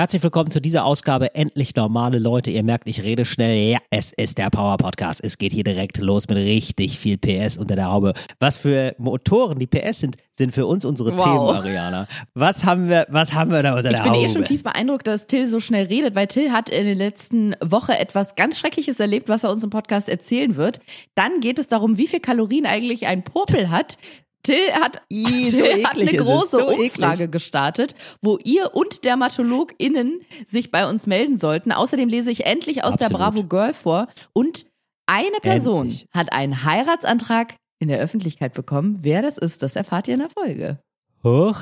Herzlich 0.00 0.22
willkommen 0.22 0.50
zu 0.50 0.62
dieser 0.62 0.86
Ausgabe 0.86 1.34
Endlich 1.34 1.76
normale 1.76 2.18
Leute. 2.18 2.50
Ihr 2.50 2.62
merkt, 2.62 2.88
ich 2.88 3.02
rede 3.02 3.26
schnell. 3.26 3.72
Ja, 3.72 3.80
es 3.90 4.14
ist 4.14 4.38
der 4.38 4.48
Power 4.48 4.78
Podcast. 4.78 5.22
Es 5.22 5.36
geht 5.36 5.52
hier 5.52 5.62
direkt 5.62 5.98
los 5.98 6.26
mit 6.26 6.38
richtig 6.38 6.98
viel 6.98 7.18
PS 7.18 7.58
unter 7.58 7.76
der 7.76 7.92
Haube. 7.92 8.14
Was 8.38 8.56
für 8.56 8.94
Motoren 8.96 9.58
die 9.58 9.66
PS 9.66 10.00
sind, 10.00 10.16
sind 10.32 10.52
für 10.52 10.64
uns 10.64 10.86
unsere 10.86 11.14
Wow. 11.18 11.24
Themen, 11.24 11.56
Ariana. 11.58 12.08
Was 12.32 12.64
haben 12.64 12.88
wir, 12.88 13.08
was 13.10 13.34
haben 13.34 13.50
wir 13.50 13.62
da 13.62 13.76
unter 13.76 13.90
Ich 13.90 13.96
der 13.96 14.04
bin 14.04 14.12
Haube? 14.12 14.24
eh 14.24 14.28
schon 14.30 14.44
tief 14.46 14.62
beeindruckt, 14.62 15.06
dass 15.06 15.26
Till 15.26 15.46
so 15.46 15.60
schnell 15.60 15.84
redet, 15.84 16.14
weil 16.14 16.28
Till 16.28 16.50
hat 16.50 16.70
in 16.70 16.86
der 16.86 16.94
letzten 16.94 17.54
Woche 17.62 17.98
etwas 17.98 18.36
ganz 18.36 18.58
Schreckliches 18.58 19.00
erlebt, 19.00 19.28
was 19.28 19.44
er 19.44 19.50
uns 19.50 19.62
im 19.62 19.68
Podcast 19.68 20.08
erzählen 20.08 20.56
wird. 20.56 20.80
Dann 21.14 21.40
geht 21.40 21.58
es 21.58 21.68
darum, 21.68 21.98
wie 21.98 22.06
viel 22.06 22.20
Kalorien 22.20 22.64
eigentlich 22.64 23.06
ein 23.06 23.22
Popel 23.22 23.68
hat. 23.68 23.98
Till 24.42 24.72
hat, 24.72 25.02
so 25.12 25.18
Till 25.50 25.84
hat 25.84 25.96
eklig 25.96 26.08
eine 26.08 26.18
große 26.18 26.56
so 26.58 26.68
Umfrage 26.68 27.24
eklig. 27.24 27.32
gestartet, 27.32 27.94
wo 28.22 28.38
ihr 28.42 28.74
und 28.74 29.04
DermatologInnen 29.04 30.20
sich 30.46 30.70
bei 30.70 30.88
uns 30.88 31.06
melden 31.06 31.36
sollten. 31.36 31.72
Außerdem 31.72 32.08
lese 32.08 32.30
ich 32.30 32.46
endlich 32.46 32.84
aus 32.84 32.96
der 32.96 33.08
Absolut. 33.08 33.34
Bravo 33.34 33.44
Girl 33.44 33.74
vor. 33.74 34.08
Und 34.32 34.66
eine 35.06 35.38
Person 35.42 35.88
Endlich. 35.88 36.06
hat 36.12 36.32
einen 36.32 36.64
Heiratsantrag 36.64 37.56
in 37.80 37.88
der 37.88 37.98
Öffentlichkeit 38.00 38.52
bekommen. 38.54 38.98
Wer 39.02 39.22
das 39.22 39.38
ist, 39.38 39.62
das 39.62 39.74
erfahrt 39.76 40.06
ihr 40.08 40.14
in 40.14 40.20
der 40.20 40.30
Folge. 40.30 40.78
Hoch. 41.24 41.56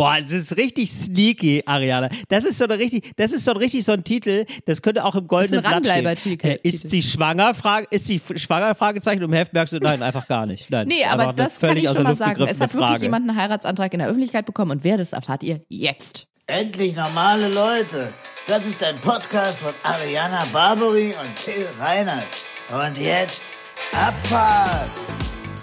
Boah, 0.00 0.16
das 0.18 0.32
ist 0.32 0.56
richtig 0.56 0.90
sneaky, 0.90 1.62
Ariana. 1.66 2.08
Das 2.28 2.46
ist 2.46 2.56
so 2.56 2.64
eine 2.64 2.78
richtig, 2.78 3.14
das 3.16 3.32
ist 3.32 3.44
so 3.44 3.50
ein 3.50 3.58
richtig 3.58 3.84
so 3.84 3.92
ein 3.92 4.02
Titel, 4.02 4.46
das 4.64 4.80
könnte 4.80 5.04
auch 5.04 5.14
im 5.14 5.26
goldenen 5.26 5.60
Blatt 5.60 5.84
stehen. 5.84 6.38
Äh, 6.40 6.58
ist 6.62 6.88
sie 6.88 7.02
schwanger? 7.02 7.52
Frage, 7.52 7.86
ist 7.90 8.06
sie 8.06 8.18
schwanger? 8.36 8.74
Fragezeichen. 8.74 9.20
Im 9.20 9.34
Heft 9.34 9.52
merkst 9.52 9.74
du, 9.74 9.78
nein, 9.78 10.02
einfach 10.02 10.26
gar 10.26 10.46
nicht. 10.46 10.70
Nein, 10.70 10.88
Nee, 10.88 11.04
aber 11.04 11.34
das 11.34 11.60
kann 11.60 11.76
ich 11.76 11.86
schon 11.86 12.02
mal 12.02 12.16
sagen. 12.16 12.42
Es 12.44 12.60
hat 12.60 12.72
wirklich 12.72 12.92
Frage. 12.92 13.02
jemand 13.02 13.28
einen 13.28 13.38
Heiratsantrag 13.38 13.92
in 13.92 13.98
der 13.98 14.08
Öffentlichkeit 14.08 14.46
bekommen 14.46 14.70
und 14.70 14.84
wer 14.84 14.96
das 14.96 15.12
erfahrt 15.12 15.42
ihr 15.42 15.60
jetzt. 15.68 16.26
Endlich 16.46 16.96
normale 16.96 17.48
Leute. 17.48 18.14
Das 18.46 18.64
ist 18.64 18.82
ein 18.82 18.98
Podcast 19.02 19.58
von 19.58 19.74
Ariana 19.82 20.46
Barbary 20.50 21.08
und 21.08 21.36
Till 21.44 21.66
Reiners. 21.78 22.42
Und 22.70 22.96
jetzt 22.96 23.44
Abfahrt. 23.92 24.88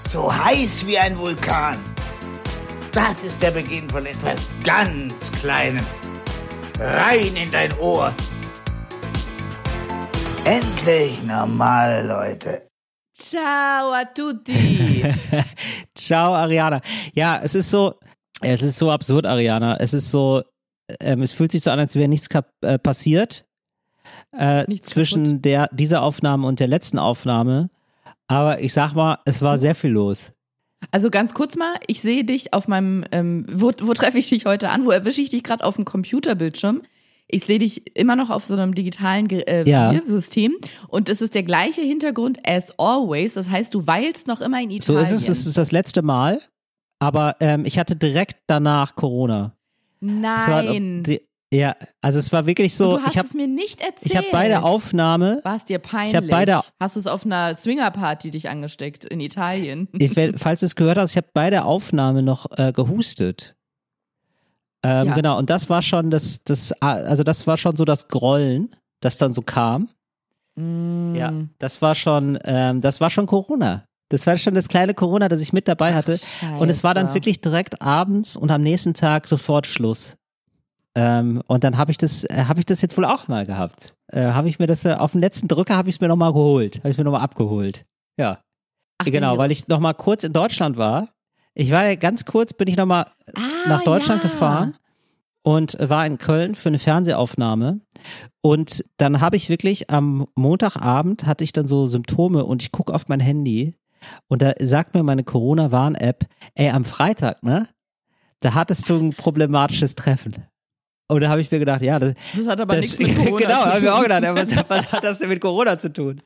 So 0.05 0.31
heiß 0.31 0.85
wie 0.85 0.99
ein 0.99 1.17
Vulkan. 1.17 1.79
Das 2.91 3.23
ist 3.23 3.41
der 3.41 3.51
Beginn 3.51 3.89
von 3.89 4.05
etwas 4.05 4.47
ganz 4.63 5.31
Kleinem. 5.33 5.85
Rein 6.79 7.35
in 7.35 7.51
dein 7.51 7.77
Ohr. 7.79 8.13
Endlich 10.45 11.23
normale 11.23 12.07
Leute. 12.07 12.67
Ciao 13.13 13.91
a 13.91 14.05
tutti. 14.05 15.03
Ciao, 15.95 16.33
Ariana. 16.33 16.81
Ja, 17.13 17.39
es 17.43 17.55
ist 17.55 17.69
so, 17.71 17.95
es 18.41 18.61
ist 18.61 18.77
so 18.77 18.91
absurd, 18.91 19.25
Ariana. 19.25 19.77
Es 19.79 19.93
ist 19.93 20.09
so, 20.09 20.43
ähm, 21.01 21.21
es 21.21 21.33
fühlt 21.33 21.51
sich 21.51 21.63
so 21.63 21.71
an, 21.71 21.79
als 21.79 21.95
wäre 21.95 22.07
nichts 22.07 22.29
kap 22.29 22.49
äh, 22.61 22.77
passiert 22.79 23.45
äh, 24.37 24.63
Nichts 24.67 24.89
zwischen 24.89 25.25
kaputt. 25.25 25.45
der 25.45 25.69
dieser 25.71 26.01
Aufnahme 26.03 26.47
und 26.47 26.59
der 26.59 26.67
letzten 26.67 26.99
Aufnahme. 26.99 27.69
Aber 28.27 28.59
ich 28.61 28.73
sag 28.73 28.93
mal, 28.93 29.19
es 29.25 29.41
war 29.41 29.57
sehr 29.57 29.75
viel 29.75 29.91
los. 29.91 30.33
Also 30.91 31.09
ganz 31.09 31.33
kurz 31.33 31.55
mal, 31.55 31.75
ich 31.87 32.01
sehe 32.01 32.23
dich 32.23 32.53
auf 32.53 32.67
meinem, 32.67 33.03
ähm, 33.11 33.45
wo, 33.51 33.71
wo 33.81 33.93
treffe 33.93 34.19
ich 34.19 34.29
dich 34.29 34.45
heute 34.45 34.69
an? 34.69 34.85
Wo 34.85 34.91
erwische 34.91 35.21
ich 35.21 35.29
dich 35.31 35.43
gerade 35.43 35.63
auf 35.63 35.75
dem 35.75 35.85
Computerbildschirm? 35.85 36.81
Ich 37.27 37.43
sehe 37.45 37.59
dich 37.59 37.97
immer 37.97 38.15
noch 38.15 38.29
auf 38.29 38.45
so 38.45 38.53
einem 38.55 38.73
digitalen 38.73 39.29
äh, 39.29 39.67
Ja. 39.69 39.93
System 40.05 40.55
und 40.87 41.09
es 41.09 41.21
ist 41.21 41.35
der 41.35 41.43
gleiche 41.43 41.81
Hintergrund 41.81 42.39
as 42.47 42.73
always. 42.79 43.33
Das 43.33 43.49
heißt, 43.49 43.73
du 43.73 43.85
weilst 43.85 44.27
noch 44.27 44.39
immer 44.39 44.61
in 44.61 44.69
So 44.79 44.93
Italien. 44.93 45.03
ist 45.03 45.11
es, 45.23 45.27
es 45.29 45.45
ist 45.47 45.57
das 45.57 45.71
letzte 45.71 46.01
Mal. 46.03 46.39
Aber 46.99 47.35
ähm, 47.41 47.65
ich 47.65 47.77
hatte 47.79 47.95
direkt 47.95 48.37
danach 48.47 48.95
Corona. 48.95 49.53
War- 49.99 50.63
Nein. 50.63 51.03
die- 51.03 51.21
ja, 51.53 51.75
also 52.01 52.19
es 52.19 52.31
war 52.33 52.45
wirklich 52.45 52.75
so, 52.75 52.89
Und 52.95 52.99
du 52.99 53.05
hast 53.05 53.11
ich 53.13 53.17
habe 53.17 53.27
es 53.27 53.33
mir 53.33 53.47
nicht 53.47 53.79
erzählt. 53.81 54.05
ich 54.11 54.17
habe 54.17 54.27
bei 54.31 54.47
der 54.49 54.63
Aufnahme 54.65 55.39
War 55.43 55.55
es 55.55 55.65
dir 55.65 55.79
peinlich? 55.79 56.09
Ich 56.13 56.15
hab 56.17 56.27
bei 56.27 56.45
der- 56.45 56.63
Hast 56.79 56.95
du 56.95 56.99
es 56.99 57.07
auf 57.07 57.25
einer 57.25 57.55
Swingerparty 57.55 58.31
dich 58.31 58.49
angesteckt 58.49 59.05
in 59.05 59.19
Italien? 59.19 59.87
Ich, 59.99 60.11
falls 60.37 60.59
du 60.59 60.65
es 60.65 60.75
gehört 60.75 60.97
hast, 60.97 61.11
ich 61.11 61.17
habe 61.17 61.27
bei 61.33 61.49
der 61.49 61.65
Aufnahme 61.65 62.21
noch 62.21 62.47
äh, 62.57 62.71
gehustet. 62.73 63.55
Ähm, 64.83 65.07
Ja. 65.07 65.13
Genau, 65.15 65.37
und 65.37 65.49
das 65.49 65.69
war 65.69 65.81
schon 65.81 66.11
das, 66.11 66.43
das, 66.43 66.71
also 66.81 67.23
das 67.23 67.47
war 67.47 67.57
schon 67.57 67.75
so 67.75 67.85
das 67.85 68.07
Grollen, 68.09 68.75
das 68.99 69.17
dann 69.17 69.33
so 69.33 69.41
kam. 69.41 69.89
Mm. 70.55 71.15
Ja, 71.15 71.31
das 71.59 71.81
war 71.81 71.95
schon, 71.95 72.37
ähm, 72.43 72.81
das 72.81 72.99
war 73.01 73.09
schon 73.09 73.25
Corona. 73.25 73.85
Das 74.09 74.25
war 74.27 74.37
schon 74.37 74.55
das 74.55 74.67
kleine 74.69 74.93
Corona, 74.93 75.27
das 75.29 75.41
ich 75.41 75.51
mit 75.53 75.67
dabei 75.67 75.93
hatte. 75.93 76.17
und 76.59 76.69
es 76.69 76.83
war 76.83 76.93
dann 76.93 77.13
wirklich 77.13 77.41
direkt 77.41 77.81
abends 77.81 78.35
und 78.37 78.51
am 78.51 78.61
nächsten 78.63 78.93
Tag 78.93 79.27
sofort 79.27 79.67
Schluss. 79.67 80.15
Ähm, 80.97 81.43
und 81.45 81.63
dann 81.63 81.77
habe 81.77 81.91
ich 81.91 81.99
das, 81.99 82.23
äh, 82.23 82.45
habe 82.47 82.59
ich 82.59 82.65
das 82.65 82.81
jetzt 82.81 82.97
wohl 82.97 83.05
auch 83.05 83.27
mal 83.27 83.45
gehabt. 83.45 83.95
Äh, 84.07 84.31
habe 84.31 84.49
ich 84.49 84.57
mir 84.57 84.65
das 84.65 84.83
äh, 84.83 84.93
auf 84.93 85.11
den 85.11 85.21
letzten 85.21 85.47
Drücker 85.47 85.77
habe 85.77 85.89
ich 85.89 85.97
es 85.97 86.01
mir 86.01 86.07
noch 86.07 86.15
mal 86.15 86.33
geholt, 86.33 86.79
habe 86.79 86.89
ich 86.89 86.97
mir 86.97 87.03
noch 87.03 87.11
mal 87.11 87.21
abgeholt. 87.21 87.85
Ja. 88.17 88.39
Ach, 88.97 89.05
Genau, 89.05 89.33
nee, 89.33 89.37
weil 89.37 89.51
ich 89.51 89.67
noch 89.67 89.79
mal 89.79 89.93
kurz 89.93 90.23
in 90.23 90.33
Deutschland 90.33 90.75
war. 90.75 91.09
Ich 91.53 91.69
war 91.69 91.85
ja 91.85 91.93
ganz 91.93 92.25
kurz, 92.25 92.51
bin 92.51 92.67
ich 92.67 92.77
noch 92.77 92.87
mal 92.87 93.05
ah, 93.35 93.41
nach 93.67 93.83
Deutschland 93.83 94.23
ja. 94.23 94.29
gefahren 94.29 94.75
und 95.43 95.77
war 95.79 96.03
in 96.03 96.17
Köln 96.17 96.55
für 96.55 96.69
eine 96.69 96.79
Fernsehaufnahme. 96.79 97.79
Und 98.41 98.83
dann 98.97 99.21
habe 99.21 99.35
ich 99.35 99.49
wirklich 99.49 99.91
am 99.91 100.25
Montagabend 100.33 101.27
hatte 101.27 101.43
ich 101.43 101.53
dann 101.53 101.67
so 101.67 101.85
Symptome 101.85 102.43
und 102.43 102.63
ich 102.63 102.71
gucke 102.71 102.91
auf 102.91 103.07
mein 103.07 103.19
Handy 103.19 103.75
und 104.29 104.41
da 104.41 104.53
sagt 104.59 104.95
mir 104.95 105.03
meine 105.03 105.23
Corona-Warn-App, 105.23 106.25
ey, 106.55 106.71
am 106.71 106.85
Freitag, 106.85 107.43
ne? 107.43 107.67
Da 108.39 108.55
hattest 108.55 108.89
du 108.89 108.97
ein 108.97 109.13
problematisches 109.13 109.93
Treffen. 109.93 110.47
Und 111.09 111.21
da 111.21 111.29
habe 111.29 111.41
ich 111.41 111.49
mir 111.49 111.59
gedacht, 111.59 111.81
ja, 111.81 111.99
das, 111.99 112.13
Das 112.35 112.47
hat 112.47 112.59
aber 112.59 112.75
das 112.75 112.81
nichts 112.81 112.99
mit 112.99 113.15
Corona 113.25 113.37
genau, 113.37 113.61
zu 113.61 113.65
habe 113.65 113.77
ich 113.77 113.83
mir 113.83 113.93
auch 113.93 113.95
tun. 113.97 114.03
gedacht, 114.03 114.23
ja, 114.23 114.35
was, 114.35 114.69
was 114.69 114.91
hat 114.91 115.03
das 115.03 115.19
denn 115.19 115.29
mit 115.29 115.41
Corona 115.41 115.77
zu 115.77 115.91
tun? 115.93 116.21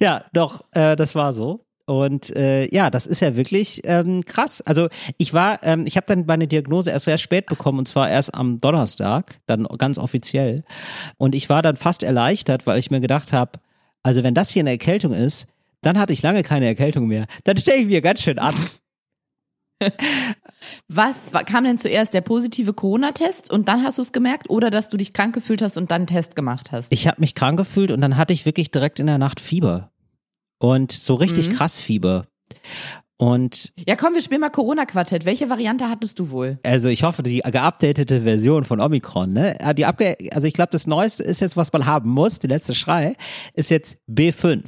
ja, 0.00 0.24
doch, 0.32 0.64
äh, 0.72 0.96
das 0.96 1.14
war 1.14 1.32
so. 1.32 1.64
Und 1.84 2.34
äh, 2.36 2.72
ja, 2.74 2.90
das 2.90 3.06
ist 3.06 3.20
ja 3.20 3.36
wirklich 3.36 3.80
ähm, 3.84 4.24
krass. 4.24 4.60
Also 4.62 4.88
ich 5.18 5.34
war, 5.34 5.62
ähm, 5.62 5.84
ich 5.86 5.96
habe 5.96 6.06
dann 6.06 6.26
meine 6.26 6.46
Diagnose 6.46 6.90
erst 6.90 7.06
sehr 7.06 7.18
spät 7.18 7.46
bekommen 7.46 7.78
und 7.80 7.88
zwar 7.88 8.08
erst 8.08 8.34
am 8.34 8.60
Donnerstag, 8.60 9.40
dann 9.46 9.64
ganz 9.78 9.98
offiziell. 9.98 10.64
Und 11.18 11.34
ich 11.34 11.48
war 11.48 11.60
dann 11.60 11.76
fast 11.76 12.02
erleichtert, 12.02 12.66
weil 12.66 12.78
ich 12.78 12.90
mir 12.90 13.00
gedacht 13.00 13.32
habe, 13.32 13.58
also 14.02 14.22
wenn 14.22 14.34
das 14.34 14.50
hier 14.50 14.60
eine 14.60 14.70
Erkältung 14.70 15.12
ist, 15.12 15.46
dann 15.82 15.98
hatte 15.98 16.12
ich 16.12 16.22
lange 16.22 16.42
keine 16.44 16.66
Erkältung 16.66 17.08
mehr. 17.08 17.26
Dann 17.44 17.58
stelle 17.58 17.78
ich 17.78 17.86
mir 17.86 18.00
ganz 18.00 18.22
schön 18.22 18.38
an. 18.38 18.54
Was 20.88 21.32
wa- 21.32 21.42
kam 21.42 21.64
denn 21.64 21.78
zuerst, 21.78 22.14
der 22.14 22.20
positive 22.20 22.72
Corona-Test 22.72 23.50
und 23.50 23.68
dann 23.68 23.82
hast 23.82 23.98
du 23.98 24.02
es 24.02 24.12
gemerkt 24.12 24.48
oder 24.50 24.70
dass 24.70 24.88
du 24.88 24.96
dich 24.96 25.12
krank 25.12 25.34
gefühlt 25.34 25.60
hast 25.62 25.76
und 25.76 25.90
dann 25.90 26.02
einen 26.02 26.06
Test 26.06 26.36
gemacht 26.36 26.70
hast? 26.72 26.92
Ich 26.92 27.06
habe 27.08 27.20
mich 27.20 27.34
krank 27.34 27.58
gefühlt 27.58 27.90
und 27.90 28.00
dann 28.00 28.16
hatte 28.16 28.32
ich 28.32 28.46
wirklich 28.46 28.70
direkt 28.70 29.00
in 29.00 29.06
der 29.06 29.18
Nacht 29.18 29.40
Fieber. 29.40 29.90
Und 30.58 30.92
so 30.92 31.14
richtig 31.14 31.48
Mhm. 31.48 31.52
krass 31.54 31.78
Fieber. 31.78 32.26
Und 33.16 33.72
ja, 33.86 33.94
komm, 33.96 34.14
wir 34.14 34.22
spielen 34.22 34.40
mal 34.40 34.50
Corona-Quartett. 34.50 35.24
Welche 35.24 35.48
Variante 35.48 35.88
hattest 35.88 36.18
du 36.18 36.30
wohl? 36.30 36.58
also 36.64 36.88
ich 36.88 37.04
hoffe, 37.04 37.22
die 37.22 37.38
geupdatete 37.38 38.22
Version 38.22 38.64
von 38.64 38.80
Omikron, 38.80 39.32
ne? 39.32 39.56
Die 39.76 39.86
abge 39.86 40.16
also 40.32 40.46
ich 40.48 40.54
glaube, 40.54 40.70
das 40.72 40.86
Neueste 40.88 41.22
ist 41.22 41.40
jetzt, 41.40 41.56
was 41.56 41.72
man 41.72 41.86
haben 41.86 42.10
muss, 42.10 42.38
die 42.40 42.48
letzte 42.48 42.74
Schrei, 42.74 43.14
ist 43.54 43.70
jetzt 43.70 43.96
B5. 44.10 44.62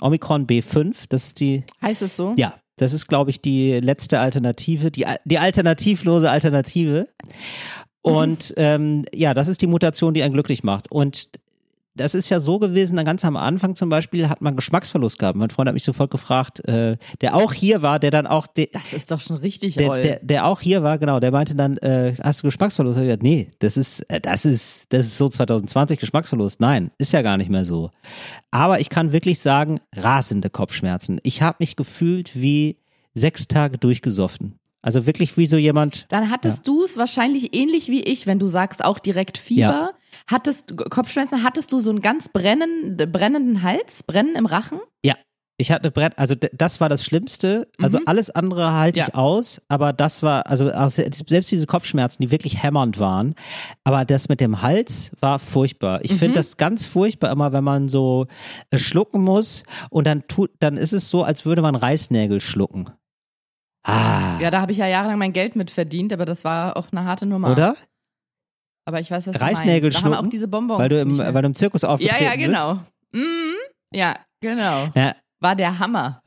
Omikron 0.00 0.46
B5, 0.46 0.94
das 1.10 1.26
ist 1.26 1.40
die, 1.40 1.62
Heißt 1.82 2.00
es 2.00 2.16
so? 2.16 2.34
ja, 2.38 2.54
das 2.80 2.94
ist, 2.94 3.08
glaube 3.08 3.30
ich, 3.30 3.42
die 3.42 3.78
letzte 3.80 4.20
Alternative, 4.20 4.90
die, 4.90 5.04
die 5.24 5.38
alternativlose 5.38 6.30
Alternative. 6.30 7.08
Und 8.02 8.54
ähm, 8.56 9.04
ja, 9.14 9.34
das 9.34 9.48
ist 9.48 9.60
die 9.60 9.66
Mutation, 9.66 10.14
die 10.14 10.22
einen 10.22 10.32
glücklich 10.32 10.64
macht. 10.64 10.90
Und 10.90 11.28
das 11.94 12.14
ist 12.14 12.28
ja 12.28 12.40
so 12.40 12.58
gewesen, 12.58 12.96
dann 12.96 13.04
ganz 13.04 13.24
am 13.24 13.36
Anfang 13.36 13.74
zum 13.74 13.88
Beispiel 13.88 14.28
hat 14.28 14.40
man 14.40 14.54
Geschmacksverlust 14.54 15.18
gehabt. 15.18 15.36
Mein 15.36 15.50
Freund 15.50 15.68
hat 15.68 15.74
mich 15.74 15.84
sofort 15.84 16.10
gefragt, 16.10 16.66
äh, 16.68 16.96
der 17.20 17.34
auch 17.34 17.52
hier 17.52 17.82
war, 17.82 17.98
der 17.98 18.10
dann 18.10 18.26
auch, 18.26 18.46
der, 18.46 18.68
Das 18.72 18.92
ist 18.92 19.10
doch 19.10 19.20
schon 19.20 19.36
richtig 19.36 19.74
der, 19.74 20.00
der, 20.00 20.20
der 20.20 20.46
auch 20.46 20.60
hier 20.60 20.82
war, 20.82 20.98
genau, 20.98 21.18
der 21.18 21.32
meinte 21.32 21.54
dann, 21.54 21.76
äh, 21.78 22.14
hast 22.22 22.42
du 22.42 22.46
Geschmacksverlust? 22.46 22.98
Ich 22.98 23.04
gesagt, 23.04 23.22
nee, 23.22 23.50
das 23.58 23.76
ist, 23.76 24.00
äh, 24.08 24.20
das 24.20 24.44
ist, 24.44 24.86
das 24.90 25.06
ist 25.06 25.18
so 25.18 25.28
2020 25.28 25.98
Geschmacksverlust. 25.98 26.60
Nein, 26.60 26.90
ist 26.98 27.12
ja 27.12 27.22
gar 27.22 27.36
nicht 27.36 27.50
mehr 27.50 27.64
so. 27.64 27.90
Aber 28.50 28.80
ich 28.80 28.88
kann 28.88 29.12
wirklich 29.12 29.40
sagen, 29.40 29.80
rasende 29.94 30.48
Kopfschmerzen. 30.48 31.20
Ich 31.24 31.42
habe 31.42 31.56
mich 31.60 31.74
gefühlt 31.74 32.40
wie 32.40 32.78
sechs 33.14 33.48
Tage 33.48 33.78
durchgesoffen. 33.78 34.59
Also 34.82 35.06
wirklich 35.06 35.36
wie 35.36 35.46
so 35.46 35.56
jemand. 35.58 36.06
Dann 36.08 36.30
hattest 36.30 36.66
du 36.66 36.84
es 36.84 36.96
wahrscheinlich 36.96 37.54
ähnlich 37.54 37.88
wie 37.88 38.02
ich, 38.02 38.26
wenn 38.26 38.38
du 38.38 38.48
sagst 38.48 38.82
auch 38.84 38.98
direkt 38.98 39.36
Fieber. 39.38 39.92
Hattest 40.26 40.70
du 40.70 40.76
Kopfschmerzen, 40.76 41.42
hattest 41.44 41.70
du 41.72 41.80
so 41.80 41.90
einen 41.90 42.00
ganz 42.00 42.28
brennen, 42.30 42.96
brennenden 42.96 43.62
Hals, 43.62 44.02
Brennen 44.04 44.34
im 44.36 44.46
Rachen? 44.46 44.80
Ja, 45.04 45.14
ich 45.58 45.70
hatte 45.70 45.90
Brett, 45.90 46.18
also 46.18 46.34
das 46.34 46.80
war 46.80 46.88
das 46.88 47.04
Schlimmste. 47.04 47.68
Also 47.78 47.98
Mhm. 47.98 48.04
alles 48.06 48.30
andere 48.30 48.72
halte 48.72 49.00
ich 49.00 49.06
Ja. 49.08 49.14
aus, 49.14 49.60
aber 49.68 49.92
das 49.92 50.22
war, 50.22 50.46
also 50.46 50.70
selbst 51.26 51.50
diese 51.50 51.66
Kopfschmerzen, 51.66 52.22
die 52.22 52.30
wirklich 52.30 52.62
hämmernd 52.62 52.98
waren, 52.98 53.34
aber 53.84 54.06
das 54.06 54.30
mit 54.30 54.40
dem 54.40 54.62
Hals 54.62 55.12
war 55.20 55.38
furchtbar. 55.38 56.02
Ich 56.04 56.12
Mhm. 56.12 56.16
finde 56.18 56.34
das 56.36 56.56
ganz 56.56 56.86
furchtbar 56.86 57.30
immer, 57.30 57.52
wenn 57.52 57.64
man 57.64 57.88
so 57.88 58.26
äh, 58.70 58.78
schlucken 58.78 59.22
muss 59.22 59.64
und 59.90 60.06
dann 60.06 60.26
tut, 60.26 60.50
dann 60.60 60.78
ist 60.78 60.94
es 60.94 61.10
so, 61.10 61.22
als 61.22 61.44
würde 61.44 61.60
man 61.60 61.74
Reißnägel 61.74 62.40
schlucken. 62.40 62.90
Ah, 63.82 64.29
Ja, 64.40 64.50
da 64.50 64.60
habe 64.60 64.72
ich 64.72 64.78
ja 64.78 64.86
jahrelang 64.86 65.18
mein 65.18 65.32
Geld 65.32 65.56
mit 65.56 65.70
verdient, 65.70 66.12
aber 66.12 66.24
das 66.24 66.44
war 66.44 66.76
auch 66.76 66.88
eine 66.92 67.04
harte 67.04 67.26
Nummer. 67.26 67.52
oder? 67.52 67.76
Aber 68.86 69.00
ich 69.00 69.10
weiß, 69.10 69.26
was 69.26 69.36
du 69.36 69.40
Reißnägel 69.40 69.90
meinst. 69.90 70.04
Da 70.04 70.04
haben 70.04 70.26
auch 70.26 70.30
diese 70.30 70.48
Bonbons. 70.48 70.80
Weil 70.80 70.88
du 70.88 71.00
im, 71.00 71.16
weil 71.18 71.32
du 71.32 71.46
im 71.46 71.54
Zirkus 71.54 71.82
ja, 71.82 71.90
aufgetreten 71.90 72.24
ja, 72.24 72.36
genau. 72.36 72.80
Mhm. 73.12 73.54
Ja, 73.92 74.16
genau. 74.40 74.84
bist. 74.86 74.96
Ja, 74.96 75.14
War 75.40 75.56
der 75.56 75.78
Hammer. 75.78 76.22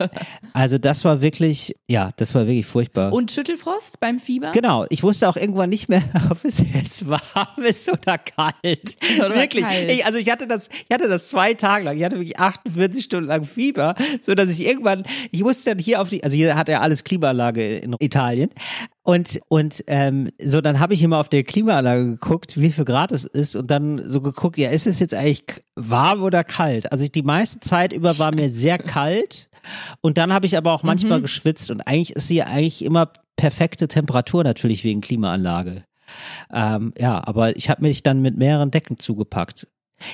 also 0.54 0.76
das 0.76 1.04
war 1.04 1.20
wirklich, 1.20 1.76
ja, 1.88 2.10
das 2.16 2.34
war 2.34 2.46
wirklich 2.46 2.66
furchtbar. 2.66 3.12
Und 3.12 3.30
Schüttelfrost 3.30 4.00
beim 4.00 4.18
Fieber? 4.18 4.50
Genau, 4.50 4.86
ich 4.90 5.04
wusste 5.04 5.28
auch 5.28 5.36
irgendwann 5.36 5.70
nicht 5.70 5.88
mehr, 5.88 6.02
ob 6.30 6.44
es 6.44 6.58
jetzt 6.58 7.08
warm 7.08 7.62
ist 7.64 7.88
oder 7.88 8.18
kalt. 8.18 8.96
Oder 9.18 9.36
wirklich. 9.36 9.64
kalt. 9.64 9.90
Ich, 9.90 10.04
also 10.04 10.18
ich 10.18 10.30
hatte 10.30 10.48
das, 10.48 10.68
ich 10.68 10.92
hatte 10.92 11.08
das 11.08 11.28
zwei 11.28 11.54
Tage 11.54 11.84
lang. 11.84 11.96
Ich 11.96 12.04
hatte 12.04 12.16
wirklich 12.16 12.40
48 12.40 13.04
Stunden 13.04 13.28
lang 13.28 13.44
Fieber, 13.44 13.94
so 14.20 14.34
dass 14.34 14.50
ich 14.50 14.66
irgendwann, 14.66 15.04
ich 15.30 15.42
musste 15.42 15.70
dann 15.70 15.78
hier 15.78 16.00
auf 16.00 16.08
die, 16.08 16.24
also 16.24 16.34
hier 16.36 16.56
hat 16.56 16.68
er 16.68 16.82
alles 16.82 17.04
Klimaanlage 17.04 17.78
in 17.78 17.94
Italien. 18.00 18.50
Und, 19.06 19.38
und 19.48 19.84
ähm, 19.86 20.30
so, 20.40 20.62
dann 20.62 20.80
habe 20.80 20.94
ich 20.94 21.02
immer 21.02 21.18
auf 21.18 21.28
der 21.28 21.44
Klimaanlage 21.44 22.12
geguckt, 22.12 22.58
wie 22.58 22.72
viel 22.72 22.86
Grad 22.86 23.12
es 23.12 23.24
ist 23.24 23.54
und 23.54 23.70
dann 23.70 24.02
so 24.10 24.22
geguckt, 24.22 24.56
ja, 24.56 24.70
ist 24.70 24.86
es 24.86 24.98
jetzt 24.98 25.12
eigentlich 25.12 25.44
warm 25.74 26.22
oder 26.22 26.42
kalt? 26.42 26.90
Also 26.90 27.04
ich, 27.04 27.12
die 27.12 27.22
meiste 27.22 27.60
Zeit 27.60 27.92
über 27.92 28.18
war 28.18 28.34
mir 28.34 28.48
sehr 28.48 28.78
kalt 28.78 29.50
und 30.00 30.16
dann 30.16 30.32
habe 30.32 30.46
ich 30.46 30.56
aber 30.56 30.72
auch 30.72 30.82
manchmal 30.82 31.20
geschwitzt 31.20 31.70
und 31.70 31.82
eigentlich 31.82 32.16
ist 32.16 32.28
sie 32.28 32.42
eigentlich 32.42 32.82
immer 32.82 33.12
perfekte 33.36 33.88
Temperatur 33.88 34.42
natürlich 34.42 34.84
wegen 34.84 35.02
Klimaanlage. 35.02 35.84
Ähm, 36.50 36.94
ja, 36.98 37.22
aber 37.26 37.56
ich 37.56 37.68
habe 37.68 37.82
mich 37.82 38.02
dann 38.02 38.22
mit 38.22 38.38
mehreren 38.38 38.70
Decken 38.70 38.98
zugepackt. 38.98 39.68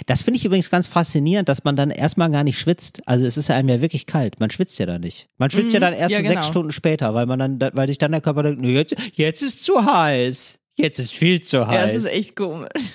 Das 0.07 0.23
finde 0.23 0.39
ich 0.39 0.45
übrigens 0.45 0.71
ganz 0.71 0.87
faszinierend, 0.87 1.49
dass 1.49 1.65
man 1.65 1.75
dann 1.75 1.91
erstmal 1.91 2.31
gar 2.31 2.45
nicht 2.45 2.59
schwitzt. 2.59 3.03
Also 3.07 3.25
es 3.27 3.37
ist 3.37 3.49
ja 3.49 3.57
einem 3.57 3.69
ja 3.69 3.81
wirklich 3.81 4.07
kalt. 4.07 4.39
Man 4.39 4.51
schwitzt 4.51 4.79
ja 4.79 4.87
dann 4.87 5.01
nicht. 5.01 5.29
Man 5.39 5.51
schwitzt 5.51 5.73
ja 5.73 5.81
Mhm, 5.81 5.85
dann 5.85 5.93
erst 5.95 6.13
ja, 6.13 6.19
so 6.21 6.27
sechs 6.27 6.35
genau. 6.41 6.47
Stunden 6.51 6.71
später, 6.73 7.15
weil 7.15 7.27
man 7.27 7.39
dann, 7.59 7.71
weil 7.75 7.89
sich 7.89 7.99
dann 7.99 8.13
der 8.13 8.21
Körper 8.21 8.43
denkt, 8.43 8.61
nee, 8.61 8.75
jetzt, 8.75 8.95
jetzt 9.15 9.43
ist 9.43 9.65
zu 9.65 9.85
heiß. 9.85 10.59
Jetzt 10.77 10.99
ist 10.99 11.13
viel 11.13 11.41
zu 11.41 11.59
Ja, 11.59 11.69
heiß. 11.69 11.95
das 11.95 12.05
ist 12.05 12.13
echt 12.13 12.37
komisch. 12.37 12.71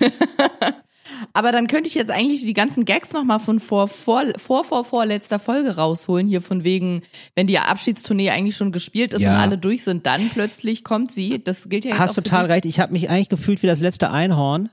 Aber 1.32 1.52
dann 1.52 1.66
könnte 1.66 1.88
ich 1.88 1.94
jetzt 1.94 2.10
eigentlich 2.10 2.42
die 2.42 2.52
ganzen 2.52 2.84
Gags 2.84 3.12
nochmal 3.12 3.38
von 3.40 3.58
vor, 3.60 3.88
vor, 3.88 4.24
vor, 4.36 4.64
vor, 4.64 4.84
vorletzter 4.84 5.38
Folge 5.38 5.76
rausholen, 5.76 6.26
hier 6.26 6.42
von 6.42 6.64
wegen, 6.64 7.02
wenn 7.34 7.46
die 7.46 7.58
Abschiedstournee 7.58 8.30
eigentlich 8.30 8.56
schon 8.56 8.72
gespielt 8.72 9.14
ist 9.14 9.22
Ja. 9.22 9.34
und 9.34 9.40
alle 9.40 9.58
durch 9.58 9.84
sind, 9.84 10.04
dann 10.06 10.28
plötzlich 10.30 10.84
kommt 10.84 11.10
sie. 11.12 11.42
Das 11.42 11.68
gilt 11.68 11.84
ja 11.84 11.92
jetzt 11.92 12.00
Hast 12.00 12.14
total 12.16 12.46
recht. 12.46 12.64
Ich 12.66 12.80
habe 12.80 12.92
mich 12.92 13.08
eigentlich 13.08 13.28
gefühlt 13.28 13.62
wie 13.62 13.66
das 13.66 13.80
letzte 13.80 14.10
Einhorn 14.10 14.70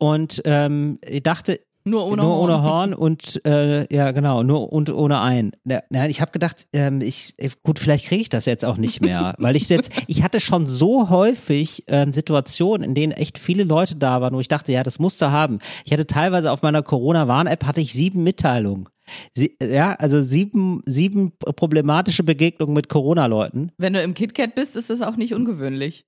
und 0.00 0.42
ähm, 0.46 0.98
ich 1.06 1.22
dachte, 1.22 1.60
Nur 1.84 2.04
ohne 2.06 2.22
nur 2.22 2.32
Horn. 2.32 2.40
ohne 2.50 2.62
Horn 2.62 2.94
und 2.94 3.40
äh, 3.46 3.86
ja 3.94 4.10
genau 4.12 4.42
nur 4.42 4.72
und 4.72 4.90
ohne 4.90 5.20
ein. 5.20 5.52
Ja, 5.64 6.06
ich 6.06 6.20
habe 6.20 6.32
gedacht, 6.32 6.66
ähm, 6.72 7.00
ich 7.00 7.34
gut 7.62 7.78
vielleicht 7.78 8.06
kriege 8.06 8.22
ich 8.22 8.28
das 8.28 8.46
jetzt 8.46 8.64
auch 8.64 8.76
nicht 8.78 9.00
mehr, 9.00 9.34
weil 9.38 9.56
ich 9.56 9.68
jetzt 9.68 9.90
ich 10.06 10.22
hatte 10.22 10.40
schon 10.40 10.66
so 10.66 11.08
häufig 11.10 11.84
ähm, 11.86 12.12
Situationen, 12.12 12.82
in 12.88 12.94
denen 12.94 13.12
echt 13.12 13.38
viele 13.38 13.64
Leute 13.64 13.96
da 13.96 14.20
waren, 14.20 14.34
wo 14.34 14.40
ich 14.40 14.48
dachte, 14.48 14.72
ja 14.72 14.82
das 14.82 14.98
musst 14.98 15.20
du 15.22 15.30
haben. 15.30 15.58
Ich 15.84 15.92
hatte 15.92 16.06
teilweise 16.06 16.50
auf 16.50 16.62
meiner 16.62 16.82
Corona 16.82 17.28
Warn-App 17.28 17.64
hatte 17.64 17.80
ich 17.80 17.92
sieben 17.92 18.22
Mitteilungen. 18.24 18.88
Sie, 19.34 19.56
ja, 19.62 19.94
also 19.94 20.22
sieben 20.22 20.82
sieben 20.86 21.32
problematische 21.56 22.22
Begegnungen 22.22 22.74
mit 22.74 22.88
Corona-Leuten. 22.88 23.72
Wenn 23.76 23.92
du 23.94 24.02
im 24.02 24.14
KitKat 24.14 24.54
bist, 24.54 24.76
ist 24.76 24.88
das 24.90 25.02
auch 25.02 25.16
nicht 25.16 25.34
ungewöhnlich. 25.34 26.04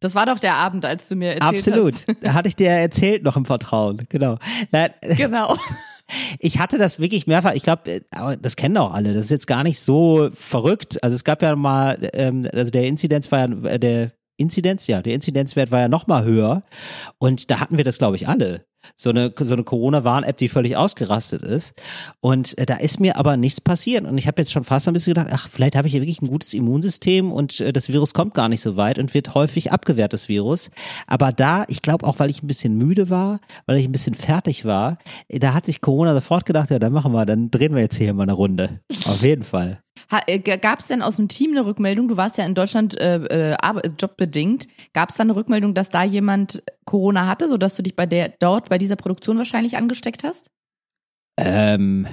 Das 0.00 0.14
war 0.14 0.26
doch 0.26 0.38
der 0.38 0.54
Abend, 0.54 0.84
als 0.84 1.08
du 1.08 1.16
mir 1.16 1.34
erzählt 1.34 1.68
Absolut. 1.68 1.94
hast. 1.94 2.06
Da 2.22 2.34
hatte 2.34 2.48
ich 2.48 2.56
dir 2.56 2.70
erzählt 2.70 3.24
noch 3.24 3.36
im 3.36 3.44
Vertrauen. 3.44 3.98
Genau. 4.08 4.38
Genau. 5.02 5.56
Ich 6.38 6.58
hatte 6.58 6.78
das 6.78 7.00
wirklich 7.00 7.26
mehrfach, 7.26 7.52
ich 7.52 7.62
glaube, 7.62 8.00
das 8.40 8.56
kennen 8.56 8.78
auch 8.78 8.94
alle, 8.94 9.12
das 9.12 9.24
ist 9.24 9.30
jetzt 9.30 9.46
gar 9.46 9.62
nicht 9.62 9.78
so 9.78 10.30
verrückt. 10.32 11.02
Also 11.04 11.14
es 11.14 11.22
gab 11.22 11.42
ja 11.42 11.54
mal, 11.54 12.08
ähm, 12.14 12.48
also 12.50 12.70
der 12.70 12.84
Inzidenz 12.84 13.30
war 13.30 13.40
ja, 13.40 13.68
äh, 13.68 13.78
der 13.78 14.12
Inzidenz, 14.38 14.86
ja, 14.86 15.02
der 15.02 15.14
Inzidenzwert 15.14 15.70
war 15.70 15.80
ja 15.80 15.88
noch 15.88 16.06
mal 16.06 16.24
höher 16.24 16.62
und 17.18 17.50
da 17.50 17.60
hatten 17.60 17.76
wir 17.76 17.84
das, 17.84 17.98
glaube 17.98 18.16
ich, 18.16 18.28
alle. 18.28 18.64
So 18.96 19.10
eine, 19.10 19.34
so 19.36 19.52
eine 19.52 19.64
Corona-Warn-App, 19.64 20.36
die 20.36 20.48
völlig 20.48 20.76
ausgerastet 20.76 21.42
ist. 21.42 21.74
Und 22.20 22.56
äh, 22.58 22.64
da 22.64 22.76
ist 22.76 23.00
mir 23.00 23.16
aber 23.16 23.36
nichts 23.36 23.60
passiert. 23.60 24.06
Und 24.06 24.16
ich 24.16 24.26
habe 24.26 24.40
jetzt 24.40 24.52
schon 24.52 24.64
fast 24.64 24.86
ein 24.86 24.94
bisschen 24.94 25.14
gedacht, 25.14 25.28
ach, 25.32 25.48
vielleicht 25.50 25.76
habe 25.76 25.88
ich 25.88 25.94
ja 25.94 26.00
wirklich 26.00 26.22
ein 26.22 26.28
gutes 26.28 26.54
Immunsystem 26.54 27.32
und 27.32 27.60
äh, 27.60 27.72
das 27.72 27.88
Virus 27.88 28.14
kommt 28.14 28.34
gar 28.34 28.48
nicht 28.48 28.60
so 28.60 28.76
weit 28.76 28.98
und 28.98 29.12
wird 29.14 29.34
häufig 29.34 29.72
abgewehrt, 29.72 30.12
das 30.12 30.28
Virus. 30.28 30.70
Aber 31.08 31.32
da, 31.32 31.64
ich 31.68 31.82
glaube 31.82 32.06
auch, 32.06 32.20
weil 32.20 32.30
ich 32.30 32.42
ein 32.42 32.46
bisschen 32.46 32.76
müde 32.76 33.10
war, 33.10 33.40
weil 33.66 33.78
ich 33.78 33.84
ein 33.84 33.92
bisschen 33.92 34.14
fertig 34.14 34.64
war, 34.64 34.98
äh, 35.26 35.40
da 35.40 35.54
hat 35.54 35.66
sich 35.66 35.80
Corona 35.80 36.14
sofort 36.14 36.46
gedacht, 36.46 36.70
ja, 36.70 36.78
dann 36.78 36.92
machen 36.92 37.12
wir, 37.12 37.26
dann 37.26 37.50
drehen 37.50 37.74
wir 37.74 37.82
jetzt 37.82 37.96
hier 37.96 38.14
mal 38.14 38.22
eine 38.22 38.32
Runde. 38.32 38.80
Auf 39.04 39.22
jeden 39.22 39.44
Fall. 39.44 39.82
Gab 40.60 40.80
es 40.80 40.86
denn 40.86 41.02
aus 41.02 41.16
dem 41.16 41.28
Team 41.28 41.52
eine 41.52 41.66
Rückmeldung? 41.66 42.08
Du 42.08 42.16
warst 42.16 42.38
ja 42.38 42.46
in 42.46 42.54
Deutschland 42.54 42.98
äh, 42.98 43.52
äh, 43.52 43.90
jobbedingt. 44.00 44.66
Gab 44.92 45.10
es 45.10 45.16
da 45.16 45.22
eine 45.22 45.36
Rückmeldung, 45.36 45.74
dass 45.74 45.90
da 45.90 46.04
jemand 46.04 46.62
Corona 46.84 47.26
hatte, 47.26 47.48
sodass 47.48 47.76
du 47.76 47.82
dich 47.82 47.96
bei 47.96 48.06
der 48.06 48.30
dort 48.38 48.68
bei 48.68 48.78
dieser 48.78 48.96
Produktion 48.96 49.38
wahrscheinlich 49.38 49.76
angesteckt 49.76 50.24
hast? 50.24 50.50
Ähm, 51.38 52.06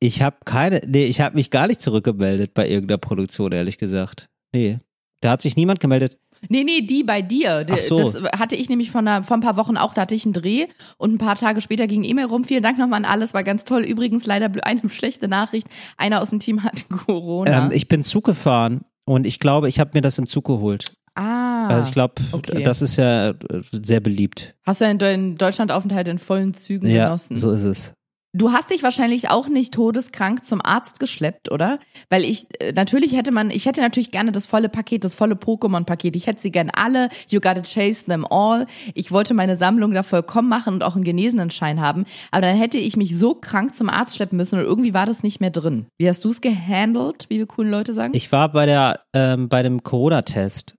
ich 0.00 0.22
habe 0.22 0.36
keine, 0.44 0.80
nee, 0.86 1.04
ich 1.04 1.20
habe 1.20 1.36
mich 1.36 1.50
gar 1.50 1.68
nicht 1.68 1.80
zurückgemeldet 1.80 2.54
bei 2.54 2.68
irgendeiner 2.68 2.98
Produktion, 2.98 3.52
ehrlich 3.52 3.78
gesagt. 3.78 4.28
Nee, 4.52 4.80
da 5.20 5.30
hat 5.30 5.42
sich 5.42 5.56
niemand 5.56 5.80
gemeldet. 5.80 6.18
Nee, 6.48 6.64
nee, 6.64 6.80
die 6.82 7.04
bei 7.04 7.22
dir. 7.22 7.64
Ach 7.70 7.78
so. 7.78 7.98
Das 7.98 8.14
hatte 8.38 8.56
ich 8.56 8.68
nämlich 8.68 8.90
von, 8.90 9.06
einer, 9.06 9.22
vor 9.24 9.36
ein 9.36 9.40
paar 9.40 9.56
Wochen 9.56 9.76
auch, 9.76 9.94
da 9.94 10.02
hatte 10.02 10.14
ich 10.14 10.24
einen 10.24 10.32
Dreh 10.32 10.66
und 10.98 11.14
ein 11.14 11.18
paar 11.18 11.36
Tage 11.36 11.60
später 11.60 11.86
ging 11.86 12.02
E-Mail 12.04 12.26
rum. 12.26 12.44
Vielen 12.44 12.62
Dank 12.62 12.78
nochmal 12.78 12.98
an 12.98 13.04
alles, 13.04 13.32
war 13.34 13.44
ganz 13.44 13.64
toll. 13.64 13.82
Übrigens 13.82 14.26
leider 14.26 14.50
eine 14.64 14.88
schlechte 14.88 15.28
Nachricht. 15.28 15.66
Einer 15.96 16.20
aus 16.20 16.30
dem 16.30 16.40
Team 16.40 16.62
hat 16.64 16.84
Corona. 17.06 17.66
Ähm, 17.66 17.70
ich 17.72 17.88
bin 17.88 18.02
Zug 18.02 18.24
gefahren 18.24 18.82
und 19.04 19.26
ich 19.26 19.38
glaube, 19.38 19.68
ich 19.68 19.78
habe 19.80 19.90
mir 19.94 20.00
das 20.00 20.18
im 20.18 20.26
Zug 20.26 20.44
geholt. 20.46 20.92
ah, 21.14 21.68
Also 21.68 21.88
ich 21.88 21.92
glaube, 21.94 22.14
okay. 22.32 22.62
das 22.62 22.82
ist 22.82 22.96
ja 22.96 23.30
äh, 23.30 23.34
sehr 23.70 24.00
beliebt. 24.00 24.54
hast 24.66 24.80
du 24.80 24.86
einen 24.86 25.36
Deutschlandaufenthalt 25.38 26.08
in 26.08 26.18
vollen 26.18 26.54
Zügen 26.54 26.88
Ja, 26.88 27.06
genossen? 27.06 27.36
so 27.36 27.50
ist 27.52 27.64
es. 27.64 27.94
Du 28.34 28.50
hast 28.50 28.70
dich 28.70 28.82
wahrscheinlich 28.82 29.28
auch 29.28 29.48
nicht 29.48 29.74
todeskrank 29.74 30.46
zum 30.46 30.62
Arzt 30.62 30.98
geschleppt, 30.98 31.50
oder? 31.50 31.78
Weil 32.08 32.24
ich, 32.24 32.46
äh, 32.62 32.72
natürlich 32.72 33.14
hätte 33.14 33.30
man, 33.30 33.50
ich 33.50 33.66
hätte 33.66 33.82
natürlich 33.82 34.10
gerne 34.10 34.32
das 34.32 34.46
volle 34.46 34.70
Paket, 34.70 35.04
das 35.04 35.14
volle 35.14 35.34
Pokémon-Paket. 35.34 36.16
Ich 36.16 36.26
hätte 36.26 36.40
sie 36.40 36.50
gern 36.50 36.70
alle. 36.70 37.10
You 37.28 37.40
gotta 37.40 37.60
chase 37.60 38.06
them 38.06 38.24
all. 38.24 38.66
Ich 38.94 39.12
wollte 39.12 39.34
meine 39.34 39.56
Sammlung 39.56 39.92
da 39.92 40.02
vollkommen 40.02 40.48
machen 40.48 40.72
und 40.72 40.82
auch 40.82 40.94
einen 40.94 41.04
Genesenenschein 41.04 41.82
haben. 41.82 42.06
Aber 42.30 42.40
dann 42.40 42.56
hätte 42.56 42.78
ich 42.78 42.96
mich 42.96 43.18
so 43.18 43.34
krank 43.34 43.74
zum 43.74 43.90
Arzt 43.90 44.16
schleppen 44.16 44.38
müssen 44.38 44.58
und 44.58 44.64
irgendwie 44.64 44.94
war 44.94 45.04
das 45.04 45.22
nicht 45.22 45.40
mehr 45.40 45.50
drin. 45.50 45.86
Wie 45.98 46.08
hast 46.08 46.24
du 46.24 46.30
es 46.30 46.40
gehandelt, 46.40 47.26
wie 47.28 47.36
wir 47.36 47.46
coolen 47.46 47.70
Leute 47.70 47.92
sagen? 47.92 48.14
Ich 48.16 48.32
war 48.32 48.50
bei 48.50 48.64
der, 48.64 49.00
ähm, 49.14 49.50
bei 49.50 49.62
dem 49.62 49.82
Corona-Test. 49.82 50.74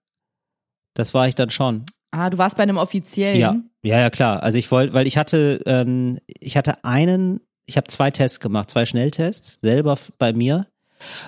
Das 0.95 1.13
war 1.13 1.27
ich 1.27 1.35
dann 1.35 1.51
schon. 1.51 1.85
ah, 2.11 2.31
du 2.31 2.39
warst 2.39 2.57
bei 2.57 2.63
einem 2.63 2.77
offiziellen. 2.77 3.39
Ja, 3.39 3.55
ja, 3.83 3.99
ja, 3.99 4.09
klar. 4.09 4.43
Also 4.43 4.57
ich 4.57 4.71
wollte, 4.71 4.93
weil 4.93 5.07
ich 5.07 5.17
hatte, 5.17 5.61
ähm, 5.65 6.17
ich 6.39 6.55
hatte 6.57 6.83
einen, 6.83 7.41
ich 7.65 7.77
habe 7.77 7.87
zwei 7.87 8.11
Tests 8.11 8.39
gemacht, 8.39 8.69
zwei 8.71 8.85
Schnelltests, 8.85 9.59
selber 9.61 9.97
bei 10.17 10.33
mir. 10.33 10.67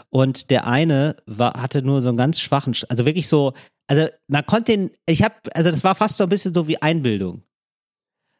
Und 0.09 0.51
der 0.51 0.67
eine 0.67 1.17
war, 1.25 1.61
hatte 1.61 1.81
nur 1.81 2.01
so 2.01 2.07
einen 2.09 2.17
ganz 2.17 2.39
schwachen, 2.39 2.73
Sch- 2.73 2.85
also 2.89 3.05
wirklich 3.05 3.27
so, 3.27 3.53
also 3.87 4.07
man 4.27 4.45
konnte 4.45 4.71
den, 4.71 4.91
ich 5.05 5.21
habe, 5.21 5.35
also 5.53 5.69
das 5.69 5.83
war 5.83 5.95
fast 5.95 6.17
so 6.17 6.23
ein 6.23 6.29
bisschen 6.29 6.53
so 6.53 6.67
wie 6.67 6.81
Einbildung. 6.81 7.43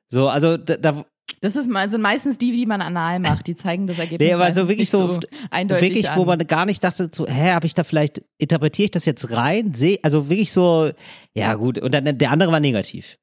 So, 0.10 0.30
also 0.30 0.56
da, 0.58 0.78
da 0.78 1.06
Das 1.42 1.56
ist, 1.56 1.66
sind 1.66 2.02
meistens 2.02 2.38
die, 2.38 2.52
die 2.52 2.66
man 2.66 2.82
anal 2.82 3.20
macht. 3.20 3.48
Die 3.48 3.56
zeigen 3.56 3.88
das 3.88 4.00
Ergebnis. 4.00 4.28
Nee, 4.28 4.34
aber 4.34 4.52
so 4.54 4.68
wirklich 4.68 4.80
nicht 4.80 4.90
so, 4.92 5.20
eindeutig 5.52 5.90
wirklich, 5.90 6.10
an. 6.10 6.20
wo 6.20 6.26
man 6.26 6.40
gar 6.40 6.66
nicht 6.66 6.84
dachte, 6.84 7.10
so, 7.14 7.28
hä, 7.28 7.52
habe 7.52 7.66
ich 7.66 7.74
da 7.74 7.84
vielleicht, 7.84 8.24
interpretiere 8.38 8.86
ich 8.86 8.92
das 8.92 9.06
jetzt 9.06 9.32
rein? 9.32 9.74
Seh, 9.74 10.00
also 10.04 10.30
wirklich 10.30 10.52
so, 10.52 10.92
ja 11.34 11.54
gut, 11.56 11.78
und 11.80 11.94
dann 11.94 12.18
der 12.18 12.32
andere 12.32 12.52
war 12.52 12.60
negativ. 12.60 13.18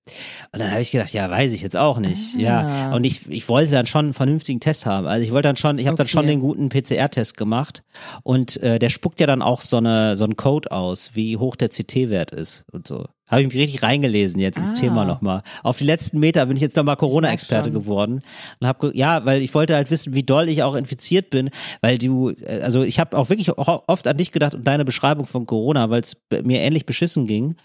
Und 0.52 0.60
dann 0.60 0.70
habe 0.70 0.82
ich 0.82 0.90
gedacht, 0.90 1.12
ja, 1.12 1.30
weiß 1.30 1.52
ich 1.52 1.62
jetzt 1.62 1.76
auch 1.76 1.98
nicht. 1.98 2.36
Ah. 2.36 2.40
Ja. 2.40 2.94
Und 2.94 3.04
ich, 3.04 3.28
ich 3.30 3.48
wollte 3.48 3.72
dann 3.72 3.86
schon 3.86 4.06
einen 4.06 4.14
vernünftigen 4.14 4.60
Test 4.60 4.84
haben. 4.86 5.06
Also 5.06 5.24
ich 5.24 5.32
wollte 5.32 5.48
dann 5.48 5.56
schon, 5.56 5.78
ich 5.78 5.86
habe 5.86 5.96
dann 5.96 6.08
schon 6.08 6.20
Okay. 6.22 6.28
den 6.28 6.40
guten 6.40 6.68
PCR-Test 6.68 7.36
gemacht. 7.36 7.82
Und 8.22 8.62
äh, 8.62 8.78
der 8.78 8.90
spuckt 8.90 9.18
ja 9.20 9.26
dann 9.26 9.42
auch 9.42 9.60
so 9.60 9.78
eine 9.78 10.16
so 10.16 10.24
einen 10.24 10.36
Code 10.36 10.70
aus, 10.70 11.10
wie 11.14 11.36
hoch 11.36 11.56
der 11.56 11.68
CT-Wert 11.68 12.30
ist 12.30 12.64
und 12.70 12.86
so. 12.86 13.06
Habe 13.32 13.42
ich 13.42 13.48
mich 13.48 13.56
richtig 13.56 13.82
reingelesen 13.82 14.38
jetzt 14.38 14.58
ins 14.58 14.70
Ah. 14.70 14.74
Thema 14.74 15.04
nochmal. 15.04 15.42
Auf 15.62 15.78
die 15.78 15.84
letzten 15.84 16.20
Meter 16.20 16.46
bin 16.46 16.56
ich 16.56 16.62
jetzt 16.62 16.76
nochmal 16.76 16.96
Corona-Experte 16.96 17.70
geworden 17.72 18.20
und 18.60 18.66
habe 18.66 18.92
ja, 18.94 19.24
weil 19.24 19.42
ich 19.42 19.52
wollte 19.54 19.74
halt 19.74 19.90
wissen, 19.90 20.14
wie 20.14 20.22
doll 20.22 20.48
ich 20.48 20.62
auch 20.62 20.74
infiziert 20.74 21.30
bin, 21.30 21.50
weil 21.80 21.98
du, 21.98 22.30
äh, 22.30 22.60
also 22.62 22.82
ich 22.84 23.00
habe 23.00 23.16
auch 23.16 23.30
wirklich 23.30 23.56
oft 23.56 24.06
an 24.06 24.16
dich 24.16 24.32
gedacht 24.32 24.54
und 24.54 24.66
deine 24.66 24.84
Beschreibung 24.84 25.24
von 25.24 25.46
Corona, 25.46 25.90
weil 25.90 26.02
es 26.02 26.16
mir 26.44 26.60
ähnlich 26.60 26.86
beschissen 26.86 27.26
ging. 27.26 27.56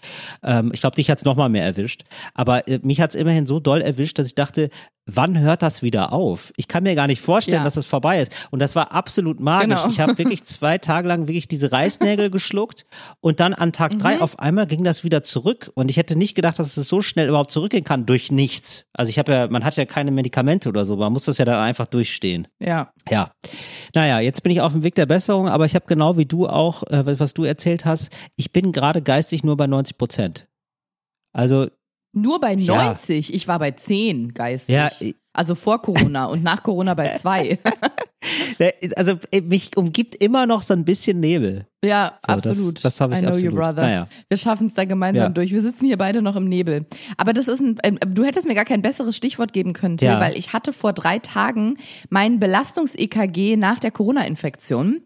Ähm, 0.42 0.70
ich 0.72 0.80
glaube, 0.80 0.96
dich 0.96 1.10
hat's 1.10 1.24
noch 1.24 1.36
mal 1.36 1.48
mehr 1.48 1.64
erwischt, 1.64 2.04
aber 2.34 2.66
äh, 2.66 2.80
mich 2.82 3.00
hat's 3.00 3.14
immerhin 3.14 3.46
so 3.46 3.60
doll 3.60 3.82
erwischt, 3.82 4.18
dass 4.18 4.26
ich 4.26 4.34
dachte, 4.34 4.70
wann 5.10 5.38
hört 5.38 5.62
das 5.62 5.82
wieder 5.82 6.12
auf? 6.12 6.52
Ich 6.56 6.68
kann 6.68 6.82
mir 6.84 6.94
gar 6.94 7.06
nicht 7.06 7.20
vorstellen, 7.22 7.56
Ja. 7.58 7.64
dass 7.64 7.76
es 7.76 7.86
vorbei 7.86 8.20
ist. 8.20 8.32
Und 8.50 8.60
das 8.60 8.76
war 8.76 8.92
absolut 8.92 9.40
magisch. 9.40 9.80
Genau. 9.82 9.88
Ich 9.90 10.00
habe 10.00 10.16
wirklich 10.18 10.44
zwei 10.44 10.78
Tage 10.78 11.08
lang 11.08 11.26
wirklich 11.26 11.48
diese 11.48 11.72
Reißnägel 11.72 12.30
geschluckt 12.30 12.84
und 13.20 13.40
dann 13.40 13.54
an 13.54 13.72
Tag 13.72 13.94
Mhm. 13.94 13.98
drei 13.98 14.20
auf 14.20 14.38
einmal 14.38 14.66
ging 14.66 14.84
das 14.84 15.02
wieder 15.04 15.22
zurück. 15.22 15.70
Und 15.74 15.90
ich 15.90 15.96
hätte 15.96 16.16
nicht 16.16 16.34
gedacht, 16.34 16.58
dass 16.58 16.76
es 16.76 16.86
so 16.88 17.02
schnell 17.02 17.28
überhaupt 17.28 17.50
zurückgehen 17.50 17.84
kann 17.84 18.06
durch 18.06 18.30
nichts. 18.30 18.84
Also 18.92 19.10
ich 19.10 19.18
habe 19.18 19.32
ja, 19.32 19.48
man 19.48 19.64
hat 19.64 19.76
ja 19.76 19.86
keine 19.86 20.10
Medikamente 20.10 20.68
oder 20.68 20.84
so, 20.84 20.96
man 20.96 21.12
muss 21.12 21.24
das 21.24 21.38
ja 21.38 21.44
dann 21.44 21.58
einfach 21.58 21.86
durchstehen. 21.86 22.46
Ja. 22.60 22.92
Ja. 23.08 23.32
Naja, 23.94 24.20
jetzt 24.20 24.42
bin 24.42 24.52
ich 24.52 24.60
auf 24.60 24.72
dem 24.72 24.82
Weg 24.82 24.94
der 24.94 25.06
Besserung, 25.06 25.48
aber 25.48 25.64
ich 25.64 25.74
habe 25.74 25.86
genau 25.86 26.18
wie 26.18 26.26
du 26.26 26.46
auch, 26.46 26.82
äh, 26.84 27.18
was 27.18 27.32
du 27.34 27.44
erzählt 27.44 27.84
hast, 27.84 28.10
ich 28.36 28.52
bin 28.52 28.72
gerade 28.72 29.00
geistig 29.00 29.42
nur 29.42 29.56
bei 29.56 29.66
90 29.66 29.96
Prozent. 29.96 30.46
Also, 31.32 31.68
Nur 32.12 32.40
bei 32.40 32.54
Ja. 32.54 32.74
90. 32.84 33.34
Ich 33.34 33.46
war 33.48 33.58
bei 33.58 33.70
10 33.72 34.32
geistig. 34.34 34.74
ja, 34.74 34.90
Also 35.32 35.54
vor 35.54 35.82
Corona 35.82 36.24
und 36.26 36.42
nach 36.42 36.62
Corona 36.62 36.94
bei 36.94 37.16
2. 37.16 37.58
äh, 38.58 38.72
also 38.96 39.18
äh, 39.30 39.40
mich 39.42 39.76
umgibt 39.76 40.16
immer 40.22 40.46
noch 40.46 40.62
so 40.62 40.72
ein 40.74 40.84
bisschen 40.84 41.20
Nebel. 41.20 41.66
ja, 41.84 42.18
So, 42.26 42.34
das- 42.34 42.46
absolut. 42.46 42.84
das 42.84 43.00
hab 43.00 43.12
ich 43.12 43.18
I 43.18 43.20
know 43.20 43.28
absolut. 43.30 43.52
you, 43.52 43.56
brother. 43.56 43.82
Naja. 43.82 44.08
Wir 44.28 44.38
schaffen 44.38 44.66
es 44.68 44.74
da 44.74 44.84
gemeinsam 44.84 45.24
Ja. 45.24 45.28
durch. 45.28 45.52
Wir 45.52 45.62
sitzen 45.62 45.84
hier 45.86 45.98
beide 45.98 46.22
noch 46.22 46.34
im 46.34 46.48
Nebel. 46.48 46.86
Aber 47.18 47.32
das 47.32 47.46
ist 47.46 47.60
ein, 47.60 47.78
ähm, 47.84 47.98
du 48.00 48.24
hättest 48.24 48.46
mir 48.48 48.54
gar 48.54 48.64
kein 48.64 48.82
besseres 48.82 49.14
Stichwort 49.16 49.52
geben 49.52 49.74
können, 49.74 49.98
Till, 49.98 50.08
Ja. 50.08 50.18
weil 50.18 50.36
ich 50.36 50.52
hatte 50.52 50.72
vor 50.72 50.92
drei 50.94 51.18
Tagen 51.20 51.76
mein 52.10 52.40
Belastungs-EKG 52.40 53.56
nach 53.56 53.78
der 53.80 53.90
Corona-Infektion. 53.92 55.02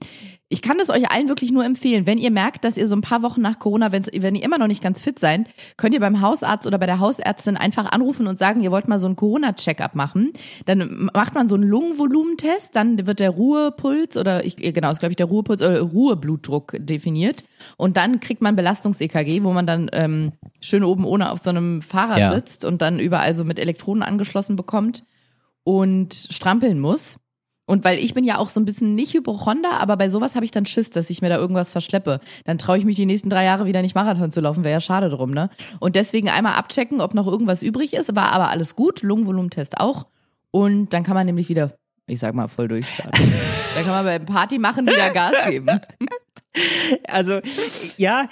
Ich 0.52 0.60
kann 0.60 0.76
das 0.76 0.90
euch 0.90 1.10
allen 1.10 1.30
wirklich 1.30 1.50
nur 1.50 1.64
empfehlen. 1.64 2.06
Wenn 2.06 2.18
ihr 2.18 2.30
merkt, 2.30 2.66
dass 2.66 2.76
ihr 2.76 2.86
so 2.86 2.94
ein 2.94 3.00
paar 3.00 3.22
Wochen 3.22 3.40
nach 3.40 3.58
Corona, 3.58 3.90
wenn 3.90 4.34
ihr 4.34 4.44
immer 4.44 4.58
noch 4.58 4.66
nicht 4.66 4.82
ganz 4.82 5.00
fit 5.00 5.18
seid, 5.18 5.46
könnt 5.78 5.94
ihr 5.94 6.00
beim 6.00 6.20
Hausarzt 6.20 6.66
oder 6.66 6.76
bei 6.76 6.84
der 6.84 7.00
Hausärztin 7.00 7.56
einfach 7.56 7.90
anrufen 7.90 8.26
und 8.26 8.38
sagen, 8.38 8.60
ihr 8.60 8.70
wollt 8.70 8.86
mal 8.86 8.98
so 8.98 9.06
einen 9.06 9.16
Corona-Check-up 9.16 9.94
machen. 9.94 10.34
Dann 10.66 11.08
macht 11.14 11.34
man 11.34 11.48
so 11.48 11.54
einen 11.54 11.64
Lungenvolumentest, 11.64 12.76
dann 12.76 13.06
wird 13.06 13.20
der 13.20 13.30
Ruhepuls 13.30 14.18
oder 14.18 14.44
ich, 14.44 14.56
genau, 14.56 14.90
ist 14.90 14.98
glaube 14.98 15.12
ich 15.12 15.16
der 15.16 15.24
Ruhepuls 15.24 15.62
oder 15.62 15.80
Ruheblutdruck 15.80 16.76
definiert. 16.80 17.44
Und 17.78 17.96
dann 17.96 18.20
kriegt 18.20 18.42
man 18.42 18.54
Belastungs-EKG, 18.54 19.44
wo 19.44 19.52
man 19.52 19.66
dann 19.66 19.88
ähm, 19.94 20.32
schön 20.60 20.84
oben 20.84 21.06
ohne 21.06 21.30
auf 21.30 21.38
so 21.38 21.48
einem 21.48 21.80
Fahrrad 21.80 22.18
Ja. 22.18 22.34
sitzt 22.34 22.66
und 22.66 22.82
dann 22.82 22.98
überall 23.00 23.34
so 23.34 23.44
mit 23.46 23.58
Elektroden 23.58 24.02
angeschlossen 24.02 24.56
bekommt 24.56 25.04
und 25.64 26.12
strampeln 26.28 26.78
muss. 26.78 27.16
Und 27.72 27.84
weil 27.84 27.98
ich 27.98 28.12
bin 28.12 28.22
ja 28.22 28.36
auch 28.36 28.50
so 28.50 28.60
ein 28.60 28.66
bisschen 28.66 28.94
nicht 28.94 29.14
Hypochonder, 29.14 29.80
aber 29.80 29.96
bei 29.96 30.10
sowas 30.10 30.34
habe 30.34 30.44
ich 30.44 30.50
dann 30.50 30.66
Schiss, 30.66 30.90
dass 30.90 31.08
ich 31.08 31.22
mir 31.22 31.30
da 31.30 31.38
irgendwas 31.38 31.70
verschleppe. 31.70 32.20
Dann 32.44 32.58
traue 32.58 32.76
ich 32.76 32.84
mich 32.84 32.96
die 32.96 33.06
nächsten 33.06 33.30
drei 33.30 33.44
Jahre 33.44 33.64
wieder 33.64 33.80
nicht 33.80 33.94
Marathon 33.94 34.30
zu 34.30 34.42
laufen, 34.42 34.62
wäre 34.62 34.74
ja 34.74 34.80
schade 34.82 35.08
drum, 35.08 35.30
ne? 35.30 35.48
Und 35.80 35.96
deswegen 35.96 36.28
einmal 36.28 36.52
abchecken, 36.56 37.00
ob 37.00 37.14
noch 37.14 37.26
irgendwas 37.26 37.62
übrig 37.62 37.94
ist, 37.94 38.14
war 38.14 38.32
aber 38.32 38.50
alles 38.50 38.76
gut, 38.76 39.00
Lungenvolumentest 39.00 39.80
auch. 39.80 40.06
Und 40.50 40.90
dann 40.90 41.02
kann 41.02 41.14
man 41.14 41.24
nämlich 41.24 41.48
wieder, 41.48 41.72
ich 42.06 42.18
sag 42.18 42.34
mal, 42.34 42.48
voll 42.48 42.68
durchstarten. 42.68 43.32
dann 43.74 43.84
kann 43.84 43.92
man 43.92 44.04
beim 44.04 44.26
Party 44.26 44.58
machen 44.58 44.86
wieder 44.86 45.08
Gas 45.08 45.32
geben. 45.48 45.80
Also, 47.08 47.40
ja, 47.96 48.28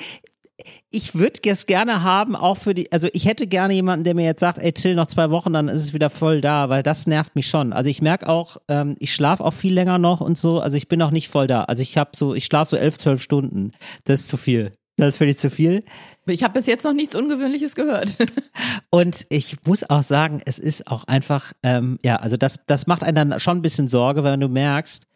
ich 0.91 1.15
würde 1.15 1.41
es 1.45 1.67
gerne 1.67 2.03
haben, 2.03 2.37
auch 2.37 2.57
für 2.57 2.75
die, 2.75 2.91
also 2.93 3.09
ich 3.13 3.27
hätte 3.27 3.47
gerne 3.47 3.75
jemanden, 3.75 4.05
der 4.05 4.15
mir 4.15 4.25
jetzt 4.25 4.41
sagt, 4.41 4.59
ey 4.59 4.73
Till, 4.73 4.95
noch 4.95 5.07
zwei 5.07 5.31
Wochen, 5.31 5.53
dann 5.53 5.69
ist 5.69 5.81
es 5.81 5.95
wieder 5.95 6.11
voll 6.11 6.41
da, 6.41 6.69
weil 6.69 6.83
das 6.83 7.07
nervt 7.07 7.37
mich 7.37 7.49
schon. 7.49 7.73
Also 7.73 7.91
ich 7.91 8.03
merke 8.03 8.29
auch, 8.29 8.59
ähm, 8.69 8.97
ich 8.99 9.15
schlafe 9.15 9.45
auch 9.45 9.55
viel 9.55 9.75
länger 9.75 9.99
noch 9.99 10.21
und 10.21 10.39
so, 10.39 10.61
also 10.61 10.77
ich 10.77 10.89
bin 10.89 11.03
auch 11.03 11.11
nicht 11.11 11.29
voll 11.29 11.47
da. 11.47 11.65
Also 11.65 11.83
ich 11.83 11.97
habe 11.97 12.11
so, 12.15 12.35
ich 12.35 12.45
schlafe 12.45 12.71
so 12.71 12.77
elf, 12.77 12.99
zwölf 12.99 13.23
Stunden. 13.23 13.73
Das 14.05 14.21
ist 14.21 14.29
zu 14.29 14.37
viel. 14.37 14.73
Das 14.97 15.17
finde 15.17 15.33
ich 15.33 15.39
zu 15.39 15.51
viel. 15.51 15.85
Ich 16.27 16.43
habe 16.45 16.55
bis 16.55 16.67
jetzt 16.67 16.85
noch 16.85 16.93
nichts 16.93 17.15
Ungewöhnliches 17.15 17.75
gehört. 17.75 18.19
Und 18.91 19.27
ich 19.31 19.57
muss 19.65 19.89
auch 19.89 20.03
sagen, 20.03 20.41
es 20.45 20.59
ist 20.59 20.87
auch 20.87 21.05
einfach, 21.05 21.53
ähm, 21.63 21.99
ja, 22.05 22.17
also 22.17 22.37
das, 22.37 22.61
das 22.67 22.87
macht 22.87 23.03
einen 23.03 23.31
dann 23.31 23.41
schon 23.41 23.59
ein 23.59 23.63
bisschen 23.63 23.89
Sorge, 23.89 24.25
wenn 24.25 24.41
du 24.41 24.49
merkst, 24.49 25.07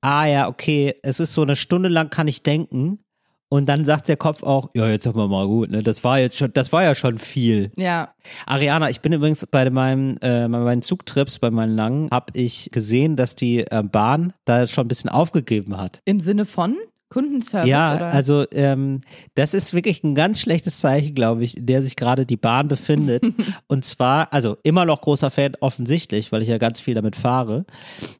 ah 0.00 0.24
ja, 0.26 0.48
okay, 0.48 0.94
es 1.02 1.20
ist 1.20 1.34
so 1.34 1.42
eine 1.42 1.56
Stunde 1.56 1.88
lang 1.88 2.10
kann 2.10 2.28
ich 2.28 2.42
denken 2.42 3.00
und 3.48 3.68
dann 3.68 3.84
sagt 3.84 4.08
der 4.08 4.16
Kopf 4.16 4.42
auch, 4.42 4.70
ja, 4.74 4.88
jetzt 4.88 5.06
haben 5.06 5.18
wir 5.18 5.28
mal 5.28 5.46
gut, 5.46 5.70
ne, 5.70 5.82
das 5.82 6.02
war 6.04 6.18
jetzt 6.18 6.36
schon, 6.36 6.52
das 6.52 6.72
war 6.72 6.82
ja 6.82 6.94
schon 6.94 7.18
viel. 7.18 7.70
ja. 7.76 8.10
Ariana, 8.44 8.90
ich 8.90 9.00
bin 9.00 9.12
übrigens 9.12 9.46
bei 9.46 9.70
meinem, 9.70 10.16
äh, 10.20 10.48
bei 10.48 10.58
meinen 10.58 10.82
Zugtrips, 10.82 11.38
bei 11.38 11.50
meinen 11.50 11.76
langen, 11.76 12.08
habe 12.10 12.32
ich 12.34 12.70
gesehen, 12.72 13.14
dass 13.14 13.36
die 13.36 13.60
äh, 13.60 13.84
Bahn 13.84 14.32
da 14.44 14.66
schon 14.66 14.86
ein 14.86 14.88
bisschen 14.88 15.10
aufgegeben 15.10 15.76
hat. 15.76 16.00
Im 16.04 16.18
Sinne 16.18 16.44
von 16.44 16.76
Kundenservice 17.08 17.70
Ja, 17.70 17.94
oder? 17.94 18.12
also 18.12 18.44
ähm, 18.50 19.00
das 19.36 19.54
ist 19.54 19.74
wirklich 19.74 20.02
ein 20.02 20.16
ganz 20.16 20.40
schlechtes 20.40 20.80
Zeichen, 20.80 21.14
glaube 21.14 21.44
ich, 21.44 21.56
in 21.56 21.66
der 21.66 21.82
sich 21.82 21.94
gerade 21.94 22.26
die 22.26 22.36
Bahn 22.36 22.66
befindet. 22.66 23.22
Und 23.68 23.84
zwar, 23.84 24.32
also 24.32 24.56
immer 24.64 24.84
noch 24.84 25.02
großer 25.02 25.30
Fan, 25.30 25.52
offensichtlich, 25.60 26.32
weil 26.32 26.42
ich 26.42 26.48
ja 26.48 26.58
ganz 26.58 26.80
viel 26.80 26.94
damit 26.94 27.14
fahre. 27.14 27.64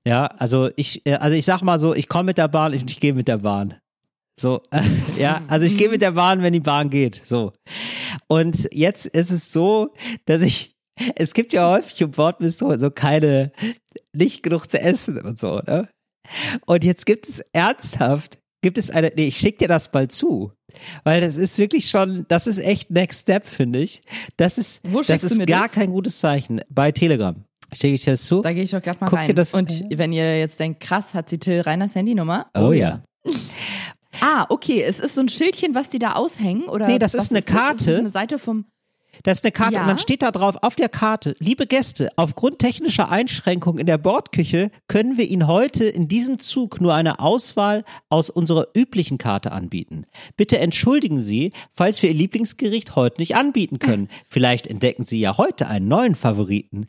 Ja, 0.06 0.26
also 0.26 0.70
ich, 0.76 1.04
äh, 1.04 1.14
also 1.14 1.36
ich 1.36 1.44
sag 1.44 1.62
mal 1.62 1.80
so, 1.80 1.94
ich 1.94 2.08
komme 2.08 2.26
mit 2.26 2.38
der 2.38 2.48
Bahn, 2.48 2.72
ich, 2.72 2.84
ich 2.86 3.00
gehe 3.00 3.12
mit 3.12 3.26
der 3.26 3.38
Bahn. 3.38 3.74
So, 4.38 4.60
äh, 4.70 4.82
ja, 5.18 5.42
also 5.48 5.66
ich 5.66 5.76
gehe 5.78 5.88
mit 5.88 6.02
der 6.02 6.12
Bahn, 6.12 6.42
wenn 6.42 6.52
die 6.52 6.60
Bahn 6.60 6.90
geht. 6.90 7.20
So. 7.24 7.52
Und 8.28 8.68
jetzt 8.72 9.06
ist 9.06 9.30
es 9.30 9.52
so, 9.52 9.94
dass 10.26 10.42
ich, 10.42 10.72
es 11.16 11.32
gibt 11.34 11.52
ja 11.52 11.70
häufig 11.70 12.00
im 12.02 12.10
Bordbistro 12.10 12.76
so 12.78 12.90
keine, 12.90 13.52
nicht 14.14 14.42
genug 14.42 14.70
zu 14.70 14.80
essen 14.80 15.18
und 15.20 15.38
so, 15.38 15.60
ne? 15.66 15.88
Und 16.66 16.82
jetzt 16.84 17.06
gibt 17.06 17.28
es 17.28 17.40
ernsthaft, 17.52 18.38
gibt 18.62 18.78
es 18.78 18.90
eine, 18.90 19.12
nee, 19.14 19.28
ich 19.28 19.36
schick 19.36 19.58
dir 19.58 19.68
das 19.68 19.92
mal 19.92 20.08
zu. 20.08 20.52
Weil 21.04 21.20
das 21.20 21.36
ist 21.36 21.56
wirklich 21.58 21.88
schon, 21.88 22.26
das 22.28 22.46
ist 22.46 22.58
echt 22.58 22.90
Next 22.90 23.22
Step, 23.22 23.46
finde 23.46 23.78
ich. 23.80 24.02
Das 24.36 24.58
ist, 24.58 24.80
Wo 24.84 25.00
das 25.02 25.22
ist 25.22 25.38
mir 25.38 25.46
gar 25.46 25.68
das? 25.68 25.72
kein 25.72 25.90
gutes 25.90 26.18
Zeichen. 26.18 26.60
Bei 26.68 26.92
Telegram. 26.92 27.36
Schicke 27.72 27.94
ich 27.94 28.04
dir 28.04 28.10
das 28.12 28.24
zu? 28.24 28.42
Da 28.42 28.52
gehe 28.52 28.64
ich 28.64 28.72
doch 28.72 28.82
gerade 28.82 28.98
mal 29.00 29.06
Guck 29.06 29.20
dir 29.20 29.28
rein. 29.28 29.36
das- 29.36 29.54
Und 29.54 29.84
wenn 29.90 30.12
ihr 30.12 30.38
jetzt 30.38 30.58
denkt, 30.60 30.80
krass, 30.80 31.14
hat 31.14 31.30
sie 31.30 31.38
Till 31.38 31.60
Reiners 31.60 31.94
Handynummer? 31.94 32.50
Oh 32.58 32.72
ja. 32.72 33.02
Ah, 34.20 34.46
okay. 34.48 34.82
Es 34.82 34.98
ist 35.00 35.14
so 35.14 35.20
ein 35.20 35.28
Schildchen, 35.28 35.74
was 35.74 35.88
die 35.88 35.98
da 35.98 36.12
aushängen? 36.14 36.64
Oder 36.68 36.86
Nee, 36.86 36.98
das 36.98 37.14
ist 37.14 37.30
eine 37.30 37.42
Das? 37.42 37.50
Ist 37.50 37.54
das 37.54 37.84
Karte. 37.86 37.98
eine 37.98 38.10
Seite 38.10 38.38
vom. 38.38 38.66
Das 39.22 39.38
ist 39.38 39.44
eine 39.44 39.52
Karte 39.52 39.74
Ja. 39.76 39.80
und 39.82 39.88
dann 39.88 39.98
steht 39.98 40.20
da 40.20 40.30
drauf 40.30 40.56
auf 40.60 40.76
der 40.76 40.90
Karte, 40.90 41.36
liebe 41.38 41.66
Gäste, 41.66 42.10
aufgrund 42.16 42.58
technischer 42.58 43.10
Einschränkungen 43.10 43.78
in 43.78 43.86
der 43.86 43.96
Bordküche 43.96 44.70
können 44.88 45.16
wir 45.16 45.26
Ihnen 45.26 45.46
heute 45.46 45.86
in 45.86 46.06
diesem 46.06 46.38
Zug 46.38 46.82
nur 46.82 46.92
eine 46.94 47.18
Auswahl 47.18 47.84
aus 48.10 48.28
unserer 48.28 48.66
üblichen 48.76 49.16
Karte 49.16 49.52
anbieten. 49.52 50.04
Bitte 50.36 50.58
entschuldigen 50.58 51.18
Sie, 51.18 51.52
falls 51.72 52.02
wir 52.02 52.10
Ihr 52.10 52.16
Lieblingsgericht 52.16 52.94
heute 52.94 53.22
nicht 53.22 53.36
anbieten 53.36 53.78
können. 53.78 54.08
Vielleicht 54.28 54.66
entdecken 54.66 55.06
Sie 55.06 55.18
ja 55.18 55.38
heute 55.38 55.66
einen 55.66 55.88
neuen 55.88 56.14
Favoriten. 56.14 56.86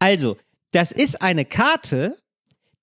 Also, 0.00 0.36
das 0.72 0.90
ist 0.90 1.22
eine 1.22 1.44
Karte, 1.44 2.16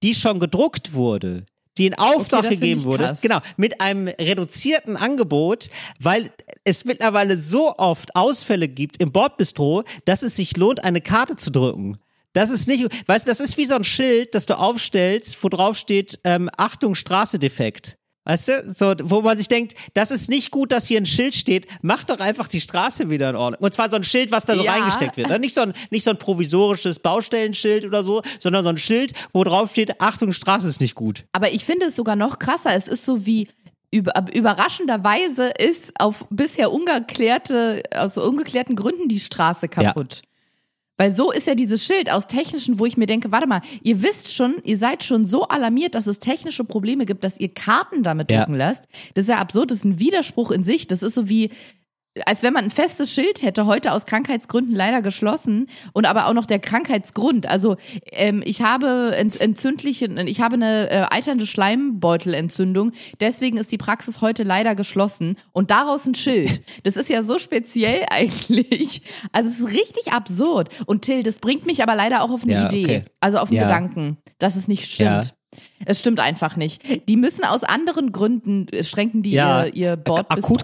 die 0.03 0.13
schon 0.15 0.39
gedruckt 0.39 0.93
wurde, 0.93 1.45
die 1.77 1.87
in 1.87 1.93
Auftrag 1.95 2.45
find 2.45 2.61
gegeben 2.61 2.83
wurde. 2.83 3.03
krass. 3.03 3.21
Genau, 3.21 3.39
mit 3.57 3.81
einem 3.81 4.07
reduzierten 4.07 4.97
Angebot, 4.97 5.69
weil 5.99 6.31
es 6.63 6.85
mittlerweile 6.85 7.37
so 7.37 7.75
oft 7.77 8.15
Ausfälle 8.15 8.67
gibt 8.67 9.01
im 9.01 9.11
Bordbistro, 9.11 9.83
dass 10.05 10.23
es 10.23 10.35
sich 10.35 10.57
lohnt, 10.57 10.83
eine 10.83 11.01
Karte 11.01 11.35
zu 11.35 11.51
drücken. 11.51 11.97
Das 12.33 12.51
ist 12.51 12.67
nicht, 12.67 12.83
weißt 13.07 13.25
du, 13.25 13.29
das 13.29 13.39
ist 13.39 13.57
wie 13.57 13.65
so 13.65 13.75
ein 13.75 13.85
Schild, 13.85 14.35
das 14.35 14.45
du 14.45 14.57
aufstellst, 14.57 15.41
wo 15.41 15.47
drauf 15.47 15.77
steht, 15.77 16.19
ähm, 16.25 16.49
Achtung, 16.57 16.93
Straße 16.93 17.39
defekt. 17.39 17.97
Weißt 18.25 18.47
du, 18.47 18.73
so, 18.75 18.93
wo 19.03 19.21
man 19.21 19.37
sich 19.37 19.47
denkt, 19.47 19.75
das 19.93 20.09
ist 20.11 20.29
nicht 20.29 20.49
gut, 20.51 20.71
dass 20.71 20.87
hier 20.87 20.99
ein 20.99 21.05
Schild 21.05 21.35
steht, 21.35 21.67
mach 21.81 22.03
doch 22.03 22.19
einfach 22.19 22.47
die 22.47 22.59
Straße 22.59 23.09
wieder 23.09 23.29
in 23.29 23.35
Ordnung. 23.35 23.61
Und 23.61 23.73
zwar 23.73 23.89
so 23.91 23.95
ein 23.97 24.03
Schild, 24.03 24.31
was 24.31 24.45
da 24.45 24.55
so 24.55 24.63
Ja. 24.63 24.73
reingesteckt 24.73 25.15
wird. 25.15 25.29
ne? 25.29 25.37
Nicht 25.39 25.53
so 25.53 25.61
ein, 25.61 25.73
nicht 25.91 26.03
so 26.03 26.09
ein 26.09 26.17
provisorisches 26.17 26.97
Baustellenschild 26.99 27.85
oder 27.85 28.03
so, 28.03 28.23
sondern 28.39 28.63
so 28.63 28.69
ein 28.69 28.77
Schild, 28.77 29.13
wo 29.31 29.43
drauf 29.43 29.71
steht, 29.71 30.01
Achtung, 30.01 30.33
Straße 30.33 30.67
ist 30.67 30.81
nicht 30.81 30.95
gut. 30.95 31.25
Aber 31.33 31.51
ich 31.51 31.63
finde 31.65 31.85
es 31.85 31.95
sogar 31.95 32.15
noch 32.15 32.39
krasser. 32.39 32.73
Es 32.73 32.87
ist 32.87 33.05
so 33.05 33.25
wie 33.25 33.47
überraschenderweise 33.91 35.51
ist 35.57 35.93
auf 35.99 36.25
bisher 36.29 36.71
ungeklärte, 36.71 37.83
aus 37.95 38.17
ungeklärten 38.17 38.75
Gründen 38.75 39.07
die 39.07 39.19
Straße 39.19 39.67
kaputt. 39.67 40.23
Weil 40.97 41.11
so 41.11 41.31
ist 41.31 41.45
ja 41.47 41.55
dieses 41.55 41.83
Schild 41.83 42.09
aus 42.09 42.27
technischen, 42.27 42.79
wo 42.79 42.85
ich 42.85 42.95
mir 42.95 43.05
denke, 43.05 43.31
warte 43.31 43.47
mal, 43.47 43.61
ihr 43.83 44.01
wisst 44.01 44.33
schon, 44.33 44.55
ihr 44.63 44.77
seid 44.77 45.03
schon 45.03 45.25
so 45.25 45.43
alarmiert, 45.47 45.93
dass 45.95 46.07
es 46.07 46.19
technische 46.19 46.63
Probleme 46.63 47.05
gibt, 47.05 47.23
dass 47.23 47.39
ihr 47.39 47.53
Karten 47.53 48.01
damit 48.03 48.31
Ja. 48.31 48.39
drucken 48.39 48.55
lasst. 48.55 48.85
Das 49.13 49.25
ist 49.25 49.29
ja 49.29 49.37
absurd, 49.39 49.71
das 49.71 49.79
ist 49.79 49.85
ein 49.85 49.99
Widerspruch 49.99 50.51
in 50.51 50.63
sich. 50.63 50.87
Das 50.87 51.03
ist 51.03 51.15
so 51.15 51.27
wie, 51.27 51.49
als 52.25 52.43
wenn 52.43 52.53
man 52.53 52.65
ein 52.65 52.71
festes 52.71 53.11
Schild 53.11 53.41
hätte, 53.41 53.65
heute 53.65 53.91
aus 53.91 54.05
Krankheitsgründen 54.05 54.73
leider 54.73 55.01
geschlossen 55.01 55.67
und 55.91 56.05
aber 56.05 56.27
auch 56.27 56.33
noch 56.33 56.45
der 56.45 56.59
Krankheitsgrund. 56.59 57.47
Also 57.47 57.75
ähm, 58.11 58.41
ich 58.45 58.61
habe 58.61 59.15
entzündliche, 59.17 60.05
ich 60.25 60.39
habe 60.41 60.55
eine 60.55 60.89
äh, 60.89 61.05
eiternde 61.11 61.45
Schleimbeutelentzündung, 61.45 62.91
deswegen 63.19 63.57
ist 63.57 63.71
die 63.71 63.77
Praxis 63.77 64.21
heute 64.21 64.43
leider 64.43 64.75
geschlossen 64.75 65.37
und 65.51 65.71
daraus 65.71 66.05
ein 66.05 66.15
Schild. 66.15 66.61
Das 66.83 66.95
ist 66.95 67.09
ja 67.09 67.23
so 67.23 67.39
speziell 67.39 68.05
eigentlich. 68.09 69.01
Also 69.31 69.49
es 69.49 69.59
ist 69.59 69.67
richtig 69.73 70.13
absurd. 70.13 70.69
Und 70.85 71.01
Till, 71.01 71.23
das 71.23 71.37
bringt 71.37 71.65
mich 71.65 71.83
aber 71.83 71.95
leider 71.95 72.21
auch 72.23 72.31
auf 72.31 72.43
eine 72.43 72.53
Ja, 72.53 72.67
Idee, 72.67 72.83
okay. 72.83 73.05
also 73.19 73.39
auf 73.39 73.49
einen 73.49 73.57
Ja. 73.57 73.63
Gedanken, 73.63 74.17
dass 74.39 74.55
es 74.55 74.67
nicht 74.67 74.91
stimmt. 74.91 75.35
Es 75.85 75.99
stimmt 75.99 76.19
einfach 76.19 76.55
nicht. 76.55 77.07
Die 77.09 77.15
müssen 77.17 77.43
aus 77.43 77.63
anderen 77.63 78.11
Gründen 78.11 78.67
äh, 78.69 78.83
schränken 78.83 79.21
die 79.23 79.31
Ja, 79.31 79.65
ihr, 79.65 79.73
ihr 79.75 79.91
akut 79.93 80.05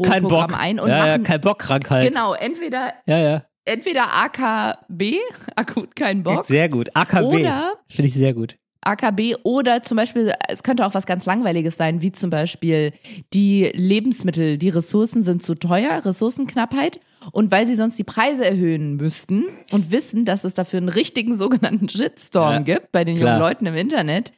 keinen 0.04 0.24
Bordbistro-Programm 0.24 0.48
Bock. 0.48 0.60
ein 0.60 0.80
und 0.80 0.90
ja, 0.90 0.98
ja, 0.98 1.12
machen 1.14 1.24
kein 1.24 1.42
Bock 1.42 1.60
Krankheit. 1.60 2.08
Genau, 2.08 2.34
entweder 2.34 2.94
Ja, 3.06 3.18
ja. 3.20 3.44
entweder 3.66 4.14
AKB, 4.14 5.16
akut 5.56 5.96
kein 5.96 6.24
Bock, 6.24 6.46
Sehr 6.46 6.70
gut. 6.70 6.90
AKB. 6.96 7.24
Oder- 7.24 7.74
Finde 7.90 8.08
ich 8.08 8.14
sehr 8.14 8.34
gut. 8.34 8.58
AKB 8.84 9.36
oder 9.44 9.84
zum 9.84 9.96
Beispiel, 9.98 10.34
es 10.48 10.64
könnte 10.64 10.84
auch 10.88 10.96
was 10.96 11.06
ganz 11.06 11.28
Langweiliges 11.28 11.78
sein, 11.78 12.02
wie 12.02 12.12
zum 12.12 12.32
Beispiel 12.32 12.94
die 13.32 13.70
Lebensmittel, 13.76 14.58
die 14.58 14.70
Ressourcen 14.70 15.22
sind 15.22 15.44
zu 15.44 15.54
teuer, 15.54 16.04
Ressourcenknappheit. 16.04 17.00
Und 17.32 17.52
weil 17.52 17.68
sie 17.68 17.76
sonst 17.76 18.00
die 18.00 18.04
Preise 18.04 18.44
erhöhen 18.44 18.96
müssten 18.96 19.46
und 19.70 19.92
wissen, 19.92 20.26
dass 20.26 20.44
es 20.44 20.56
dafür 20.56 20.78
einen 20.78 20.90
richtigen 20.90 21.36
sogenannten 21.36 21.88
Shitstorm 21.88 22.54
Ja, 22.54 22.60
gibt 22.60 22.92
bei 22.92 23.04
den 23.04 23.18
klar. 23.18 23.34
jungen 23.34 23.40
Leuten 23.48 23.66
im 23.68 23.76
Internet, 23.76 24.34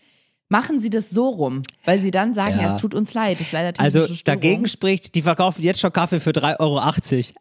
machen 0.49 0.77
sie 0.79 0.89
das 0.89 1.09
so 1.09 1.29
rum, 1.29 1.63
weil 1.85 1.97
sie 1.99 2.11
dann 2.11 2.33
sagen, 2.33 2.57
ja, 2.57 2.63
Ja. 2.67 2.75
es 2.75 2.81
tut 2.81 2.93
uns 2.93 3.13
leid, 3.13 3.39
das 3.39 3.47
ist 3.47 3.53
leider 3.53 3.79
Also 3.79 4.05
dagegen 4.25 4.67
spricht, 4.67 5.15
die 5.15 5.21
verkaufen 5.23 5.63
jetzt 5.63 5.79
schon 5.79 5.91
Kaffee 5.91 6.19
für 6.19 6.29
3,80 6.31 6.59
Euro. 6.59 6.79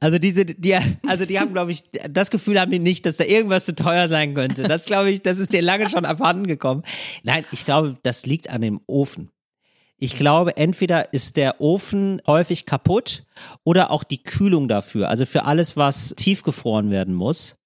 Also 0.00 0.18
diese, 0.18 0.46
die, 0.46 0.76
also 1.06 1.26
die 1.26 1.38
haben, 1.38 1.52
glaube 1.52 1.72
ich, 1.72 1.82
das 2.08 2.30
Gefühl 2.30 2.58
haben 2.58 2.70
die 2.70 2.78
nicht, 2.78 3.04
dass 3.04 3.18
da 3.18 3.24
irgendwas 3.24 3.66
zu 3.66 3.74
teuer 3.74 4.08
sein 4.08 4.34
könnte. 4.34 4.62
Das 4.62 4.86
glaube 4.86 5.10
ich, 5.10 5.22
das 5.22 5.38
ist 5.38 5.52
dir 5.52 5.62
lange 5.62 5.90
schon 5.90 6.04
abhanden 6.04 6.46
gekommen. 6.46 6.82
Nein, 7.22 7.44
ich 7.52 7.64
glaube, 7.64 7.98
das 8.02 8.24
liegt 8.24 8.48
an 8.48 8.60
dem 8.62 8.80
Ofen. 8.86 9.30
Ich 9.98 10.16
glaube, 10.16 10.56
entweder 10.56 11.12
ist 11.12 11.36
der 11.36 11.60
Ofen 11.60 12.20
häufig 12.26 12.66
kaputt 12.66 13.24
oder 13.62 13.90
auch 13.92 14.02
die 14.02 14.22
Kühlung 14.22 14.66
dafür. 14.66 15.08
Also 15.08 15.26
für 15.26 15.44
alles, 15.44 15.76
was 15.76 16.14
tiefgefroren 16.16 16.90
werden 16.90 17.14
muss. 17.14 17.56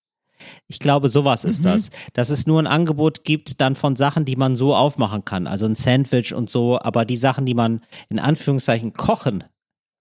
Ich 0.69 0.79
glaube, 0.79 1.09
sowas 1.09 1.45
ist 1.45 1.65
das. 1.65 1.91
Dass 2.13 2.31
es 2.31 2.47
nur 2.47 2.61
ein 2.61 2.67
Angebot 2.67 3.25
gibt 3.25 3.61
dann 3.61 3.75
von 3.75 3.97
Sachen, 3.97 4.25
die 4.25 4.37
man 4.37 4.57
so 4.57 4.75
aufmachen 4.75 5.25
kann. 5.25 5.47
Also 5.47 5.67
ein 5.67 5.75
Sandwich 5.75 6.35
und 6.35 6.51
so. 6.51 6.79
Aber 6.81 7.05
die 7.05 7.17
Sachen, 7.17 7.47
die 7.47 7.55
man 7.55 7.81
in 8.09 8.19
Anführungszeichen 8.19 8.93
kochen 8.93 9.45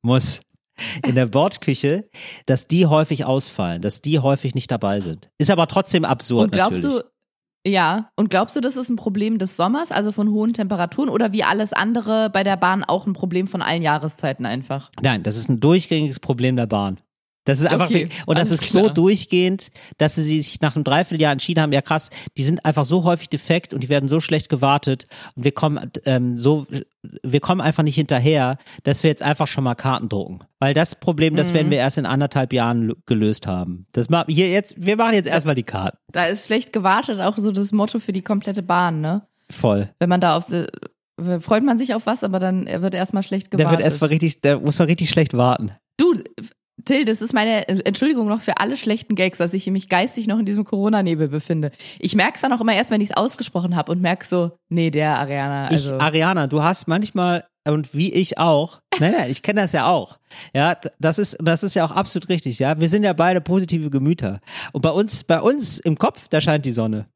muss 0.02 0.42
in 1.06 1.16
der 1.16 1.26
Bordküche, 1.26 2.10
dass 2.46 2.68
die 2.68 2.86
häufig 2.86 3.26
ausfallen, 3.26 3.82
dass 3.82 4.02
die 4.02 4.20
häufig 4.20 4.56
nicht 4.56 4.72
dabei 4.72 5.00
sind. 5.00 5.30
Ist 5.38 5.52
aber 5.52 5.68
trotzdem 5.68 6.06
absurd 6.06 6.46
Und 6.46 6.52
glaubst 6.52 6.84
natürlich. 6.84 7.04
du, 7.04 7.70
ja, 7.72 8.10
und 8.16 8.30
glaubst 8.30 8.56
du, 8.56 8.62
das 8.62 8.76
ist 8.76 8.90
ein 8.90 8.96
Problem 8.96 9.40
des 9.40 9.58
Sommers, 9.58 9.92
also 9.92 10.12
von 10.12 10.30
hohen 10.30 10.54
Temperaturen, 10.54 11.10
oder 11.10 11.32
wie 11.32 11.44
alles 11.44 11.74
andere 11.74 12.30
bei 12.30 12.44
der 12.44 12.58
Bahn 12.58 12.84
auch 12.84 13.08
ein 13.08 13.14
Problem 13.14 13.48
von 13.48 13.62
allen 13.62 13.82
Jahreszeiten 13.82 14.46
einfach? 14.46 14.92
Nein, 15.02 15.24
das 15.24 15.36
ist 15.36 15.50
ein 15.50 15.60
durchgängiges 15.60 16.20
Problem 16.20 16.56
der 16.56 16.68
Bahn. 16.68 16.98
Das 17.46 17.60
ist 17.60 17.68
einfach, 17.68 17.86
Okay, 17.90 18.10
und 18.26 18.38
das 18.38 18.52
ist 18.52 18.72
so 18.72 18.82
klar. 18.82 18.94
durchgehend, 18.94 19.70
dass 19.98 20.16
sie 20.16 20.24
sich 20.24 20.60
nach 20.62 20.76
einem 20.76 20.84
Dreivierteljahr 20.84 21.32
entschieden 21.32 21.62
haben, 21.62 21.72
ja 21.72 21.82
krass, 21.82 22.10
die 22.38 22.44
sind 22.44 22.66
einfach 22.66 22.86
so 22.86 23.04
häufig 23.04 23.30
defekt 23.30 23.74
und 23.74 23.82
die 23.84 23.90
werden 23.90 24.10
so 24.10 24.20
schlecht 24.20 24.50
gewartet 24.50 25.06
und 25.36 25.44
wir 25.46 25.52
kommen 25.52 25.92
ähm, 26.06 26.38
so, 26.38 26.66
wir 27.24 27.40
kommen 27.40 27.62
einfach 27.62 27.84
nicht 27.84 27.96
hinterher, 27.96 28.58
dass 28.84 29.04
wir 29.04 29.10
jetzt 29.12 29.22
einfach 29.22 29.46
schon 29.48 29.64
mal 29.64 29.76
Karten 29.76 30.10
drucken. 30.10 30.40
Weil 30.60 30.74
das 30.74 30.96
Problem, 30.96 31.36
das 31.36 31.50
Mhm. 31.50 31.54
werden 31.54 31.72
wir 31.72 31.78
erst 31.78 31.98
in 32.00 32.06
anderthalb 32.08 32.52
Jahren 32.52 32.94
gelöst 33.06 33.46
haben. 33.46 33.86
Das 33.92 34.10
ma 34.10 34.26
hier 34.28 34.50
jetzt, 34.50 34.74
wir 34.78 34.96
machen 34.98 35.14
jetzt 35.14 35.28
erstmal 35.28 35.54
die 35.56 35.64
Karten. 35.64 35.98
Da 36.12 36.26
ist 36.26 36.48
schlecht 36.48 36.74
gewartet 36.74 37.20
auch 37.22 37.38
so 37.38 37.52
das 37.52 37.72
Motto 37.72 38.00
für 38.00 38.12
die 38.14 38.24
komplette 38.24 38.64
Bahn, 38.64 39.02
ne? 39.02 39.22
Voll. 39.52 39.90
Wenn 40.00 40.10
man 40.10 40.20
da 40.20 40.36
auf 40.38 40.46
freut 41.42 41.64
man 41.64 41.78
sich 41.78 41.94
auf 41.94 42.08
was, 42.08 42.24
aber 42.24 42.40
dann 42.40 42.66
wird 42.66 42.94
erstmal 42.96 43.24
schlecht 43.24 43.54
Da 43.54 43.58
gewartet. 43.58 43.80
wird 43.80 43.86
erstmal 43.86 44.10
richtig, 44.10 44.42
da 44.42 44.60
muss 44.60 44.80
man 44.80 44.88
richtig 44.88 45.10
schlecht 45.12 45.34
warten. 45.38 45.72
du, 45.98 46.14
Till, 46.86 47.06
das 47.06 47.22
ist 47.22 47.34
meine 47.34 47.68
Entschuldigung 47.68 48.28
noch 48.28 48.42
für 48.42 48.58
alle 48.58 48.78
schlechten 48.78 49.16
Gags, 49.16 49.40
dass 49.40 49.54
ich 49.54 49.68
mich 49.68 49.90
geistig 49.90 50.28
noch 50.28 50.40
in 50.40 50.46
diesem 50.46 50.64
Corona-Nebel 50.64 51.28
befinde. 51.28 51.72
Ich 52.00 52.16
merke 52.16 52.36
es 52.36 52.42
dann 52.42 52.54
auch 52.54 52.62
immer 52.62 52.74
erst, 52.74 52.92
wenn 52.92 53.02
ich 53.02 53.10
es 53.10 53.18
ausgesprochen 53.18 53.76
habe 53.76 53.92
und 53.92 54.02
merke 54.02 54.26
so, 54.26 54.52
nee, 54.70 54.92
der 54.92 55.18
Ariana, 55.18 55.68
also 55.68 55.96
Ich, 55.96 56.02
Ariana, 56.02 56.48
du 56.48 56.64
hast 56.64 56.88
manchmal 56.88 57.46
und 57.68 57.96
wie 57.96 58.14
ich 58.14 58.38
auch. 58.38 58.82
Nein, 59.00 59.14
nein, 59.18 59.32
ich 59.32 59.42
kenne 59.42 59.62
das 59.62 59.72
ja 59.72 59.88
auch. 59.88 60.20
Ja, 60.54 60.78
das 61.00 61.18
ist 61.18 61.38
das 61.42 61.64
ist 61.64 61.74
ja 61.74 61.86
auch 61.86 61.92
absolut 61.92 62.30
richtig. 62.30 62.60
Ja, 62.60 62.80
wir 62.80 62.90
sind 62.90 63.04
ja 63.04 63.14
beide 63.14 63.42
positive 63.42 63.90
Gemüter. 63.90 64.40
Und 64.72 64.82
bei 64.82 64.92
uns, 64.92 65.24
bei 65.24 65.42
uns 65.42 65.80
im 65.80 65.98
Kopf, 65.98 66.28
da 66.30 66.40
scheint 66.40 66.66
die 66.66 66.72
Sonne. 66.72 67.08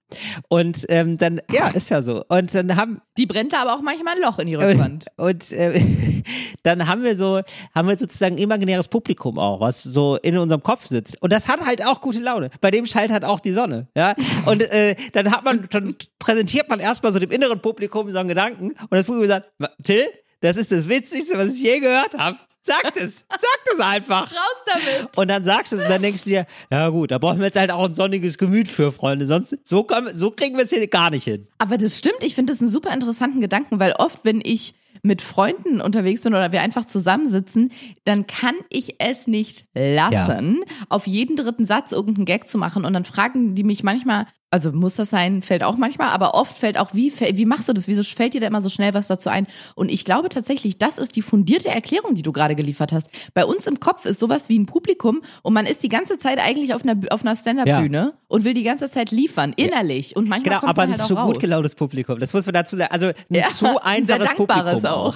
Und 0.48 0.86
ähm, 0.90 1.18
dann, 1.18 1.42
ja, 1.52 1.70
ist 1.70 1.90
ja 1.90 2.02
so. 2.02 2.24
Und 2.28 2.54
dann 2.54 2.76
haben 2.76 3.02
die 3.18 3.26
brennt 3.26 3.54
da 3.54 3.64
aber 3.64 3.76
auch 3.76 3.82
manchmal 3.82 4.16
ein 4.16 4.22
Loch 4.22 4.40
in 4.40 4.48
ihre 4.48 4.68
und, 4.72 4.80
Wand. 4.80 5.06
und 5.18 5.52
äh, 5.52 6.24
dann 6.64 6.88
haben 6.88 7.04
wir 7.04 7.16
so, 7.16 7.42
haben 7.76 7.88
wir 7.88 7.98
sozusagen 7.98 8.36
ein 8.36 8.42
imaginäres 8.42 8.88
Publikum 8.88 9.38
auch, 9.38 9.60
was 9.60 9.84
so 9.84 10.18
in 10.18 10.38
unserem 10.38 10.64
Kopf 10.64 10.86
sitzt. 10.86 11.22
Und 11.22 11.34
das 11.34 11.48
hat 11.48 11.66
halt 11.66 11.86
auch 11.86 12.02
gute 12.02 12.20
Laune. 12.20 12.50
Bei 12.62 12.72
dem 12.72 12.86
scheint 12.86 13.12
halt 13.12 13.26
auch 13.26 13.40
die 13.40 13.52
Sonne. 13.52 13.88
Ja. 13.96 14.16
Und 14.46 14.62
äh, 14.62 14.96
dann 15.14 15.32
hat 15.32 15.44
man, 15.44 15.68
dann 15.70 15.96
präsentiert 16.18 16.70
man 16.70 16.80
erstmal 16.80 17.12
so 17.12 17.20
dem 17.20 17.32
inneren 17.32 17.62
Publikum 17.62 18.10
so 18.10 18.20
einen 18.20 18.30
Gedanken 18.30 18.70
und 18.72 18.92
das 18.92 19.06
Publikum 19.06 19.28
sagt, 19.28 19.50
Till, 19.84 20.06
das 20.42 20.56
ist 20.56 20.72
das 20.72 20.88
Witzigste, 20.88 21.38
was 21.38 21.50
ich 21.50 21.62
je 21.62 21.80
gehört 21.80 22.18
habe. 22.18 22.38
Sagt 22.62 22.98
es, 22.98 23.20
sagt 23.30 23.70
es 23.74 23.80
einfach. 23.80 24.32
Raus 24.32 24.64
damit! 24.66 25.18
Und 25.18 25.28
dann 25.30 25.44
sagst 25.44 25.72
du 25.72 25.78
es 25.78 25.84
und 25.84 25.90
dann 25.90 26.02
denkst 26.02 26.24
du 26.24 26.30
dir, 26.30 26.46
ja 26.72 26.90
gut, 26.90 27.12
da 27.12 27.18
brauchen 27.18 27.40
wir 27.40 27.46
jetzt 27.46 27.58
halt 27.58 27.72
auch 27.72 27.86
ein 27.86 27.94
sonniges 27.94 28.38
Gemüt 28.38 28.68
für, 28.68 28.92
Freunde. 28.92 29.26
Sonst, 29.26 29.58
so, 29.64 29.84
kommen, 29.84 30.14
so 30.14 30.32
kriegen 30.32 30.58
wir 30.58 30.66
es 30.66 30.70
hier 30.70 30.86
gar 30.88 31.10
nicht 31.10 31.24
hin. 31.24 31.48
Aber 31.58 31.78
das 31.78 31.98
stimmt, 31.98 32.22
ich 32.22 32.36
finde 32.36 32.52
das 32.52 32.62
einen 32.62 32.70
super 32.70 32.94
interessanten 32.94 33.40
Gedanken, 33.40 33.80
weil 33.80 33.94
oft, 33.94 34.26
wenn 34.26 34.42
ich 34.44 34.76
mit 35.04 35.22
Freunden 35.22 35.80
unterwegs 35.80 36.24
bin 36.24 36.34
oder 36.34 36.52
wir 36.52 36.62
einfach 36.62 36.86
zusammensitzen, 36.86 37.72
dann 38.04 38.28
kann 38.28 38.56
ich 38.70 38.96
es 39.00 39.28
nicht 39.28 39.66
lassen, 39.74 40.64
auf 40.90 41.08
jeden 41.08 41.38
dritten 41.38 41.64
Satz 41.64 41.92
irgendeinen 41.94 42.26
Gag 42.26 42.48
zu 42.50 42.58
machen 42.58 42.84
und 42.84 42.94
dann 42.94 43.06
fragen 43.06 43.56
die 43.56 43.64
mich 43.64 43.84
manchmal, 43.84 44.26
also 44.52 44.72
muss 44.72 44.96
das 44.96 45.10
sein, 45.12 45.42
fällt 45.42 45.64
auch 45.64 45.78
manchmal, 45.78 46.10
aber 46.10 46.34
oft 46.34 46.58
fällt 46.58 46.78
auch, 46.80 46.94
wie, 46.94 47.14
wie 47.14 47.46
machst 47.46 47.70
du 47.70 47.74
das? 47.74 47.88
Wieso 47.88 48.02
fällt 48.04 48.34
dir 48.34 48.42
da 48.42 48.48
immer 48.48 48.62
so 48.62 48.70
schnell 48.70 48.94
was 48.94 49.08
dazu 49.08 49.30
ein? 49.30 49.46
Und 49.76 49.90
ich 49.90 50.06
glaube 50.06 50.30
tatsächlich, 50.30 50.78
das 50.80 50.98
ist 50.98 51.16
die 51.16 51.22
fundierte 51.22 51.70
Erklärung, 51.70 52.16
die 52.16 52.24
du 52.24 52.32
gerade 52.32 52.56
geliefert 52.56 52.92
hast. 52.92 53.10
Bei 53.34 53.46
uns 53.46 53.68
im 53.68 53.80
Kopf 53.80 54.06
ist 54.06 54.20
sowas 54.20 54.50
wie 54.50 54.58
ein 54.58 54.66
Publikum 54.66 55.22
und 55.44 55.54
man 55.54 55.66
ist 55.68 55.84
die 55.84 55.90
ganze 55.90 56.18
Zeit 56.18 56.40
eigentlich 56.40 56.74
auf 56.74 56.84
einer, 56.84 56.98
auf 57.12 57.22
einer 57.22 57.36
Stand-Up-Bühne 57.36 58.14
und 58.28 58.44
will 58.44 58.54
die 58.56 58.64
ganze 58.64 58.90
Zeit 58.90 59.12
liefern, 59.12 59.54
innerlich. 59.56 60.16
Und 60.16 60.28
manchmal 60.28 60.44
Genau, 60.56 60.60
kommt 60.62 60.70
aber 60.72 60.82
ein 60.84 60.92
halt 60.92 61.02
auch 61.02 61.08
zu 61.08 61.14
raus. 61.16 61.28
gut 61.34 61.40
gelauntes 61.40 61.76
Publikum. 61.76 62.20
Das 62.20 62.34
muss 62.34 62.46
man 62.46 62.54
dazu 62.54 62.76
sagen. 62.76 62.92
Also 62.92 63.08
ein 63.08 63.14
Ja, 63.30 63.48
zu 63.50 63.68
ein 63.84 64.06
sehr 64.06 64.16
einfaches 64.16 64.36
dankbares 64.38 64.82
Publikum 64.82 64.92
auch. 64.92 65.16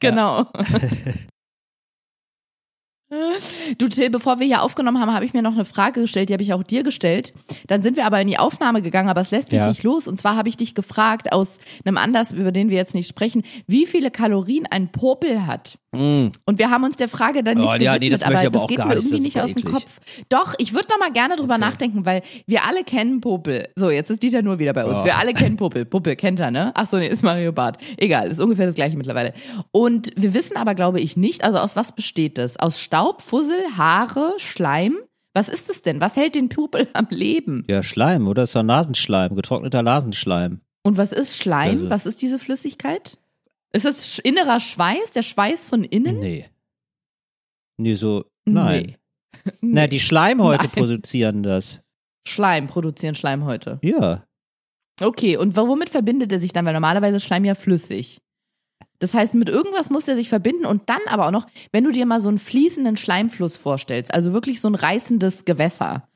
Genau. 0.00 0.46
Du 3.78 3.88
Till, 3.88 4.10
bevor 4.10 4.38
wir 4.40 4.46
hier 4.46 4.62
aufgenommen 4.62 5.00
haben, 5.00 5.12
habe 5.12 5.24
ich 5.24 5.34
mir 5.34 5.42
noch 5.42 5.52
eine 5.52 5.64
Frage 5.64 6.00
gestellt, 6.00 6.28
die 6.28 6.32
habe 6.32 6.42
ich 6.42 6.52
auch 6.54 6.62
dir 6.62 6.82
gestellt. 6.82 7.32
Dann 7.66 7.82
sind 7.82 7.96
wir 7.96 8.06
aber 8.06 8.20
in 8.20 8.28
die 8.28 8.38
Aufnahme 8.38 8.80
gegangen, 8.82 9.08
aber 9.08 9.20
es 9.20 9.30
lässt 9.30 9.52
mich 9.52 9.58
Ja. 9.60 9.68
nicht 9.68 9.82
los. 9.82 10.08
Und 10.08 10.18
zwar 10.18 10.36
habe 10.36 10.48
ich 10.48 10.56
dich 10.56 10.74
gefragt 10.74 11.32
aus 11.32 11.58
einem 11.84 11.98
Anlass, 11.98 12.32
über 12.32 12.52
den 12.52 12.70
wir 12.70 12.76
jetzt 12.76 12.94
nicht 12.94 13.08
sprechen, 13.08 13.42
wie 13.66 13.86
viele 13.86 14.10
Kalorien 14.10 14.66
ein 14.66 14.90
Popel 14.92 15.46
hat. 15.46 15.78
Und 15.94 16.58
wir 16.58 16.70
haben 16.70 16.84
uns 16.84 16.96
der 16.96 17.08
Frage 17.08 17.42
dann 17.44 17.58
nicht 17.58 17.66
Mm. 17.66 17.68
Oh, 17.68 17.76
ja, 17.82 17.92
nee, 17.92 17.98
gewidmet, 18.08 18.22
das 18.22 18.28
möchte 18.28 18.42
ich 18.42 18.46
aber 18.46 18.46
aber 18.46 18.58
das 18.60 18.68
geht 18.68 18.78
mir 18.78 18.94
irgendwie 18.94 19.10
das 19.10 19.20
nicht 19.20 19.40
aus 19.42 19.54
dem. 19.54 19.64
Kopf. 19.70 20.00
Doch, 20.30 20.54
ich 20.56 20.72
würde 20.72 20.88
noch 20.90 20.98
mal 20.98 21.12
gerne 21.12 21.36
drüber 21.36 21.58
nachdenken, 21.58 22.06
weil 22.06 22.22
wir 22.46 22.64
alle 22.64 22.82
kennen 22.82 23.20
Popel. 23.20 23.68
So, 23.76 23.90
jetzt 23.90 24.10
ist 24.10 24.22
Dieter 24.22 24.40
nur 24.40 24.58
wieder 24.58 24.72
bei 24.72 24.86
uns. 24.86 25.02
Oh. 25.02 25.04
Wir 25.04 25.18
alle 25.18 25.34
kennen 25.34 25.56
Popel. 25.56 25.84
Popel 25.84 26.16
kennt 26.16 26.40
er, 26.40 26.50
ne? 26.50 26.72
Ach 26.74 26.86
so, 26.86 26.96
nee, 26.96 27.08
ist 27.08 27.22
Mario 27.22 27.52
Barth. 27.52 27.76
Egal, 27.98 28.30
ist 28.30 28.40
ungefähr 28.40 28.64
das 28.66 28.74
gleiche 28.74 28.96
mittlerweile. 28.96 29.34
Und 29.70 30.12
wir 30.16 30.32
wissen 30.32 30.56
aber, 30.56 30.74
glaube 30.74 30.98
ich, 31.00 31.16
nicht, 31.18 31.44
also 31.44 31.58
aus 31.58 31.76
was 31.76 31.92
besteht 31.94 32.38
das? 32.38 32.58
Aus 32.58 32.80
Staub, 32.80 33.20
Fussel, 33.20 33.58
Haare, 33.76 34.32
Schleim? 34.38 34.96
Was 35.34 35.48
ist 35.50 35.68
es 35.70 35.82
denn? 35.82 36.00
Was 36.00 36.16
hält 36.16 36.34
den 36.34 36.48
Popel 36.48 36.88
am 36.94 37.06
Leben? 37.10 37.64
Ja, 37.68 37.82
Schleim, 37.82 38.28
oder? 38.28 38.44
Ist 38.44 38.54
doch 38.56 38.62
Nasenschleim, 38.62 39.34
getrockneter 39.34 39.82
Nasenschleim. 39.82 40.60
Und 40.84 40.96
was 40.96 41.12
ist 41.12 41.36
Schleim? 41.36 41.78
Also- 41.78 41.90
Was 41.90 42.06
ist 42.06 42.22
diese 42.22 42.38
Flüssigkeit? 42.38 43.18
Ist 43.72 43.84
es 43.86 44.06
sch- 44.18 44.20
innerer 44.24 44.60
Schweiß, 44.60 45.12
der 45.12 45.22
Schweiß 45.22 45.64
von 45.64 45.84
innen? 45.84 46.18
Nee. 46.18 46.46
Nee, 47.78 47.94
so, 47.94 48.24
nein. 48.44 48.96
Nee. 49.44 49.72
Na, 49.72 49.86
die 49.88 49.98
Schleimhäute 49.98 50.66
Nein. 50.66 50.72
produzieren 50.72 51.42
das. 51.42 51.80
Schleim, 52.28 52.68
produzieren 52.68 53.14
Schleimhäute. 53.16 53.80
Ja. 53.82 54.24
Okay, 55.00 55.36
und 55.36 55.56
womit 55.56 55.90
verbindet 55.90 56.30
er 56.30 56.38
sich 56.38 56.52
dann? 56.52 56.64
Weil 56.66 56.74
normalerweise 56.74 57.16
ist 57.16 57.24
Schleim 57.24 57.44
ja 57.44 57.54
flüssig. 57.56 58.20
Das 59.00 59.14
heißt, 59.14 59.34
mit 59.34 59.48
irgendwas 59.48 59.90
muss 59.90 60.06
er 60.06 60.14
sich 60.14 60.28
verbinden 60.28 60.64
und 60.66 60.88
dann 60.88 61.00
aber 61.06 61.26
auch 61.26 61.30
noch, 61.32 61.46
wenn 61.72 61.82
du 61.82 61.90
dir 61.90 62.06
mal 62.06 62.20
so 62.20 62.28
einen 62.28 62.38
fließenden 62.38 62.96
Schleimfluss 62.96 63.56
vorstellst, 63.56 64.14
also 64.14 64.32
wirklich 64.32 64.60
so 64.60 64.68
ein 64.68 64.76
reißendes 64.76 65.44
Gewässer, 65.44 66.06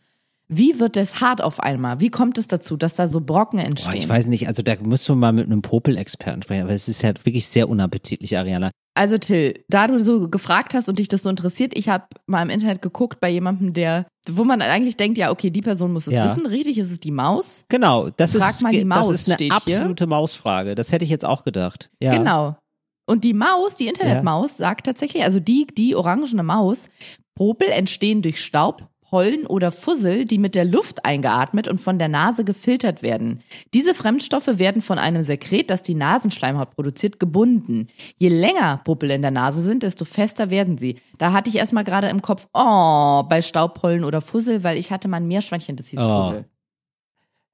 wie 0.49 0.79
wird 0.79 0.97
das 0.97 1.21
hart 1.21 1.41
auf 1.43 1.61
einmal? 1.61 2.01
Wie 2.01 2.11
kommt 2.11 2.39
es 2.39 2.47
dazu, 2.47 2.77
dass 2.77 2.95
da 2.95 3.09
so 3.09 3.21
Brocken 3.21 3.59
Boah, 3.59 3.67
entstehen? 3.67 3.95
ich 3.97 4.09
weiß 4.09 4.27
nicht, 4.27 4.47
also 4.49 4.63
da 4.63 4.75
müssen 4.83 5.09
wir 5.13 5.17
mal 5.17 5.33
mit 5.33 5.47
einem 5.47 5.63
Popel-Experten 5.63 6.43
sprechen, 6.43 6.63
aber 6.63 6.73
es 6.73 6.89
ist 6.89 7.03
ja 7.03 7.13
wirklich 7.25 7.49
sehr 7.49 7.69
unappetitlich, 7.69 8.39
Ariana. 8.39 8.71
Also 8.95 9.19
Till, 9.19 9.63
da 9.69 9.89
du 9.89 9.99
so 10.01 10.31
gefragt 10.31 10.73
hast 10.73 10.89
und 10.89 10.99
dich 10.99 11.09
das 11.09 11.23
so 11.23 11.29
interessiert, 11.31 11.77
ich 11.77 11.89
habe 11.91 12.05
mal 12.27 12.43
im 12.43 12.49
Internet 12.49 12.81
geguckt 12.81 13.21
bei 13.21 13.29
jemandem, 13.29 13.73
der, 13.75 14.07
wo 14.29 14.45
man 14.45 14.63
eigentlich 14.63 14.97
denkt, 14.97 15.19
ja, 15.19 15.31
okay, 15.31 15.51
die 15.51 15.61
Person 15.61 15.93
muss 15.93 16.07
es 16.07 16.15
Ja. 16.15 16.25
wissen. 16.25 16.47
Richtig, 16.47 16.79
ist 16.79 16.91
es 16.91 17.01
die 17.01 17.11
Maus. 17.11 17.65
Genau, 17.69 18.09
das 18.17 18.33
Frag 18.33 18.51
ist, 18.51 18.63
mal 18.63 18.71
die 18.73 18.85
Maus, 18.87 19.09
das 19.09 19.21
ist 19.23 19.29
eine 19.29 19.35
steht 19.35 19.53
hier. 19.53 19.57
absolute 19.77 20.07
Mausfrage. 20.07 20.75
Das 20.75 20.93
hätte 20.93 21.05
ich 21.05 21.11
jetzt 21.11 21.25
auch 21.27 21.45
gedacht. 21.45 21.91
Ja. 22.03 22.17
Genau. 22.17 22.57
Und 23.09 23.25
die 23.25 23.35
Maus, 23.35 23.77
die 23.77 23.87
Internetmaus, 23.87 24.57
sagt 24.57 24.87
tatsächlich, 24.87 25.23
also 25.25 25.41
die, 25.41 25.67
die 25.67 25.95
orangene 25.95 26.43
Maus, 26.43 26.89
Popel 27.37 27.69
entstehen 27.69 28.23
durch 28.23 28.43
Staub, 28.43 28.89
Pollen 29.09 29.47
oder 29.47 29.71
Fussel, 29.73 30.25
die 30.25 30.39
mit 30.39 30.55
der 30.55 30.65
Luft 30.65 31.05
eingeatmet 31.05 31.69
und 31.69 31.81
von 31.81 31.99
der 31.99 32.09
Nase 32.09 32.45
gefiltert 32.45 33.03
werden. 33.03 33.41
Diese 33.73 33.95
Fremdstoffe 33.95 34.59
werden 34.59 34.83
von 34.83 34.99
einem 34.99 35.23
Sekret, 35.23 35.71
das 35.71 35.83
die 35.83 35.95
Nasenschleimhaut 35.95 36.75
produziert, 36.75 37.21
gebunden. 37.21 37.89
Je 38.19 38.29
länger 38.29 38.81
Puppel 38.85 39.11
in 39.11 39.23
der 39.23 39.31
Nase 39.31 39.61
sind, 39.61 39.83
desto 39.83 40.05
fester 40.05 40.51
werden 40.51 40.77
sie. 40.79 40.97
Da 41.19 41.33
hatte 41.33 41.51
ich 41.51 41.57
erstmal 41.57 41.85
gerade 41.85 42.09
im 42.09 42.21
Kopf, 42.23 42.49
oh, 42.53 43.23
bei 43.23 43.43
Staubpollen 43.43 44.05
oder 44.05 44.21
Fussel, 44.21 44.65
weil 44.65 44.77
ich 44.77 44.91
hatte 44.91 45.09
mal 45.09 45.19
ein 45.19 45.29
Meerschweinchen, 45.29 45.77
das 45.77 45.89
hieß 45.89 46.01
Oh. 46.01 46.23
Fussel. 46.25 46.45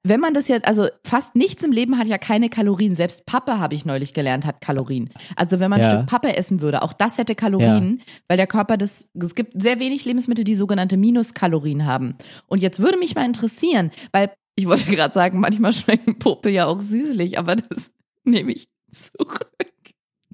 Wenn 0.05 0.19
man 0.19 0.33
das 0.33 0.49
jetzt, 0.49 0.67
also 0.67 0.87
fast 1.05 1.33
nichts 1.35 1.63
im 1.63 1.71
Leben 1.71 1.97
hat 1.97 2.07
ja 2.07 2.17
keine 2.17 2.49
Kalorien. 2.49 2.93
Selbst 2.93 3.25
Pappe, 3.25 3.59
habe 3.59 3.73
ich 3.73 3.85
neulich 3.85 4.13
gelernt, 4.13 4.45
hat 4.45 4.59
Kalorien. 4.59 5.09
Also 5.37 5.59
wenn 5.59 5.69
man 5.69 5.79
ein 5.79 5.87
Ja. 5.89 5.95
Stück 5.97 6.07
Pappe 6.07 6.35
essen 6.35 6.61
würde, 6.61 6.81
auch 6.81 6.91
das 6.91 7.17
hätte 7.17 7.35
Kalorien, 7.35 8.01
weil 8.27 8.35
der 8.35 8.47
Körper 8.47 8.75
das, 8.75 9.07
es 9.13 9.35
gibt 9.35 9.61
sehr 9.61 9.79
wenig 9.79 10.03
Lebensmittel, 10.03 10.43
die 10.43 10.55
sogenannte 10.55 10.97
Minuskalorien 10.97 11.85
haben. 11.85 12.15
Und 12.47 12.61
jetzt 12.61 12.81
würde 12.81 12.97
mich 12.97 13.15
mal 13.15 13.25
interessieren, 13.25 13.91
weil 14.11 14.31
ich 14.55 14.67
wollte 14.67 14.85
gerade 14.91 15.13
sagen, 15.13 15.39
manchmal 15.39 15.71
schmecken 15.71 16.19
Popel 16.19 16.51
ja 16.51 16.65
auch 16.65 16.81
süßlich, 16.81 17.39
aber 17.39 17.55
das 17.55 17.89
nehme 18.25 18.51
ich 18.51 18.67
zurück. 18.91 19.49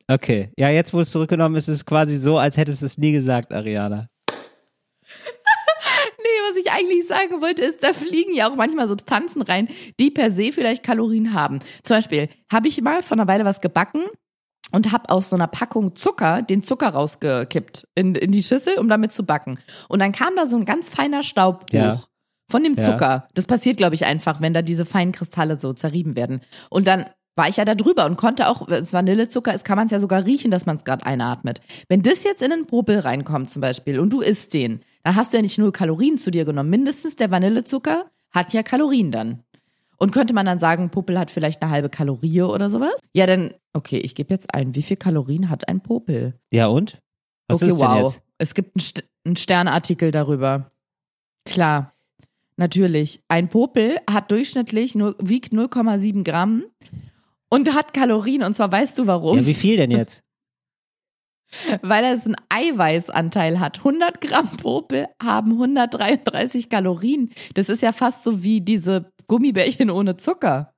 Okay. 0.08 0.50
Ja, 0.58 0.70
jetzt, 0.70 0.94
wo 0.94 1.00
es 1.00 1.12
zurückgenommen 1.12 1.56
ist, 1.56 1.68
ist 1.68 1.76
es 1.76 1.86
quasi 1.86 2.18
so, 2.18 2.40
als 2.40 2.58
hättest 2.58 2.82
du 2.82 2.88
es 2.88 2.98
nie 2.98 3.12
gesagt, 3.12 3.54
Ariana. 3.54 4.08
Ich 6.62 6.72
eigentlich 6.72 7.08
sagen 7.08 7.42
wollte, 7.42 7.64
ist, 7.64 7.84
da 7.84 7.94
fliegen 7.94 8.34
ja 8.34 8.50
auch 8.50 8.56
manchmal 8.56 8.88
Substanzen 8.88 9.42
rein, 9.42 9.68
die 10.00 10.12
per 10.12 10.32
se 10.32 10.52
vielleicht 10.52 10.84
Kalorien 10.84 11.34
haben. 11.34 11.60
Zum 11.84 11.98
Beispiel 11.98 12.30
habe 12.52 12.68
ich 12.68 12.82
mal 12.82 13.02
vor 13.04 13.16
einer 13.18 13.28
Weile 13.28 13.46
was 13.46 13.62
gebacken 13.62 14.04
und 14.72 14.92
habe 14.92 15.10
aus 15.10 15.30
so 15.30 15.36
einer 15.36 15.48
Packung 15.48 15.96
Zucker 15.96 16.42
den 16.42 16.64
Zucker 16.64 16.90
rausgekippt 16.90 17.88
in, 17.96 18.16
in 18.16 18.32
die 18.32 18.44
Schüssel, 18.44 18.78
um 18.78 18.88
damit 18.88 19.12
zu 19.12 19.26
backen. 19.26 19.60
Und 19.88 20.00
dann 20.00 20.12
kam 20.12 20.36
da 20.36 20.46
so 20.46 20.58
ein 20.58 20.66
ganz 20.66 20.90
feiner 20.90 21.24
Staub 21.24 21.64
hoch. 21.72 21.74
Ja. 21.74 22.04
Von 22.52 22.64
dem 22.64 22.76
Ja. 22.76 22.84
Zucker. 22.84 23.28
Das 23.36 23.46
passiert, 23.46 23.78
glaube 23.78 23.94
ich, 23.96 24.06
einfach, 24.06 24.42
wenn 24.42 24.54
da 24.56 24.62
diese 24.64 24.86
feinen 24.86 25.12
Kristalle 25.12 25.60
so 25.60 25.72
zerrieben 25.74 26.16
werden. 26.16 26.42
Und 26.72 26.88
dann 26.88 27.06
war 27.36 27.48
ich 27.48 27.58
ja 27.58 27.64
da 27.66 27.76
drüber 27.76 28.06
und 28.06 28.18
konnte 28.18 28.48
auch, 28.48 28.68
wenn 28.68 28.82
es 28.84 28.92
Vanillezucker 28.92 29.54
ist, 29.54 29.64
kann 29.64 29.78
man 29.78 29.86
es 29.86 29.92
ja 29.92 30.00
sogar 30.00 30.26
riechen, 30.26 30.52
dass 30.52 30.66
man 30.66 30.76
es 30.76 30.84
gerade 30.84 31.06
einatmet. 31.06 31.62
Wenn 31.88 32.02
das 32.02 32.24
jetzt 32.24 32.42
in 32.42 32.52
einen 32.52 32.66
Popel 32.66 33.00
reinkommt 33.00 33.50
zum 33.50 33.62
Beispiel 33.62 34.00
und 34.00 34.10
du 34.12 34.22
isst 34.22 34.54
den, 34.54 34.82
dann 35.04 35.16
hast 35.16 35.34
du 35.34 35.38
ja 35.38 35.42
nicht 35.42 35.58
nur 35.58 35.72
Kalorien 35.72 36.18
zu 36.18 36.32
dir 36.32 36.46
genommen. 36.46 36.70
Mindestens 36.70 37.16
der 37.16 37.32
Vanillezucker 37.32 38.06
hat 38.32 38.54
ja 38.54 38.64
Kalorien 38.64 39.12
dann. 39.12 39.44
Und 39.98 40.12
könnte 40.12 40.34
man 40.34 40.46
dann 40.46 40.60
sagen, 40.60 40.92
Popel 40.92 41.20
hat 41.20 41.30
vielleicht 41.30 41.62
eine 41.62 41.72
halbe 41.72 41.90
Kalorie 41.90 42.42
oder 42.42 42.70
sowas? 42.70 42.94
Ja, 43.14 43.28
dann, 43.28 43.54
okay, 43.74 43.98
ich 43.98 44.16
gebe 44.16 44.34
jetzt 44.34 44.54
ein. 44.54 44.74
Wie 44.74 44.82
viel 44.82 44.96
Kalorien 44.96 45.50
hat 45.50 45.68
ein 45.68 45.82
Popel? 45.82 46.40
Ja, 46.52 46.68
und? 46.68 47.02
Was 47.50 47.62
okay, 47.62 47.72
ist 47.72 47.80
denn 47.80 47.90
wow. 47.90 48.14
jetzt? 48.14 48.22
Es 48.38 48.54
gibt 48.54 48.76
einen, 48.76 48.82
St 48.82 49.04
einen 49.26 49.36
Sternartikel 49.36 50.12
darüber. 50.12 50.72
Klar, 51.46 51.94
natürlich. 52.56 53.22
Ein 53.28 53.50
Popel 53.50 53.98
hat 54.10 54.32
durchschnittlich 54.32 54.96
nur, 54.96 55.16
wiegt 55.20 55.52
0,7 55.52 56.24
Gramm 56.24 56.64
und 57.50 57.74
hat 57.74 57.94
Kalorien. 57.94 58.44
Und 58.44 58.54
zwar 58.54 58.72
weißt 58.72 58.98
du 59.00 59.08
warum? 59.08 59.38
Ja, 59.38 59.46
wie 59.46 59.54
viel 59.54 59.76
denn 59.76 59.92
jetzt? 59.92 60.24
Weil 61.82 62.04
er 62.04 62.12
einen 62.12 62.36
Eiweißanteil 62.50 63.60
hat. 63.60 63.80
100 63.80 64.22
Gramm 64.22 64.50
Popel 64.58 65.08
haben 65.22 65.52
133 65.54 66.70
Kalorien. 66.70 67.30
Das 67.56 67.70
ist 67.70 67.82
ja 67.82 67.92
fast 67.92 68.24
so 68.24 68.44
wie 68.44 68.62
diese 68.62 69.12
Gummibärchen 69.28 69.90
ohne 69.90 70.18
Zucker. 70.18 70.74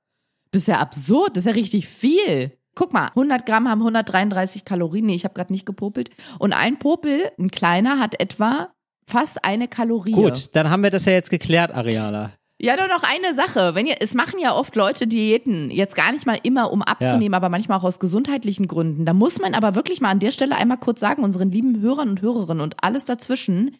Das 0.52 0.64
ist 0.64 0.68
ja 0.68 0.80
absurd. 0.80 1.38
Das 1.38 1.46
ist 1.46 1.48
ja 1.48 1.54
richtig 1.54 1.88
viel. 1.88 2.58
Guck 2.76 2.94
mal, 2.94 3.08
100 3.08 3.46
Gramm 3.46 3.68
haben 3.68 3.82
133 3.82 4.64
Kalorien. 4.64 5.06
Nee, 5.06 5.16
ich 5.16 5.26
habe 5.26 5.34
gerade 5.34 5.52
nicht 5.52 5.66
gepopelt. 5.66 6.10
Und 6.40 6.54
ein 6.54 6.80
Popel, 6.80 7.32
ein 7.38 7.52
kleiner, 7.52 8.00
hat 8.00 8.20
etwa 8.20 8.70
fast 9.06 9.44
eine 9.44 9.68
Kalorie. 9.68 10.14
Gut, 10.14 10.56
dann 10.56 10.70
haben 10.70 10.84
wir 10.84 10.90
das 10.90 11.06
ja 11.06 11.12
jetzt 11.12 11.30
geklärt, 11.30 11.74
Ariana. 11.74 12.32
Ja, 12.63 12.76
nur 12.78 12.88
noch 12.88 13.02
eine 13.02 13.34
Sache. 13.34 13.74
Wenn 13.74 13.88
ihr, 13.88 13.95
es 14.02 14.13
machen 14.13 14.39
ja 14.39 14.54
oft 14.54 14.76
Leute 14.76 15.08
Diäten, 15.08 15.71
jetzt 15.71 15.95
gar 15.95 16.12
nicht 16.12 16.28
mal 16.28 16.38
immer, 16.43 16.71
um 16.71 16.84
abzunehmen, 16.84 17.34
aber 17.34 17.50
manchmal 17.50 17.80
auch 17.80 17.84
aus 17.84 17.97
gesundheitlichen 17.97 18.67
Gründen. 18.67 19.04
Da 19.04 19.15
muss 19.15 19.39
man 19.39 19.56
aber 19.56 19.74
wirklich 19.74 20.00
mal 20.00 20.12
an 20.12 20.19
der 20.19 20.30
Stelle 20.30 20.56
einmal 20.56 20.78
kurz 20.78 21.00
sagen, 21.00 21.24
unseren 21.24 21.50
lieben 21.50 21.82
Hörern 21.82 22.10
und 22.10 22.21
Hörerinnen 22.21 22.62
und 22.62 22.84
alles 22.84 23.04
dazwischen, 23.04 23.78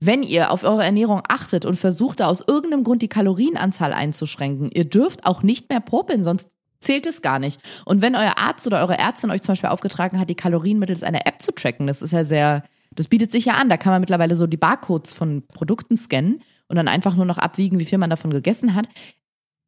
wenn 0.00 0.22
ihr 0.22 0.50
auf 0.50 0.64
eure 0.64 0.82
Ernährung 0.82 1.20
achtet 1.28 1.66
und 1.66 1.78
versucht, 1.78 2.20
da 2.20 2.28
aus 2.28 2.42
irgendeinem 2.46 2.84
Grund 2.84 3.02
die 3.02 3.08
Kalorienanzahl 3.08 3.92
einzuschränken, 3.92 4.70
ihr 4.72 4.86
dürft 4.86 5.26
auch 5.26 5.42
nicht 5.42 5.68
mehr 5.68 5.80
popeln, 5.80 6.22
sonst 6.22 6.48
zählt 6.80 7.06
es 7.06 7.20
gar 7.20 7.38
nicht. 7.38 7.60
Und 7.84 8.00
wenn 8.00 8.16
euer 8.16 8.38
Arzt 8.38 8.66
oder 8.66 8.80
eure 8.80 8.96
Ärztin 8.96 9.30
euch 9.30 9.42
zum 9.42 9.52
Beispiel 9.52 9.68
aufgetragen 9.68 10.18
hat, 10.18 10.30
die 10.30 10.34
Kalorien 10.34 10.78
mittels 10.78 11.02
einer 11.02 11.26
App 11.26 11.42
zu 11.42 11.52
tracken, 11.52 11.86
das 11.86 12.00
ist 12.00 12.12
ja 12.14 12.24
sehr, 12.24 12.64
das 12.94 13.08
bietet 13.08 13.30
sich 13.30 13.44
ja 13.44 13.54
an. 13.56 13.68
Da 13.68 13.76
kann 13.76 13.92
man 13.92 14.00
mittlerweile 14.00 14.36
so 14.36 14.46
die 14.46 14.56
Barcodes 14.56 15.12
von 15.12 15.42
Produkten 15.48 15.98
scannen 15.98 16.40
und 16.70 16.76
dann 16.76 16.88
einfach 16.88 17.16
nur 17.16 17.26
noch 17.26 17.38
abwiegen, 17.38 17.78
wie 17.80 17.84
viel 17.84 17.98
man 17.98 18.10
davon 18.10 18.30
gegessen 18.30 18.74
hat. 18.74 18.88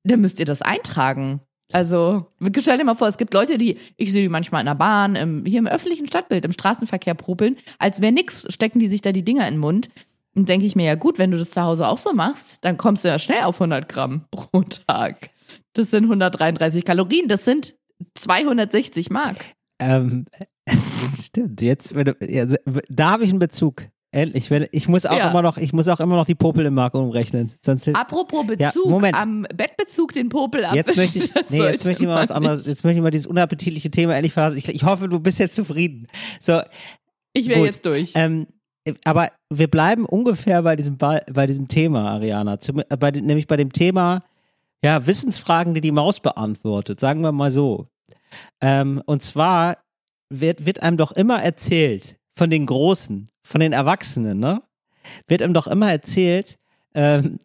Dann 0.04 0.20
müsst 0.20 0.40
ihr 0.40 0.46
das 0.46 0.62
eintragen. 0.62 1.40
Also, 1.72 2.28
stell 2.58 2.78
dir 2.78 2.84
mal 2.84 2.94
vor, 2.94 3.08
es 3.08 3.16
gibt 3.16 3.34
Leute, 3.34 3.58
die, 3.58 3.78
ich 3.96 4.12
sehe 4.12 4.22
die 4.22 4.28
manchmal 4.28 4.60
in 4.60 4.66
der 4.66 4.74
Bahn, 4.74 5.16
im, 5.16 5.44
hier 5.44 5.58
im 5.58 5.66
öffentlichen 5.66 6.06
Stadtbild, 6.06 6.44
im 6.44 6.52
Straßenverkehr 6.52 7.14
propeln, 7.14 7.56
als 7.78 8.00
wäre 8.00 8.12
nix, 8.12 8.46
stecken 8.50 8.78
die 8.78 8.88
sich 8.88 9.00
da 9.00 9.12
die 9.12 9.24
Dinger 9.24 9.46
in 9.48 9.54
den 9.54 9.60
Mund. 9.60 9.88
Und 10.34 10.48
denke 10.48 10.64
ich 10.64 10.76
mir, 10.76 10.84
ja 10.84 10.94
gut, 10.94 11.18
wenn 11.18 11.30
du 11.30 11.38
das 11.38 11.50
zu 11.50 11.62
Hause 11.62 11.86
auch 11.88 11.98
so 11.98 12.12
machst, 12.12 12.64
dann 12.64 12.78
kommst 12.78 13.04
du 13.04 13.08
ja 13.08 13.18
schnell 13.18 13.42
auf 13.42 13.56
100 13.56 13.88
Gramm 13.88 14.24
pro 14.30 14.62
Tag. 14.62 15.30
Das 15.74 15.90
sind 15.90 16.04
133 16.04 16.84
Kalorien, 16.84 17.28
das 17.28 17.44
sind 17.44 17.74
260 18.14 19.10
Mark. 19.10 19.44
Ähm, 19.78 20.26
stimmt, 21.20 21.60
jetzt, 21.60 21.94
wenn 21.94 22.06
du, 22.06 22.16
ja, 22.20 22.46
da 22.88 23.10
habe 23.10 23.24
ich 23.24 23.30
einen 23.30 23.38
Bezug. 23.38 23.82
Endlich, 24.14 24.51
wenn, 24.51 24.66
ich 24.72 24.88
muss 24.88 25.07
auch 25.07 25.16
Ja. 25.16 25.31
immer 25.31 25.40
noch, 25.40 25.57
ich 25.57 25.72
muss 25.72 25.88
auch 25.88 25.98
immer 25.98 26.16
noch 26.16 26.27
die 26.27 26.35
Popel 26.35 26.66
im 26.66 26.75
Mark 26.75 26.92
umrechnen. 26.94 27.51
Sonst, 27.64 27.88
Apropos 27.88 28.44
Ja, 28.59 28.68
Bezug, 28.68 28.90
Moment. 28.90 29.14
am 29.16 29.46
Bettbezug 29.55 30.12
den 30.12 30.29
Popel 30.29 30.66
abwischen. 30.66 30.87
jetzt 30.87 30.96
möchte 30.98 31.18
ich, 31.18 31.35
nee, 31.51 31.62
jetzt 31.64 31.87
möchte 31.87 32.03
ich 32.03 32.09
mal 32.09 32.22
was 32.22 32.31
anderes, 32.31 32.66
jetzt 32.66 32.85
möchte 32.85 32.98
ich 32.98 33.03
mal 33.03 33.11
dieses 33.11 33.27
unappetitliche 33.27 33.90
Thema 33.90 34.14
endlich 34.14 34.35
verlassen. 34.35 34.59
Ich, 34.59 34.68
ich 34.68 34.85
hoffe, 34.85 35.09
du 35.09 35.18
bist 35.18 35.38
jetzt 35.38 35.55
zufrieden. 35.55 36.09
So, 36.40 36.61
Ich 37.33 37.48
wäre 37.48 37.64
jetzt 37.64 37.87
durch. 37.87 38.12
ähm, 38.14 38.46
aber 39.05 39.31
wir 39.48 39.68
bleiben 39.68 40.05
ungefähr 40.05 40.61
bei 40.62 40.77
diesem, 40.77 40.98
Ba- 40.98 41.22
bei 41.33 41.46
diesem 41.46 41.68
Thema, 41.68 42.11
Ariana. 42.11 42.61
Zum, 42.61 42.81
äh, 42.81 42.85
bei, 42.98 43.12
nämlich 43.12 43.46
bei 43.46 43.57
dem 43.57 43.72
Thema, 43.72 44.22
ja, 44.85 45.07
Wissensfragen, 45.07 45.72
die 45.72 45.81
die 45.81 45.92
Maus 45.92 46.20
beantwortet. 46.20 47.01
Sagen 47.01 47.22
wir 47.22 47.33
mal 47.33 47.51
so. 47.51 47.87
Ähm, 48.61 49.01
und 49.07 49.22
zwar 49.22 49.79
wird, 50.29 50.66
wird 50.66 50.83
einem 50.83 50.96
doch 50.98 51.12
immer 51.12 51.42
erzählt 51.42 52.16
von 52.37 52.51
den 52.51 52.66
Großen, 52.66 53.29
von 53.42 53.61
den 53.61 53.72
Erwachsenen, 53.72 54.38
ne? 54.38 54.62
Wird 55.28 55.42
einem 55.42 55.55
doch 55.55 55.66
immer 55.66 55.90
erzählt, 55.90 56.59
ähm, 56.94 57.38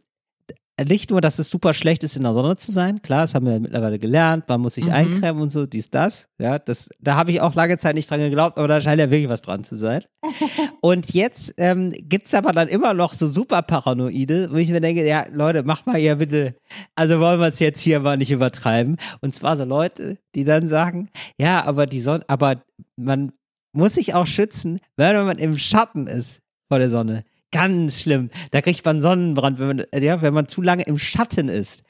nicht 0.87 1.09
nur, 1.09 1.21
dass 1.21 1.39
es 1.39 1.49
super 1.49 1.73
schlecht 1.73 2.03
ist, 2.03 2.15
in 2.15 2.21
der 2.21 2.35
Sonne 2.35 2.55
zu 2.55 2.71
sein, 2.71 3.01
klar, 3.01 3.21
das 3.21 3.33
haben 3.33 3.47
wir 3.47 3.59
mittlerweile 3.59 3.97
gelernt, 3.97 4.47
man 4.47 4.61
muss 4.61 4.75
sich 4.75 4.85
Mhm. 4.85 4.91
eincremen 4.91 5.41
und 5.41 5.51
so, 5.51 5.65
dies, 5.65 5.89
das, 5.89 6.29
ja, 6.37 6.59
das, 6.59 6.89
da 7.01 7.15
habe 7.15 7.31
ich 7.31 7.41
auch 7.41 7.55
lange 7.55 7.79
Zeit 7.79 7.95
nicht 7.95 8.11
dran 8.11 8.19
geglaubt, 8.19 8.59
aber 8.59 8.67
da 8.67 8.79
scheint 8.79 8.99
ja 8.99 9.09
wirklich 9.09 9.27
was 9.27 9.41
dran 9.41 9.63
zu 9.63 9.75
sein. 9.75 10.03
Und 10.81 11.13
jetzt 11.15 11.55
ähm, 11.57 11.91
gibt's 11.97 12.33
aber 12.35 12.51
dann 12.51 12.67
immer 12.67 12.93
noch 12.93 13.15
so 13.15 13.27
super 13.27 13.63
Paranoide, 13.63 14.49
wo 14.51 14.57
ich 14.57 14.69
mir 14.69 14.79
denke, 14.81 15.03
ja, 15.07 15.25
Leute, 15.31 15.63
macht 15.63 15.87
mal 15.87 15.97
ja 15.97 16.13
bitte, 16.13 16.55
also 16.93 17.19
wollen 17.19 17.39
wir 17.39 17.47
es 17.47 17.57
jetzt 17.57 17.79
hier 17.79 17.99
mal 17.99 18.17
nicht 18.17 18.31
übertreiben. 18.31 18.97
Und 19.21 19.33
zwar 19.33 19.57
so 19.57 19.63
Leute, 19.65 20.19
die 20.35 20.43
dann 20.43 20.67
sagen, 20.67 21.09
ja, 21.39 21.63
aber 21.65 21.87
die 21.87 22.01
Sonne, 22.01 22.23
aber 22.27 22.61
man 22.95 23.31
muss 23.71 23.95
sich 23.95 24.13
auch 24.13 24.27
schützen, 24.27 24.79
wenn 24.95 25.15
man 25.25 25.37
im 25.37 25.57
Schatten 25.57 26.07
ist 26.07 26.41
vor 26.67 26.79
der 26.79 26.89
Sonne. 26.89 27.23
Ganz 27.51 28.01
schlimm. 28.01 28.29
Da 28.51 28.61
kriegt 28.61 28.83
man 28.83 29.01
Sonnenbrand, 29.01 29.57
wenn 29.57 29.67
man, 29.67 29.79
äh, 29.91 30.03
ja, 30.03 30.21
wenn 30.21 30.33
man 30.33 30.49
zu 30.49 30.61
lange 30.61 30.83
im 30.83 30.97
Schatten 30.97 31.47
ist. 31.47 31.83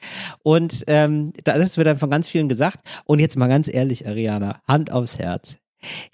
Und 0.44 0.84
ähm, 0.88 1.34
das 1.44 1.78
wird 1.78 1.88
dann 1.88 1.98
von 1.98 2.12
ganz 2.12 2.28
vielen 2.30 2.48
gesagt. 2.48 2.88
Und 3.06 3.20
jetzt 3.20 3.38
mal 3.38 3.48
ganz 3.48 3.68
ehrlich, 3.68 4.08
Ariana, 4.08 4.62
Hand 4.68 4.92
aufs 4.92 5.18
Herz. 5.18 5.58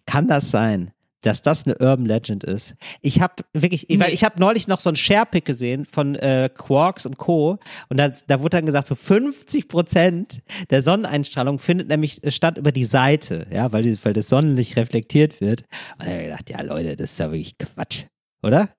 Kann 0.06 0.28
das 0.28 0.50
sein, 0.50 0.92
dass 1.26 1.42
das 1.42 1.66
eine 1.66 1.76
Urban 1.78 2.06
Legend 2.06 2.44
ist? 2.44 2.76
Ich 3.02 3.22
habe 3.22 3.36
wirklich, 3.54 3.88
Nee. 3.90 4.00
weil 4.00 4.14
ich 4.14 4.24
habe 4.24 4.40
neulich 4.40 4.68
noch 4.68 4.80
so 4.80 4.90
ein 4.90 4.96
Sharepick 4.96 5.46
gesehen 5.46 5.86
von 5.86 6.16
äh, 6.16 6.50
Quarks 6.54 7.06
und 7.06 7.18
Co. 7.18 7.58
Und 7.90 7.98
da, 7.98 8.10
da 8.28 8.40
wurde 8.42 8.58
dann 8.58 8.66
gesagt, 8.66 8.88
so 8.88 8.96
50 8.96 9.68
Prozent 9.68 10.42
der 10.70 10.82
Sonneneinstrahlung 10.84 11.60
findet 11.60 11.88
nämlich 11.88 12.24
äh, 12.24 12.32
statt 12.32 12.58
über 12.58 12.72
die 12.72 12.86
Seite, 12.86 13.48
ja, 13.52 13.72
weil, 13.72 13.84
die, 13.84 13.98
weil 14.06 14.14
das 14.14 14.30
Sonnenlicht 14.30 14.76
reflektiert 14.78 15.42
wird. 15.42 15.62
Und 16.00 16.06
da 16.06 16.12
habe 16.12 16.18
ich 16.22 16.28
gedacht, 16.28 16.50
ja 16.50 16.62
Leute, 16.62 16.96
das 16.96 17.12
ist 17.14 17.20
ja 17.20 17.32
wirklich 17.32 17.58
Quatsch, 17.58 18.04
oder? 18.44 18.70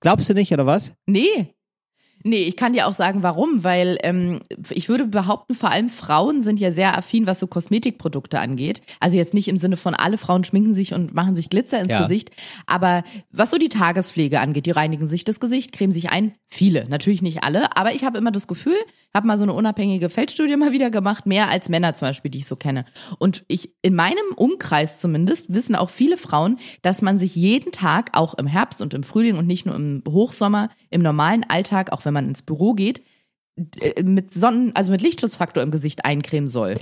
Glaubst 0.00 0.28
du 0.28 0.34
nicht, 0.34 0.52
oder 0.52 0.66
was? 0.66 0.92
Nee. 1.06 1.54
Nee, 2.22 2.42
ich 2.42 2.56
kann 2.56 2.72
dir 2.72 2.86
auch 2.86 2.92
sagen, 2.92 3.22
warum, 3.22 3.62
weil 3.62 3.98
ähm, 4.02 4.40
ich 4.70 4.88
würde 4.88 5.06
behaupten, 5.06 5.54
vor 5.54 5.70
allem 5.70 5.88
Frauen 5.88 6.42
sind 6.42 6.58
ja 6.58 6.72
sehr 6.72 6.96
affin, 6.96 7.26
was 7.26 7.38
so 7.38 7.46
Kosmetikprodukte 7.46 8.40
angeht. 8.40 8.82
Also 9.00 9.16
jetzt 9.16 9.34
nicht 9.34 9.48
im 9.48 9.56
Sinne 9.56 9.76
von 9.76 9.94
alle 9.94 10.18
Frauen 10.18 10.42
schminken 10.42 10.74
sich 10.74 10.92
und 10.92 11.14
machen 11.14 11.34
sich 11.34 11.50
Glitzer 11.50 11.80
ins 11.80 11.92
Ja. 11.92 12.02
Gesicht, 12.02 12.30
aber 12.66 13.04
was 13.30 13.50
so 13.50 13.58
die 13.58 13.68
Tagespflege 13.68 14.40
angeht, 14.40 14.66
die 14.66 14.72
reinigen 14.72 15.06
sich 15.06 15.24
das 15.24 15.40
Gesicht, 15.40 15.72
cremen 15.72 15.92
sich 15.92 16.10
ein, 16.10 16.32
viele, 16.48 16.88
natürlich 16.88 17.22
nicht 17.22 17.44
alle, 17.44 17.76
aber 17.76 17.92
ich 17.94 18.04
habe 18.04 18.18
immer 18.18 18.32
das 18.32 18.46
Gefühl, 18.46 18.76
habe 19.14 19.26
mal 19.26 19.38
so 19.38 19.44
eine 19.44 19.52
unabhängige 19.52 20.10
Feldstudie 20.10 20.56
mal 20.56 20.72
wieder 20.72 20.90
gemacht, 20.90 21.26
mehr 21.26 21.48
als 21.48 21.68
Männer 21.68 21.94
zum 21.94 22.08
Beispiel, 22.08 22.30
die 22.30 22.38
ich 22.38 22.46
so 22.46 22.56
kenne. 22.56 22.84
Und 23.18 23.44
ich, 23.48 23.70
in 23.82 23.94
meinem 23.94 24.16
Umkreis 24.36 24.98
zumindest, 24.98 25.52
wissen 25.52 25.74
auch 25.74 25.90
viele 25.90 26.16
Frauen, 26.16 26.58
dass 26.82 27.02
man 27.02 27.18
sich 27.18 27.34
jeden 27.34 27.72
Tag, 27.72 28.10
auch 28.12 28.34
im 28.34 28.46
Herbst 28.46 28.82
und 28.82 28.94
im 28.94 29.02
Frühling 29.02 29.36
und 29.38 29.46
nicht 29.46 29.66
nur 29.66 29.74
im 29.74 30.02
Hochsommer, 30.08 30.70
im 30.96 31.02
normalen 31.02 31.44
Alltag, 31.44 31.92
auch 31.92 32.04
wenn 32.04 32.14
man 32.14 32.28
ins 32.28 32.42
Büro 32.42 32.74
geht, 32.74 33.02
äh, 33.80 34.02
mit 34.02 34.34
Sonnen, 34.34 34.74
also 34.74 34.90
mit 34.90 35.02
Lichtschutzfaktor 35.02 35.62
im 35.62 35.70
Gesicht 35.70 36.04
eincremen 36.04 36.48
soll. 36.48 36.74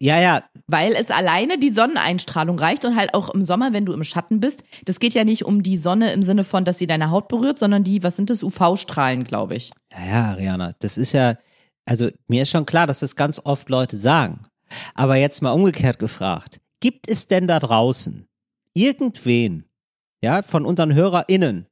Ja, 0.00 0.20
ja, 0.20 0.42
Weil 0.66 0.94
es 0.94 1.10
alleine 1.10 1.58
die 1.58 1.70
Sonneneinstrahlung 1.70 2.58
reicht 2.58 2.84
und 2.84 2.96
halt 2.96 3.14
auch 3.14 3.30
im 3.30 3.44
Sommer, 3.44 3.72
wenn 3.72 3.86
du 3.86 3.92
im 3.92 4.02
Schatten 4.02 4.40
bist. 4.40 4.64
Das 4.84 4.98
geht 4.98 5.14
ja 5.14 5.22
nicht 5.22 5.44
um 5.44 5.62
die 5.62 5.76
Sonne 5.76 6.12
im 6.12 6.24
Sinne 6.24 6.42
von, 6.42 6.64
dass 6.64 6.78
sie 6.78 6.88
deine 6.88 7.10
Haut 7.12 7.28
berührt, 7.28 7.58
sondern 7.60 7.84
die, 7.84 8.02
was 8.02 8.16
sind 8.16 8.28
das, 8.28 8.42
UV-Strahlen, 8.42 9.22
glaube 9.22 9.54
ich. 9.54 9.70
Ja, 9.92 10.06
ja, 10.06 10.24
Ariana, 10.32 10.74
das 10.80 10.98
ist 10.98 11.12
ja, 11.12 11.36
also 11.84 12.08
mir 12.26 12.42
ist 12.42 12.50
schon 12.50 12.66
klar, 12.66 12.88
dass 12.88 12.98
das 12.98 13.14
ganz 13.14 13.40
oft 13.44 13.68
Leute 13.68 13.96
sagen. 13.98 14.40
Aber 14.94 15.14
jetzt 15.14 15.40
mal 15.40 15.52
umgekehrt 15.52 16.00
gefragt, 16.00 16.60
gibt 16.80 17.08
es 17.08 17.28
denn 17.28 17.46
da 17.46 17.60
draußen 17.60 18.26
irgendwen, 18.74 19.66
ja, 20.20 20.42
von 20.42 20.66
unseren 20.66 20.94
HörerInnen, 20.94 21.66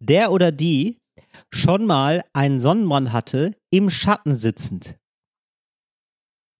der 0.00 0.32
oder 0.32 0.50
die 0.50 0.98
schon 1.50 1.86
mal 1.86 2.22
einen 2.32 2.58
Sonnenbrand 2.60 3.12
hatte, 3.12 3.52
im 3.70 3.90
Schatten 3.90 4.34
sitzend? 4.34 4.96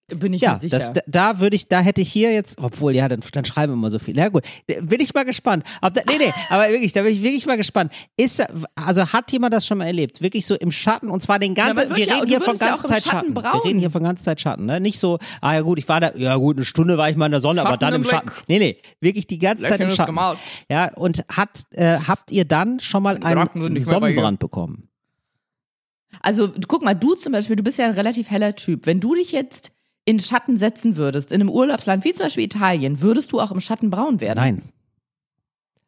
Bin 0.09 0.35
ich 0.35 0.43
Ja, 0.43 0.53
mir 0.55 0.61
sicher. 0.61 0.79
das, 0.79 0.93
da, 0.93 1.01
da 1.07 1.41
würde 1.41 1.57
ich, 1.57 1.67
da 1.69 1.81
hätte 1.81 2.03
ich 2.03 2.13
hier 2.13 2.31
jetzt, 2.31 2.59
obwohl, 2.61 2.95
ja, 2.95 3.09
dann, 3.09 3.21
dann 3.33 3.45
schreiben 3.47 3.73
wir 3.73 3.77
immer 3.79 3.91
so 3.91 3.99
viel. 3.99 4.15
Ja 4.19 4.29
gut, 4.29 4.45
bin 4.67 5.01
ich 5.01 5.15
mal 5.15 5.25
gespannt. 5.25 5.65
Ob 5.81 5.95
da, 5.95 6.03
nee, 6.07 6.19
nee, 6.19 6.33
aber 6.51 6.69
wirklich, 6.69 6.93
da 6.93 7.01
bin 7.03 7.13
ich 7.15 7.23
wirklich 7.23 7.47
mal 7.47 7.57
gespannt. 7.57 7.91
Ist, 8.19 8.45
also 8.75 9.13
hat 9.15 9.33
jemand 9.33 9.55
das 9.55 9.67
schon 9.67 9.79
mal 9.79 9.87
erlebt? 9.87 10.21
Wirklich 10.21 10.45
so 10.45 10.57
im 10.57 10.73
Schatten 10.73 11.09
und 11.09 11.23
zwar 11.23 11.39
den 11.39 11.55
ganzen, 11.55 11.89
wird 11.89 11.97
wir 11.97 12.05
ja- 12.07 12.15
reden 12.17 12.27
du 12.27 12.29
hier 12.29 12.41
von 12.43 12.57
ja 12.59 12.67
ganzer 12.69 12.85
Zeit 12.87 13.03
Schatten. 13.05 13.35
Wir 13.35 13.65
reden 13.65 13.79
hier 13.79 13.91
von 13.91 14.03
ganzer 14.03 14.25
Zeit 14.25 14.41
Schatten, 14.43 14.67
ne? 14.67 14.79
Nicht 14.79 14.99
so, 14.99 15.19
ah 15.41 15.55
ja 15.55 15.63
gut, 15.63 15.79
ich 15.79 15.89
war 15.89 16.01
da, 16.01 16.13
ja 16.17 16.37
gut, 16.37 16.57
eine 16.57 16.67
Stunde 16.67 16.99
war 16.99 17.09
ich 17.09 17.17
mal 17.17 17.25
in 17.27 17.33
der 17.33 17.41
Sonne, 17.41 17.63
aber 17.63 17.71
Schatten 17.71 17.81
dann 17.81 17.95
im 17.95 18.03
im 18.03 18.09
Schatten. 18.09 18.31
Nee, 18.47 18.59
nee, 18.59 18.77
wirklich 19.01 19.27
die 19.27 19.39
ganze 19.39 19.63
Zeit 19.63 19.71
Lächeln 19.73 19.89
im 19.89 19.97
Schatten. 19.97 20.11
gemalt. 20.11 20.39
Ja, 20.71 20.93
und 20.97 21.25
hat, 21.33 21.63
äh, 21.71 21.97
habt 22.07 22.31
ihr 22.31 22.45
dann 22.45 22.79
schon 22.81 23.03
mal 23.03 23.17
einen. 23.25 23.79
Sonnenbrand 23.81 24.39
bekommen? 24.39 24.89
Also 26.21 26.53
guck 26.69 26.83
mal, 26.85 26.95
du 26.95 27.15
zum 27.15 27.33
Beispiel, 27.33 27.57
du 27.57 27.63
bist 27.63 27.79
ja 27.79 27.87
ein 27.87 27.93
relativ 27.95 28.31
heller 28.31 28.55
Typ. 28.55 28.87
Wenn 28.87 29.01
du 29.01 29.15
dich 29.15 29.33
jetzt 29.33 29.73
in 30.05 30.21
Schatten 30.21 30.57
setzen 30.57 30.97
würdest, 30.97 31.33
in 31.33 31.41
einem 31.41 31.51
Urlaubsland 31.51 32.05
wie 32.05 32.13
zum 32.13 32.27
Beispiel 32.27 32.45
Italien, 32.45 33.01
würdest 33.01 33.33
du 33.33 33.41
auch 33.41 33.51
im 33.51 33.61
Schatten 33.61 33.91
braun 33.91 34.21
werden? 34.21 34.39
Nein. 34.39 34.63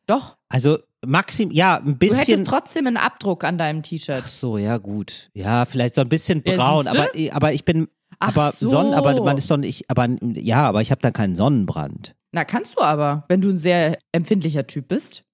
Doch. 0.07 0.37
Also 0.49 0.79
Maxim, 1.05 1.51
ja, 1.51 1.77
ein 1.79 1.85
Du 1.85 1.95
bisschen. 1.95 2.19
hättest 2.19 2.47
trotzdem 2.47 2.87
einen 2.87 2.97
Abdruck 2.97 3.45
an 3.45 3.59
deinem 3.59 3.83
T-Shirt. 3.83 4.23
Ach 4.25 4.29
so, 4.29 4.57
ja 4.59 4.79
gut. 4.79 5.31
Ja, 5.35 5.65
vielleicht 5.65 5.95
so 5.95 6.01
ein 6.01 6.09
bisschen 6.09 6.43
Ja, 6.47 6.57
braun, 6.57 6.85
siehste? 6.85 6.99
aber, 7.01 7.37
aber 7.37 7.53
ich 7.53 7.65
bin, 7.65 7.89
Ach 8.19 8.29
aber 8.29 8.53
so. 8.53 8.69
Sonnen, 8.69 8.95
aber 8.95 9.21
man 9.23 9.37
ist 9.37 9.51
doch 9.51 9.57
nicht, 9.57 9.91
aber 9.91 10.09
ja, 10.23 10.67
aber 10.67 10.81
ich 10.81 10.91
habe 10.91 11.03
dann 11.03 11.13
keinen 11.13 11.37
Sonnenbrand. 11.37 12.15
Na, 12.33 12.45
kannst 12.45 12.77
du 12.79 12.83
aber, 12.83 13.25
wenn 13.29 13.41
du 13.41 13.51
ein 13.51 13.59
sehr 13.59 13.99
empfindlicher 14.13 14.67
Typ 14.67 14.89
bist. 14.89 15.25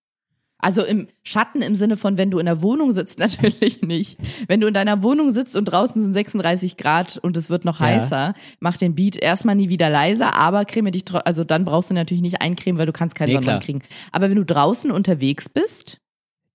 Also 0.62 0.82
im 0.84 1.08
Schatten 1.24 1.60
im 1.60 1.74
Sinne 1.74 1.96
von, 1.98 2.16
wenn 2.16 2.30
du 2.30 2.38
in 2.38 2.46
der 2.46 2.62
Wohnung 2.62 2.92
sitzt, 2.92 3.18
natürlich 3.42 3.82
nicht. 3.82 4.16
Wenn 4.48 4.60
du 4.60 4.68
in 4.68 4.74
deiner 4.74 5.02
Wohnung 5.02 5.30
sitzt 5.32 5.56
und 5.56 5.66
draußen 5.66 6.00
sind 6.02 6.12
36 6.14 6.76
Grad 6.78 7.18
und 7.18 7.36
es 7.36 7.50
wird 7.50 7.64
noch 7.66 7.80
Ja. 7.80 7.86
heißer, 7.86 8.34
mach 8.60 8.76
den 8.78 8.94
Beat 8.94 9.16
erstmal 9.16 9.56
nie 9.56 9.68
wieder 9.68 9.90
leiser, 9.90 10.34
aber 10.34 10.64
creme 10.64 10.90
dich, 10.92 11.04
also 11.12 11.44
dann 11.44 11.64
brauchst 11.66 11.90
du 11.90 11.94
natürlich 11.94 12.22
nicht 12.22 12.40
eincremen, 12.40 12.78
weil 12.78 12.86
du 12.86 12.92
kannst 12.92 13.14
keinen 13.16 13.28
Nee, 13.28 13.34
Sonnenbrand 13.34 13.64
kriegen. 13.64 13.82
Aber 14.12 14.30
wenn 14.30 14.36
du 14.36 14.44
draußen 14.44 14.90
unterwegs 14.90 15.48
bist, 15.48 15.98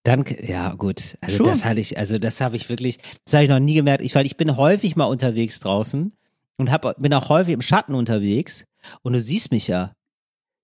Dann, 0.04 0.24
ja 0.41 0.74
gut, 0.74 1.17
also 1.20 1.38
Sure. 1.38 1.50
das 1.50 1.65
hatte 1.65 1.82
ich, 1.82 1.98
also 1.98 2.17
das 2.17 2.39
habe 2.39 2.56
ich 2.56 2.70
wirklich, 2.70 3.00
das 3.26 3.34
habe 3.34 3.43
ich 3.43 3.50
noch 3.50 3.60
nie 3.60 3.74
gemerkt. 3.74 4.02
Ich, 4.06 4.15
weil 4.15 4.26
ich 4.26 4.38
bin 4.38 4.56
häufig 4.56 4.96
mal 4.96 5.04
unterwegs 5.06 5.60
draußen 5.60 6.13
und 6.56 6.72
hab, 6.72 6.98
bin 6.98 7.13
auch 7.13 7.28
häufig 7.28 7.54
im 7.54 7.62
Schatten 7.62 7.93
unterwegs 7.93 8.63
und 9.02 9.12
du 9.13 9.20
siehst 9.20 9.52
mich 9.52 9.67
ja. 9.67 9.91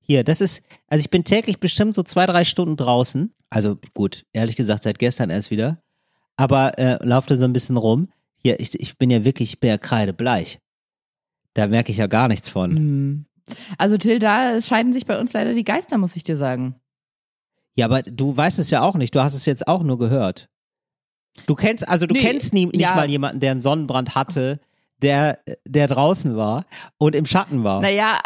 Hier, 0.06 0.24
das 0.24 0.42
ist, 0.42 0.62
also 0.88 1.00
ich 1.02 1.10
bin 1.10 1.24
täglich 1.24 1.60
bestimmt 1.60 1.96
so 1.96 2.04
zwei, 2.04 2.26
drei 2.26 2.44
Stunden 2.44 2.76
draußen. 2.76 3.34
Also 3.50 3.78
gut, 3.94 4.26
ehrlich 4.34 4.56
gesagt, 4.56 4.84
seit 4.84 5.00
gestern 5.00 5.30
erst 5.30 5.50
wieder. 5.50 5.82
Aber 6.36 6.78
äh, 6.78 6.98
laufe 7.06 7.30
da 7.30 7.38
so 7.38 7.46
ein 7.46 7.54
bisschen 7.54 7.78
rum. 7.78 8.10
Hier, 8.36 8.60
ich, 8.60 8.78
ich 8.80 8.98
bin 8.98 9.10
ja 9.10 9.24
wirklich, 9.24 9.54
ich 9.54 9.60
bin 9.60 9.70
ja 9.70 9.78
kreidebleich. 9.78 10.60
Da 11.54 11.68
merke 11.68 11.92
ich 11.92 11.98
ja 11.98 12.08
gar 12.08 12.28
nichts 12.28 12.50
von. 12.50 12.76
hm. 12.76 13.26
also 13.78 13.96
Till, 13.98 14.20
da 14.20 14.60
scheiden 14.60 14.92
sich 14.92 15.06
bei 15.06 15.20
uns 15.20 15.32
leider 15.34 15.54
die 15.54 15.64
Geister, 15.64 15.98
muss 15.98 16.16
ich 16.16 16.24
dir 16.24 16.36
sagen. 16.36 16.76
Ja, 17.76 17.86
aber 17.86 18.02
du 18.02 18.36
weißt 18.36 18.60
es 18.60 18.70
ja 18.72 18.82
auch 18.82 18.96
nicht. 18.96 19.16
Du 19.16 19.24
hast 19.24 19.34
es 19.34 19.46
jetzt 19.46 19.68
auch 19.68 19.84
nur 19.84 19.98
gehört. 19.98 20.50
Du 21.48 21.56
kennst, 21.56 21.88
also 21.88 22.06
du 22.06 22.14
Nee, 22.14 22.22
kennst 22.22 22.54
nie, 22.54 22.66
nicht 22.66 22.82
ja. 22.82 22.96
mal 22.96 23.10
jemanden, 23.10 23.40
der 23.40 23.52
einen 23.52 23.62
Sonnenbrand 23.62 24.14
hatte, 24.16 24.60
der, 25.02 25.40
der 25.66 25.88
draußen 25.88 26.36
war 26.36 26.66
und 26.98 27.16
im 27.16 27.26
Schatten 27.26 27.64
war. 27.64 27.82
Naja, 27.82 28.20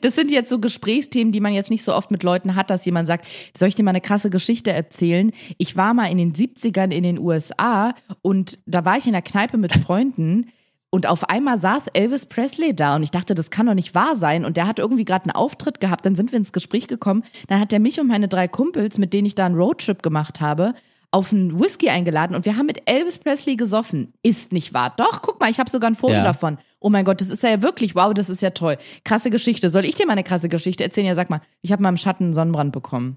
das 0.00 0.14
sind 0.14 0.30
jetzt 0.30 0.48
so 0.48 0.58
Gesprächsthemen, 0.58 1.32
die 1.32 1.40
man 1.40 1.52
jetzt 1.52 1.70
nicht 1.70 1.84
so 1.84 1.94
oft 1.94 2.10
mit 2.10 2.22
Leuten 2.22 2.54
hat, 2.54 2.70
dass 2.70 2.84
jemand 2.84 3.06
sagt, 3.06 3.26
soll 3.56 3.68
ich 3.68 3.74
dir 3.74 3.82
mal 3.82 3.90
eine 3.90 4.00
krasse 4.00 4.30
Geschichte 4.30 4.72
erzählen? 4.72 5.32
Ich 5.58 5.76
war 5.76 5.94
mal 5.94 6.06
in 6.10 6.18
den 6.18 6.32
70ern 6.32 6.90
in 6.90 7.02
den 7.02 7.18
USA 7.18 7.94
und 8.22 8.58
da 8.66 8.84
war 8.84 8.96
ich 8.96 9.06
in 9.06 9.12
der 9.12 9.22
Kneipe 9.22 9.56
mit 9.56 9.72
Freunden 9.74 10.46
und 10.90 11.08
auf 11.08 11.28
einmal 11.28 11.58
saß 11.58 11.88
Elvis 11.88 12.26
Presley 12.26 12.74
da 12.76 12.94
und 12.94 13.02
ich 13.02 13.10
dachte, 13.10 13.34
das 13.34 13.50
kann 13.50 13.66
doch 13.66 13.74
nicht 13.74 13.96
wahr 13.96 14.14
sein. 14.14 14.44
Und 14.44 14.56
der 14.56 14.68
hat 14.68 14.78
irgendwie 14.78 15.04
gerade 15.04 15.24
einen 15.24 15.32
Auftritt 15.34 15.80
gehabt, 15.80 16.06
dann 16.06 16.14
sind 16.14 16.30
wir 16.30 16.38
ins 16.38 16.52
Gespräch 16.52 16.86
gekommen. 16.86 17.24
Dann 17.48 17.58
hat 17.58 17.72
er 17.72 17.80
mich 17.80 17.98
und 17.98 18.06
meine 18.06 18.28
drei 18.28 18.46
Kumpels, 18.46 18.96
mit 18.96 19.12
denen 19.12 19.26
ich 19.26 19.34
da 19.34 19.44
einen 19.44 19.56
Roadtrip 19.56 20.04
gemacht 20.04 20.40
habe, 20.40 20.74
auf 21.10 21.32
einen 21.32 21.58
Whisky 21.60 21.88
eingeladen 21.90 22.36
und 22.36 22.44
wir 22.44 22.56
haben 22.56 22.66
mit 22.66 22.88
Elvis 22.88 23.18
Presley 23.18 23.56
gesoffen. 23.56 24.12
Ist 24.22 24.52
nicht 24.52 24.72
wahr? 24.72 24.94
Doch, 24.96 25.20
guck 25.20 25.40
mal, 25.40 25.50
ich 25.50 25.58
habe 25.58 25.68
sogar 25.70 25.90
ein 25.90 25.94
Foto 25.96 26.12
Ja. 26.14 26.22
davon. 26.22 26.58
Oh 26.86 26.90
mein 26.90 27.06
Gott, 27.06 27.22
das 27.22 27.30
ist 27.30 27.42
ja 27.42 27.62
wirklich, 27.62 27.94
wow, 27.94 28.12
das 28.12 28.28
ist 28.28 28.42
ja 28.42 28.50
toll. 28.50 28.76
Krasse 29.04 29.30
Geschichte. 29.30 29.70
Soll 29.70 29.86
ich 29.86 29.94
dir 29.94 30.04
mal 30.04 30.12
eine 30.12 30.22
krasse 30.22 30.50
Geschichte 30.50 30.84
erzählen? 30.84 31.06
Ja, 31.06 31.14
sag 31.14 31.30
mal, 31.30 31.40
ich 31.62 31.72
habe 31.72 31.82
mal 31.82 31.88
im 31.88 31.96
Schatten 31.96 32.24
einen 32.24 32.34
Sonnenbrand 32.34 32.72
bekommen. 32.72 33.16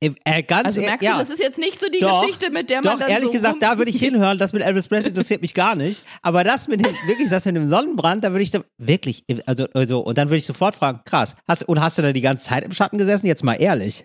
Äh, 0.00 0.10
äh, 0.24 0.42
ganz 0.42 0.66
Also 0.66 0.82
ehr- 0.82 0.88
merkst 0.88 1.06
ja. 1.06 1.12
du, 1.14 1.18
das 1.20 1.30
ist 1.30 1.40
jetzt 1.40 1.58
nicht 1.58 1.80
so 1.80 1.86
die 1.88 2.00
Doch, 2.00 2.20
Geschichte, 2.20 2.50
mit 2.50 2.68
der 2.68 2.82
Doch, 2.82 2.90
man 2.90 3.00
dann 3.00 3.08
ehrlich 3.08 3.26
so 3.28 3.32
gesagt, 3.32 3.62
da 3.62 3.78
würde 3.78 3.90
ich 3.90 3.98
hinhören. 3.98 4.36
Das 4.36 4.52
mit 4.52 4.62
Elvis 4.62 4.88
Presley 4.88 5.08
interessiert 5.08 5.40
mich 5.40 5.54
gar 5.54 5.74
nicht. 5.76 6.04
Aber 6.20 6.44
das 6.44 6.68
mit 6.68 6.84
dem, 6.84 6.92
wirklich, 7.06 7.30
das 7.30 7.46
mit 7.46 7.56
dem 7.56 7.70
Sonnenbrand, 7.70 8.22
da 8.22 8.32
würde 8.32 8.42
ich 8.42 8.50
da, 8.50 8.60
wirklich, 8.76 9.24
also, 9.46 9.66
also, 9.72 10.00
und 10.00 10.18
dann 10.18 10.28
würde 10.28 10.36
ich 10.36 10.46
sofort 10.46 10.74
fragen, 10.74 11.00
krass, 11.06 11.36
hast, 11.48 11.62
und 11.62 11.80
hast 11.80 11.96
du 11.96 12.02
da 12.02 12.12
die 12.12 12.20
ganze 12.20 12.44
Zeit 12.44 12.64
im 12.64 12.72
Schatten 12.72 12.98
gesessen? 12.98 13.26
Jetzt 13.26 13.44
mal 13.44 13.54
ehrlich. 13.54 14.04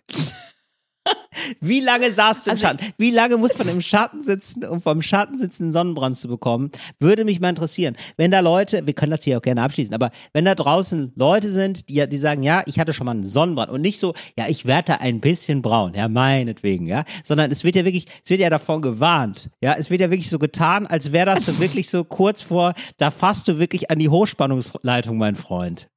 Wie 1.59 1.79
lange 1.79 2.11
saßt 2.13 2.45
du 2.45 2.51
im 2.51 2.53
Also- 2.53 2.67
Schatten? 2.67 2.85
Wie 2.97 3.11
lange 3.11 3.37
muss 3.37 3.57
man 3.57 3.67
im 3.67 3.81
Schatten 3.81 4.21
sitzen, 4.21 4.63
um 4.65 4.81
vom 4.81 5.01
Schatten 5.01 5.37
sitzen 5.37 5.63
einen 5.63 5.71
Sonnenbrand 5.71 6.15
zu 6.17 6.27
bekommen? 6.27 6.71
Würde 6.99 7.25
mich 7.25 7.39
mal 7.39 7.49
interessieren. 7.49 7.95
Wenn 8.17 8.31
da 8.31 8.39
Leute, 8.39 8.85
wir 8.85 8.93
können 8.93 9.11
das 9.11 9.23
hier 9.23 9.37
auch 9.37 9.41
gerne 9.41 9.61
abschließen, 9.63 9.93
aber 9.93 10.11
wenn 10.33 10.45
da 10.45 10.55
draußen 10.55 11.11
Leute 11.15 11.49
sind, 11.51 11.89
die, 11.89 12.07
die 12.07 12.17
sagen, 12.17 12.43
ja, 12.43 12.63
ich 12.65 12.79
hatte 12.79 12.93
schon 12.93 13.05
mal 13.05 13.11
einen 13.11 13.25
Sonnenbrand 13.25 13.71
und 13.71 13.81
nicht 13.81 13.99
so, 13.99 14.13
ja, 14.37 14.45
ich 14.47 14.65
werde 14.65 14.93
da 14.93 14.95
ein 14.95 15.19
bisschen 15.19 15.61
braun, 15.61 15.93
ja, 15.93 16.07
meinetwegen, 16.07 16.87
ja, 16.87 17.03
sondern 17.23 17.51
es 17.51 17.63
wird 17.63 17.75
ja 17.75 17.85
wirklich, 17.85 18.05
es 18.23 18.29
wird 18.29 18.39
ja 18.39 18.49
davon 18.49 18.81
gewarnt, 18.81 19.49
ja, 19.61 19.75
es 19.77 19.89
wird 19.89 20.01
ja 20.01 20.09
wirklich 20.09 20.29
so 20.29 20.39
getan, 20.39 20.87
als 20.87 21.11
wäre 21.11 21.25
das 21.25 21.45
so 21.45 21.59
wirklich 21.59 21.89
so 21.89 22.03
kurz 22.03 22.41
vor, 22.41 22.73
da 22.97 23.11
fasst 23.11 23.47
du 23.47 23.59
wirklich 23.59 23.91
an 23.91 23.99
die 23.99 24.09
Hochspannungsleitung, 24.09 25.17
mein 25.17 25.35
Freund. 25.35 25.87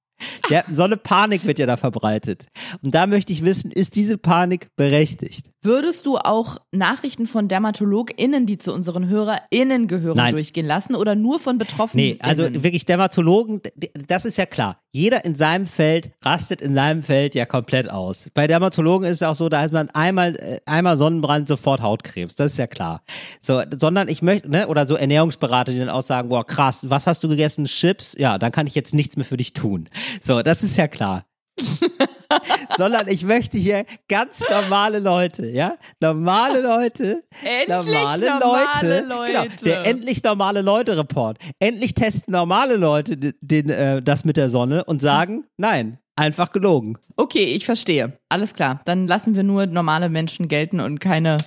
Ja, 0.50 0.62
so 0.68 0.82
eine 0.82 0.96
Panik 0.96 1.44
wird 1.44 1.58
ja 1.58 1.66
da 1.66 1.76
verbreitet. 1.76 2.46
Und 2.82 2.94
da 2.94 3.06
möchte 3.06 3.32
ich 3.32 3.44
wissen, 3.44 3.70
ist 3.70 3.96
diese 3.96 4.18
Panik 4.18 4.68
berechtigt? 4.76 5.50
Würdest 5.62 6.04
du 6.04 6.18
auch 6.18 6.58
Nachrichten 6.72 7.26
von 7.26 7.48
DermatologInnen, 7.48 8.44
die 8.44 8.58
zu 8.58 8.72
unseren 8.74 9.08
HörerInnen 9.08 9.88
gehören, 9.88 10.16
Nein. 10.16 10.34
durchgehen 10.34 10.66
lassen 10.66 10.94
oder 10.94 11.14
nur 11.14 11.40
von 11.40 11.56
Betroffenen? 11.56 12.04
Nee, 12.04 12.18
also 12.20 12.44
wirklich 12.62 12.84
Dermatologen, 12.84 13.62
das 14.06 14.26
ist 14.26 14.36
ja 14.36 14.44
klar. 14.44 14.80
Jeder 14.92 15.24
in 15.24 15.34
seinem 15.34 15.66
Feld 15.66 16.12
rastet 16.22 16.60
in 16.60 16.74
seinem 16.74 17.02
Feld 17.02 17.34
ja 17.34 17.46
komplett 17.46 17.90
aus. 17.90 18.28
Bei 18.34 18.46
Dermatologen 18.46 19.08
ist 19.08 19.22
es 19.22 19.22
auch 19.22 19.34
so, 19.34 19.48
da 19.48 19.62
hat 19.62 19.72
man 19.72 19.90
einmal, 19.90 20.36
äh, 20.36 20.60
einmal 20.66 20.96
Sonnenbrand, 20.96 21.48
sofort 21.48 21.82
Hautkrebs. 21.82 22.36
Das 22.36 22.52
ist 22.52 22.58
ja 22.58 22.66
klar. 22.66 23.02
So, 23.40 23.62
sondern 23.76 24.08
ich 24.08 24.22
möchte, 24.22 24.48
ne, 24.50 24.68
oder 24.68 24.86
so 24.86 24.94
Ernährungsberater, 24.94 25.72
die 25.72 25.78
dann 25.78 25.88
auch 25.88 26.02
sagen, 26.02 26.28
boah, 26.28 26.46
krass, 26.46 26.86
was 26.90 27.06
hast 27.06 27.24
du 27.24 27.28
gegessen? 27.28 27.64
Chips? 27.64 28.14
Ja, 28.18 28.38
dann 28.38 28.52
kann 28.52 28.66
ich 28.66 28.74
jetzt 28.74 28.94
nichts 28.94 29.16
mehr 29.16 29.24
für 29.24 29.36
dich 29.36 29.52
tun. 29.52 29.86
So, 30.20 30.42
das 30.42 30.62
ist 30.62 30.76
ja 30.76 30.88
klar. 30.88 31.24
sondern 32.76 33.08
ich 33.08 33.24
möchte 33.24 33.56
hier 33.56 33.84
ganz 34.08 34.42
normale 34.50 34.98
Leute, 34.98 35.48
ja? 35.48 35.76
Normale 36.00 36.60
Leute. 36.60 37.22
Endlich 37.44 37.68
normale, 37.68 38.26
normale 38.26 39.00
Leute. 39.00 39.06
Leute. 39.06 39.32
Genau, 39.32 39.54
der 39.64 39.86
endlich 39.86 40.22
normale 40.22 40.62
Leute 40.62 40.96
Report. 40.96 41.38
Endlich 41.58 41.94
testen 41.94 42.32
normale 42.32 42.76
Leute 42.76 43.16
den, 43.16 43.34
den, 43.40 43.70
äh, 43.70 44.02
das 44.02 44.24
mit 44.24 44.36
der 44.36 44.48
Sonne 44.48 44.84
und 44.84 45.00
sagen, 45.00 45.44
nein, 45.56 45.98
einfach 46.16 46.52
gelogen. 46.52 46.98
Okay, 47.16 47.44
ich 47.44 47.64
verstehe. 47.64 48.18
Alles 48.28 48.54
klar. 48.54 48.80
Dann 48.84 49.06
lassen 49.06 49.36
wir 49.36 49.42
nur 49.42 49.66
normale 49.66 50.08
Menschen 50.08 50.48
gelten 50.48 50.80
und 50.80 51.00
keine, 51.00 51.38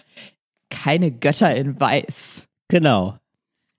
keine 0.69 1.11
Götter 1.11 1.53
in 1.55 1.79
Weiß. 1.79 2.45
Genau. 2.69 3.17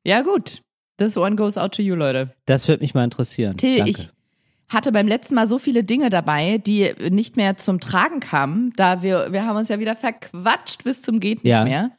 Ja, 0.04 0.22
gut. 0.22 0.62
This 0.98 1.16
one 1.16 1.36
goes 1.36 1.56
out 1.56 1.74
to 1.74 1.82
you, 1.82 1.94
Leute. 1.94 2.34
Das 2.46 2.66
würde 2.66 2.82
mich 2.82 2.92
mal 2.92 3.04
interessieren. 3.04 3.56
Till, 3.56 3.78
Danke. 3.78 3.90
ich 3.90 4.10
hatte 4.68 4.92
beim 4.92 5.08
letzten 5.08 5.34
Mal 5.34 5.46
so 5.46 5.58
viele 5.58 5.84
Dinge 5.84 6.10
dabei, 6.10 6.58
die 6.58 6.92
nicht 7.10 7.36
mehr 7.36 7.56
zum 7.56 7.80
Tragen 7.80 8.20
kamen, 8.20 8.72
da 8.76 9.02
wir, 9.02 9.32
wir 9.32 9.46
haben 9.46 9.56
uns 9.56 9.68
ja 9.68 9.78
wieder 9.78 9.96
verquatscht 9.96 10.84
bis 10.84 11.02
zum 11.02 11.20
geht 11.20 11.44
nicht 11.44 11.50
Ja. 11.50 11.64
mehr. 11.64 11.90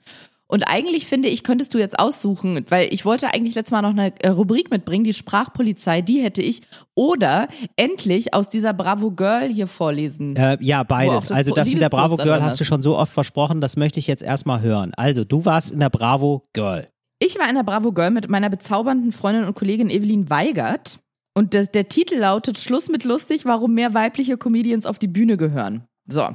Und 0.52 0.64
eigentlich 0.64 1.06
finde 1.06 1.30
ich, 1.30 1.44
könntest 1.44 1.76
du 1.76 1.78
jetzt 1.78 2.00
aussuchen, 2.00 2.66
weil 2.70 2.92
ich 2.92 3.06
wollte 3.06 3.32
eigentlich 3.32 3.54
letztes 3.54 3.72
Mal 3.72 3.84
noch 3.84 3.92
eine 3.92 4.12
äh, 4.20 4.30
Rubrik 4.30 4.72
mitbringen, 4.72 5.04
die 5.04 5.14
Sprachpolizei, 5.14 6.02
die 6.02 6.22
hätte 6.24 6.42
ich. 6.42 6.62
Oder 6.96 7.50
endlich 7.76 8.34
aus 8.34 8.50
dieser 8.50 8.74
Bravo 8.74 9.12
Girl 9.12 9.48
hier 9.48 9.68
vorlesen. 9.68 10.36
Äh, 10.36 10.58
ja, 10.60 10.82
beides. 10.82 11.28
das 11.28 11.38
also 11.38 11.54
das 11.54 11.70
mit 11.70 11.80
der 11.82 11.90
Bravo 11.90 12.18
Girl 12.18 12.42
hast 12.42 12.60
du 12.60 12.66
schon 12.66 12.82
so 12.82 12.98
oft 12.98 13.14
versprochen, 13.14 13.62
das 13.62 13.78
möchte 13.78 14.00
ich 14.00 14.08
jetzt 14.08 14.24
erstmal 14.24 14.62
hören. 14.62 14.92
Also, 14.98 15.24
du 15.24 15.46
warst 15.46 15.72
in 15.72 15.80
der 15.82 15.92
Bravo 15.92 16.48
Girl. 16.54 16.88
Ich 17.20 17.38
war 17.38 17.48
in 17.48 17.54
der 17.56 17.64
Bravo 17.64 17.92
Girl 17.92 18.10
mit 18.10 18.28
meiner 18.28 18.50
bezaubernden 18.50 19.12
Freundin 19.12 19.44
und 19.44 19.54
Kollegin 19.54 19.92
Evelyn 19.92 20.32
Weigert. 20.32 21.00
Und 21.40 21.54
das, 21.54 21.72
der 21.72 21.88
Titel 21.88 22.16
lautet 22.18 22.58
Schluss 22.58 22.90
mit 22.90 23.06
lustig, 23.06 23.46
warum 23.46 23.74
mehr 23.74 23.94
weibliche 23.94 24.38
Comedians 24.38 24.86
auf 24.86 25.00
die 25.00 25.08
Bühne 25.08 25.38
gehören. 25.38 25.86
So. 26.06 26.28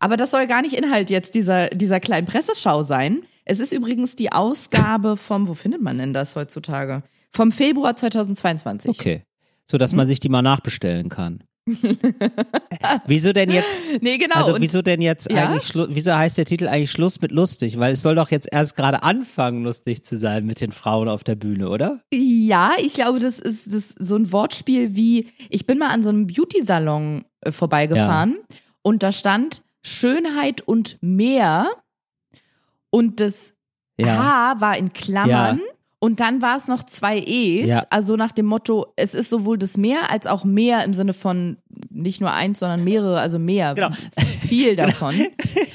Aber 0.00 0.18
das 0.18 0.30
soll 0.32 0.46
gar 0.46 0.60
nicht 0.60 0.74
Inhalt 0.74 1.08
jetzt 1.08 1.34
dieser, 1.34 1.70
dieser 1.70 1.98
kleinen 1.98 2.26
Presseschau 2.26 2.82
sein. 2.82 3.22
Es 3.46 3.58
ist 3.58 3.72
übrigens 3.72 4.16
die 4.16 4.32
Ausgabe 4.32 5.16
vom, 5.16 5.48
wo 5.48 5.54
findet 5.54 5.80
man 5.80 5.96
denn 5.96 6.12
das 6.12 6.36
heutzutage? 6.36 7.04
Vom 7.32 7.52
Februar 7.52 7.96
2022. 7.96 8.90
Okay. 8.90 9.22
So, 9.64 9.78
dass 9.78 9.92
Mhm. 9.92 9.96
man 9.96 10.08
sich 10.08 10.20
die 10.20 10.28
mal 10.28 10.42
nachbestellen 10.42 11.08
kann. 11.08 11.42
wieso 13.06 13.32
denn 13.32 13.50
jetzt, 13.50 13.82
Nee, 14.02 14.18
genau. 14.18 14.34
also 14.44 14.60
wieso 14.60 14.82
denn 14.82 15.00
jetzt 15.00 15.32
Ja? 15.32 15.48
eigentlich, 15.48 15.72
wieso 15.74 16.14
heißt 16.14 16.36
der 16.36 16.44
Titel 16.44 16.68
eigentlich 16.68 16.90
Schluss 16.90 17.22
mit 17.22 17.32
lustig? 17.32 17.78
Weil 17.78 17.94
es 17.94 18.02
soll 18.02 18.14
doch 18.16 18.30
jetzt 18.30 18.48
erst 18.52 18.76
gerade 18.76 19.02
anfangen, 19.02 19.64
lustig 19.64 20.04
zu 20.04 20.18
sein 20.18 20.44
mit 20.44 20.60
den 20.60 20.72
Frauen 20.72 21.08
auf 21.08 21.24
der 21.24 21.36
Bühne, 21.36 21.70
oder? 21.70 22.02
Ja, 22.46 22.72
ich 22.78 22.94
glaube, 22.94 23.18
das 23.20 23.38
ist, 23.38 23.66
das 23.66 23.74
ist 23.74 23.96
so 23.98 24.16
ein 24.16 24.30
Wortspiel 24.32 24.94
wie, 24.96 25.28
ich 25.50 25.66
bin 25.66 25.78
mal 25.78 25.88
an 25.90 26.02
so 26.02 26.08
einem 26.10 26.26
Beauty-Salon 26.26 27.24
äh, 27.40 27.52
vorbeigefahren 27.52 28.36
und 28.82 29.02
da 29.02 29.12
stand 29.12 29.62
Schönheit 29.82 30.60
und 30.62 30.98
mehr 31.00 31.68
und 32.90 33.20
das 33.20 33.54
Ja. 33.98 34.16
H 34.56 34.60
war 34.60 34.76
in 34.76 34.92
Klammern 34.92 35.60
und 36.00 36.20
dann 36.20 36.42
war 36.42 36.56
es 36.56 36.68
noch 36.68 36.82
zwei 36.84 37.18
E's, 37.18 37.68
Ja. 37.68 37.84
also 37.90 38.16
nach 38.16 38.32
dem 38.32 38.46
Motto, 38.46 38.86
es 38.96 39.14
ist 39.14 39.30
sowohl 39.30 39.56
das 39.58 39.76
Meer 39.76 40.10
als 40.10 40.26
auch 40.26 40.44
mehr 40.44 40.84
im 40.84 40.92
Sinne 40.94 41.14
von 41.14 41.56
nicht 41.90 42.20
nur 42.20 42.32
eins, 42.32 42.58
sondern 42.58 42.84
mehrere, 42.84 43.20
also 43.20 43.38
mehr, 43.38 43.74
Genau. 43.74 43.88
viel 44.46 44.76
davon. 44.76 45.26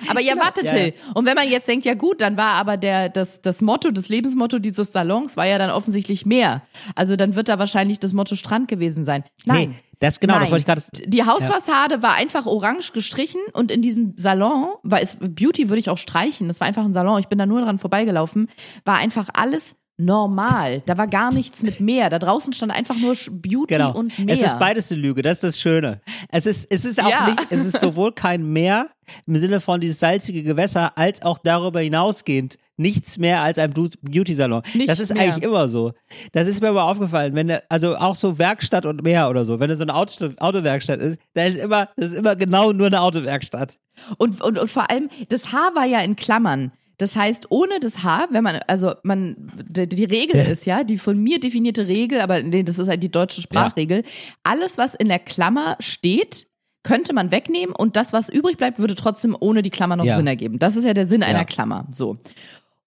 Aber 0.10 0.22
ja, 0.22 0.36
warte, 0.38 0.66
Ja, 0.66 0.72
Till. 0.72 0.94
Und 1.14 1.26
wenn 1.26 1.36
man 1.36 1.50
jetzt 1.50 1.68
denkt, 1.68 1.86
ja 1.86 1.94
gut, 1.94 2.22
dann 2.22 2.38
war 2.38 2.54
aber 2.54 2.78
der, 2.78 3.10
das, 3.10 3.42
das 3.42 3.62
Motto, 3.62 3.92
das 3.92 4.10
Lebensmotto 4.10 4.60
dieses 4.60 4.92
Salons 4.92 5.38
war 5.38 5.46
ja 5.46 5.58
dann 5.58 5.70
offensichtlich 5.70 6.26
mehr. 6.26 6.62
Also 6.96 7.16
dann 7.16 7.36
wird 7.36 7.50
da 7.50 7.60
wahrscheinlich 7.60 8.00
das 8.00 8.14
Motto 8.14 8.36
Strand 8.36 8.68
gewesen 8.68 9.06
sein. 9.06 9.24
Nein. 9.46 9.70
Nee, 9.70 9.76
das 10.00 10.20
genau, 10.20 10.36
Nein. 10.36 10.44
das 10.44 10.52
wollte 10.52 10.62
ich 10.62 10.66
gerade. 10.66 11.10
Die 11.10 11.24
Hausfassade 11.26 12.02
war 12.02 12.14
einfach 12.16 12.46
orange 12.46 12.94
gestrichen 12.94 13.42
und 13.54 13.72
in 13.72 13.82
diesem 13.82 14.14
Salon, 14.16 14.76
war 14.84 15.02
es, 15.02 15.18
Beauty 15.20 15.70
würde 15.70 15.80
ich 15.80 15.90
auch 15.90 15.98
streichen, 15.98 16.48
das 16.48 16.60
war 16.60 16.68
einfach 16.68 16.86
ein 16.86 16.94
Salon, 16.94 17.20
ich 17.20 17.28
bin 17.28 17.38
da 17.38 17.46
nur 17.46 17.62
dran 17.62 17.80
vorbeigelaufen, 17.80 18.48
war 18.86 18.98
einfach 18.98 19.30
alles 19.34 19.76
normal. 20.00 20.82
Da 20.86 20.98
war 20.98 21.08
gar 21.08 21.32
nichts 21.32 21.62
mit 21.62 21.80
Meer. 21.80 22.10
Da 22.10 22.20
draußen 22.20 22.54
stand 22.54 22.72
einfach 22.72 22.96
nur 22.96 23.14
Beauty 23.32 23.76
Genau. 23.76 23.94
und 23.94 24.18
Meer. 24.18 24.34
Es 24.36 24.42
ist 24.42 24.58
beides 24.58 24.92
eine 24.92 25.02
Lüge, 25.02 25.22
das 25.22 25.34
ist 25.34 25.44
das 25.44 25.60
Schöne. 25.60 26.02
Es 26.32 26.46
ist, 26.46 26.68
es 26.72 26.86
ist 26.86 27.04
auch 27.04 27.10
Ja. 27.10 27.28
nicht, 27.28 27.46
es 27.50 27.66
ist 27.66 27.80
sowohl 27.80 28.12
kein 28.14 28.46
Meer 28.52 28.88
im 29.28 29.36
Sinne 29.36 29.60
von 29.60 29.80
dieses 29.80 30.00
salzige 30.00 30.44
Gewässer, 30.44 30.98
als 30.98 31.22
auch 31.24 31.40
darüber 31.40 31.80
hinausgehend 31.82 32.58
nichts 32.78 33.18
mehr 33.18 33.42
als 33.42 33.58
ein 33.58 33.74
Beauty-Salon. 33.74 34.62
Das 34.88 35.00
ist 35.00 35.14
mehr. 35.14 35.24
eigentlich 35.24 35.44
immer 35.44 35.68
so. 35.68 35.92
Das 36.32 36.48
ist 36.48 36.62
mir 36.62 36.72
mal 36.72 36.84
aufgefallen, 36.90 37.36
wenn 37.36 37.58
also 37.68 37.98
auch 37.98 38.16
so 38.16 38.38
Werkstatt 38.40 38.86
und 38.86 39.04
Meer 39.04 39.30
oder 39.30 39.46
so, 39.46 39.60
wenn 39.60 39.70
es 39.70 39.80
so 39.80 39.84
eine 39.84 39.94
Auto, 39.96 40.30
Autowerkstatt 40.38 41.02
ist, 41.02 41.20
da 41.34 41.44
ist 41.44 41.58
immer, 41.58 41.90
das 41.98 42.12
ist 42.12 42.20
immer 42.20 42.38
genau 42.38 42.72
nur 42.72 42.88
eine 42.88 43.02
Autowerkstatt. 43.02 43.78
Und, 44.18 44.40
und, 44.42 44.58
und 44.58 44.70
vor 44.72 44.90
allem, 44.90 45.10
das 45.28 45.52
H 45.52 45.72
war 45.76 45.86
ja 45.86 46.00
in 46.00 46.16
Klammern. 46.16 46.72
Das 47.00 47.16
heißt, 47.16 47.48
ohne 47.50 47.80
das 47.80 48.04
H, 48.04 48.28
wenn 48.30 48.44
man, 48.44 48.60
also 48.68 48.94
man, 49.04 49.52
die, 49.68 49.88
die 49.88 50.04
Regel 50.04 50.36
ist 50.46 50.66
ja, 50.66 50.84
die 50.84 50.98
von 51.00 51.18
mir 51.18 51.40
definierte 51.40 51.88
Regel, 51.88 52.22
aber 52.22 52.44
nee, 52.44 52.62
das 52.62 52.78
ist 52.78 52.88
halt 52.88 53.02
die 53.02 53.10
deutsche 53.10 53.42
Sprachregel. 53.42 54.04
Alles, 54.44 54.78
was 54.78 54.94
in 54.96 55.08
der 55.08 55.20
Klammer 55.20 55.78
steht, 55.80 56.46
könnte 56.84 57.14
man 57.14 57.32
wegnehmen 57.32 57.74
und 57.76 57.96
das, 57.96 58.14
was 58.14 58.30
übrig 58.30 58.58
bleibt, 58.58 58.80
würde 58.80 58.96
trotzdem 58.96 59.36
ohne 59.40 59.62
die 59.62 59.70
Klammer 59.70 59.96
noch 59.96 60.06
Ja. 60.06 60.16
Sinn 60.18 60.28
ergeben. 60.28 60.60
Das 60.60 60.76
ist 60.76 60.86
ja 60.86 60.94
der 60.94 61.06
Sinn 61.06 61.24
einer 61.24 61.40
Ja. 61.40 61.46
Klammer. 61.46 61.88
So. 61.92 62.18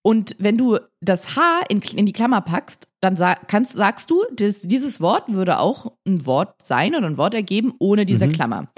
Und 0.05 0.35
wenn 0.39 0.59
du 0.59 0.79
das 1.01 1.37
H 1.37 1.61
in, 1.69 1.81
in 1.81 2.07
die 2.07 2.13
Klammer 2.13 2.41
packst, 2.41 2.89
dann 3.01 3.17
sag, 3.17 3.49
kannst, 3.49 3.75
sagst 3.75 4.11
du, 4.11 4.23
das, 4.35 4.61
dieses 4.63 5.01
Wort 5.01 5.33
würde 5.33 5.59
auch 5.59 5.93
ein 6.07 6.27
Wort 6.27 6.55
sein 6.63 6.95
oder 6.97 7.07
ein 7.07 7.17
Wort 7.19 7.35
ergeben 7.35 7.73
ohne 7.79 8.05
diese 8.05 8.27
Mhm. 8.27 8.33
Klammer. 8.33 8.69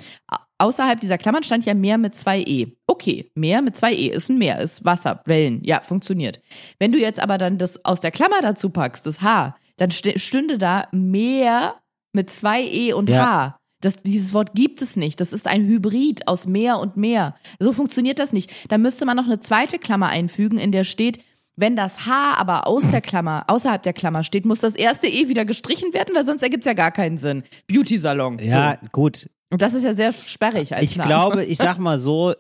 Au- 0.59 0.67
Außerhalb 0.67 1.01
dieser 1.01 1.19
Klammern 1.19 1.43
stand 1.43 1.65
ja 1.67 1.75
Meer 1.75 1.99
mit 1.99 2.15
zwei 2.15 2.41
E. 2.41 2.69
Okay, 2.87 3.31
Meer 3.35 3.61
mit 3.63 3.77
zwei 3.77 3.93
E 3.93 4.09
ist 4.09 4.29
ein 4.31 4.39
Meer, 4.39 4.61
ist 4.61 4.85
Wasser, 4.85 5.21
Wellen, 5.27 5.63
ja, 5.65 5.81
funktioniert. 5.81 6.41
Wenn 6.79 6.93
du 6.93 6.99
jetzt 6.99 7.21
aber 7.21 7.39
dann 7.39 7.59
das 7.59 7.85
aus 7.85 8.01
der 8.01 8.11
Klammer 8.13 8.41
dazu 8.43 8.71
packst, 8.71 9.05
das 9.07 9.21
H, 9.23 9.57
dann 9.77 9.91
st 9.91 10.19
stünde 10.21 10.57
da 10.59 10.87
Meer 10.93 11.75
mit 12.13 12.31
zwei 12.31 12.63
E 12.63 12.93
und 12.93 13.11
Ja. 13.11 13.27
H. 13.27 13.59
Das, 13.81 13.97
dieses 14.03 14.33
Wort 14.33 14.55
gibt 14.55 14.81
es 14.81 14.97
nicht. 14.97 15.21
Das 15.21 15.33
ist 15.35 15.47
ein 15.47 15.63
Hybrid 15.67 16.27
aus 16.27 16.47
Meer 16.47 16.79
und 16.79 16.97
Meer. 16.97 17.35
So 17.59 17.75
funktioniert 17.75 18.19
das 18.19 18.33
nicht. 18.33 18.51
Da 18.71 18.79
müsste 18.79 19.05
man 19.05 19.15
noch 19.17 19.27
eine 19.27 19.41
zweite 19.41 19.79
Klammer 19.79 20.09
einfügen, 20.09 20.57
in 20.57 20.73
der 20.73 20.85
steht, 20.85 21.19
wenn 21.57 21.77
das 21.77 22.07
H 22.07 22.35
aber 22.37 22.67
aus 22.67 22.83
der 22.91 23.03
Klammer, 23.03 23.45
außerhalb 23.49 23.83
der 23.83 23.93
Klammer 23.93 24.23
steht, 24.23 24.47
muss 24.47 24.61
das 24.61 24.75
erste 24.75 25.07
E 25.07 25.29
wieder 25.29 25.45
gestrichen 25.45 25.93
werden, 25.93 26.15
weil 26.15 26.25
sonst 26.25 26.43
ergibt 26.43 26.63
es 26.63 26.67
ja 26.67 26.73
gar 26.73 26.93
keinen 26.93 27.19
Sinn. 27.19 27.43
Beauty-Salon. 27.67 28.39
Ja, 28.39 28.77
gut. 28.93 29.29
Und 29.55 29.63
das 29.63 29.73
ist 29.73 29.85
ja 29.85 29.95
sehr 29.95 30.13
sperrig 30.13 30.75
als 30.75 30.83
Ich 30.83 30.97
Name. 30.97 31.09
glaube, 31.09 31.45
ich 31.45 31.59
sag 31.59 31.79
mal 31.79 32.01
so, 32.01 32.35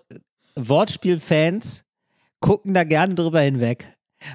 Wortspielfans 0.56 1.84
gucken 2.40 2.74
da 2.74 2.82
gerne 2.82 3.14
drüber 3.14 3.40
hinweg. 3.40 3.86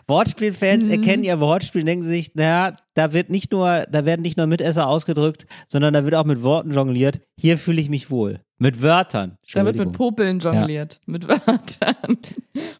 Wortspielfans 0.07 0.85
Mhm. 0.85 0.91
erkennen 0.91 1.23
ihr 1.25 1.41
Wortspiel 1.41 1.81
und 1.81 1.87
denken 1.87 2.03
sich, 2.07 2.33
naja, 2.35 2.77
da 2.93 3.13
wird 3.13 3.29
nicht 3.29 3.51
nur, 3.51 3.85
da 3.89 4.05
werden 4.05 4.21
nicht 4.21 4.37
nur 4.37 4.47
Mitesser 4.47 4.87
ausgedrückt, 4.87 5.45
sondern 5.67 5.93
da 5.93 6.03
wird 6.03 6.15
auch 6.15 6.25
mit 6.25 6.43
Worten 6.43 6.71
jongliert. 6.71 7.21
Hier 7.37 7.57
fühle 7.57 7.81
ich 7.81 7.89
mich 7.89 8.09
wohl. 8.09 8.41
Mit 8.61 8.81
Wörtern. 8.81 9.37
Da 9.53 9.63
wird 9.63 9.77
mit. 9.77 9.93
Popeln 9.93 10.39
jongliert. 10.39 10.99
Mit 11.05 11.27
Wörtern. 11.29 12.17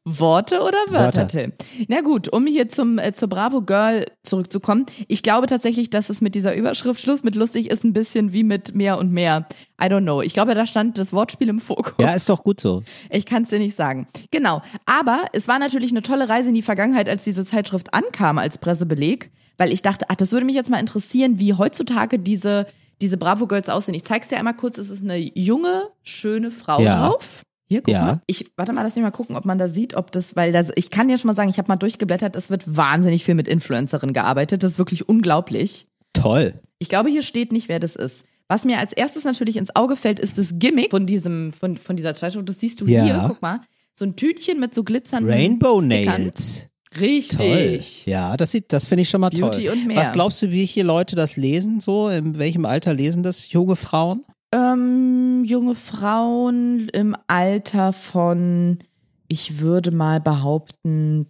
Worte 0.04 0.60
oder 0.60 0.78
Wörter, 0.90 1.22
Wörter. 1.22 1.28
Till? 1.28 1.54
Na 1.88 2.02
gut, 2.02 2.28
um 2.28 2.46
hier 2.46 2.68
zum, 2.68 3.00
äh, 3.00 3.14
zur 3.14 3.30
Bravo 3.30 3.62
Girl 3.62 4.06
zurückzukommen. 4.24 4.88
Ich 5.08 5.24
glaube 5.24 5.48
tatsächlich, 5.48 5.90
dass 5.90 6.10
es 6.10 6.20
mit 6.20 6.36
dieser 6.36 6.54
Überschrift 6.54 7.00
Schluss 7.00 7.24
mit 7.24 7.36
lustig 7.36 7.70
ist, 7.70 7.86
ein 7.86 7.94
bisschen 7.94 8.34
wie 8.34 8.44
mit 8.44 8.76
mehr 8.76 8.98
und 8.98 9.14
mehr. 9.14 9.48
I 9.82 9.86
don't 9.86 10.02
know. 10.02 10.22
Ich 10.22 10.34
glaube, 10.34 10.54
da 10.54 10.66
stand 10.66 10.98
das 10.98 11.14
Wortspiel 11.14 11.48
im 11.48 11.60
Fokus. 11.60 11.94
Ja, 11.98 12.12
ist 12.12 12.28
doch 12.28 12.44
gut 12.44 12.60
so. 12.60 12.84
Ich 13.10 13.26
kann 13.26 13.44
es 13.44 13.50
dir 13.50 13.60
nicht 13.60 13.76
sagen. 13.76 14.08
Genau. 14.32 14.62
Aber 14.86 15.28
es 15.32 15.48
war 15.48 15.60
natürlich 15.60 15.92
eine 15.92 16.02
tolle 16.02 16.28
Reise 16.28 16.50
in 16.50 16.56
die 16.56 16.62
Vergangenheit, 16.62 17.08
als 17.08 17.24
diese 17.24 17.46
Zeitschrift 17.46 17.94
ankam 17.94 18.38
als 18.38 18.58
Pressebeleg, 18.58 19.32
weil 19.60 19.72
ich 19.72 19.84
dachte, 19.84 20.06
ach, 20.10 20.16
das 20.16 20.32
würde 20.32 20.46
mich 20.48 20.56
jetzt 20.56 20.72
mal 20.72 20.80
interessieren, 20.80 21.38
wie 21.40 21.54
heutzutage 21.54 22.18
diese, 22.18 22.66
diese 23.02 23.18
Bravo 23.18 23.46
Girls 23.46 23.70
aussehen. 23.70 23.94
Ich 23.94 24.04
zeig's 24.06 24.30
dir 24.30 24.38
einmal 24.38 24.56
kurz. 24.56 24.78
Es 24.80 24.90
ist 24.90 25.04
eine 25.04 25.18
junge, 25.18 25.90
schöne 26.04 26.50
Frau 26.50 26.82
Ja. 26.82 27.08
drauf. 27.10 27.44
Hier, 27.68 27.82
guck 27.84 27.94
Ja. 27.94 28.02
mal. 28.02 28.22
Ich, 28.26 28.52
warte 28.58 28.74
mal, 28.74 28.82
lass 28.82 28.96
mich 28.96 29.04
mal 29.04 29.12
gucken, 29.12 29.36
ob 29.36 29.46
man 29.46 29.60
da 29.60 29.68
sieht, 29.68 29.94
ob 29.94 30.12
das, 30.12 30.36
weil 30.36 30.52
das, 30.52 30.70
ich 30.76 30.90
kann 30.90 31.08
ja 31.10 31.18
schon 31.18 31.28
mal 31.28 31.36
sagen, 31.36 31.50
ich 31.52 31.60
habe 31.60 31.68
mal 31.68 31.76
durchgeblättert, 31.76 32.36
es 32.36 32.50
wird 32.50 32.76
wahnsinnig 32.76 33.24
viel 33.24 33.36
mit 33.36 33.48
Influencerinnen 33.48 34.14
gearbeitet. 34.14 34.64
Das 34.64 34.72
ist 34.72 34.78
wirklich 34.80 35.08
unglaublich. 35.08 35.86
Toll. 36.14 36.56
Ich 36.80 36.90
glaube, 36.90 37.10
hier 37.10 37.22
steht 37.22 37.52
nicht, 37.52 37.70
wer 37.70 37.80
das 37.80 37.96
ist. 37.96 38.24
Was 38.48 38.64
mir 38.66 38.80
als 38.80 38.94
erstes 38.94 39.26
natürlich 39.26 39.58
ins 39.58 39.76
Auge 39.76 39.96
fällt, 39.96 40.20
ist 40.20 40.40
das 40.40 40.54
Gimmick 40.58 40.90
von 40.90 41.06
diesem, 41.06 41.54
von, 41.54 41.78
von 41.78 41.96
dieser 41.96 42.16
Zeitschrift. 42.16 42.50
Das 42.50 42.60
siehst 42.60 42.82
du 42.82 42.88
Ja. 42.88 43.04
hier, 43.04 43.24
guck 43.28 43.42
mal. 43.44 43.62
So 43.94 44.06
ein 44.06 44.16
Tütchen 44.16 44.60
mit 44.60 44.74
so 44.74 44.84
glitzernden 44.84 45.32
Rainbow 45.32 45.82
Stickern. 45.84 46.24
Nails. 46.24 46.66
Richtig. 47.00 47.38
Toll. 47.38 47.80
Ja, 48.12 48.36
das 48.38 48.52
sieht, 48.52 48.72
das 48.74 48.88
finde 48.88 49.04
ich 49.04 49.10
schon 49.10 49.22
mal 49.22 49.30
Beauty 49.30 49.66
toll. 49.66 49.74
und 49.74 49.88
mehr. 49.88 49.98
Was 49.98 50.12
glaubst 50.12 50.42
du, 50.42 50.52
wie 50.52 50.66
hier 50.66 50.84
Leute 50.84 51.16
das 51.16 51.38
lesen? 51.38 51.80
So, 51.80 52.10
in 52.10 52.38
welchem 52.40 52.66
Alter 52.66 52.94
lesen 52.94 53.22
das 53.24 53.52
junge 53.52 53.76
Frauen? 53.76 54.24
Ähm, 54.52 55.44
junge 55.46 55.76
Frauen 55.76 56.90
im 56.90 57.16
Alter 57.28 57.94
von, 57.94 58.80
ich 59.28 59.60
würde 59.60 59.92
mal 59.92 60.20
behaupten, 60.20 61.28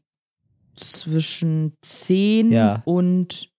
zwischen 0.77 1.73
10 1.81 2.53
Ja. 2.53 2.81
und 2.85 3.49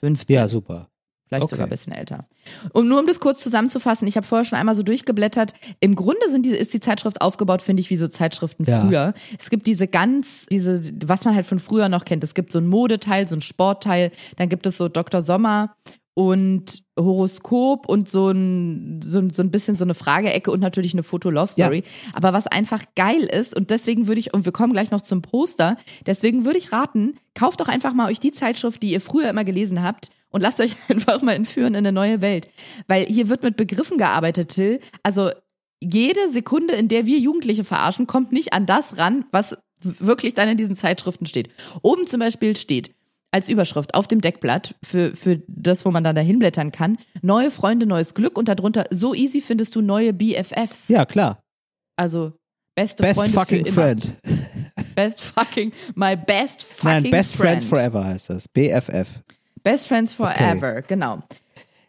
15. 0.00 0.34
Ja, 0.36 0.48
super. 0.48 0.88
Vielleicht 1.26 1.44
Okay. 1.44 1.54
sogar 1.54 1.66
ein 1.66 1.70
bisschen 1.70 1.92
älter. 1.94 2.28
Und 2.72 2.88
nur 2.88 3.00
um 3.00 3.06
das 3.06 3.20
kurz 3.20 3.42
zusammenzufassen, 3.42 4.06
ich 4.08 4.16
habe 4.16 4.26
vorher 4.26 4.44
schon 4.44 4.58
einmal 4.58 4.74
so 4.74 4.82
durchgeblättert. 4.82 5.52
Im 5.80 5.94
Grunde 5.94 6.30
sind 6.30 6.44
die, 6.46 6.50
ist 6.50 6.72
die 6.74 6.80
Zeitschrift 6.80 7.20
aufgebaut, 7.20 7.62
finde 7.62 7.80
ich, 7.80 7.90
wie 7.90 7.96
so 7.96 8.06
Zeitschriften 8.06 8.64
Ja. 8.64 8.80
früher. 8.80 9.14
Es 9.38 9.50
gibt 9.50 9.66
diese 9.66 9.86
ganz, 9.86 10.46
diese, 10.46 10.82
was 11.06 11.24
man 11.24 11.34
halt 11.34 11.46
von 11.46 11.58
früher 11.58 11.88
noch 11.88 12.04
kennt. 12.04 12.24
Es 12.24 12.34
gibt 12.34 12.52
so 12.52 12.58
ein 12.58 12.66
Modeteil, 12.66 13.28
so 13.28 13.36
ein 13.36 13.40
Sportteil, 13.40 14.10
dann 14.36 14.48
gibt 14.48 14.66
es 14.66 14.76
so 14.76 14.88
Dr. 14.88 15.22
Sommer 15.22 15.74
und 16.18 16.82
Horoskop 16.98 17.88
und 17.88 18.08
so 18.08 18.30
ein, 18.30 19.00
so, 19.04 19.22
so 19.30 19.40
ein 19.40 19.52
bisschen 19.52 19.76
so 19.76 19.84
eine 19.84 19.94
Frageecke 19.94 20.50
und 20.50 20.58
natürlich 20.58 20.92
eine 20.92 21.04
Foto-Love-Story. 21.04 21.84
Aber 22.12 22.32
was 22.32 22.48
einfach 22.48 22.82
geil 22.96 23.22
ist, 23.22 23.54
und 23.54 23.70
deswegen 23.70 24.08
würde 24.08 24.18
ich, 24.18 24.34
und 24.34 24.44
wir 24.44 24.50
kommen 24.50 24.72
gleich 24.72 24.90
noch 24.90 25.02
zum 25.02 25.22
Poster, 25.22 25.76
deswegen 26.06 26.44
würde 26.44 26.58
ich 26.58 26.72
raten, 26.72 27.14
kauft 27.36 27.60
doch 27.60 27.68
einfach 27.68 27.94
mal 27.94 28.10
euch 28.10 28.18
die 28.18 28.32
Zeitschrift, 28.32 28.82
die 28.82 28.90
ihr 28.90 29.00
früher 29.00 29.30
immer 29.30 29.44
gelesen 29.44 29.84
habt 29.84 30.10
und 30.30 30.40
lasst 30.40 30.58
euch 30.58 30.74
einfach 30.88 31.22
mal 31.22 31.34
entführen 31.34 31.74
in 31.74 31.86
eine 31.86 31.92
neue 31.92 32.20
Welt. 32.20 32.48
Weil 32.88 33.06
hier 33.06 33.28
wird 33.28 33.44
mit 33.44 33.56
Begriffen 33.56 33.96
gearbeitet, 33.96 34.48
Till. 34.48 34.80
Also 35.04 35.30
jede 35.80 36.28
Sekunde, 36.30 36.74
in 36.74 36.88
der 36.88 37.06
wir 37.06 37.20
Jugendliche 37.20 37.62
verarschen, 37.62 38.08
kommt 38.08 38.32
nicht 38.32 38.52
an 38.52 38.66
das 38.66 38.98
ran, 38.98 39.24
was 39.30 39.56
wirklich 39.80 40.34
dann 40.34 40.48
in 40.48 40.56
diesen 40.56 40.74
Zeitschriften 40.74 41.26
steht. 41.26 41.50
Oben 41.82 42.08
zum 42.08 42.18
Beispiel 42.18 42.56
steht 42.56 42.90
als 43.30 43.48
Überschrift 43.48 43.94
auf 43.94 44.06
dem 44.06 44.20
Deckblatt 44.20 44.74
für, 44.82 45.14
für 45.14 45.42
das, 45.48 45.84
wo 45.84 45.90
man 45.90 46.02
dann 46.04 46.16
da 46.16 46.22
hinblättern 46.22 46.72
kann, 46.72 46.96
neue 47.22 47.50
Freunde, 47.50 47.86
neues 47.86 48.14
Glück 48.14 48.38
und 48.38 48.48
darunter, 48.48 48.86
so 48.90 49.14
easy 49.14 49.40
findest 49.40 49.74
du 49.76 49.80
neue 49.82 50.12
BFFs. 50.12 50.88
Ja, 50.88 51.04
klar. 51.04 51.42
Also 51.96 52.32
beste 52.74 53.02
Best 53.02 53.20
Freunde 53.20 53.34
fucking 53.34 53.66
für 53.66 53.68
immer. 53.72 53.82
friend. 53.82 54.16
Best 54.94 55.20
fucking, 55.20 55.72
my 55.94 56.16
best 56.16 56.64
fucking 56.64 57.02
Nein, 57.02 57.10
Best 57.10 57.36
friend. 57.36 57.62
Friends 57.62 57.64
Forever 57.64 58.04
heißt 58.04 58.30
das. 58.30 58.48
BFF. 58.48 59.06
Best 59.62 59.86
Friends 59.86 60.12
Forever, 60.12 60.82
genau. 60.82 61.22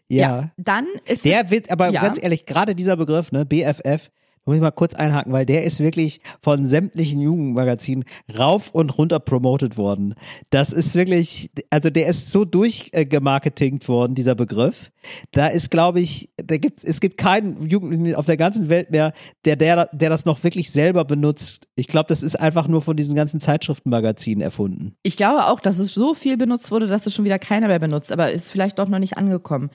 Ja. 0.07 0.51
Dann 0.57 0.85
ist 1.05 1.23
Der 1.25 1.49
wird, 1.49 1.71
aber 1.71 1.89
Ja. 1.89 2.01
ganz 2.01 2.21
ehrlich, 2.21 2.45
gerade 2.45 2.75
dieser 2.75 2.97
Begriff, 2.97 3.31
ne, 3.31 3.45
BFF, 3.45 4.09
muss 4.45 4.55
ich 4.55 4.61
mal 4.61 4.71
kurz 4.71 4.93
einhaken, 4.93 5.31
weil 5.31 5.45
der 5.45 5.63
ist 5.63 5.79
wirklich 5.79 6.21
von 6.41 6.67
sämtlichen 6.67 7.21
Jugendmagazinen 7.21 8.05
rauf 8.37 8.69
und 8.71 8.97
runter 8.97 9.19
promotet 9.19 9.77
worden. 9.77 10.15
Das 10.49 10.73
ist 10.73 10.95
wirklich, 10.95 11.51
also 11.69 11.89
der 11.89 12.07
ist 12.07 12.31
so 12.31 12.45
durchgemarketingt 12.45 13.87
worden, 13.87 14.15
dieser 14.15 14.35
Begriff. 14.35 14.91
Da 15.31 15.47
ist, 15.47 15.71
glaube 15.71 15.99
ich, 15.99 16.29
da 16.37 16.57
gibt, 16.57 16.83
es 16.83 16.99
gibt 16.99 17.17
keinen 17.17 17.69
Jugendlichen 17.69 18.15
auf 18.15 18.25
der 18.25 18.37
ganzen 18.37 18.69
Welt 18.69 18.91
mehr, 18.91 19.13
der, 19.45 19.55
der, 19.55 19.87
der 19.91 20.09
das 20.09 20.25
noch 20.25 20.43
wirklich 20.43 20.71
selber 20.71 21.05
benutzt. 21.05 21.67
Ich 21.75 21.87
glaube, 21.87 22.07
das 22.07 22.23
ist 22.23 22.35
einfach 22.35 22.67
nur 22.67 22.81
von 22.81 22.97
diesen 22.97 23.15
ganzen 23.15 23.39
Zeitschriftenmagazinen 23.39 24.41
erfunden. 24.41 24.95
Ich 25.03 25.17
glaube 25.17 25.45
auch, 25.45 25.59
dass 25.59 25.79
es 25.79 25.93
so 25.93 26.13
viel 26.13 26.37
benutzt 26.37 26.71
wurde, 26.71 26.87
dass 26.87 27.05
es 27.05 27.13
schon 27.13 27.25
wieder 27.25 27.39
keiner 27.39 27.67
mehr 27.67 27.79
benutzt, 27.79 28.11
aber 28.11 28.31
ist 28.31 28.49
vielleicht 28.49 28.79
doch 28.79 28.87
noch 28.87 28.99
nicht 28.99 29.17
angekommen. 29.17 29.69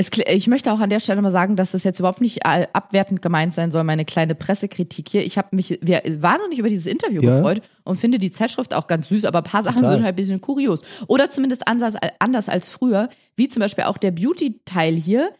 Es, 0.00 0.10
ich 0.28 0.46
möchte 0.46 0.72
auch 0.72 0.78
an 0.78 0.90
der 0.90 1.00
Stelle 1.00 1.20
mal 1.20 1.32
sagen, 1.32 1.56
dass 1.56 1.72
das 1.72 1.82
jetzt 1.82 1.98
überhaupt 1.98 2.20
nicht 2.20 2.44
äh, 2.44 2.68
abwertend 2.72 3.20
gemeint 3.20 3.52
sein 3.52 3.72
soll, 3.72 3.82
meine 3.82 4.04
kleine 4.04 4.36
Pressekritik 4.36 5.08
hier. 5.08 5.26
Ich 5.26 5.36
habe 5.36 5.48
mich 5.56 5.76
wir, 5.82 6.02
wahnsinnig 6.20 6.60
über 6.60 6.68
dieses 6.68 6.86
Interview 6.86 7.20
Ja. 7.20 7.34
gefreut 7.34 7.62
und 7.82 7.98
finde 7.98 8.20
die 8.20 8.30
Zeitschrift 8.30 8.74
auch 8.74 8.86
ganz 8.86 9.08
süß, 9.08 9.24
aber 9.24 9.38
ein 9.38 9.44
paar 9.44 9.64
Sachen 9.64 9.78
Total. 9.82 9.96
sind 9.96 10.04
halt 10.04 10.12
ein 10.12 10.16
bisschen 10.16 10.40
kurios. 10.40 10.82
Oder 11.08 11.30
zumindest 11.30 11.66
anders, 11.66 11.94
anders 12.20 12.48
als 12.48 12.68
früher, 12.68 13.08
wie 13.34 13.48
zum 13.48 13.58
Beispiel 13.58 13.84
auch 13.84 13.98
der 13.98 14.12
Beauty-Teil 14.12 14.94
hier. 14.94 15.32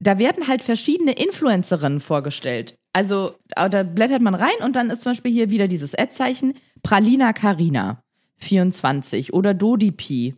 Da 0.00 0.16
werden 0.18 0.48
halt 0.48 0.62
verschiedene 0.64 1.12
Influencerinnen 1.12 2.00
vorgestellt. 2.00 2.76
Also 2.94 3.34
äh, 3.54 3.68
da 3.68 3.82
blättert 3.82 4.22
man 4.22 4.34
rein 4.34 4.56
und 4.64 4.76
dann 4.76 4.88
ist 4.88 5.02
zum 5.02 5.12
Beispiel 5.12 5.30
hier 5.32 5.50
wieder 5.50 5.68
dieses 5.68 5.94
Ad-Zeichen 5.94 6.54
Pralina 6.82 7.34
Carina 7.34 8.02
24 8.38 9.34
oder 9.34 9.52
Dodi 9.52 9.92
P 9.92 10.34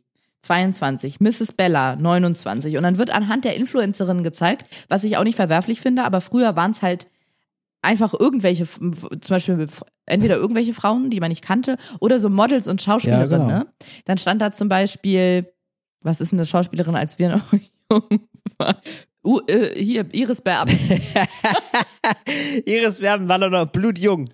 22, 0.47 1.21
Mrs. 1.21 1.53
Bella 1.53 1.97
29 1.97 2.77
und 2.77 2.83
dann 2.83 2.99
wird 2.99 3.11
anhand 3.11 3.45
der 3.45 3.57
Influencerinnen 3.57 4.23
gezeigt, 4.23 4.69
was 4.89 5.05
ich 5.05 5.17
auch 5.17 5.25
nicht 5.25 5.37
verwerflich 5.37 5.81
finde, 5.81 6.05
aber 6.05 6.21
früher 6.21 6.57
waren 6.57 6.71
es 6.71 6.83
halt 6.83 7.09
einfach 7.83 8.15
irgendwelche, 8.15 8.67
zum 8.67 9.21
Beispiel 9.29 9.67
entweder 10.07 10.37
irgendwelche 10.37 10.73
Frauen, 10.75 11.11
die 11.11 11.21
man 11.21 11.29
nicht 11.29 11.43
kannte, 11.45 11.77
oder 12.01 12.19
so 12.19 12.29
Models 12.31 12.69
und 12.69 12.83
Schauspielerinnen. 12.83 13.49
Ja, 13.49 13.59
genau. 13.59 13.59
ne? 13.65 13.73
Dann 14.05 14.19
stand 14.19 14.43
da 14.43 14.53
zum 14.53 14.69
Beispiel, 14.69 15.53
was 16.01 16.21
ist 16.21 16.33
denn 16.33 16.39
eine 16.39 16.47
Schauspielerin, 16.47 16.97
als 16.97 17.19
wir 17.19 17.29
noch 17.31 17.53
jung 17.91 18.27
waren? 18.59 18.77
Uh, 19.25 19.41
äh, 19.49 19.83
hier, 19.83 20.07
Iris 20.13 20.41
Berben. 20.41 20.79
Iris 22.65 23.01
Werben 23.01 23.29
war 23.29 23.41
doch 23.41 23.51
noch 23.51 23.67
blutjung, 23.67 24.31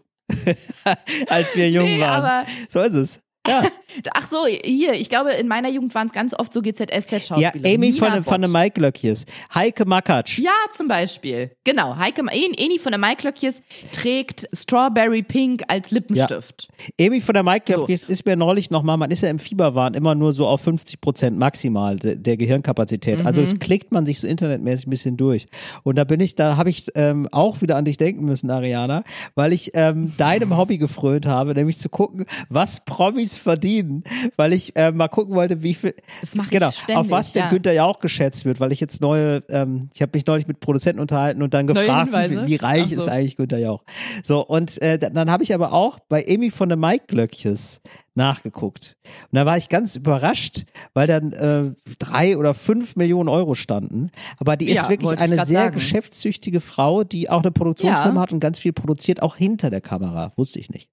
als 1.28 1.56
wir 1.56 1.70
jung 1.70 1.86
Nee, 1.86 2.00
waren. 2.00 2.46
so 2.68 2.80
ist 2.80 2.94
es. 2.94 3.20
Ja, 3.46 3.62
ach 4.14 4.28
so, 4.28 4.46
hier, 4.46 4.92
ich 4.94 5.08
glaube, 5.08 5.32
in 5.32 5.48
meiner 5.48 5.68
Jugend 5.68 5.94
waren 5.94 6.06
es 6.06 6.12
ganz 6.12 6.32
oft 6.38 6.52
so 6.52 6.60
ja 6.62 6.70
GZSZ-Schauspieler. 6.72 7.74
Amy 7.74 7.92
von, 7.92 8.22
von 8.22 8.40
den 8.40 8.52
Mike 8.52 8.74
Glöckjes, 8.78 9.24
Heike 9.54 9.84
Makatsch. 9.84 10.38
Ja, 10.38 10.52
zum 10.70 10.86
Beispiel. 10.88 11.50
Genau. 11.64 11.96
Heike, 11.96 12.20
En- 12.22 12.54
Eni 12.54 12.78
von 12.78 12.92
der 12.92 12.98
Maiklöckjes 13.00 13.60
trägt 13.90 14.48
Strawberry 14.52 15.22
Pink 15.22 15.62
als 15.68 15.90
Lippenstift. 15.90 16.68
Amy 17.00 17.20
von 17.20 17.34
der 17.34 17.42
Mike 17.42 17.64
So. 17.66 17.74
Glöckjes 17.78 18.04
ist 18.04 18.24
mir 18.26 18.36
neulich 18.36 18.70
nochmal, 18.70 18.96
man 18.96 19.10
ist 19.10 19.22
ja 19.22 19.28
im 19.30 19.38
Fieberwahn 19.38 19.94
immer 19.94 20.14
nur 20.14 20.32
so 20.32 20.46
auf 20.46 20.60
50 20.62 21.00
Prozent 21.00 21.36
maximal 21.38 21.96
de, 21.96 22.16
der 22.16 22.36
Gehirnkapazität. 22.36 23.24
Also 23.26 23.40
Mhm. 23.40 23.46
es 23.46 23.58
klickt 23.58 23.90
man 23.92 24.06
sich 24.06 24.20
so 24.20 24.26
internetmäßig 24.28 24.86
ein 24.86 24.90
bisschen 24.90 25.16
durch. 25.16 25.46
Und 25.82 25.96
da 25.96 26.04
bin 26.04 26.20
ich, 26.20 26.36
da 26.36 26.56
habe 26.56 26.70
ich 26.70 26.86
ähm, 26.94 27.28
auch 27.32 27.60
wieder 27.60 27.76
an 27.76 27.84
dich 27.84 27.96
denken 27.96 28.24
müssen, 28.24 28.50
Ariana, 28.50 29.02
weil 29.34 29.52
ich 29.52 29.72
ähm, 29.74 30.12
deinem 30.16 30.56
Hobby 30.56 30.78
gefrönt 30.78 31.26
habe, 31.26 31.54
nämlich 31.54 31.78
zu 31.78 31.88
gucken, 31.88 32.24
was 32.48 32.84
Promis 32.84 33.31
verdienen, 33.36 34.04
weil 34.36 34.52
ich 34.52 34.76
äh, 34.76 34.92
mal 34.92 35.08
gucken 35.08 35.34
wollte, 35.34 35.62
wie 35.62 35.74
viel, 35.74 35.94
Das 36.20 36.34
mache 36.34 36.46
ich 36.46 36.50
genau, 36.52 36.70
ständig, 36.70 36.96
auf 36.96 37.10
was 37.10 37.32
der 37.32 37.44
ja. 37.44 37.50
Günther 37.50 37.72
ja 37.72 37.84
auch 37.84 37.98
geschätzt 37.98 38.44
wird, 38.44 38.60
weil 38.60 38.72
ich 38.72 38.80
jetzt 38.80 39.00
neue, 39.00 39.42
ähm, 39.48 39.88
ich 39.94 40.02
habe 40.02 40.12
mich 40.14 40.26
neulich 40.26 40.46
mit 40.46 40.60
Produzenten 40.60 41.00
unterhalten 41.00 41.42
und 41.42 41.54
dann 41.54 41.66
gefragt, 41.66 42.12
wie, 42.12 42.46
wie 42.46 42.56
reich 42.56 42.94
so. 42.94 43.02
ist 43.02 43.08
eigentlich 43.08 43.36
Günther 43.36 43.58
Jauch. 43.58 43.84
So, 44.22 44.44
und 44.44 44.80
äh, 44.82 44.98
dann, 44.98 45.30
habe 45.30 45.42
ich 45.42 45.54
aber 45.54 45.72
auch 45.72 45.98
bei 46.08 46.24
Amy 46.28 46.50
von 46.50 46.68
der 46.68 46.78
Mike 46.78 47.04
Glöckjes 47.08 47.80
nachgeguckt. 48.14 48.96
Und 49.30 49.36
da 49.36 49.46
war 49.46 49.56
ich 49.56 49.68
ganz 49.68 49.96
überrascht, 49.96 50.64
weil 50.92 51.06
dann 51.06 51.32
äh, 51.32 51.72
drei 51.98 52.36
oder 52.36 52.52
fünf 52.54 52.94
Millionen 52.96 53.28
Euro 53.28 53.54
standen. 53.54 54.10
Aber 54.38 54.56
die 54.56 54.68
ist 54.70 54.76
Ja, 54.84 54.88
wirklich 54.90 55.08
wollte 55.08 55.24
ich 55.24 55.32
eine 55.32 55.46
sehr 55.46 55.60
sagen. 55.60 55.74
geschäftstüchtige 55.74 56.60
Frau, 56.60 57.04
die 57.04 57.30
auch 57.30 57.40
eine 57.40 57.50
Produktionsfirma 57.52 58.16
Ja. 58.16 58.20
hat 58.22 58.32
und 58.32 58.40
ganz 58.40 58.58
viel 58.58 58.72
produziert, 58.72 59.22
auch 59.22 59.36
hinter 59.36 59.70
der 59.70 59.80
Kamera. 59.80 60.32
Wusste 60.36 60.58
ich 60.58 60.68
nicht. 60.70 60.90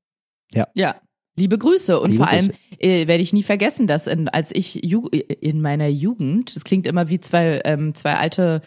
Ja. 0.54 0.96
Liebe 1.40 1.58
Grüße 1.58 2.00
und 2.00 2.12
Liebe 2.12 2.24
vor 2.24 2.32
allem 2.32 2.52
äh, 2.80 3.08
werde 3.08 3.24
ich 3.24 3.34
nie 3.34 3.44
vergessen, 3.44 3.88
dass 3.88 4.06
in, 4.08 4.28
als 4.30 4.52
ich 4.54 4.76
Ju 4.86 5.08
in 5.08 5.62
meiner 5.62 5.88
Jugend, 5.88 6.56
das 6.56 6.64
klingt 6.64 6.86
immer 6.86 7.10
wie 7.10 7.20
zwei 7.20 7.62
ähm, 7.66 7.96
zwei 7.96 8.16
alte 8.16 8.62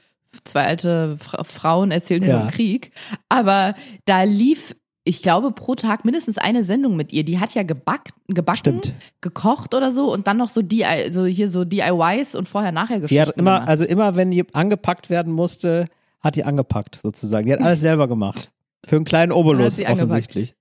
zwei 0.45 0.65
alte 0.67 1.17
Fra 1.19 1.45
Frauen 1.45 1.91
erzählen 1.91 2.23
Ja. 2.25 2.41
vom 2.41 2.49
Krieg, 2.49 2.91
aber 3.29 3.75
da 4.07 4.23
lief 4.23 4.75
ich 5.05 5.21
glaube 5.23 5.51
pro 5.51 5.75
Tag 5.75 6.05
mindestens 6.05 6.39
eine 6.39 6.63
Sendung 6.63 6.95
mit 6.95 7.13
ihr. 7.13 7.25
Die 7.25 7.41
hat 7.41 7.55
ja 7.55 7.65
gebackt, 7.65 8.13
gebacken, 8.29 8.59
Stimmt. 8.59 8.95
gekocht 9.21 9.75
oder 9.75 9.91
so 9.91 10.13
und 10.13 10.27
dann 10.29 10.37
noch 10.37 10.49
so 10.49 10.63
die 10.63 10.85
so 11.11 11.27
hier 11.27 11.49
so 11.49 11.65
DIYs 11.65 12.35
und 12.37 12.49
vorher 12.49 12.71
nachher 12.73 12.97
Die 12.97 13.03
Geschichten 13.03 13.29
hat 13.29 13.37
immer, 13.37 13.55
gemacht. 13.57 13.69
also 13.69 13.85
immer, 13.85 14.15
wenn 14.15 14.31
die 14.31 14.45
angepackt 14.55 15.11
werden 15.11 15.33
musste, 15.33 15.89
hat 16.21 16.37
die 16.37 16.45
angepackt 16.45 17.01
sozusagen. 17.03 17.47
Die 17.47 17.53
hat 17.53 17.61
alles 17.61 17.81
selber 17.81 18.07
gemacht. 18.07 18.51
Für 18.87 18.95
einen 18.97 19.05
kleinen 19.05 19.33
Obolus 19.33 19.81
offensichtlich. 19.81 20.55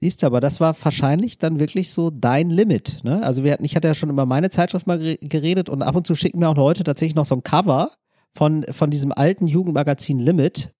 Siehst 0.00 0.22
du, 0.22 0.26
aber 0.26 0.40
das 0.40 0.60
war 0.60 0.76
wahrscheinlich 0.80 1.38
dann 1.38 1.58
wirklich 1.58 1.90
so 1.90 2.10
dein 2.10 2.50
Limit. 2.50 3.02
Ne? 3.02 3.22
Also 3.22 3.42
wir 3.42 3.52
hatten, 3.52 3.64
ich 3.64 3.74
hatte 3.74 3.88
ja 3.88 3.94
schon 3.94 4.10
über 4.10 4.26
meine 4.26 4.48
Zeitschrift 4.50 4.86
mal 4.86 4.98
gere- 4.98 5.18
geredet 5.20 5.68
und 5.68 5.82
ab 5.82 5.96
und 5.96 6.06
zu 6.06 6.14
schicken 6.14 6.38
mir 6.38 6.48
auch 6.48 6.56
Leute 6.56 6.84
tatsächlich 6.84 7.16
noch 7.16 7.26
so 7.26 7.34
ein 7.34 7.42
Cover 7.42 7.90
von, 8.34 8.64
von 8.70 8.90
diesem 8.90 9.10
alten 9.12 9.48
Jugendmagazin 9.48 10.20
Limit. 10.20 10.72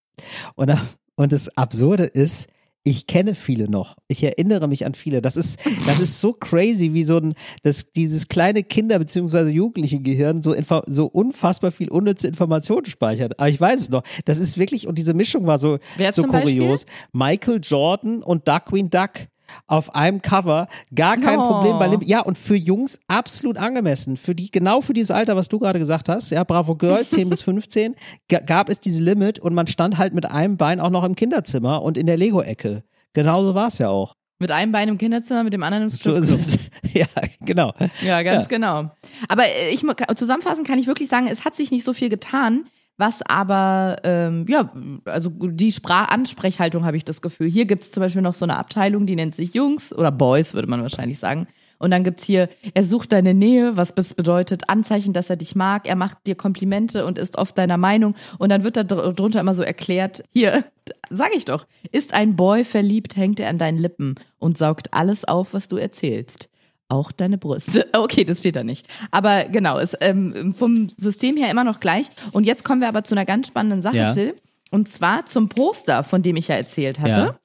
Und, 0.55 0.71
da- 0.71 0.81
und 1.17 1.33
das 1.33 1.57
Absurde 1.57 2.05
ist, 2.05 2.47
ich 2.85 3.07
kenne 3.07 3.35
viele 3.35 3.69
noch. 3.69 3.97
Ich 4.09 4.23
erinnere 4.23 4.67
mich 4.67 4.87
an 4.87 4.95
viele. 4.95 5.21
Das 5.21 5.37
ist, 5.37 5.59
das 5.87 6.01
ist 6.01 6.21
so 6.21 6.33
crazy, 6.33 6.95
wie 6.95 7.05
so 7.05 7.19
ein, 7.19 7.35
das, 7.63 7.93
dieses 7.93 8.29
kleine 8.29 8.63
Kinder- 8.63 8.99
bzw. 8.99 9.51
Jugendliche-Gehirn 9.51 10.41
so, 10.41 10.53
info, 10.55 10.81
so 10.87 11.07
unfassbar 11.07 11.71
viel 11.71 11.91
unnütze 11.91 12.27
Informationen 12.29 12.87
speichert. 12.87 13.39
Aber 13.39 13.49
ich 13.49 13.61
weiß 13.61 13.81
es 13.81 13.91
noch. 13.91 14.03
Das 14.25 14.39
ist 14.39 14.57
wirklich, 14.59 14.87
und 14.87 14.97
diese 14.97 15.13
Mischung 15.13 15.47
war 15.47 15.59
so, 15.59 15.79
so 15.99 16.23
zum 16.23 16.33
Beispiel? 16.33 16.61
kurios. 16.61 16.87
Michael 17.13 17.61
Jordan 17.63 18.23
und 18.23 18.49
Duckwing 18.49 18.89
Duck 18.91 19.29
auf 19.67 19.95
einem 19.95 20.23
Cover. 20.23 20.69
Gar 20.95 21.17
kein 21.19 21.39
Oh. 21.39 21.47
Problem 21.49 21.79
bei 21.79 21.87
Lim 21.89 22.01
Ja, 22.03 22.21
und 22.21 22.37
für 22.39 22.57
Jungs 22.57 22.99
absolut 23.09 23.57
angemessen. 23.59 24.17
Für 24.17 24.35
die, 24.35 24.51
genau 24.51 24.81
für 24.81 24.93
dieses 24.95 25.11
Alter, 25.11 25.37
was 25.37 25.49
du 25.49 25.59
gerade 25.59 25.79
gesagt 25.79 26.09
hast, 26.09 26.31
ja, 26.31 26.45
Bravo 26.45 26.75
Girl, 26.77 27.07
10 27.11 27.29
bis 27.31 27.43
15, 27.43 27.95
ga- 28.29 28.41
gab 28.41 28.69
es 28.69 28.81
diese 28.81 29.03
Limit 29.03 29.39
und 29.39 29.55
man 29.55 29.67
stand 29.67 29.99
halt 29.99 30.15
mit 30.15 30.27
einem 30.31 30.57
Bein 30.57 30.81
auch 30.81 30.91
noch 30.91 31.05
im 31.05 31.15
Kinderzimmer 31.17 31.83
und 31.83 31.97
in 31.99 32.07
der 32.07 32.17
Lego-Ecke. 32.17 32.83
Genauso 33.15 33.55
war 33.55 33.69
es 33.69 33.79
ja 33.79 33.89
auch. 33.89 34.15
mit 34.41 34.51
einem 34.53 34.71
Bein 34.71 34.89
im 34.89 34.99
Kinderzimmer, 34.99 35.43
mit 35.43 35.53
dem 35.53 35.63
anderen 35.65 35.85
im 35.85 35.91
Stripclub. 35.91 36.39
Ja, 36.95 37.07
genau. 37.41 37.73
Ja, 38.03 38.23
ganz 38.23 38.43
Ja. 38.45 38.49
genau. 38.49 38.91
Aber 39.29 39.45
äh, 39.47 39.71
ich 39.73 39.85
zusammenfassend 40.17 40.67
kann 40.67 40.79
ich 40.79 40.87
wirklich 40.87 41.09
sagen, 41.09 41.27
es 41.27 41.45
hat 41.45 41.57
sich 41.57 41.71
nicht 41.73 41.85
so 41.85 41.93
viel 41.93 42.09
getan, 42.09 42.67
was 42.99 43.23
aber 43.23 43.97
ähm, 44.05 44.45
ja, 44.49 44.71
also 45.05 45.31
die 45.31 45.73
Sprachansprechhaltung 45.73 46.85
habe 46.85 46.97
ich 46.97 47.05
das 47.05 47.23
Gefühl. 47.23 47.49
Hier 47.49 47.65
gibt's 47.65 47.91
zum 47.91 48.03
Beispiel 48.03 48.23
noch 48.23 48.35
so 48.35 48.45
eine 48.45 48.57
Abteilung, 48.57 49.07
die 49.07 49.17
nennt 49.17 49.35
sich 49.35 49.55
Jungs 49.55 49.93
oder 49.93 50.11
Boys, 50.11 50.53
würde 50.53 50.69
man 50.69 50.83
wahrscheinlich 50.83 51.19
sagen. 51.19 51.47
Und 51.79 51.93
dann 51.93 52.03
gibt's 52.03 52.25
hier, 52.25 52.49
er 52.75 52.83
sucht 52.83 53.13
deine 53.13 53.35
Nähe, 53.35 53.77
was 53.77 53.95
das 53.95 54.15
bedeutet, 54.15 54.69
Anzeichen, 54.69 55.13
dass 55.13 55.31
er 55.31 55.37
dich 55.37 55.55
mag, 55.55 55.89
er 55.89 55.95
macht 55.95 56.27
dir 56.27 56.35
Komplimente 56.35 57.07
und 57.07 57.19
ist 57.19 57.39
oft 57.39 57.57
deiner 57.57 57.77
Meinung. 57.77 58.17
Und 58.39 58.49
dann 58.49 58.65
wird 58.65 58.77
da 58.77 58.83
dr- 58.83 59.15
drunter 59.15 59.39
immer 59.39 59.55
so 59.55 59.63
erklärt, 59.63 60.25
hier, 60.33 60.65
sag 61.11 61.35
ich 61.37 61.45
doch, 61.45 61.67
ist 61.93 62.15
ein 62.15 62.35
Boy 62.35 62.65
verliebt, 62.65 63.17
hängt 63.17 63.39
er 63.39 63.49
an 63.49 63.59
deinen 63.59 63.79
Lippen 63.79 64.17
und 64.41 64.59
saugt 64.59 64.93
alles 64.93 65.25
auf, 65.25 65.55
was 65.55 65.69
du 65.69 65.77
erzählst. 65.77 66.49
Auch 66.89 67.13
deine 67.13 67.39
Brüste. 67.39 67.87
Okay, 67.95 68.25
das 68.25 68.39
steht 68.39 68.57
da 68.57 68.65
nicht. 68.65 68.87
Aber 69.11 69.45
genau, 69.45 69.79
ist 69.79 69.97
ähm, 70.01 70.55
vom 70.57 70.91
System 70.97 71.37
her 71.37 71.51
immer 71.51 71.65
noch 71.65 71.81
gleich. 71.81 72.07
Und 72.33 72.45
jetzt 72.45 72.65
kommen 72.65 72.81
wir 72.81 72.89
aber 72.89 73.05
zu 73.05 73.15
einer 73.15 73.25
ganz 73.27 73.47
spannenden 73.49 73.83
Sache, 73.83 73.97
Ja. 73.97 74.13
Till. 74.13 74.35
Und 74.71 74.89
zwar 74.89 75.27
zum 75.27 75.49
Poster, 75.49 76.03
von 76.05 76.23
dem 76.23 76.37
ich 76.37 76.49
ja 76.49 76.55
erzählt 76.57 76.99
hatte. 77.01 77.11
Ja. 77.11 77.39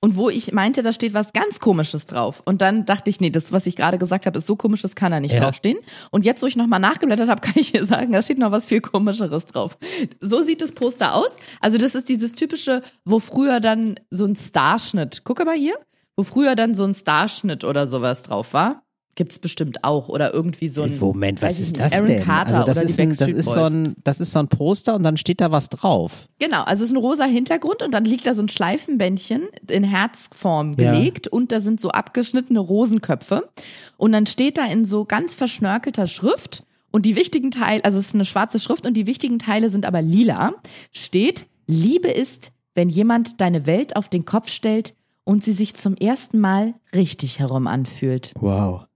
Und 0.00 0.16
wo 0.16 0.30
ich 0.30 0.52
meinte, 0.52 0.82
da 0.82 0.92
steht 0.92 1.12
was 1.12 1.32
ganz 1.32 1.58
Komisches 1.58 2.06
drauf. 2.06 2.40
Und 2.44 2.62
dann 2.62 2.84
dachte 2.84 3.10
ich, 3.10 3.20
nee, 3.20 3.30
das, 3.30 3.50
was 3.50 3.66
ich 3.66 3.74
gerade 3.74 3.98
gesagt 3.98 4.26
habe, 4.26 4.38
ist 4.38 4.46
so 4.46 4.54
komisch, 4.54 4.80
das 4.82 4.94
kann 4.94 5.10
da 5.10 5.18
nicht 5.18 5.34
Ja. 5.34 5.40
draufstehen. 5.40 5.78
Und 6.10 6.24
jetzt, 6.24 6.40
wo 6.40 6.46
ich 6.46 6.54
nochmal 6.56 6.78
nachgeblättert 6.78 7.28
habe, 7.28 7.40
kann 7.46 7.54
ich 7.56 7.72
dir 7.72 7.84
sagen, 7.84 8.12
da 8.12 8.22
steht 8.22 8.38
noch 8.38 8.52
was 8.52 8.64
viel 8.64 8.80
Komischeres 8.80 9.46
drauf. 9.46 9.76
So 10.20 10.40
sieht 10.42 10.62
das 10.62 10.70
Poster 10.72 11.14
aus. 11.14 11.36
Also 11.60 11.78
das 11.78 11.94
ist 11.96 12.08
dieses 12.08 12.32
typische, 12.32 12.82
wo 13.04 13.18
früher 13.18 13.58
dann 13.60 13.98
so 14.10 14.24
ein 14.24 14.36
Starschnitt, 14.36 15.22
guck 15.24 15.44
mal 15.44 15.56
hier, 15.56 15.74
wo 16.18 16.24
früher 16.24 16.56
dann 16.56 16.74
so 16.74 16.82
ein 16.82 16.94
Starschnitt 16.94 17.62
oder 17.62 17.86
sowas 17.86 18.24
drauf 18.24 18.52
war. 18.52 18.82
Gibt's 19.14 19.38
bestimmt 19.38 19.84
auch. 19.84 20.08
Oder 20.08 20.34
irgendwie 20.34 20.68
so 20.68 20.82
ein. 20.82 20.98
Moment, 20.98 21.40
was 21.42 21.60
ist 21.60 21.74
nicht, 21.74 21.84
das 21.84 21.92
Aaron 21.92 22.08
denn? 22.08 22.24
Carter 22.24 22.56
also 22.56 22.66
das 22.66 22.76
oder 22.76 22.86
ist, 22.86 22.98
die 22.98 23.02
ein, 23.02 23.16
das, 23.16 23.28
ist 23.28 23.44
so 23.44 23.62
ein, 23.62 23.94
das 24.02 24.20
ist 24.20 24.32
so 24.32 24.40
ein 24.40 24.48
Poster 24.48 24.96
und 24.96 25.04
dann 25.04 25.16
steht 25.16 25.40
da 25.40 25.52
was 25.52 25.68
drauf. 25.68 26.28
Genau, 26.40 26.62
also 26.64 26.82
es 26.82 26.90
ist 26.90 26.96
ein 26.96 27.00
rosa 27.00 27.24
Hintergrund 27.24 27.84
und 27.84 27.94
dann 27.94 28.04
liegt 28.04 28.26
da 28.26 28.34
so 28.34 28.42
ein 28.42 28.48
Schleifenbändchen 28.48 29.48
in 29.70 29.84
Herzform 29.84 30.74
Ja. 30.76 30.90
gelegt 30.90 31.28
und 31.28 31.52
da 31.52 31.60
sind 31.60 31.80
so 31.80 31.90
abgeschnittene 31.90 32.58
Rosenköpfe. 32.58 33.48
Und 33.96 34.10
dann 34.10 34.26
steht 34.26 34.58
da 34.58 34.66
in 34.66 34.84
so 34.84 35.04
ganz 35.04 35.36
verschnörkelter 35.36 36.08
Schrift 36.08 36.64
und 36.90 37.06
die 37.06 37.14
wichtigen 37.14 37.52
Teile, 37.52 37.84
also 37.84 38.00
es 38.00 38.06
ist 38.06 38.14
eine 38.14 38.24
schwarze 38.24 38.58
Schrift 38.58 38.86
und 38.86 38.94
die 38.94 39.06
wichtigen 39.06 39.38
Teile 39.38 39.70
sind 39.70 39.86
aber 39.86 40.02
lila, 40.02 40.54
steht, 40.90 41.46
Liebe 41.68 42.08
ist, 42.08 42.50
wenn 42.74 42.88
jemand 42.88 43.40
deine 43.40 43.66
Welt 43.66 43.94
auf 43.94 44.08
den 44.08 44.24
Kopf 44.24 44.48
stellt 44.48 44.94
und 45.28 45.44
sie 45.44 45.52
sich 45.52 45.74
zum 45.74 45.94
ersten 45.94 46.38
Mal 46.40 46.72
richtig 46.94 47.38
herum 47.38 47.66
anfühlt. 47.66 48.32
Wow. 48.40 48.86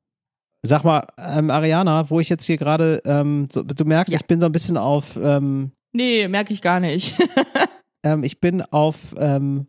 Sag 0.64 0.83
mal, 0.83 1.07
ähm, 1.18 1.51
Ariana, 1.51 2.09
wo 2.09 2.20
ich 2.20 2.30
jetzt 2.30 2.47
hier 2.47 2.57
gerade, 2.57 3.03
ähm, 3.05 3.49
so, 3.53 3.62
du 3.62 3.85
merkst, 3.85 4.14
Ja. 4.14 4.18
ich 4.18 4.26
bin 4.26 4.41
so 4.41 4.47
ein 4.47 4.53
bisschen 4.53 4.78
auf, 4.78 5.18
ähm, 5.22 5.72
Nee, 5.93 6.26
merke 6.28 6.55
ich 6.55 6.62
gar 6.62 6.80
nicht. 6.80 7.16
ähm, 8.03 8.24
ich 8.24 8.41
bin 8.41 8.62
auf, 8.62 9.14
ähm, 9.18 9.66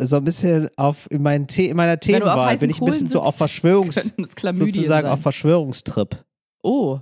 so 0.00 0.18
ein 0.18 0.24
bisschen 0.24 0.68
auf 0.76 1.10
in, 1.10 1.20
meinen 1.20 1.48
The 1.48 1.66
in 1.66 1.76
meiner 1.76 1.98
Themenwahl 1.98 2.56
bin 2.58 2.70
ich 2.70 2.80
ein 2.80 2.84
bisschen 2.84 3.08
Kohlen 3.08 3.10
so 3.10 3.20
auf 3.20 3.30
sitzt, 3.34 3.38
Verschwörungs, 3.38 4.14
sozusagen 4.36 4.86
sein. 4.86 5.06
auf 5.06 5.20
Verschwörungstrip. 5.20 6.24
Oh. 6.62 7.00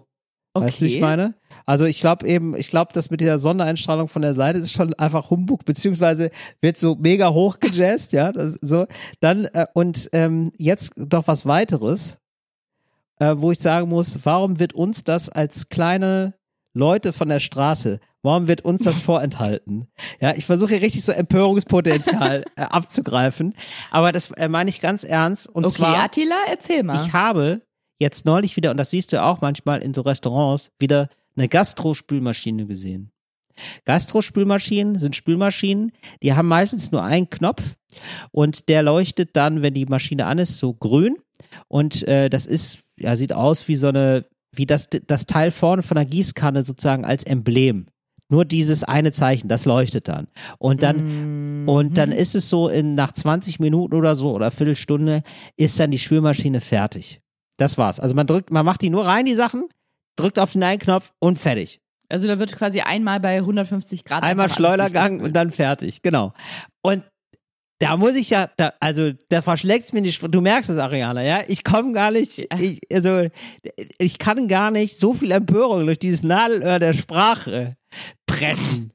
Okay. 0.57 0.67
Weißt 0.67 0.81
du, 0.81 0.85
wie 0.87 0.95
ich 0.95 1.01
meine? 1.01 1.35
Also 1.67 1.85
ich 1.85 2.01
glaube 2.01 2.27
eben, 2.27 2.57
ich 2.57 2.71
glaube, 2.71 2.93
das 2.95 3.11
mit 3.11 3.21
dieser 3.21 3.39
Sondereinstrahlung 3.39 4.09
von 4.09 4.23
der 4.23 4.35
Seite 4.35 4.59
ist 4.59 4.73
schon 4.73 4.95
einfach 4.95 5.31
Humbug, 5.31 5.65
beziehungsweise 5.65 6.31
wird 6.61 6.77
so 6.79 6.95
mega 6.95 7.31
hochgejazzt, 7.31 8.13
ja, 8.13 8.33
das, 8.33 8.57
so. 8.63 8.87
Dann, 9.21 9.45
äh, 9.47 9.67
und 9.75 10.09
ähm, 10.13 10.53
jetzt 10.57 10.97
noch 10.97 11.27
was 11.27 11.45
weiteres, 11.45 12.19
äh, 13.19 13.35
wo 13.37 13.53
ich 13.53 13.59
sagen 13.59 13.89
muss, 13.89 14.21
warum 14.25 14.59
wird 14.59 14.73
uns 14.73 15.05
das 15.05 15.29
als 15.29 15.69
kleine 15.69 16.35
Leute 16.73 17.13
von 17.13 17.29
der 17.29 17.41
Straße, 17.41 18.01
warum 18.23 18.47
wird 18.47 18.63
uns 18.63 18.85
das 18.85 18.99
vorenthalten? 19.01 19.89
Ja, 20.21 20.35
ich 20.35 20.47
versuche 20.47 20.71
hier 20.75 20.83
richtig 20.83 21.05
so 21.05 21.13
Empörungspotenzial 21.13 22.45
äh, 22.57 22.63
abzugreifen, 22.63 23.55
aber 23.91 24.13
das 24.13 24.31
äh, 24.31 24.49
meine 24.49 24.71
ich 24.71 24.81
ganz 24.81 25.05
ernst. 25.05 25.49
Und 25.49 25.67
okay, 25.67 25.75
zwar, 25.75 26.03
Attila, 26.03 26.37
erzähl 26.49 26.83
mal. 26.83 27.05
ich 27.05 27.13
habe 27.13 27.61
jetzt 27.99 28.25
neulich 28.25 28.57
wieder, 28.57 28.71
und 28.71 28.77
das 28.77 28.91
siehst 28.91 29.13
du 29.13 29.23
auch 29.23 29.41
manchmal 29.41 29.83
in 29.83 29.95
so 29.95 30.03
Restaurants, 30.03 30.71
wieder 30.79 31.09
eine 31.37 31.49
Gastro-Spülmaschine 31.49 32.67
gesehen. 32.67 33.11
Gastro-Spülmaschinen 33.85 34.99
sind 34.99 35.17
Spülmaschinen, 35.17 35.93
die 36.23 36.35
haben 36.35 36.49
meistens 36.49 36.93
nur 36.93 37.03
einen 37.03 37.31
Knopf 37.31 37.75
und 38.31 38.69
der 38.69 38.83
leuchtet 38.83 39.31
dann, 39.35 39.63
wenn 39.63 39.75
die 39.75 39.87
Maschine 39.87 40.27
an 40.27 40.39
ist, 40.39 40.59
so 40.59 40.75
grün. 40.75 41.17
Und 41.69 42.07
äh, 42.07 42.29
das 42.29 42.47
ist, 42.47 42.81
ja, 42.99 43.17
sieht 43.17 43.33
aus 43.33 43.67
wie 43.69 43.77
so 43.77 43.89
eine, 43.89 44.27
wie 44.55 44.67
das, 44.67 44.89
das 45.07 45.27
Teil 45.27 45.51
vorne 45.51 45.83
von 45.83 45.95
der 45.95 46.05
Gießkanne 46.05 46.65
sozusagen 46.65 47.05
als 47.05 47.25
Emblem. 47.25 47.87
Nur 48.29 48.45
dieses 48.45 48.83
eine 48.83 49.13
Zeichen, 49.13 49.49
das 49.49 49.67
leuchtet 49.67 50.09
dann. 50.09 50.27
Und 50.59 50.83
dann, 50.83 51.63
Mhm. 51.63 51.69
und 51.69 51.97
dann 51.97 52.11
ist 52.11 52.35
es 52.35 52.49
so, 52.49 52.69
in, 52.69 52.95
nach 52.95 53.13
20 53.13 53.61
Minuten 53.61 53.95
oder 53.95 54.17
so 54.17 54.33
oder 54.33 54.51
Viertelstunde 54.51 55.23
ist 55.57 55.79
dann 55.79 55.93
die 55.93 55.99
Spülmaschine 55.99 56.61
fertig. 56.61 57.21
Das 57.57 57.79
war's. 57.79 58.01
Also 58.01 58.15
man 58.15 58.27
drückt, 58.27 58.51
man 58.51 58.65
macht 58.65 58.83
die 58.83 58.91
nur 58.91 59.07
rein, 59.07 59.25
die 59.25 59.35
Sachen, 59.35 59.69
drückt 60.17 60.39
auf 60.39 60.53
den 60.53 60.63
einen 60.63 60.79
Knopf 60.79 61.13
und 61.19 61.39
fertig. 61.39 61.81
Also 62.09 62.29
da 62.29 62.39
wird 62.39 62.55
quasi 62.55 62.81
einmal 62.81 63.21
bei 63.21 63.39
150 63.39 64.05
Grad. 64.05 64.23
Einmal 64.23 64.49
Schleudergang 64.49 65.21
und 65.21 65.33
dann 65.33 65.51
fertig. 65.51 66.03
Genau. 66.03 66.33
Und 66.83 67.03
da 67.79 67.97
muss 67.97 68.15
ich 68.15 68.31
ja, 68.31 68.49
da, 68.57 68.73
also 68.81 69.13
da 69.29 69.43
verschlägt's 69.43 69.93
mir 69.93 70.01
nicht. 70.01 70.23
Du 70.31 70.41
merkst 70.41 70.71
es, 70.71 70.79
Ariana, 70.79 71.23
ja? 71.23 71.41
Ich 71.47 71.63
komme 71.63 71.93
gar 71.93 72.11
nicht, 72.11 72.49
ich, 72.59 72.81
also 72.93 73.27
ich 73.99 74.19
kann 74.19 74.49
gar 74.49 74.71
nicht 74.71 74.99
so 74.99 75.13
viel 75.13 75.31
Empörung 75.31 75.85
durch 75.85 75.99
dieses 75.99 76.23
Nadelöhr 76.23 76.79
der 76.79 76.95
Sprache 76.95 77.77
pressen. 78.27 78.93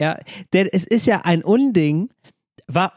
ja, 0.00 0.18
denn 0.52 0.68
es 0.72 0.84
ist 0.84 1.06
ja 1.06 1.22
ein 1.24 1.44
Unding, 1.44 2.10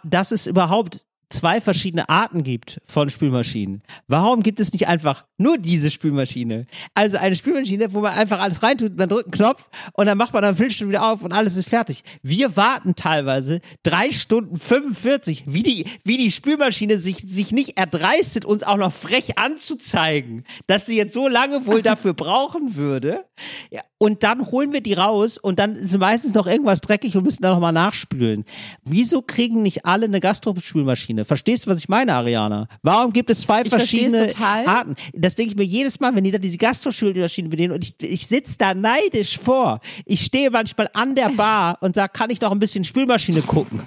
dass 0.03 0.31
es 0.31 0.47
überhaupt 0.47 1.05
zwei 1.30 1.59
verschiedene 1.61 2.09
Arten 2.09 2.43
gibt 2.43 2.82
von 2.86 3.09
Spülmaschinen. 3.09 3.82
Warum 4.07 4.43
gibt 4.43 4.59
es 4.59 4.71
nicht 4.73 4.88
einfach 4.88 5.25
nur 5.38 5.57
diese 5.57 5.91
Spülmaschine? 5.91 6.67
Also 6.93 7.17
eine 7.17 7.36
Spülmaschine, 7.36 7.93
wo 7.93 7.99
man 7.99 8.13
einfach 8.13 8.39
alles 8.39 8.63
reintut, 8.63 8.97
man 8.97 9.09
drückt 9.09 9.25
einen 9.25 9.32
Knopf 9.32 9.69
und 9.93 10.05
dann 10.05 10.17
macht 10.17 10.34
man 10.34 10.43
dann 10.43 10.55
Viertelstunde 10.55 10.93
wieder 10.93 11.11
auf 11.11 11.23
und 11.23 11.34
alles 11.34 11.57
ist 11.57 11.69
fertig. 11.69 12.03
Wir 12.23 12.55
warten 12.55 12.95
teilweise 12.95 13.61
drei 13.84 14.11
Stunden 14.11 14.57
45, 14.57 15.43
wie 15.47 15.63
die, 15.63 15.86
wie 16.03 16.17
die 16.17 16.32
Spülmaschine 16.32 16.97
sich, 16.97 17.17
sich 17.17 17.51
nicht 17.51 17.78
erdreistet, 17.78 18.45
uns 18.45 18.63
auch 18.63 18.78
noch 18.78 18.93
frech 18.93 19.38
anzuzeigen, 19.38 20.45
dass 20.67 20.86
sie 20.86 20.95
jetzt 20.95 21.13
so 21.13 21.28
lange 21.28 21.65
wohl 21.65 21.82
dafür 21.84 22.13
brauchen 22.13 22.75
würde. 22.75 23.25
Ja, 23.69 23.82
und 23.97 24.23
dann 24.23 24.45
holen 24.51 24.73
wir 24.73 24.81
die 24.81 24.93
raus 24.93 25.37
und 25.37 25.59
dann 25.59 25.75
ist 25.75 25.97
meistens 25.97 26.33
noch 26.33 26.47
irgendwas 26.47 26.81
dreckig 26.81 27.15
und 27.15 27.23
müssen 27.23 27.41
dann 27.41 27.53
nochmal 27.53 27.73
nachspülen. 27.73 28.45
Wieso 28.83 29.21
kriegen 29.21 29.61
nicht 29.61 29.85
alle 29.85 30.05
eine 30.05 30.19
Gastrospülmaschine? 30.19 31.25
Verstehst 31.25 31.65
du, 31.65 31.71
was 31.71 31.79
ich 31.79 31.89
meine, 31.89 32.13
Ariana? 32.13 32.67
Warum 32.83 33.13
gibt 33.13 33.29
es 33.29 33.41
zwei 33.41 33.61
Ich 33.63 33.69
verschiedene. 33.69 34.29
Arten? 34.39 34.95
Das 35.13 35.35
denke 35.35 35.53
ich 35.53 35.57
mir 35.57 35.63
jedes 35.63 35.99
Mal, 35.99 36.15
wenn 36.15 36.23
die 36.23 36.31
da 36.31 36.37
diese 36.37 36.57
Gastrospülmaschine 36.57 37.49
bedienen 37.49 37.73
und 37.73 37.83
ich, 37.83 37.95
ich 38.01 38.27
sitze 38.27 38.57
da 38.57 38.73
neidisch 38.73 39.37
vor. 39.37 39.79
Ich 40.05 40.21
stehe 40.21 40.51
manchmal 40.51 40.89
an 40.93 41.15
der 41.15 41.29
Bar 41.29 41.77
und 41.81 41.95
sage, 41.95 42.11
kann 42.13 42.29
ich 42.29 42.41
noch 42.41 42.51
ein 42.51 42.59
bisschen 42.59 42.83
Spülmaschine 42.83 43.41
gucken? 43.41 43.81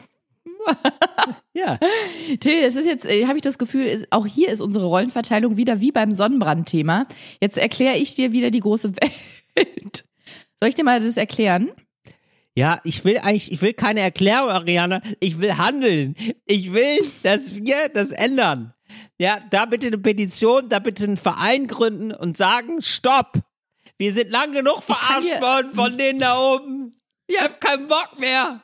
ja. 1.55 1.79
Till, 2.41 2.65
es 2.65 2.77
ist 2.77 2.87
jetzt, 2.87 3.07
äh, 3.07 3.27
habe 3.27 3.39
ich 3.39 3.43
das 3.43 3.59
Gefühl, 3.59 3.87
ist, 3.87 4.07
auch 4.11 4.27
hier 4.27 4.49
ist 4.51 4.61
unsere 4.61 4.87
Rollenverteilung 4.87 5.57
wieder 5.57 5.81
wie 5.81 5.93
beim 5.93 6.13
Sonnenbrandthema. 6.13 7.07
Jetzt 7.41 7.57
erkläre 7.57 7.97
ich 7.97 8.15
dir 8.15 8.33
wieder 8.33 8.51
die 8.51 8.61
große 8.61 8.97
Welt. 8.97 9.13
Soll 9.57 10.69
ich 10.69 10.75
dir 10.75 10.85
mal 10.85 11.01
das 11.01 11.17
erklären? 11.17 11.73
Ja, 12.57 12.81
ich 12.85 13.05
will 13.05 13.19
eigentlich, 13.19 13.51
ich 13.53 13.63
will 13.63 13.73
keine 13.73 14.01
Erklärung, 14.01 14.51
Ariana. 14.51 15.01
Ich 15.21 15.39
will 15.39 15.57
handeln. 15.57 16.15
Ich 16.47 16.73
will, 16.73 17.09
dass 17.23 17.55
wir 17.55 17.89
das 17.89 18.11
ändern. 18.11 18.75
Ja, 19.19 19.39
da 19.51 19.67
bitte 19.67 19.87
eine 19.87 19.99
Petition, 19.99 20.69
da 20.69 20.79
bitte 20.79 21.05
einen 21.05 21.17
Verein 21.17 21.67
gründen 21.67 22.13
und 22.13 22.37
sagen, 22.37 22.83
stopp. 22.83 23.35
Wir 23.99 24.13
sind 24.13 24.31
lang 24.31 24.53
genug 24.53 24.83
verarscht 24.83 25.41
worden 25.41 25.75
von 25.75 25.97
denen 25.97 26.21
da 26.21 26.39
oben. 26.39 26.91
Ich 27.27 27.41
hab 27.41 27.61
keinen 27.61 27.87
Bock 27.87 28.19
mehr. 28.19 28.63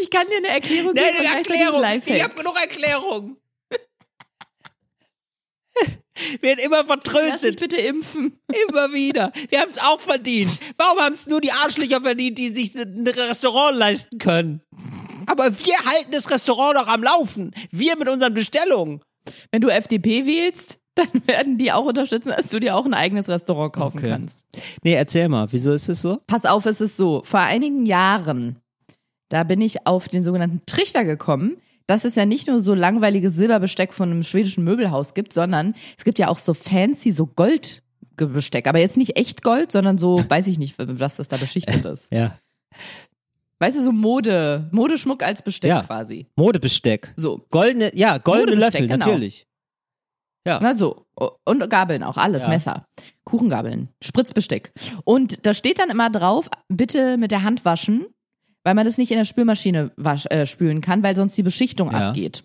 Ich 0.00 0.10
kann 0.10 0.26
dir 0.28 0.38
eine 0.38 0.48
Erklärung 0.48 0.92
Nee, 0.94 1.00
geben 1.00 1.18
und 1.18 1.26
eine 1.26 1.38
Erklärung. 1.38 1.76
Ich 1.76 1.82
Lifehack. 2.06 2.22
hab 2.22 2.36
genug 2.36 2.56
Erklärungen. 2.60 3.36
Werden 6.40 6.58
immer 6.64 6.84
vertröstet. 6.84 7.58
bitte 7.60 7.76
impfen. 7.76 8.38
Immer 8.68 8.92
wieder. 8.92 9.32
Wir 9.50 9.60
haben 9.60 9.70
es 9.70 9.78
auch 9.78 10.00
verdient. 10.00 10.50
Warum 10.76 10.98
haben 11.00 11.14
es 11.14 11.26
nur 11.26 11.40
die 11.40 11.52
Arschlöcher 11.52 12.00
verdient, 12.00 12.38
die 12.38 12.48
sich 12.48 12.74
ein 12.74 13.06
Restaurant 13.06 13.76
leisten 13.76 14.18
können? 14.18 14.62
Aber 15.26 15.44
wir 15.58 15.74
halten 15.84 16.10
das 16.12 16.30
Restaurant 16.30 16.76
doch 16.76 16.88
am 16.88 17.02
Laufen. 17.02 17.52
Wir 17.70 17.96
mit 17.96 18.08
unseren 18.08 18.34
Bestellungen. 18.34 19.00
Wenn 19.50 19.60
du 19.60 19.68
FDP 19.68 20.24
wählst, 20.26 20.78
dann 20.94 21.08
werden 21.26 21.58
die 21.58 21.70
auch 21.70 21.84
unterstützen, 21.84 22.32
dass 22.36 22.48
du 22.48 22.58
dir 22.58 22.74
auch 22.74 22.86
ein 22.86 22.94
eigenes 22.94 23.28
Restaurant 23.28 23.72
kaufen 23.74 23.98
Okay. 23.98 24.08
kannst. 24.10 24.40
Nee, 24.82 24.94
erzähl 24.94 25.28
mal, 25.28 25.46
wieso 25.52 25.72
ist 25.72 25.88
es 25.88 26.00
so? 26.02 26.18
Pass 26.26 26.44
auf, 26.44 26.64
es 26.66 26.80
ist 26.80 26.96
so. 26.96 27.22
Vor 27.24 27.40
einigen 27.40 27.86
Jahren, 27.86 28.56
da 29.28 29.44
bin 29.44 29.60
ich 29.60 29.86
auf 29.86 30.08
den 30.08 30.22
sogenannten 30.22 30.62
Trichter 30.66 31.04
gekommen, 31.04 31.58
dass 31.88 32.04
es 32.04 32.14
ja 32.14 32.24
nicht 32.26 32.46
nur 32.46 32.60
so 32.60 32.74
langweiliges 32.74 33.34
Silberbesteck 33.34 33.92
von 33.92 34.10
einem 34.10 34.22
schwedischen 34.22 34.62
Möbelhaus 34.62 35.14
gibt, 35.14 35.32
sondern 35.32 35.74
es 35.96 36.04
gibt 36.04 36.18
ja 36.20 36.28
auch 36.28 36.38
so 36.38 36.54
fancy, 36.54 37.10
so 37.10 37.26
Goldbesteck. 37.26 38.68
Aber 38.68 38.78
jetzt 38.78 38.96
nicht 38.96 39.16
echt 39.16 39.42
Gold, 39.42 39.72
sondern 39.72 39.98
so, 39.98 40.22
weiß 40.28 40.46
ich 40.46 40.58
nicht, 40.58 40.76
was 40.78 41.16
das 41.16 41.28
da 41.28 41.36
beschichtet 41.38 41.84
ist. 41.84 42.12
Ja. 42.12 42.38
Weißt 43.58 43.76
du, 43.76 43.82
so 43.82 43.90
Mode, 43.90 44.68
Modeschmuck 44.70 45.22
als 45.24 45.42
Besteck 45.42 45.70
Ja. 45.70 45.82
quasi. 45.82 46.26
Modebesteck. 46.36 47.12
So. 47.16 47.44
Goldene, 47.50 47.90
ja, 47.96 48.18
goldene 48.18 48.54
Löffel, 48.60 48.86
genau. 48.86 49.04
natürlich. 49.06 49.46
Ja. 50.46 50.60
Na 50.62 50.76
so. 50.76 51.06
Und 51.44 51.68
Gabeln 51.68 52.02
auch, 52.04 52.16
alles, 52.16 52.42
Ja. 52.42 52.48
Messer. 52.50 52.84
Kuchengabeln, 53.24 53.88
Spritzbesteck. 54.02 54.72
Und 55.04 55.44
da 55.44 55.54
steht 55.54 55.78
dann 55.80 55.90
immer 55.90 56.08
drauf, 56.10 56.48
bitte 56.68 57.16
mit 57.16 57.32
der 57.32 57.42
Hand 57.42 57.64
waschen, 57.64 58.06
weil 58.64 58.74
man 58.74 58.84
das 58.84 58.98
nicht 58.98 59.10
in 59.10 59.18
der 59.18 59.24
Spülmaschine 59.24 59.92
wasch, 59.96 60.26
äh, 60.26 60.46
spülen 60.46 60.80
kann, 60.80 61.02
weil 61.02 61.16
sonst 61.16 61.36
die 61.36 61.42
Beschichtung 61.42 61.90
Ja. 61.92 62.08
abgeht. 62.08 62.44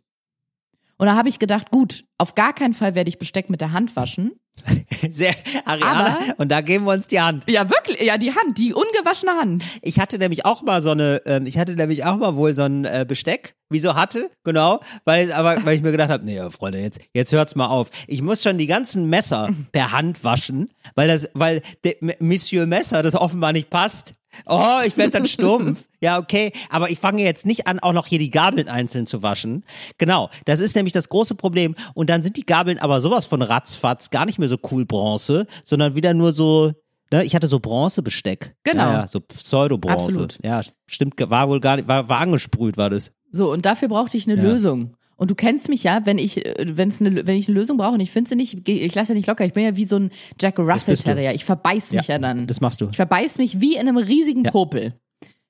Und 0.97 1.07
da 1.07 1.16
habe 1.16 1.28
ich 1.30 1.39
gedacht, 1.39 1.72
gut, 1.72 2.05
auf 2.18 2.36
gar 2.36 2.53
keinen 2.53 2.74
Fall 2.74 2.95
werde 2.95 3.09
ich 3.09 3.18
Besteck 3.18 3.49
mit 3.49 3.61
der 3.61 3.72
Hand 3.72 3.95
waschen. 3.95 4.32
Sehr, 5.09 5.33
Ariana, 5.65 6.05
Aber- 6.19 6.39
und 6.39 6.49
da 6.49 6.61
geben 6.61 6.85
wir 6.85 6.93
uns 6.93 7.07
die 7.07 7.19
Hand. 7.19 7.43
Ja, 7.49 7.69
wirklich, 7.69 7.99
ja, 8.01 8.17
die 8.17 8.31
Hand, 8.33 8.57
die 8.57 8.73
ungewaschene 8.73 9.31
Hand. 9.33 9.63
Ich 9.81 9.99
hatte 9.99 10.17
nämlich 10.17 10.45
auch 10.45 10.61
mal 10.61 10.81
so 10.81 10.91
eine, 10.91 11.21
ähm, 11.25 11.45
ich 11.45 11.57
hatte 11.57 11.73
nämlich 11.75 12.05
auch 12.05 12.15
mal 12.17 12.35
wohl 12.35 12.53
so 12.53 12.63
ein 12.63 12.85
äh, 12.85 13.05
Besteck. 13.07 13.55
Wieso 13.69 13.95
hatte? 13.95 14.29
Genau, 14.43 14.81
weil 15.03 15.31
aber 15.33 15.65
weil 15.65 15.75
ich 15.75 15.81
mir 15.81 15.91
gedacht 15.91 16.09
habe, 16.11 16.23
nee, 16.25 16.39
Freunde, 16.51 16.79
jetzt 16.79 16.99
jetzt 17.13 17.31
hört's 17.31 17.55
mal 17.55 17.65
auf. 17.67 17.89
Ich 18.07 18.21
muss 18.21 18.43
schon 18.43 18.57
die 18.57 18.67
ganzen 18.67 19.09
Messer 19.09 19.49
per 19.71 19.91
Hand 19.91 20.23
waschen, 20.23 20.69
weil 20.95 21.07
das, 21.07 21.27
weil 21.33 21.61
der 21.83 22.01
M- 22.03 22.11
Monsieur 22.19 22.67
Messer 22.67 23.01
das 23.01 23.15
offenbar 23.15 23.51
nicht 23.51 23.69
passt. 23.71 24.13
Oh, 24.47 24.79
ich 24.83 24.97
werde 24.97 25.11
dann 25.11 25.27
stumpf. 25.27 25.83
Ja, 26.01 26.17
okay, 26.17 26.51
aber 26.71 26.89
ich 26.89 26.97
fange 26.97 27.21
jetzt 27.23 27.45
nicht 27.45 27.67
an, 27.67 27.77
auch 27.79 27.93
noch 27.93 28.07
hier 28.07 28.17
die 28.17 28.31
Gabeln 28.31 28.67
einzeln 28.67 29.05
zu 29.05 29.21
waschen. 29.21 29.63
Genau, 29.99 30.31
das 30.45 30.59
ist 30.59 30.75
nämlich 30.75 30.91
das 30.91 31.07
große 31.09 31.35
Problem. 31.35 31.75
Und 31.93 32.09
dann 32.09 32.23
sind 32.23 32.35
die 32.37 32.45
Gabeln 32.45 32.79
aber 32.79 32.99
sowas 32.99 33.27
von 33.27 33.43
ratzfatz, 33.43 34.09
gar 34.09 34.25
nicht 34.25 34.39
mehr 34.39 34.42
so 34.47 34.57
cool 34.71 34.85
Bronze, 34.85 35.47
sondern 35.63 35.95
wieder 35.95 36.13
nur 36.13 36.33
so, 36.33 36.71
ne, 37.11 37.23
ich 37.23 37.35
hatte 37.35 37.47
so 37.47 37.59
Bronzebesteck. 37.59 38.55
Genau. 38.63 38.83
Ja, 38.83 38.93
ja, 38.93 39.07
so 39.07 39.19
Pseudo-Bronze. 39.19 40.05
Absolut. 40.05 40.37
Ja, 40.43 40.61
stimmt, 40.87 41.15
war 41.29 41.49
wohl 41.49 41.59
gar 41.59 41.77
nicht, 41.77 41.87
war, 41.87 42.09
war 42.09 42.19
angesprüht, 42.19 42.77
war 42.77 42.89
das. 42.89 43.11
So, 43.31 43.51
und 43.51 43.65
dafür 43.65 43.87
brauchte 43.87 44.17
ich 44.17 44.29
eine 44.29 44.41
Ja. 44.41 44.49
Lösung. 44.49 44.95
Und 45.15 45.29
du 45.31 45.35
kennst 45.35 45.69
mich 45.69 45.83
ja, 45.83 46.01
wenn 46.05 46.17
ich, 46.17 46.43
äh, 46.45 46.65
wenn's 46.75 46.99
eine, 46.99 47.25
wenn 47.27 47.37
ich 47.37 47.47
eine 47.47 47.57
Lösung 47.57 47.77
brauche 47.77 47.93
und 47.93 47.99
ich 47.99 48.11
finde 48.11 48.29
sie 48.29 48.35
nicht, 48.35 48.67
ich 48.67 48.95
lasse 48.95 49.13
ja 49.13 49.15
nicht 49.15 49.27
locker. 49.27 49.45
Ich 49.45 49.53
bin 49.53 49.63
ja 49.63 49.75
wie 49.75 49.85
so 49.85 49.97
ein 49.97 50.11
Jack 50.41 50.59
Russell. 50.59 50.97
Terrier. 50.97 51.33
Ich 51.33 51.45
verbeiß 51.45 51.93
mich 51.93 52.07
ja, 52.07 52.17
dann. 52.19 52.47
Das 52.47 52.61
machst 52.61 52.81
du. 52.81 52.89
Ich 52.89 52.97
verbeiß 52.97 53.37
mich 53.37 53.61
wie 53.61 53.75
in 53.75 53.81
einem 53.87 53.97
riesigen. 53.97 54.43
Popel. 54.43 54.93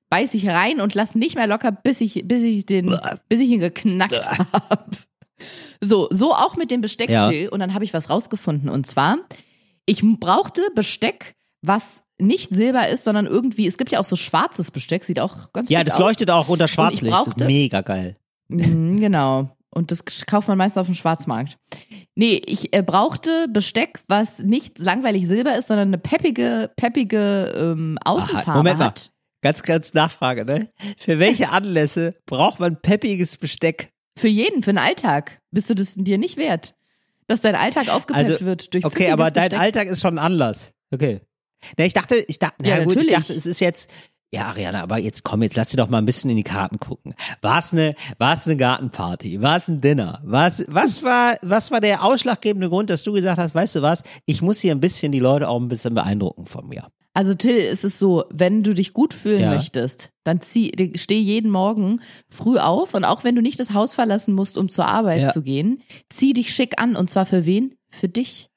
Beiß 0.10 0.36
ich 0.36 0.48
rein 0.48 0.80
und 0.80 0.94
lass 0.94 1.16
nicht 1.16 1.36
mehr 1.36 1.48
locker, 1.48 1.72
bis 1.72 2.02
ich, 2.02 2.28
bis 2.28 2.44
ich 2.44 2.68
den, 2.68 2.96
bis 3.30 3.40
ich 3.40 3.50
ihn 3.50 3.62
geknackt 3.62 4.14
habe. 4.54 4.86
So, 5.84 6.08
so 6.12 6.34
auch 6.34 6.56
mit 6.56 6.72
dem 6.72 6.82
Besteck, 6.82 7.10
Ja. 7.10 7.30
Till. 7.30 7.50
Und 7.50 7.60
dann 7.60 7.74
habe 7.74 7.84
ich 7.86 7.94
was 7.94 8.10
rausgefunden. 8.10 8.70
Und 8.70 8.88
zwar, 8.88 9.18
ich 9.86 10.02
brauchte 10.20 10.62
Besteck, 10.76 11.36
was 11.62 12.04
nicht 12.20 12.52
Silber 12.54 12.88
ist, 12.90 13.04
sondern 13.04 13.26
irgendwie, 13.26 13.68
es 13.68 13.78
gibt 13.78 13.92
ja 13.92 14.00
auch 14.00 14.06
so 14.06 14.16
schwarzes 14.16 14.72
Besteck, 14.72 15.04
sieht 15.04 15.20
auch 15.20 15.52
ganz 15.54 15.70
Ja, 15.70 15.84
das 15.84 15.96
aus. 15.96 16.00
leuchtet 16.00 16.30
auch 16.32 16.48
unter 16.50 16.68
Schwarzlicht. 16.68 17.12
Das 17.14 17.20
ist 17.22 17.26
brauchte- 17.26 17.46
mega 17.46 17.82
geil. 17.82 18.16
Mhm, 18.50 19.00
genau. 19.00 19.50
Und 19.70 19.90
das 19.92 20.04
kauft 20.28 20.48
man 20.48 20.58
meist 20.58 20.78
auf 20.78 20.86
dem 20.86 20.94
Schwarzmarkt. 20.96 21.58
Nee, 22.16 22.40
ich 22.46 22.76
äh, 22.76 22.84
brauchte 22.84 23.48
Besteck, 23.50 24.02
was 24.08 24.38
nicht 24.40 24.78
langweilig 24.78 25.28
Silber 25.28 25.58
ist, 25.58 25.68
sondern 25.68 25.88
eine 25.88 25.98
peppige, 25.98 26.70
peppige 26.76 27.52
ähm, 27.58 27.98
Außenfarbe 28.06 28.60
Moment 28.60 28.78
mal. 28.80 28.86
hat. 28.86 29.10
Ganz, 29.42 29.64
ganz 29.64 29.94
Nachfrage, 29.96 30.46
ne? 30.46 30.70
Für 31.00 31.18
welche 31.18 31.50
Anlässe 31.52 32.14
braucht 32.28 32.60
man 32.60 32.80
peppiges 32.82 33.36
Besteck? 33.38 33.90
Für 34.16 34.28
jeden, 34.28 34.64
für 34.64 34.72
den 34.72 34.78
Alltag. 34.78 35.40
Bist 35.52 35.70
du 35.70 35.76
das 35.76 35.96
dir 35.96 36.18
nicht 36.18 36.38
wert? 36.38 36.76
Dass 37.28 37.42
dein 37.42 37.56
Alltag 37.56 37.90
aufgepeppt 37.90 38.32
Also, 38.32 38.46
wird 38.46 38.74
durch 38.74 38.86
Okay, 38.86 39.12
aber 39.12 39.32
dein 39.32 39.50
Besteck. 39.50 39.60
Alltag 39.60 39.88
ist 39.88 40.02
schon 40.02 40.16
ein 40.18 40.26
Anlass. 40.26 40.74
Okay. 40.92 41.22
Ne, 41.78 41.86
ich 41.86 41.94
dachte, 41.94 42.18
ich 42.28 42.40
dachte, 42.40 42.56
Ja, 42.66 42.80
ja, 42.80 42.84
gut, 42.84 42.98
ich 42.98 43.08
dachte, 43.10 43.34
es 43.34 43.46
ist 43.46 43.62
jetzt, 43.62 43.90
ja, 44.34 44.48
Ariana, 44.48 44.84
aber 44.84 44.98
jetzt 44.98 45.24
komm, 45.24 45.42
jetzt 45.44 45.56
lass 45.56 45.70
dir 45.70 45.78
doch 45.78 45.90
mal 45.90 46.00
ein 46.00 46.06
bisschen 46.06 46.30
in 46.30 46.36
die 46.36 46.44
Karten 46.44 46.80
gucken. 46.80 47.16
War 47.42 47.60
es 47.60 47.72
eine, 47.72 47.96
war 48.18 48.34
es 48.34 48.46
eine 48.46 48.58
Gartenparty? 48.58 49.42
War 49.42 49.58
es 49.58 49.68
ein 49.68 49.80
Dinner? 49.80 50.20
Was, 50.24 50.66
was 50.68 51.04
war, 51.04 51.38
was 51.42 51.72
war 51.72 51.80
der 51.80 52.04
ausschlaggebende 52.04 52.68
Grund, 52.68 52.90
dass 52.90 53.04
du 53.04 53.14
gesagt 53.14 53.38
hast, 53.38 53.56
weißt 53.56 53.76
du 53.76 53.82
was, 53.82 54.04
ich 54.26 54.42
muss 54.42 54.60
hier 54.60 54.74
ein 54.74 54.80
bisschen 54.82 55.12
die 55.12 55.20
Leute 55.20 55.48
auch 55.48 55.60
ein 55.60 55.70
bisschen 55.70 55.94
beeindrucken 55.94 56.46
von 56.46 56.68
mir? 56.68 56.88
Also 57.16 57.36
Till, 57.36 57.58
es 57.58 57.84
ist 57.84 58.00
so, 58.00 58.26
wenn 58.32 58.64
du 58.64 58.74
dich 58.74 58.92
gut 58.94 59.14
fühlen 59.14 59.42
Ja. 59.42 59.50
möchtest, 59.52 60.10
dann 60.24 60.42
zieh, 60.42 60.92
steh 60.96 61.20
jeden 61.20 61.52
Morgen 61.52 62.02
früh 62.28 62.58
auf 62.58 62.96
und 62.96 63.04
auch 63.06 63.24
wenn 63.24 63.36
du 63.36 63.42
nicht 63.42 63.60
das 63.60 63.72
Haus 63.74 63.94
verlassen 63.94 64.34
musst, 64.34 64.58
um 64.58 64.68
zur 64.70 64.88
Arbeit 64.88 65.22
Ja. 65.22 65.32
zu 65.32 65.44
gehen, 65.44 65.82
zieh 66.10 66.34
dich 66.34 66.54
schick 66.56 66.82
an 66.82 66.96
und 66.96 67.10
zwar 67.12 67.26
für 67.28 67.46
wen? 67.46 67.76
Für 67.92 68.10
dich. 68.10 68.50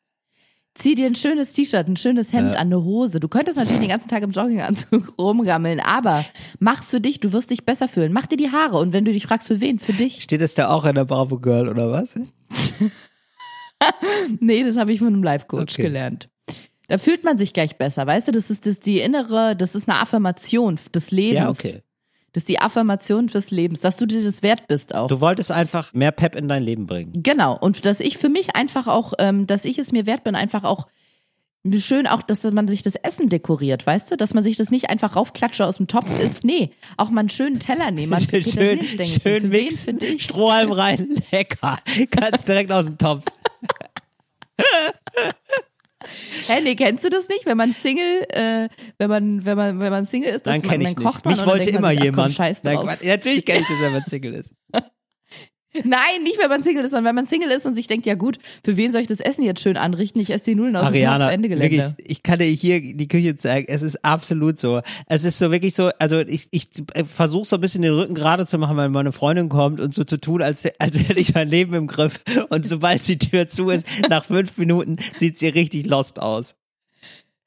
Zieh 0.74 0.94
dir 0.94 1.06
ein 1.06 1.14
schönes 1.14 1.52
T-Shirt, 1.54 1.88
ein 1.88 1.96
schönes 1.96 2.32
Hemd 2.32 2.54
Ja. 2.54 2.60
an, 2.60 2.68
eine 2.68 2.82
Hose. 2.84 3.18
Du 3.20 3.28
könntest 3.28 3.56
natürlich 3.58 3.80
den 3.80 3.88
ganzen 3.90 4.08
Tag 4.08 4.22
im 4.22 4.30
Jogginganzug 4.30 5.14
rumgammeln, 5.18 5.80
aber 5.80 6.24
mach's 6.58 6.90
für 6.90 7.00
dich, 7.00 7.20
du 7.20 7.32
wirst 7.32 7.50
dich 7.50 7.64
besser 7.66 7.88
fühlen. 7.88 8.12
Mach 8.12 8.26
dir 8.26 8.36
die 8.38 8.52
Haare 8.52 8.78
und 8.78 8.92
wenn 8.94 9.04
du 9.04 9.12
dich 9.12 9.26
fragst, 9.26 9.48
für 9.48 9.60
wen? 9.60 9.78
Für 9.78 9.92
dich. 9.94 10.22
Steht 10.22 10.40
es 10.42 10.54
da 10.54 10.68
auch 10.70 10.84
in 10.86 10.94
der 10.94 11.04
Bravo 11.04 11.38
Girl 11.38 11.68
oder 11.68 11.90
was? 11.90 12.18
Nee, 14.40 14.64
das 14.64 14.76
habe 14.76 14.92
ich 14.92 14.98
von 15.00 15.08
einem 15.08 15.22
Life-Coach 15.22 15.74
Okay. 15.74 15.82
gelernt. 15.82 16.28
Da 16.88 16.98
fühlt 16.98 17.24
man 17.24 17.36
sich 17.36 17.52
gleich 17.52 17.76
besser, 17.76 18.06
weißt 18.06 18.28
du? 18.28 18.32
Das 18.32 18.50
ist 18.50 18.66
das 18.66 18.80
die 18.80 19.00
innere, 19.00 19.56
das 19.56 19.74
ist 19.74 19.88
eine 19.88 19.98
Affirmation 20.00 20.78
des 20.94 21.10
Lebens. 21.10 21.38
Ja, 21.38 21.50
okay. 21.50 21.82
Das 22.32 22.42
ist 22.42 22.48
die 22.48 22.60
Affirmation 22.60 23.28
des 23.28 23.50
Lebens, 23.50 23.80
dass 23.80 23.96
du 23.96 24.04
dir 24.04 24.22
das 24.22 24.42
wert 24.42 24.68
bist 24.68 24.94
auch. 24.94 25.08
Du 25.08 25.20
wolltest 25.20 25.50
einfach 25.50 25.94
mehr 25.94 26.12
Pep 26.12 26.34
in 26.34 26.48
dein 26.48 26.62
Leben 26.62 26.86
bringen. 26.86 27.12
Genau. 27.16 27.56
Und 27.58 27.86
dass 27.86 27.98
ich 27.98 28.18
für 28.18 28.28
mich 28.28 28.54
einfach 28.54 28.86
auch, 28.86 29.14
ähm, 29.18 29.46
dass 29.46 29.64
ich 29.64 29.78
es 29.78 29.90
mir 29.90 30.04
wert 30.04 30.22
bin, 30.22 30.34
einfach 30.34 30.62
auch 30.64 30.86
schön 31.74 32.06
auch, 32.06 32.22
dass 32.22 32.44
man 32.44 32.68
sich 32.68 32.82
das 32.82 32.94
Essen 32.96 33.28
dekoriert, 33.28 33.86
weißt 33.86 34.10
du? 34.10 34.16
Dass 34.16 34.34
man 34.34 34.42
sich 34.42 34.56
das 34.56 34.70
nicht 34.70 34.90
einfach 34.90 35.16
raufklatsche 35.16 35.64
aus 35.64 35.78
dem 35.78 35.88
Topf 35.88 36.20
isst. 36.20 36.44
Nee, 36.44 36.70
auch 36.96 37.10
mal 37.10 37.20
einen 37.20 37.30
schönen 37.30 37.58
Teller 37.58 37.90
nehmen, 37.90 38.10
mal 38.10 38.20
schön, 38.20 38.30
Petersilienstängelchen. 38.30 39.22
schön 39.22 39.40
für 39.40 39.48
mixen. 39.48 40.18
Strohhalm 40.18 40.72
rein, 40.72 41.16
lecker. 41.32 41.78
Ganz 42.10 42.44
direkt 42.44 42.70
aus 42.70 42.84
dem 42.84 42.98
Topf. 42.98 43.24
Hä, 46.46 46.60
nee, 46.62 46.74
kennst 46.74 47.04
du 47.04 47.08
das 47.08 47.28
nicht? 47.28 47.46
Wenn 47.46 47.56
man 47.56 47.72
Single, 47.72 48.26
äh, 48.30 48.68
wenn 48.98 49.08
man, 49.08 49.44
wenn 49.44 49.56
man, 49.56 49.80
wenn 49.80 49.90
man 49.90 50.04
Single 50.04 50.30
ist, 50.30 50.46
dass 50.46 50.62
man, 50.62 50.68
dann 50.68 50.78
nicht. 50.80 50.96
kocht 50.96 51.24
man 51.24 51.32
Mich 51.32 51.38
dann 51.40 51.48
wollte 51.48 51.72
man 51.72 51.78
immer 51.78 51.90
sich, 51.90 51.98
ach, 51.98 52.04
komm, 52.04 52.14
jemand. 52.16 52.32
Scheiß 52.32 52.62
Nein, 52.64 52.76
drauf. 52.76 53.02
Natürlich 53.02 53.44
kenne 53.44 53.60
ich 53.60 53.66
das, 53.66 53.80
wenn 53.80 53.92
man 53.92 54.04
Single 54.04 54.34
ist. 54.34 54.54
Nein, 55.84 56.22
nicht 56.22 56.38
wenn 56.40 56.48
man 56.48 56.62
Single 56.62 56.84
ist, 56.84 56.90
sondern 56.90 57.06
wenn 57.06 57.14
man 57.14 57.26
Single 57.26 57.50
ist 57.50 57.66
und 57.66 57.74
sich 57.74 57.86
denkt, 57.86 58.06
ja 58.06 58.14
gut, 58.14 58.38
für 58.64 58.76
wen 58.76 58.90
soll 58.90 59.00
ich 59.00 59.06
das 59.06 59.20
Essen 59.20 59.44
jetzt 59.44 59.60
schön 59.60 59.76
anrichten? 59.76 60.20
Ich 60.20 60.30
esse 60.30 60.46
die 60.46 60.54
Nudeln 60.54 60.76
aus 60.76 60.84
Ariana, 60.84 61.28
dem 61.28 61.34
Ende 61.34 61.48
Gelände. 61.48 61.76
wirklich, 61.76 62.10
ich 62.10 62.22
kann 62.22 62.38
dir 62.38 62.46
hier 62.46 62.80
die 62.80 63.08
Küche 63.08 63.36
zeigen. 63.36 63.66
Es 63.68 63.82
ist 63.82 64.04
absolut 64.04 64.58
so. 64.58 64.80
Es 65.06 65.24
ist 65.24 65.38
so 65.38 65.50
wirklich 65.50 65.74
so, 65.74 65.90
also 65.98 66.20
ich, 66.20 66.48
ich 66.50 66.68
versuche 67.04 67.44
so 67.44 67.56
ein 67.56 67.60
bisschen 67.60 67.82
den 67.82 67.94
Rücken 67.94 68.14
gerade 68.14 68.46
zu 68.46 68.58
machen, 68.58 68.76
wenn 68.76 68.92
meine 68.92 69.12
Freundin 69.12 69.48
kommt 69.48 69.80
und 69.80 69.94
so 69.94 70.04
zu 70.04 70.18
tun, 70.18 70.42
als, 70.42 70.66
als 70.78 70.98
hätte 70.98 71.20
ich 71.20 71.34
mein 71.34 71.48
Leben 71.48 71.74
im 71.74 71.86
Griff. 71.86 72.20
Und 72.48 72.66
sobald 72.66 73.06
die 73.08 73.18
Tür 73.18 73.48
zu 73.48 73.70
ist, 73.70 73.86
nach 74.08 74.24
fünf 74.24 74.56
Minuten 74.58 74.96
sieht 75.18 75.38
sie 75.38 75.48
richtig 75.48 75.86
lost 75.86 76.20
aus. 76.20 76.54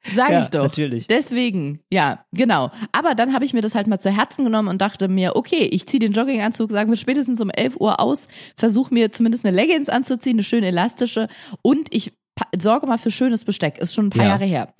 Sag 0.03 0.29
Ja, 0.31 0.41
ich 0.41 0.47
doch. 0.47 0.63
natürlich. 0.63 1.07
Deswegen, 1.07 1.81
ja, 1.91 2.23
genau. 2.31 2.71
Aber 2.93 3.15
dann 3.15 3.33
habe 3.33 3.43
ich 3.45 3.53
mir 3.53 3.61
das 3.61 3.75
halt 3.75 3.87
mal 3.87 3.99
zu 3.99 4.09
Herzen 4.09 4.45
genommen 4.45 4.69
und 4.69 4.79
dachte 4.81 5.07
mir, 5.09 5.35
okay, 5.35 5.63
ich 5.71 5.87
ziehe 5.87 5.99
den 5.99 6.13
Jogginganzug, 6.13 6.71
sagen 6.71 6.89
wir 6.89 6.97
spätestens 6.97 7.41
um 7.41 7.49
11 7.49 7.75
Uhr 7.79 7.99
aus, 7.99 8.27
versuche 8.55 8.93
mir 8.93 9.11
zumindest 9.11 9.45
eine 9.45 9.55
Leggings 9.55 9.89
anzuziehen, 9.89 10.35
eine 10.35 10.43
schöne 10.43 10.67
elastische 10.67 11.27
und 11.61 11.93
ich 11.93 12.13
sorge 12.57 12.87
mal 12.87 12.97
für 12.97 13.11
schönes 13.11 13.43
Besteck. 13.43 13.77
Ist 13.77 13.93
schon 13.93 14.07
ein 14.07 14.09
paar 14.11 14.23
Ja. 14.23 14.29
Jahre 14.29 14.45
her. 14.45 14.73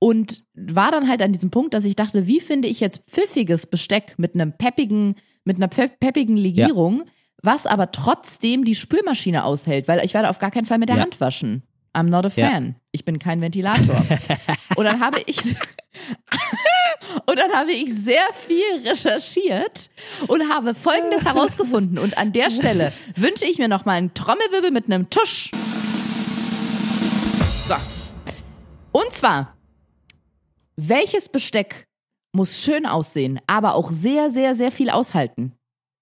Und 0.00 0.42
war 0.54 0.90
dann 0.90 1.08
halt 1.08 1.22
an 1.22 1.32
diesem 1.32 1.50
Punkt, 1.50 1.72
dass 1.72 1.84
ich 1.84 1.94
dachte, 1.96 2.26
wie 2.26 2.40
finde 2.40 2.66
ich 2.68 2.80
jetzt 2.80 3.08
pfiffiges 3.08 3.66
Besteck 3.68 4.14
mit 4.18 4.34
einem 4.34 4.52
peppigen, 4.58 5.14
mit 5.44 5.56
einer 5.56 5.68
pep- 5.68 6.00
peppigen 6.00 6.36
Legierung, 6.36 7.04
was 7.42 7.66
aber 7.66 7.92
trotzdem 7.92 8.64
die 8.64 8.74
Spülmaschine 8.74 9.44
aushält, 9.44 9.86
weil 9.86 10.04
ich 10.04 10.12
werde 10.14 10.28
auf 10.30 10.40
gar 10.40 10.50
keinen 10.50 10.64
Fall 10.66 10.78
mit 10.78 10.88
der 10.88 10.96
Ja. 10.96 11.02
Hand 11.02 11.20
waschen. 11.20 11.62
I'm 11.94 12.04
not 12.10 12.24
a 12.26 12.30
Ja. 12.34 12.50
fan. 12.50 12.76
Ich 12.92 13.04
bin 13.04 13.18
kein 13.18 13.40
Ventilator. 13.40 14.04
Und 14.76 14.84
dann 14.84 15.00
habe 15.00 15.20
ich 15.26 15.38
und 17.26 17.38
dann 17.38 17.52
habe 17.52 17.70
ich 17.72 17.94
sehr 17.94 18.24
viel 18.32 18.86
recherchiert 18.88 19.88
und 20.26 20.48
habe 20.52 20.74
Folgendes 20.74 21.24
herausgefunden. 21.24 21.98
Und 21.98 22.18
an 22.18 22.32
der 22.32 22.50
Stelle 22.50 22.92
wünsche 23.14 23.44
ich 23.46 23.58
mir 23.58 23.68
noch 23.68 23.84
mal 23.84 23.92
einen 23.92 24.12
Trommelwirbel 24.14 24.72
mit 24.72 24.86
einem 24.86 25.08
Tusch. 25.10 25.52
So. 27.68 27.74
Und 28.92 29.12
zwar, 29.12 29.56
welches 30.76 31.28
Besteck 31.28 31.86
muss 32.32 32.60
schön 32.62 32.86
aussehen, 32.86 33.40
aber 33.46 33.74
auch 33.74 33.90
sehr, 33.92 34.30
sehr, 34.30 34.54
sehr 34.56 34.72
viel 34.72 34.90
aushalten? 34.90 35.52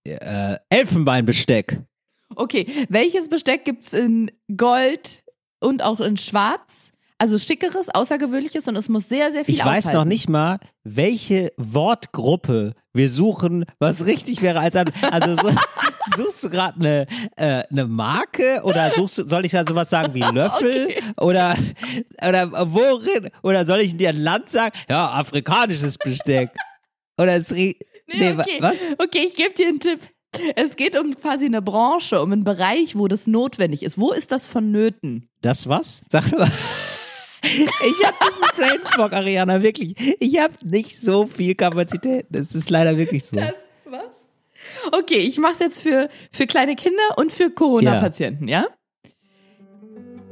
Äh, 0.05 0.57
Elfenbeinbesteck. 0.71 1.81
Okay, 2.35 2.87
welches 2.89 3.29
Besteck 3.29 3.65
gibt's 3.67 3.93
in 3.93 4.31
Gold 4.57 5.22
und 5.63 5.83
auch 5.83 6.01
in 6.01 6.17
Schwarz? 6.17 6.91
Also 7.19 7.39
schickeres, 7.39 7.89
außergewöhnliches 7.89 8.67
und 8.67 8.75
es 8.75 8.89
muss 8.89 9.09
sehr, 9.09 9.31
sehr 9.31 9.45
viel 9.45 9.55
Ich 9.55 9.65
weiß 9.65 9.85
aushalten. 9.87 9.97
noch 9.99 10.05
nicht 10.05 10.29
mal, 10.29 10.59
welche 10.83 11.53
Wortgruppe 11.57 12.75
wir 12.93 13.09
suchen, 13.11 13.65
was 13.79 14.07
richtig 14.07 14.43
wäre 14.43 14.59
als 14.59 14.75
also 14.75 15.37
so, 15.37 15.51
suchst 16.17 16.43
du 16.43 16.51
gerade 16.51 16.81
eine 16.81 17.07
äh, 17.37 17.63
eine 17.71 17.87
Marke 17.87 18.61
oder 18.65 18.93
suchst 18.97 19.19
du 19.19 19.29
soll 19.29 19.47
ich 19.47 19.53
da 19.53 19.65
sowas 19.65 19.89
sagen 19.91 20.15
wie 20.15 20.21
Löffel 20.21 20.95
oder 21.17 21.55
oder 22.27 22.51
worin 22.75 23.31
oder 23.45 23.65
soll 23.67 23.79
ich 23.81 23.97
dir 23.97 24.09
ein 24.09 24.21
Land 24.21 24.51
sagen? 24.51 24.77
Ja, 24.91 25.07
afrikanisches 25.13 25.97
Besteck. 25.99 26.51
Oder 27.21 27.37
es 27.37 27.51
Nee, 27.51 27.77
wa- 28.37 28.43
okay. 28.43 28.57
was? 28.61 28.75
okay, 28.99 29.27
ich 29.29 29.37
gebe 29.37 29.55
dir 29.55 29.69
einen 29.69 29.79
Tipp. 29.81 30.01
Es 30.57 30.77
geht 30.77 30.99
um 30.99 31.15
quasi 31.15 31.45
eine 31.47 31.61
Branche, 31.63 32.21
um 32.23 32.33
einen 32.33 32.45
Bereich, 32.45 32.97
wo 32.97 33.07
das 33.09 33.27
notwendig 33.27 33.83
ist. 33.83 33.99
Wo 33.99 34.13
ist 34.13 34.33
das 34.33 34.47
vonnöten? 34.47 35.29
Das 35.43 35.69
was? 35.69 36.05
Sag 36.09 36.31
mal. 36.33 36.51
Ich 37.45 38.07
habe 38.07 38.17
diesen 38.23 38.57
Brain 38.57 38.81
Fog, 38.95 39.13
Ariana, 39.13 39.63
wirklich. 39.63 39.95
Ich 40.21 40.39
habe 40.39 40.55
nicht 40.65 40.99
so 40.99 41.27
viel 41.27 41.55
Kapazität. 41.55 42.27
Das 42.31 42.55
ist 42.55 42.71
leider 42.71 42.97
wirklich 42.97 43.25
so. 43.25 43.37
was? 43.85 44.29
Okay, 44.93 45.19
ich 45.19 45.39
mache 45.39 45.65
jetzt 45.65 45.83
für, 45.83 46.09
für 46.31 46.47
kleine 46.47 46.77
Kinder 46.77 47.03
und 47.17 47.33
für 47.33 47.51
Corona-Patienten, 47.51 48.47
ja? 48.49 48.67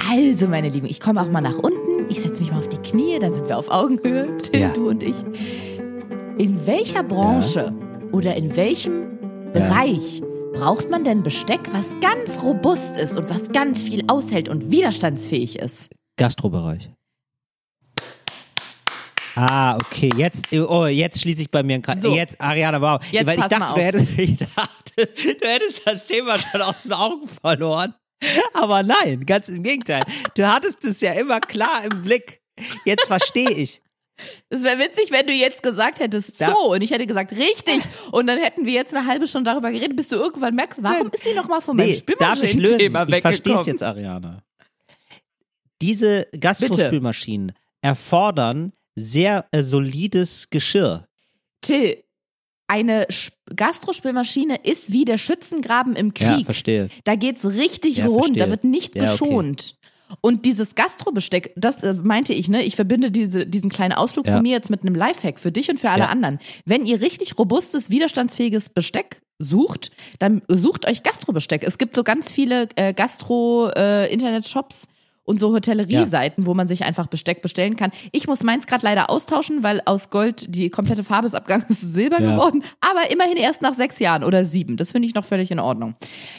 Also, 0.08 0.48
meine 0.48 0.68
Lieben, 0.70 0.86
ich 0.86 1.00
komme 1.00 1.20
auch 1.20 1.28
mal 1.30 1.40
nach 1.40 1.58
unten. 1.58 2.06
Ich 2.08 2.20
setze 2.22 2.40
mich 2.42 2.50
mal 2.52 2.58
auf 2.60 2.68
die 2.68 2.78
Knie, 2.78 3.18
dann 3.18 3.32
sind 3.32 3.48
wir 3.48 3.58
auf 3.58 3.70
Augenhöhe, 3.70 4.36
Till, 4.38 4.60
Ja. 4.60 4.68
du 4.70 4.88
und 4.88 5.02
ich. 5.02 5.16
In 6.38 6.66
welcher 6.66 7.02
Branche 7.02 7.72
oder 8.12 8.34
in 8.36 8.56
welchem 8.56 9.19
Bereich 9.52 10.22
braucht 10.52 10.90
man 10.90 11.02
denn 11.02 11.24
Besteck, 11.24 11.60
was 11.72 11.98
ganz 12.00 12.40
robust 12.40 12.96
ist 12.96 13.16
und 13.16 13.28
was 13.28 13.50
ganz 13.50 13.82
viel 13.82 14.04
aushält 14.06 14.48
und 14.48 14.70
widerstandsfähig 14.70 15.58
ist? 15.58 15.88
Gastrobereich. 16.16 16.90
Ah, 19.34 19.76
okay, 19.76 20.10
jetzt, 20.16 20.52
oh, 20.52 20.86
jetzt 20.86 21.20
schließe 21.20 21.42
ich 21.42 21.50
bei 21.50 21.64
mir 21.64 21.74
einen 21.74 21.82
Kreis. 21.82 22.00
So. 22.00 22.14
Jetzt, 22.14 22.40
Ariana, 22.40 22.80
wow. 22.80 23.00
Jetzt 23.10 23.26
Weil 23.26 23.40
ich 23.40 23.46
dachte, 23.46 23.74
du 23.74 23.80
hättest, 23.80 24.08
ich 24.18 24.38
dachte, 24.38 25.06
du 25.40 25.48
hättest 25.48 25.86
das 25.86 26.06
Thema 26.06 26.38
schon 26.38 26.62
aus 26.62 26.82
den 26.84 26.92
Augen 26.92 27.26
verloren. 27.26 27.94
Aber 28.52 28.82
nein, 28.82 29.24
ganz 29.26 29.48
im 29.48 29.62
Gegenteil. 29.62 30.04
Du 30.34 30.46
hattest 30.46 30.84
es 30.84 31.00
ja 31.00 31.12
immer 31.12 31.40
klar 31.40 31.82
im 31.90 32.02
Blick. 32.02 32.40
Jetzt 32.84 33.06
verstehe 33.06 33.50
ich. 33.50 33.82
Es 34.48 34.62
wäre 34.62 34.78
witzig, 34.78 35.10
wenn 35.10 35.26
du 35.26 35.32
jetzt 35.32 35.62
gesagt 35.62 36.00
hättest, 36.00 36.40
Ja. 36.40 36.48
so, 36.48 36.72
und 36.72 36.82
ich 36.82 36.90
hätte 36.90 37.06
gesagt, 37.06 37.32
richtig. 37.32 37.80
Und 38.12 38.26
dann 38.26 38.38
hätten 38.38 38.66
wir 38.66 38.72
jetzt 38.72 38.94
eine 38.94 39.06
halbe 39.06 39.26
Stunde 39.28 39.50
darüber 39.50 39.70
geredet, 39.70 39.96
bis 39.96 40.08
du 40.08 40.16
irgendwann 40.16 40.54
merkst, 40.54 40.82
warum 40.82 41.10
ist 41.10 41.24
die 41.24 41.34
nochmal 41.34 41.60
von 41.60 41.76
meinem 41.76 41.88
Nee? 41.90 41.96
Spülmaschinen-Thema 41.96 43.02
Ich 43.08 43.20
verstehe 43.20 43.30
es 43.30 43.38
weggekommen? 43.38 43.66
jetzt, 43.66 43.82
Ariana. 43.82 44.42
Diese 45.82 46.26
Gastrospülmaschinen 46.38 47.52
erfordern 47.82 48.72
sehr 48.96 49.46
äh, 49.52 49.62
solides 49.62 50.50
Geschirr. 50.50 51.06
Till, 51.62 52.02
eine 52.66 53.06
Sch- 53.06 53.32
Gastrospülmaschine 53.56 54.56
ist 54.62 54.92
wie 54.92 55.04
der 55.04 55.16
Schützengraben 55.18 55.96
im 55.96 56.12
Ja, 56.18 56.34
Krieg. 56.34 56.44
verstehe. 56.44 56.88
da 57.04 57.14
geht's 57.14 57.44
richtig 57.46 57.98
Ja, 57.98 58.06
rund, 58.06 58.26
verstehe. 58.26 58.44
da 58.44 58.50
wird 58.50 58.64
nicht 58.64 58.94
Ja, 58.94 59.14
okay. 59.14 59.16
Und 60.20 60.44
dieses 60.44 60.74
Gastrobesteck, 60.74 61.52
das 61.56 61.82
äh, 61.82 61.94
meinte 61.94 62.32
ich, 62.32 62.48
ne? 62.48 62.62
Ich 62.62 62.76
verbinde 62.76 63.10
diese, 63.10 63.46
diesen 63.46 63.70
kleinen 63.70 63.92
Ausflug 63.92 64.26
Ja. 64.26 64.34
von 64.34 64.42
mir 64.42 64.52
jetzt 64.52 64.70
mit 64.70 64.82
einem 64.82 64.94
Lifehack 64.94 65.38
für 65.38 65.52
dich 65.52 65.70
und 65.70 65.78
für 65.80 65.90
alle 65.90 66.02
Ja. 66.04 66.08
anderen. 66.08 66.38
Wenn 66.64 66.86
ihr 66.86 67.00
richtig 67.00 67.38
robustes, 67.38 67.90
widerstandsfähiges 67.90 68.68
Besteck 68.70 69.20
sucht, 69.38 69.90
dann 70.18 70.42
sucht 70.48 70.86
euch 70.86 71.02
Gastrobesteck. 71.02 71.62
Es 71.64 71.78
gibt 71.78 71.96
so 71.96 72.02
ganz 72.04 72.30
viele 72.32 72.68
äh, 72.76 72.92
Gastro-Internet-Shops 73.74 74.86
und 75.24 75.38
so 75.38 75.52
Hotellerieseiten, 75.52 76.46
wo 76.46 76.54
man 76.54 76.66
sich 76.66 76.82
einfach 76.84 77.06
Besteck 77.06 77.40
bestellen 77.40 77.76
kann. 77.76 77.92
Ich 78.10 78.26
muss 78.26 78.42
meins 78.42 78.66
gerade 78.66 78.84
leider 78.84 79.10
austauschen, 79.10 79.62
weil 79.62 79.80
aus 79.84 80.10
Gold 80.10 80.46
die 80.54 80.70
komplette 80.70 81.04
Farbe 81.04 81.26
ist 81.26 81.34
abgegangen, 81.34 81.66
ist 81.68 81.80
Silber 81.94 82.20
Ja. 82.20 82.32
geworden. 82.32 82.64
Aber 82.80 83.10
immerhin 83.12 83.36
erst 83.36 83.62
nach 83.62 83.74
sechs 83.74 83.98
Jahren 84.00 84.24
oder 84.24 84.44
sieben. 84.44 84.76
Das 84.76 84.90
finde 84.92 85.06
ich 85.06 85.14
noch 85.14 85.24
völlig 85.24 85.50
in 85.50 85.60
Ordnung. 85.60 85.94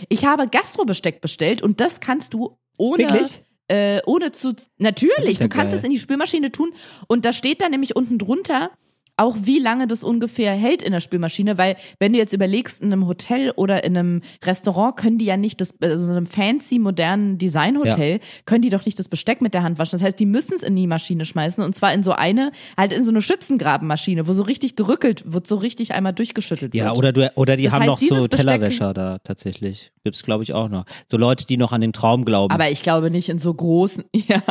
Ich 0.09 0.25
habe 0.25 0.47
Gastrobesteck 0.47 1.21
bestellt 1.21 1.61
und 1.61 1.79
das 1.79 1.99
kannst 2.01 2.33
du 2.33 2.57
ohne 2.77 3.03
Wirklich? 3.03 3.41
Äh, 3.71 4.01
ohne 4.05 4.31
zu 4.33 4.53
natürlich, 4.77 5.39
ja 5.39 5.47
du 5.47 5.49
kannst 5.49 5.71
geil. 5.71 5.79
es 5.79 5.83
in 5.83 5.91
die 5.91 5.99
Spülmaschine 5.99 6.51
tun 6.51 6.73
und 7.07 7.23
da 7.23 7.31
steht 7.31 7.61
dann 7.61 7.71
nämlich 7.71 7.95
unten 7.95 8.17
drunter 8.17 8.71
auch 9.17 9.35
wie 9.43 9.59
lange 9.59 9.87
das 9.87 10.03
ungefähr 10.03 10.53
hält 10.53 10.81
in 10.81 10.91
der 10.91 10.99
Spülmaschine, 10.99 11.57
weil 11.57 11.75
wenn 11.99 12.13
du 12.13 12.17
jetzt 12.19 12.33
überlegst, 12.33 12.81
in 12.81 12.91
einem 12.91 13.07
Hotel 13.07 13.51
oder 13.55 13.83
in 13.83 13.95
einem 13.95 14.21
Restaurant 14.43 14.95
können 14.97 15.17
die 15.17 15.25
ja 15.25 15.37
nicht 15.37 15.61
das, 15.61 15.75
also 15.81 16.05
in 16.05 16.11
einem 16.11 16.25
fancy, 16.25 16.79
modernen 16.79 17.37
Designhotel, 17.37 18.19
können 18.45 18.61
die 18.63 18.69
doch 18.69 18.85
nicht 18.85 18.97
das 18.97 19.09
Besteck 19.09 19.41
mit 19.41 19.53
der 19.53 19.63
Hand 19.63 19.77
waschen. 19.79 19.91
Das 19.99 20.03
heißt, 20.03 20.19
die 20.19 20.25
müssen 20.25 20.55
es 20.55 20.63
in 20.63 20.75
die 20.75 20.87
Maschine 20.87 21.25
schmeißen 21.25 21.63
und 21.63 21.75
zwar 21.75 21.93
in 21.93 22.03
so 22.03 22.13
eine, 22.13 22.51
halt 22.77 22.93
in 22.93 23.03
so 23.03 23.11
eine 23.11 23.21
Schützengrabenmaschine, 23.21 24.27
wo 24.27 24.33
so 24.33 24.43
richtig 24.43 24.75
gerückelt 24.75 25.31
wird, 25.31 25.45
so 25.45 25.55
richtig 25.57 25.93
einmal 25.93 26.13
durchgeschüttelt 26.13 26.73
Ja, 26.73 26.85
wird. 26.87 26.97
oder 26.97 27.11
du, 27.11 27.31
oder 27.35 27.55
die 27.57 27.63
Das 27.65 27.73
haben 27.73 27.81
heißt, 27.81 27.89
noch 27.89 27.99
so 27.99 28.15
Besteck- 28.27 28.37
Tellerwäscher 28.37 28.93
da 28.93 29.19
tatsächlich. 29.19 29.91
Gibt's 30.03 30.23
glaube 30.23 30.43
ich 30.43 30.53
auch 30.53 30.67
noch. 30.69 30.85
So 31.07 31.17
Leute, 31.17 31.45
die 31.45 31.57
noch 31.57 31.73
an 31.73 31.81
den 31.81 31.93
Traum 31.93 32.25
glauben. 32.25 32.51
Aber 32.53 32.71
ich 32.71 32.81
glaube 32.81 33.11
nicht 33.11 33.29
in 33.29 33.37
so 33.37 33.53
großen, 33.53 34.03
ja, 34.15 34.41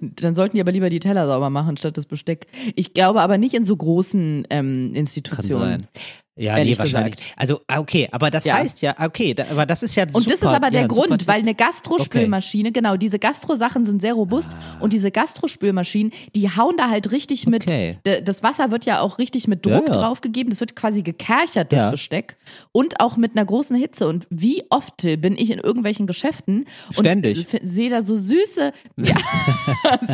dann 0.00 0.34
sollten 0.34 0.56
die 0.56 0.60
aber 0.60 0.72
lieber 0.72 0.90
die 0.90 1.00
Teller 1.00 1.26
sauber 1.26 1.48
machen 1.48 1.76
statt 1.76 1.96
das 1.96 2.06
Besteck. 2.06 2.46
Ich 2.74 2.92
glaube 2.92 3.20
aber 3.22 3.38
nicht 3.38 3.54
in 3.54 3.64
so 3.64 3.76
großen 3.76 3.99
ähm, 4.50 4.88
Kann 4.88 4.94
Institutionen. 4.96 5.80
sein. 5.80 5.88
Ja, 6.40 6.56
nee, 6.62 6.76
wahrscheinlich. 6.78 7.16
gesagt. 7.16 7.34
Also, 7.36 7.60
ah, 7.66 7.78
okay, 7.80 8.08
aber 8.12 8.30
das 8.30 8.44
Ja. 8.44 8.54
heißt 8.56 8.80
ja, 8.82 8.94
okay, 8.98 9.34
da, 9.34 9.44
aber 9.50 9.66
das 9.66 9.82
ist 9.82 9.94
ja 9.94 10.04
super. 10.06 10.18
Und 10.18 10.26
das 10.30 10.40
ist 10.40 10.44
aber 10.46 10.70
der 10.70 10.82
ja, 10.82 10.88
super 10.88 11.06
Grund, 11.08 11.26
weil 11.26 11.40
eine 11.40 11.54
Gastrospülmaschine, 11.54 12.72
genau, 12.72 12.96
diese 12.96 13.18
Gastrosachen 13.18 13.84
sind 13.84 14.00
sehr 14.00 14.14
robust 14.14 14.52
Ah. 14.52 14.76
und 14.80 14.92
diese 14.92 15.10
Gastrospülmaschinen, 15.10 16.12
die 16.34 16.48
hauen 16.50 16.76
da 16.76 16.88
halt 16.90 17.12
richtig 17.12 17.46
mit. 17.46 17.62
Okay. 17.68 17.98
Das 18.24 18.42
Wasser 18.42 18.70
wird 18.70 18.86
ja 18.86 19.00
auch 19.00 19.18
richtig 19.18 19.48
mit 19.48 19.66
Druck 19.66 19.88
Ja, 19.88 19.94
draufgegeben, 19.94 20.50
das 20.50 20.60
wird 20.60 20.74
quasi 20.76 21.02
gekerchert, 21.02 21.72
das. 21.72 21.90
Besteck 21.90 22.36
und 22.72 23.00
auch 23.00 23.16
mit 23.16 23.36
einer 23.36 23.44
großen 23.44 23.76
Hitze. 23.76 24.08
Und 24.08 24.26
wie 24.30 24.64
oft 24.70 24.98
Till, 24.98 25.16
bin 25.16 25.36
ich 25.36 25.50
in 25.50 25.58
irgendwelchen 25.58 26.06
Geschäften 26.06 26.66
und 26.88 26.94
Ständig. 27.00 27.52
f- 27.52 27.60
sehe 27.62 27.90
da 27.90 28.02
so 28.02 28.16
süße, 28.16 28.72
ja, 28.96 29.16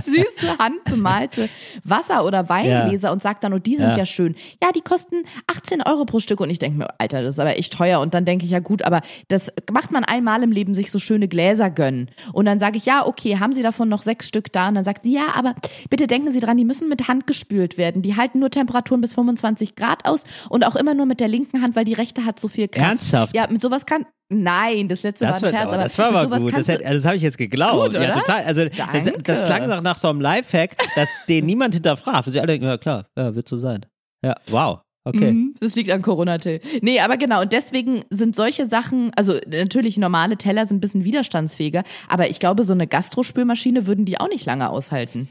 süße 0.04 0.58
handbemalte 0.58 1.48
Wasser- 1.84 2.24
oder 2.24 2.48
Weingläser 2.48 3.12
und 3.12 3.22
sag 3.22 3.40
dann, 3.40 3.52
oh, 3.52 3.58
die 3.58 3.76
sind 3.76 3.90
ja. 3.90 3.96
Ja. 3.98 4.06
schön. 4.06 4.34
Ja, 4.62 4.70
die 4.72 4.80
kosten 4.80 5.22
18 5.46 5.82
Euro 5.82 6.04
pro 6.04 6.15
Stück 6.20 6.40
und 6.40 6.50
ich 6.50 6.58
denke 6.58 6.78
mir, 6.78 6.88
Alter, 6.98 7.22
das 7.22 7.34
ist 7.34 7.40
aber 7.40 7.58
echt 7.58 7.72
teuer. 7.72 8.00
Und 8.00 8.14
dann 8.14 8.24
denke 8.24 8.44
ich, 8.44 8.50
ja 8.50 8.60
gut, 8.60 8.82
aber 8.82 9.00
das 9.28 9.52
macht 9.70 9.92
man 9.92 10.04
einmal 10.04 10.42
im 10.42 10.52
Leben, 10.52 10.74
sich 10.74 10.90
so 10.90 10.98
schöne 10.98 11.28
Gläser 11.28 11.70
gönnen. 11.70 12.10
Und 12.32 12.46
dann 12.46 12.58
sage 12.58 12.78
ich, 12.78 12.86
ja, 12.86 13.06
okay, 13.06 13.38
haben 13.38 13.52
Sie 13.52 13.62
davon 13.62 13.88
noch 13.88 14.02
sechs 14.02 14.28
Stück 14.28 14.52
da? 14.52 14.68
Und 14.68 14.74
dann 14.74 14.84
sagt 14.84 15.04
sie, 15.04 15.12
ja, 15.12 15.28
aber 15.34 15.54
bitte 15.90 16.06
denken 16.06 16.32
Sie 16.32 16.40
dran, 16.40 16.56
die 16.56 16.64
müssen 16.64 16.88
mit 16.88 17.08
Hand 17.08 17.26
gespült 17.26 17.78
werden. 17.78 18.02
Die 18.02 18.16
halten 18.16 18.38
nur 18.38 18.50
Temperaturen 18.50 19.00
bis 19.00 19.14
25 19.14 19.74
Grad 19.74 20.04
aus 20.04 20.24
und 20.48 20.64
auch 20.64 20.76
immer 20.76 20.94
nur 20.94 21.06
mit 21.06 21.20
der 21.20 21.28
linken 21.28 21.62
Hand, 21.62 21.76
weil 21.76 21.84
die 21.84 21.94
rechte 21.94 22.24
hat 22.24 22.40
so 22.40 22.48
viel 22.48 22.68
Kraft. 22.68 22.88
Ernsthaft? 22.88 23.36
Ja, 23.36 23.46
mit 23.50 23.60
sowas 23.60 23.86
kann, 23.86 24.06
nein, 24.28 24.88
das 24.88 25.02
letzte 25.02 25.26
Das, 25.26 25.42
war 25.42 25.48
ein 25.48 25.54
Scherz, 25.54 25.72
aber 25.72 25.82
das 25.82 25.98
war 25.98 26.14
aber 26.14 26.38
gut. 26.38 26.52
Das, 26.56 26.66
das 26.66 27.04
habe 27.04 27.16
ich 27.16 27.22
jetzt 27.22 27.38
geglaubt. 27.38 27.92
Gut, 27.92 28.00
ja, 28.00 28.12
total. 28.12 28.44
Also 28.44 28.64
das, 28.64 29.12
das 29.22 29.44
klang 29.44 29.82
nach 29.82 29.96
so 29.96 30.08
einem 30.08 30.20
Lifehack, 30.20 30.76
dass 30.94 31.08
den 31.28 31.46
niemand 31.46 31.74
hinterfragt. 31.74 32.26
Und 32.26 32.32
sie 32.32 32.40
alle 32.40 32.48
denken, 32.48 32.66
ja 32.66 32.78
klar, 32.78 33.06
ja, 33.16 33.34
wird 33.34 33.48
so 33.48 33.58
sein. 33.58 33.86
Ja, 34.24 34.34
wow. 34.48 34.80
Okay. 35.06 35.32
Mhm, 35.32 35.54
Das 35.60 35.76
liegt 35.76 35.88
an 35.90 36.02
Corona, 36.02 36.38
Till. 36.38 36.60
Nee, 36.82 36.98
aber 36.98 37.16
genau, 37.16 37.42
und 37.42 37.52
deswegen 37.52 38.02
sind 38.10 38.34
solche 38.34 38.66
Sachen, 38.66 39.12
also 39.14 39.38
natürlich 39.46 39.98
normale 39.98 40.36
Teller 40.36 40.66
sind 40.66 40.78
ein 40.78 40.80
bisschen 40.80 41.04
widerstandsfähiger, 41.04 41.84
aber 42.08 42.28
ich 42.28 42.40
glaube, 42.40 42.64
so 42.64 42.72
eine 42.72 42.88
Gastrospülmaschine 42.88 43.86
würden 43.86 44.04
die 44.04 44.18
auch 44.18 44.28
nicht 44.28 44.44
lange 44.46 44.68
aushalten. 44.68 45.28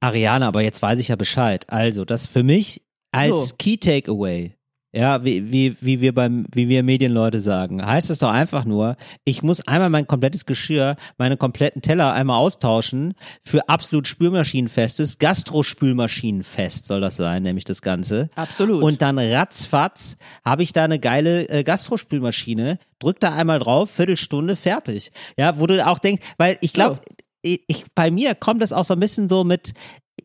Ariane, 0.00 0.46
aber 0.46 0.62
jetzt 0.62 0.80
weiß 0.80 0.98
ich 0.98 1.08
ja 1.08 1.16
Bescheid. 1.16 1.66
Also, 1.68 2.06
das 2.06 2.26
für 2.26 2.42
mich 2.42 2.82
als 3.12 3.50
So. 3.50 3.54
Key 3.58 3.76
Takeaway, 3.76 4.54
ja, 4.92 5.24
wie, 5.24 5.52
wie, 5.52 5.76
wie 5.80 6.00
wir 6.00 6.12
beim, 6.12 6.46
wie 6.52 6.68
wir 6.68 6.82
Medienleute 6.82 7.40
sagen, 7.40 7.84
heißt 7.84 8.10
es 8.10 8.18
doch 8.18 8.30
einfach 8.30 8.64
nur, 8.64 8.96
ich 9.24 9.42
muss 9.42 9.66
einmal 9.66 9.88
mein 9.88 10.08
komplettes 10.08 10.46
Geschirr, 10.46 10.96
meine 11.16 11.36
kompletten 11.36 11.80
Teller 11.80 12.12
einmal 12.12 12.38
austauschen 12.38 13.14
für 13.44 13.68
absolut 13.68 14.08
spülmaschinenfestes, 14.08 15.18
Gastrospülmaschinenfest 15.18 16.86
soll 16.86 17.00
das 17.00 17.16
sein, 17.16 17.44
nämlich 17.44 17.64
das 17.64 17.82
Ganze. 17.82 18.30
Absolut. 18.34 18.82
Und 18.82 19.00
dann 19.00 19.18
ratzfatz 19.18 20.16
habe 20.44 20.64
ich 20.64 20.72
da 20.72 20.84
eine 20.84 20.98
geile 20.98 21.48
äh, 21.48 21.62
Gastrospülmaschine, 21.62 22.78
drück 22.98 23.20
da 23.20 23.32
einmal 23.32 23.60
drauf, 23.60 23.90
Viertelstunde, 23.90 24.56
fertig. 24.56 25.12
Ja, 25.38 25.60
wo 25.60 25.68
du 25.68 25.86
auch 25.86 26.00
denkst, 26.00 26.26
weil 26.36 26.58
ich 26.62 26.72
glaube, 26.72 26.98
ich, 27.42 27.62
ich, 27.68 27.84
bei 27.94 28.10
mir 28.10 28.34
kommt 28.34 28.60
das 28.60 28.72
auch 28.72 28.84
so 28.84 28.94
ein 28.94 29.00
bisschen 29.00 29.28
so 29.28 29.44
mit, 29.44 29.72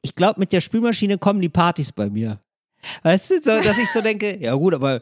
ich 0.02 0.16
glaube, 0.16 0.40
mit 0.40 0.52
der 0.52 0.62
Spülmaschine 0.62 1.20
kommen 1.20 1.40
die 1.40 1.50
Partys 1.50 1.92
bei 1.92 2.10
mir. 2.10 2.36
Weißt 3.04 3.32
du, 3.32 3.36
so, 3.36 3.62
dass 3.62 3.78
ich 3.78 3.90
so 3.92 4.02
denke, 4.02 4.38
ja 4.40 4.54
gut, 4.56 4.74
aber 4.74 5.02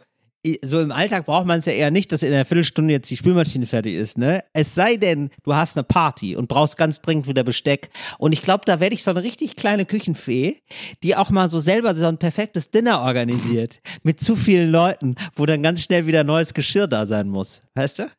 so 0.63 0.81
im 0.81 0.91
Alltag 0.91 1.25
braucht 1.25 1.45
man 1.45 1.59
es 1.59 1.65
ja 1.65 1.73
eher 1.73 1.91
nicht, 1.91 2.11
dass 2.11 2.21
in 2.21 2.33
einer 2.33 2.43
Viertelstunde 2.43 2.91
jetzt 2.91 3.09
die 3.09 3.15
Spülmaschine 3.15 3.65
fertig 3.65 3.95
ist, 3.95 4.17
ne? 4.17 4.43
Es 4.51 4.75
sei 4.75 4.97
denn, 4.97 5.29
du 5.43 5.55
hast 5.55 5.77
eine 5.77 5.85
Party 5.85 6.35
und 6.35 6.47
brauchst 6.47 6.77
ganz 6.77 7.01
dringend 7.01 7.27
wieder 7.27 7.43
Besteck. 7.43 7.89
Und 8.17 8.33
ich 8.33 8.41
glaube, 8.41 8.63
da 8.65 8.79
werde 8.79 8.93
ich 8.93 9.03
so 9.03 9.11
eine 9.11 9.23
richtig 9.23 9.55
kleine 9.55 9.85
Küchenfee, 9.85 10.59
die 11.01 11.15
auch 11.15 11.29
mal 11.29 11.49
so 11.49 11.59
selber 11.59 11.95
so 11.95 12.05
ein 12.05 12.17
perfektes 12.17 12.71
Dinner 12.71 13.01
organisiert. 13.01 13.79
Mit 14.03 14.19
zu 14.19 14.35
vielen 14.35 14.69
Leuten, 14.69 15.15
wo 15.35 15.45
dann 15.45 15.63
ganz 15.63 15.81
schnell 15.81 16.07
wieder 16.07 16.25
neues 16.25 16.53
Geschirr 16.53 16.87
da 16.87 17.05
sein 17.05 17.29
muss. 17.29 17.61
Weißt 17.75 17.99
du? 17.99 18.11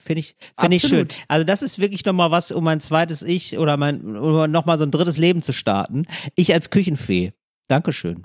Finde 0.00 0.20
ich, 0.20 0.34
finde 0.58 0.76
ich 0.76 0.82
schön. 0.82 1.06
Also 1.28 1.44
das 1.44 1.62
ist 1.62 1.78
wirklich 1.78 2.04
nochmal 2.04 2.32
was, 2.32 2.50
um 2.50 2.64
mein 2.64 2.80
zweites 2.80 3.22
Ich 3.22 3.58
oder 3.58 3.76
mein, 3.76 4.16
um 4.16 4.50
nochmal 4.50 4.78
so 4.78 4.84
ein 4.84 4.90
drittes 4.90 5.18
Leben 5.18 5.42
zu 5.42 5.52
starten. 5.52 6.06
Ich 6.34 6.52
als 6.52 6.70
Küchenfee. 6.70 7.32
Dankeschön. 7.68 8.24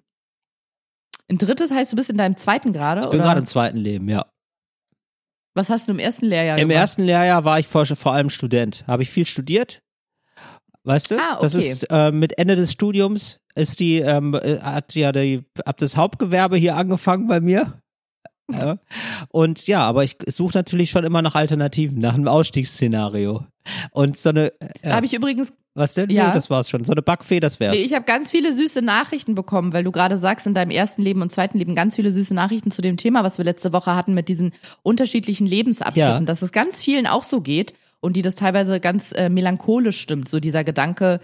Ein 1.29 1.37
drittes 1.37 1.71
heißt, 1.71 1.91
du 1.91 1.95
bist 1.95 2.09
in 2.09 2.17
deinem 2.17 2.37
zweiten 2.37 2.73
gerade? 2.73 3.01
Ich 3.01 3.09
bin 3.09 3.21
gerade 3.21 3.39
im 3.39 3.45
zweiten 3.45 3.77
Leben, 3.77 4.07
ja. 4.09 4.25
Was 5.53 5.69
hast 5.69 5.87
du 5.87 5.91
im 5.91 5.99
ersten 5.99 6.27
Lehrjahr 6.27 6.57
Im 6.57 6.69
gemacht? 6.69 6.81
ersten 6.81 7.03
Lehrjahr 7.03 7.43
war 7.43 7.59
ich 7.59 7.67
vor, 7.67 7.85
vor 7.85 8.13
allem 8.13 8.29
Student. 8.29 8.85
Habe 8.87 9.03
ich 9.03 9.09
viel 9.09 9.25
studiert. 9.25 9.81
Weißt 10.83 11.11
du? 11.11 11.17
Ah, 11.19 11.39
Das 11.41 11.55
okay. 11.55 11.67
ist 11.67 11.83
äh, 11.89 12.11
mit 12.11 12.37
Ende 12.37 12.55
des 12.55 12.71
Studiums 12.71 13.39
ist 13.55 13.79
die, 13.79 13.97
ähm, 13.99 14.35
äh, 14.35 14.59
hat 14.59 14.93
ja 14.95 15.11
die, 15.11 15.43
ab 15.65 15.77
das 15.77 15.97
Hauptgewerbe 15.97 16.57
hier 16.57 16.75
angefangen 16.77 17.27
bei 17.27 17.41
mir. 17.41 17.81
Ja. 18.49 18.77
Und 19.29 19.67
ja, 19.67 19.83
aber 19.85 20.05
ich 20.05 20.15
suche 20.27 20.57
natürlich 20.57 20.89
schon 20.91 21.03
immer 21.03 21.21
nach 21.21 21.35
Alternativen, 21.35 21.99
nach 21.99 22.13
einem 22.13 22.29
Ausstiegsszenario. 22.29 23.45
Und 23.91 24.17
so 24.17 24.29
eine, 24.29 24.53
äh, 24.81 24.91
Habe 24.91 25.05
ich 25.05 25.13
übrigens 25.13 25.51
was 25.77 25.93
denn? 25.93 26.09
Ja. 26.09 26.27
Nee, 26.27 26.33
das 26.33 26.49
war's 26.49 26.69
schon. 26.69 26.83
So 26.83 26.91
eine 26.91 27.01
Backfee, 27.01 27.39
das 27.39 27.59
wär's. 27.59 27.73
Nee, 27.75 27.81
ich 27.81 27.93
habe 27.93 28.05
ganz 28.05 28.29
viele 28.31 28.51
süße 28.53 28.81
Nachrichten 28.81 29.35
bekommen, 29.35 29.71
weil 29.73 29.83
du 29.83 29.91
gerade 29.91 30.17
sagst, 30.17 30.45
in 30.47 30.53
deinem 30.53 30.71
ersten 30.71 31.01
Leben 31.01 31.21
und 31.21 31.31
zweiten 31.31 31.57
Leben 31.57 31.75
ganz 31.75 31.95
viele 31.95 32.11
süße 32.11 32.33
Nachrichten 32.33 32.71
zu 32.71 32.81
dem 32.81 32.97
Thema, 32.97 33.23
was 33.23 33.37
wir 33.37 33.45
letzte 33.45 33.71
Woche 33.73 33.95
hatten 33.95 34.13
mit 34.13 34.27
diesen 34.29 34.51
unterschiedlichen 34.83 35.47
Lebensabschnitten, 35.47 36.09
Ja. 36.11 36.19
dass 36.21 36.41
es 36.41 36.51
ganz 36.51 36.79
vielen 36.81 37.07
auch 37.07 37.23
so 37.23 37.41
geht. 37.41 37.73
und 37.99 38.15
die 38.15 38.21
das 38.21 38.35
teilweise 38.35 38.79
ganz 38.79 39.11
äh, 39.13 39.27
melancholisch 39.27 39.99
stimmt, 39.99 40.29
so 40.29 40.39
dieser 40.39 40.63
Gedanke, 40.63 41.19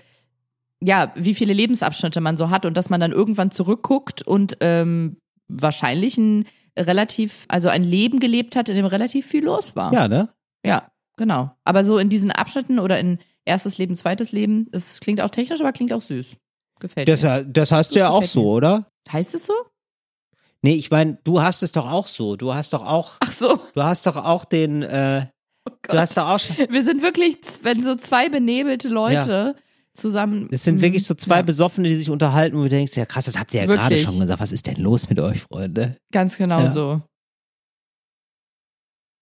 ja, 0.82 1.14
wie 1.16 1.36
viele 1.36 1.54
Lebensabschnitte 1.54 2.20
man 2.20 2.36
so 2.36 2.50
hat 2.50 2.66
und 2.66 2.76
dass 2.76 2.90
man 2.90 3.00
dann 3.00 3.12
irgendwann 3.12 3.52
zurückguckt 3.52 4.24
und 4.24 4.58
ähm, 4.60 5.18
wahrscheinlich 5.48 6.18
ein 6.18 6.46
relativ, 6.78 7.46
also 7.48 7.70
ein 7.70 7.84
Leben 7.84 8.20
gelebt 8.20 8.56
hat, 8.56 8.70
in 8.70 8.76
dem 8.76 8.86
relativ 8.88 9.28
viel 9.28 9.46
los 9.46 9.76
war. 9.76 9.94
Ja, 9.94 10.08
ne? 10.08 10.30
Ja, 10.66 10.90
genau. 11.16 11.52
Aber 11.64 11.86
so 11.86 12.00
in 12.00 12.10
diesen 12.10 12.32
Abschnitten 12.32 12.80
oder 12.80 13.00
in 13.00 13.20
erstes 13.46 13.78
Leben, 13.78 13.96
zweites 13.96 14.32
Leben, 14.32 14.68
es 14.72 15.00
klingt 15.00 15.22
auch 15.22 15.30
technisch, 15.30 15.60
aber 15.62 15.72
klingt 15.74 15.94
auch 15.94 16.02
süß. 16.02 16.36
Gefällt 16.80 17.08
Das, 17.08 17.22
mir. 17.24 17.44
das 17.46 17.72
hast 17.72 17.96
du 17.96 18.00
ja 18.00 18.10
auch 18.10 18.24
so, 18.24 18.50
oder? 18.52 18.88
Heißt 19.12 19.36
es 19.36 19.46
so? 19.46 19.54
Nee, 20.62 20.76
ich 20.76 20.90
meine, 20.92 21.18
du 21.24 21.42
hast 21.42 21.62
es 21.64 21.72
doch 21.74 21.90
auch 21.92 22.08
so. 22.08 22.36
Du 22.38 22.54
hast 22.54 22.74
doch 22.74 22.86
auch, 22.86 23.18
Ach 23.20 23.32
so. 23.32 23.60
du 23.74 23.84
hast 23.84 24.06
doch 24.06 24.16
auch 24.16 24.46
den, 24.46 24.82
äh, 24.84 25.28
Oh 25.70 25.72
du 25.84 25.98
hast 25.98 26.18
doch 26.18 26.28
auch 26.28 26.40
schon. 26.40 26.56
Wir 26.70 26.84
sind 26.84 27.02
wirklich, 27.02 27.38
wenn 27.64 27.84
so 27.84 27.96
zwei 27.96 28.28
benebelte 28.30 28.90
Leute 28.90 29.56
zusammen. 29.94 30.50
Es 30.52 30.64
sind 30.66 30.82
wirklich 30.82 31.06
so 31.06 31.14
zwei 31.14 31.38
Ja, 31.38 31.42
Besoffene, 31.42 31.88
die 31.88 31.96
sich 31.96 32.10
unterhalten, 32.10 32.58
wo 32.58 32.64
du 32.64 32.70
denkst, 32.70 32.98
ja 32.98 33.06
krass, 33.06 33.26
das 33.26 33.38
habt 33.40 33.54
ihr 33.54 33.62
ja 33.62 33.68
gerade 33.68 33.98
schon 33.98 34.20
gesagt. 34.20 34.40
Was 34.42 34.52
ist 34.52 34.68
denn 34.68 34.76
los 34.78 35.08
mit 35.10 35.20
euch, 35.22 35.42
Freunde? 35.42 35.96
Ganz 36.12 36.36
genau 36.38 36.60
Ja. 36.62 36.72
so. 36.72 37.02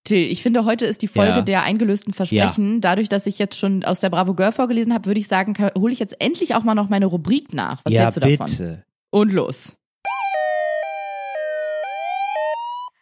Till, 0.04 0.18
ich 0.32 0.42
finde, 0.42 0.66
heute 0.66 0.86
ist 0.86 1.04
die 1.04 1.08
Folge 1.08 1.32
Ja. 1.32 1.42
der 1.42 1.62
eingelösten 1.64 2.12
Versprechen. 2.14 2.82
Dadurch, 2.82 3.08
dass 3.08 3.28
ich 3.28 3.38
jetzt 3.38 3.58
schon 3.60 3.84
aus 3.84 4.00
der 4.00 4.10
Bravo 4.10 4.34
Girl 4.34 4.52
vorgelesen 4.52 4.94
habe, 4.94 5.06
würde 5.06 5.20
ich 5.20 5.28
sagen, 5.28 5.54
hole 5.78 5.94
ich 5.94 6.00
jetzt 6.00 6.20
endlich 6.20 6.56
auch 6.56 6.64
mal 6.64 6.74
noch 6.74 6.90
meine 6.90 7.06
Rubrik 7.06 7.54
nach. 7.54 7.82
Was 7.86 7.94
ja, 7.94 8.02
hältst 8.02 8.18
du 8.18 8.22
davon? 8.22 8.46
bitte. 8.48 8.84
Und 9.12 9.32
los. 9.32 9.78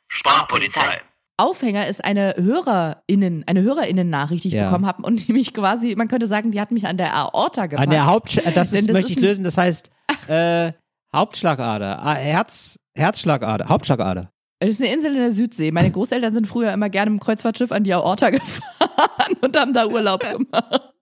Sprachpolizei. 0.09 0.99
Aufhänger 1.37 1.87
ist 1.87 2.03
eine 2.03 2.35
HörerInnen, 2.37 3.45
eine 3.47 3.61
HörerInnen-Nachricht, 3.61 4.43
die 4.43 4.47
ich 4.49 4.53
Ja. 4.55 4.65
bekommen 4.65 4.85
habe 4.85 5.03
und 5.03 5.25
die 5.25 5.31
mich 5.31 5.53
quasi, 5.53 5.95
man 5.95 6.09
könnte 6.09 6.27
sagen, 6.27 6.51
die 6.51 6.59
hat 6.59 6.71
mich 6.71 6.85
an 6.85 6.97
der 6.97 7.15
Aorta 7.15 7.67
gepackt. 7.67 7.87
An 7.87 7.91
der 7.93 8.07
Haupt, 8.07 8.35
das 8.35 8.43
Denn 8.71 8.79
ist, 8.79 8.89
das 8.89 8.93
möchte 8.93 9.11
ist 9.11 9.17
ich 9.17 9.23
lösen. 9.23 9.45
Das 9.45 9.57
heißt 9.57 9.89
äh, 10.27 10.73
Hauptschlagader, 11.15 12.01
ah, 12.01 12.13
Herz, 12.15 12.77
Herzschlagader, 12.93 13.69
Hauptschlagader. 13.69 14.31
Das 14.59 14.69
ist 14.69 14.81
eine 14.81 14.93
Insel 14.93 15.13
in 15.13 15.21
der 15.21 15.31
Südsee. 15.31 15.71
Meine 15.71 15.89
Großeltern 15.89 16.33
sind 16.33 16.45
früher 16.45 16.73
immer 16.73 16.89
gerne 16.89 17.11
im 17.11 17.19
Kreuzfahrtschiff 17.19 17.71
an 17.71 17.85
die 17.85 17.93
Aorta 17.93 18.29
gefahren 18.29 19.37
und 19.41 19.55
haben 19.57 19.73
da 19.73 19.87
Urlaub 19.87 20.19
gemacht. 20.29 20.93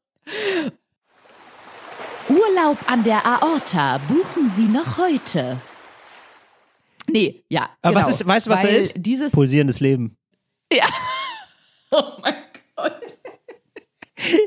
Urlaub 2.30 2.78
an 2.86 3.04
der 3.04 3.26
Aorta 3.26 4.00
buchen 4.08 4.52
Sie 4.56 4.66
noch 4.66 4.98
heute. 5.00 5.60
Nee, 7.10 7.44
ja. 7.50 7.70
Aber 7.82 7.96
genau. 7.96 8.08
was 8.08 8.16
ist, 8.16 8.28
weißt 8.28 8.48
du, 8.48 8.52
was 8.52 8.64
Weil 8.64 8.70
er 8.70 8.80
ist? 8.80 8.94
Dieses, 8.98 9.32
Pulsierendes 9.32 9.80
Leben. 9.80 10.18
oh 11.92 12.04
mein 12.22 12.36
Gott. 12.76 13.02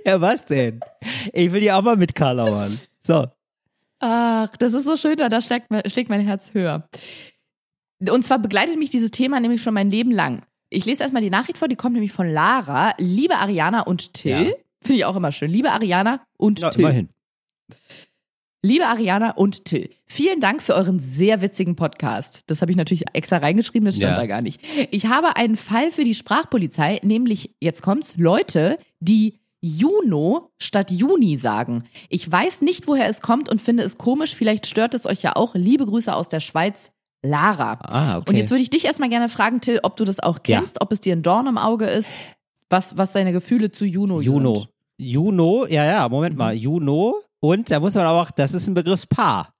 Ja, 0.04 0.20
was 0.20 0.44
denn? 0.44 0.80
Ich 1.32 1.50
will 1.50 1.60
die 1.60 1.72
auch 1.72 1.82
mal 1.82 1.96
mit 1.96 2.14
Karlauern. 2.14 2.78
So. 3.02 3.26
Ach, 4.00 4.48
das 4.56 4.72
ist 4.72 4.84
so 4.84 4.96
schön, 4.96 5.16
da 5.16 5.40
schlägt, 5.40 5.68
schlägt 5.90 6.10
mein 6.10 6.20
Herz 6.20 6.54
höher. 6.54 6.88
Und 8.08 8.24
zwar 8.24 8.38
begleitet 8.38 8.78
mich 8.78 8.90
dieses 8.90 9.10
Thema 9.10 9.40
nämlich 9.40 9.62
schon 9.62 9.74
mein 9.74 9.90
Leben 9.90 10.10
lang. 10.10 10.42
Ich 10.70 10.84
lese 10.86 11.02
erstmal 11.02 11.22
die 11.22 11.30
Nachricht 11.30 11.58
vor, 11.58 11.68
die 11.68 11.76
kommt 11.76 11.94
nämlich 11.94 12.12
von 12.12 12.28
Lara. 12.28 12.94
Liebe 12.98 13.36
Ariana 13.36 13.82
und 13.82 14.14
Till. 14.14 14.30
Ja. 14.48 14.52
Finde 14.82 14.96
ich 14.98 15.04
auch 15.04 15.16
immer 15.16 15.32
schön. 15.32 15.50
Liebe 15.50 15.70
Ariana 15.72 16.24
und 16.38 16.60
Ja, 16.60 16.70
Till. 16.70 16.80
immerhin. 16.80 17.08
Liebe 18.62 18.86
Ariana 18.86 19.30
und 19.30 19.64
Till, 19.64 19.88
vielen 20.06 20.38
Dank 20.38 20.60
für 20.62 20.74
euren 20.74 21.00
sehr 21.00 21.40
witzigen 21.40 21.76
Podcast. 21.76 22.42
Das 22.46 22.60
habe 22.60 22.70
ich 22.70 22.76
natürlich 22.76 23.04
extra 23.14 23.38
reingeschrieben, 23.38 23.86
das 23.86 23.96
stand 23.96 24.12
Ja. 24.12 24.20
da 24.20 24.26
gar 24.26 24.42
nicht. 24.42 24.60
Ich 24.90 25.06
habe 25.06 25.36
einen 25.36 25.56
Fall 25.56 25.90
für 25.90 26.04
die 26.04 26.14
Sprachpolizei, 26.14 27.00
nämlich, 27.02 27.54
jetzt 27.60 27.80
kommt's, 27.80 28.18
Leute, 28.18 28.76
die 29.00 29.38
Juno 29.62 30.50
statt 30.58 30.90
Juni 30.90 31.38
sagen. 31.38 31.84
Ich 32.10 32.30
weiß 32.30 32.60
nicht, 32.60 32.86
woher 32.86 33.08
es 33.08 33.22
kommt 33.22 33.48
und 33.48 33.62
finde 33.62 33.82
es 33.82 33.96
komisch, 33.96 34.34
vielleicht 34.34 34.66
stört 34.66 34.92
es 34.92 35.06
euch 35.06 35.22
ja 35.22 35.36
auch. 35.36 35.54
Liebe 35.54 35.86
Grüße 35.86 36.14
aus 36.14 36.28
der 36.28 36.40
Schweiz, 36.40 36.92
Lara. 37.22 37.78
Ah, 37.82 38.18
okay. 38.18 38.30
Und 38.30 38.36
jetzt 38.36 38.50
würde 38.50 38.62
ich 38.62 38.70
dich 38.70 38.84
erstmal 38.86 39.08
gerne 39.10 39.28
fragen, 39.28 39.60
Till, 39.60 39.80
ob 39.82 39.96
du 39.96 40.04
das 40.04 40.20
auch 40.20 40.38
Ja. 40.46 40.58
kennst, 40.58 40.80
ob 40.80 40.90
es 40.92 41.00
dir 41.00 41.14
ein 41.14 41.22
Dorn 41.22 41.46
im 41.46 41.58
Auge 41.58 41.86
ist, 41.86 42.10
was, 42.70 42.96
was 42.96 43.12
deine 43.12 43.32
Gefühle 43.32 43.70
zu 43.70 43.84
Juno, 43.84 44.20
Juno. 44.20 44.54
sind. 44.56 44.68
Juno, 44.98 45.66
ja, 45.66 45.84
ja, 45.84 46.08
Moment 46.08 46.34
Mhm. 46.34 46.38
mal. 46.38 46.54
Juno. 46.54 47.22
Und 47.40 47.70
da 47.70 47.80
muss 47.80 47.94
man 47.94 48.06
auch, 48.06 48.30
das 48.30 48.52
ist 48.54 48.68
ein 48.68 48.74
Begriffspaar. 48.74 49.52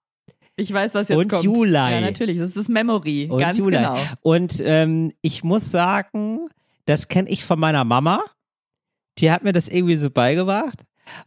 Ich 0.57 0.71
weiß, 0.73 0.95
was 0.95 1.09
jetzt 1.09 1.17
Und 1.19 1.29
kommt. 1.29 1.45
Juli. 1.45 1.73
Ja, 1.73 2.01
natürlich. 2.01 2.39
Das 2.39 2.55
ist 2.57 2.69
Memory. 2.69 3.29
Und 3.31 3.39
Ganz 3.39 3.57
Juli. 3.57 3.77
genau. 3.79 3.97
Und 4.21 4.61
ähm, 4.65 5.13
ich 5.23 5.43
muss 5.43 5.71
sagen, 5.71 6.49
das 6.85 7.09
kenne 7.09 7.31
ich 7.31 7.45
von 7.45 7.59
meiner 7.59 7.85
Mama. 7.85 8.23
Die 9.19 9.31
hat 9.33 9.43
mir 9.43 9.53
das 9.53 9.69
irgendwie 9.69 9.97
so 9.97 10.11
beigebracht. 10.11 10.81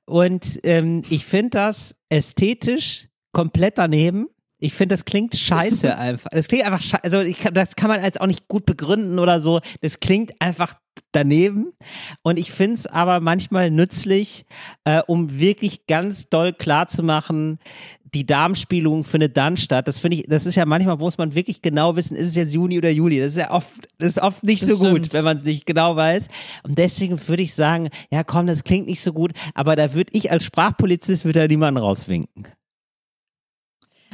Und 0.06 0.60
ähm, 0.64 1.02
ich 1.10 1.26
finde 1.26 1.50
das 1.52 1.96
ästhetisch 2.10 3.08
komplett 3.32 3.78
daneben. 3.80 4.28
Ich 4.64 4.74
finde, 4.74 4.94
das 4.94 5.04
klingt 5.04 5.36
scheiße 5.36 5.98
einfach. 5.98 6.30
Das 6.32 6.48
klingt 6.48 6.66
einfach 6.66 6.82
scheiße. 6.82 7.04
Also 7.04 7.20
ich, 7.20 7.38
das 7.54 7.76
kann 7.76 7.90
man 7.90 8.00
als 8.00 8.16
auch 8.16 8.28
nicht 8.28 8.48
gut 8.48 8.66
begründen 8.66 9.20
oder 9.20 9.42
so. 9.42 9.60
Das 9.82 10.00
klingt 10.00 10.32
einfach 10.40 10.76
daneben. 11.12 11.74
Und 12.22 12.40
ich 12.40 12.52
finde 12.52 12.76
es 12.76 12.88
aber 12.88 13.20
manchmal 13.20 13.72
nützlich, 13.72 14.46
äh, 14.86 15.02
um 15.06 15.38
wirklich 15.38 15.86
ganz 15.86 16.30
doll 16.30 16.54
klar 16.54 16.88
zu 16.88 17.04
machen, 17.04 17.60
die 18.14 18.26
Darmspielung 18.26 19.04
findet 19.04 19.36
dann 19.36 19.58
statt. 19.58 19.88
Das 19.88 20.00
finde 20.00 20.18
ich, 20.18 20.26
das 20.30 20.46
ist 20.46 20.56
ja 20.56 20.66
manchmal, 20.66 20.96
muss 20.96 21.18
man 21.18 21.36
wirklich 21.36 21.62
genau 21.62 21.98
wissen, 21.98 22.16
ist 22.16 22.28
es 22.30 22.36
jetzt 22.36 22.54
Juni 22.54 22.78
oder 22.78 22.90
Juli. 22.90 23.20
Das 23.20 23.30
ist 23.30 23.40
ja 23.40 23.52
oft, 23.52 23.88
das 23.98 24.10
ist 24.10 24.22
oft 24.22 24.44
nicht 24.44 24.62
Das 24.62 24.70
so 24.70 24.78
gut, 24.78 25.00
stimmt. 25.00 25.14
wenn 25.14 25.26
man 25.26 25.38
es 25.38 25.44
nicht 25.44 25.66
genau 25.66 25.98
weiß. 25.98 26.30
Und 26.64 26.78
deswegen 26.78 27.20
würde 27.28 27.44
ich 27.44 27.54
sagen, 27.54 27.90
ja 28.12 28.24
komm, 28.24 28.48
das 28.48 28.64
klingt 28.64 28.88
nicht 28.88 29.02
so 29.02 29.12
gut, 29.12 29.34
aber 29.56 29.76
da 29.76 29.94
würde 29.94 30.12
ich 30.14 30.32
als 30.32 30.46
Sprachpolizist 30.46 31.26
würde 31.26 31.42
da 31.42 31.48
niemanden 31.48 31.82
rauswinken. 31.82 32.48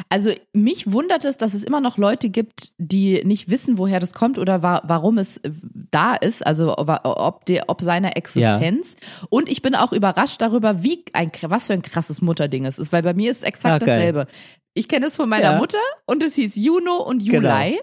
Also 0.07 0.31
mich 0.53 0.91
wundert 0.91 1.25
es, 1.25 1.37
dass 1.37 1.53
es 1.53 1.63
immer 1.63 1.81
noch 1.81 1.97
Leute 1.97 2.29
gibt, 2.29 2.71
die 2.77 3.23
nicht 3.25 3.49
wissen, 3.49 3.77
woher 3.77 3.99
das 3.99 4.13
kommt 4.13 4.37
oder 4.37 4.63
wa 4.63 4.81
warum 4.85 5.17
es 5.17 5.37
äh, 5.37 5.51
da 5.91 6.15
ist, 6.15 6.45
also 6.45 6.77
ob, 6.77 7.45
der, 7.45 7.65
ob 7.67 7.81
seiner 7.81 8.15
Existenz. 8.15 8.95
Und 9.29 9.49
ich 9.49 9.61
bin 9.61 9.75
auch 9.75 9.91
überrascht 9.91 10.41
darüber, 10.41 10.83
wie 10.83 11.03
ein 11.13 11.31
was 11.41 11.67
für 11.67 11.73
ein 11.73 11.81
krasses 11.81 12.21
Mutterding 12.21 12.65
es 12.65 12.79
ist, 12.79 12.93
weil 12.93 13.03
bei 13.03 13.13
mir 13.13 13.31
ist 13.31 13.37
es 13.37 13.43
exakt 13.43 13.75
Ah, 13.75 13.79
dasselbe. 13.79 14.27
Ich 14.73 14.87
kenne 14.87 15.07
es 15.07 15.15
von 15.15 15.27
meiner 15.27 15.53
Ja. 15.53 15.57
Mutter 15.57 15.79
und 16.05 16.23
es 16.23 16.35
hieß 16.35 16.55
Juno 16.55 16.97
und 16.97 17.21
Juli. 17.23 17.79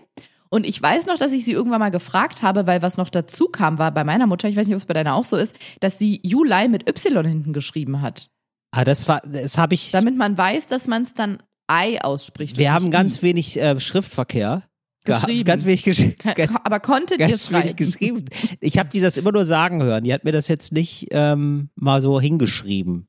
Und 0.49 0.65
ich 0.65 0.81
weiß 0.81 1.07
noch, 1.07 1.19
dass 1.19 1.33
ich 1.33 1.45
sie 1.45 1.53
irgendwann 1.53 1.81
mal 1.81 1.91
gefragt 1.91 2.43
habe, 2.43 2.67
weil 2.67 2.81
was 2.81 2.97
noch 2.97 3.11
dazu 3.11 3.47
kam, 3.49 3.79
war 3.79 3.91
bei 3.93 4.05
meiner 4.05 4.27
Mutter, 4.27 4.49
ich 4.49 4.57
weiß 4.57 4.67
nicht, 4.67 4.77
ob 4.77 4.81
es 4.81 4.87
bei 4.87 4.95
deiner 4.95 5.15
auch 5.17 5.25
so 5.25 5.37
ist, 5.37 5.57
dass 5.81 5.99
sie 5.99 6.21
Juli 6.23 6.69
mit 6.69 6.89
Y 6.89 7.27
hinten 7.27 7.53
geschrieben 7.53 8.01
hat. 8.01 8.29
Ah, 8.71 8.85
das 8.85 9.09
war, 9.09 9.21
das 9.27 9.59
habe 9.59 9.75
ich. 9.75 9.91
Damit 9.91 10.17
man 10.17 10.39
weiß, 10.39 10.67
dass 10.69 10.87
man 10.87 11.03
es 11.03 11.15
dann 11.15 11.39
Ei 11.69 12.01
ausspricht. 12.01 12.59
wir 12.59 12.73
haben 12.73 12.91
ganz 12.91 13.19
I. 13.19 13.23
wenig 13.23 13.61
äh, 13.61 13.79
Schriftverkehr. 13.81 14.63
Geschrieben. 15.05 15.45
Ganz 15.45 15.65
wenig 15.65 15.85
gesch 15.85 15.99
Ke- 16.19 16.35
ganz, 16.37 16.53
Aber 16.65 16.81
konntet 16.81 17.21
ihr 17.21 17.29
ganz 17.29 17.51
wenig 17.51 17.65
schreiben? 17.65 17.77
geschrieben. 17.77 18.25
Ich 18.61 18.77
habe 18.79 18.89
die 18.89 18.99
das 19.01 19.17
immer 19.17 19.31
nur 19.33 19.45
sagen 19.45 19.83
hören. 19.83 20.03
Die 20.03 20.13
hat 20.13 20.25
mir 20.25 20.33
das 20.33 20.49
jetzt 20.49 20.73
nicht 20.73 21.09
ähm, 21.13 21.71
mal 21.77 22.03
so 22.03 22.21
hingeschrieben. 22.21 23.07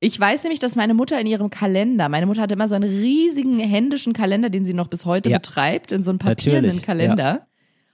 Ich 0.00 0.18
weiß 0.20 0.42
nämlich, 0.44 0.60
dass 0.60 0.76
meine 0.76 0.94
Mutter 0.94 1.18
in 1.20 1.26
ihrem 1.26 1.50
Kalender, 1.50 2.08
meine 2.08 2.26
Mutter 2.26 2.42
hatte 2.42 2.54
immer 2.54 2.68
so 2.68 2.74
einen 2.74 2.88
riesigen 2.88 3.58
händischen 3.58 4.12
Kalender, 4.12 4.50
den 4.50 4.64
sie 4.64 4.74
noch 4.74 4.88
bis 4.88 5.06
heute 5.06 5.30
Ja. 5.30 5.38
betreibt, 5.38 5.92
in 5.92 6.02
so 6.02 6.10
einem 6.10 6.18
papierenden 6.18 6.76
Natürlich, 6.76 6.82
Kalender. 6.86 7.46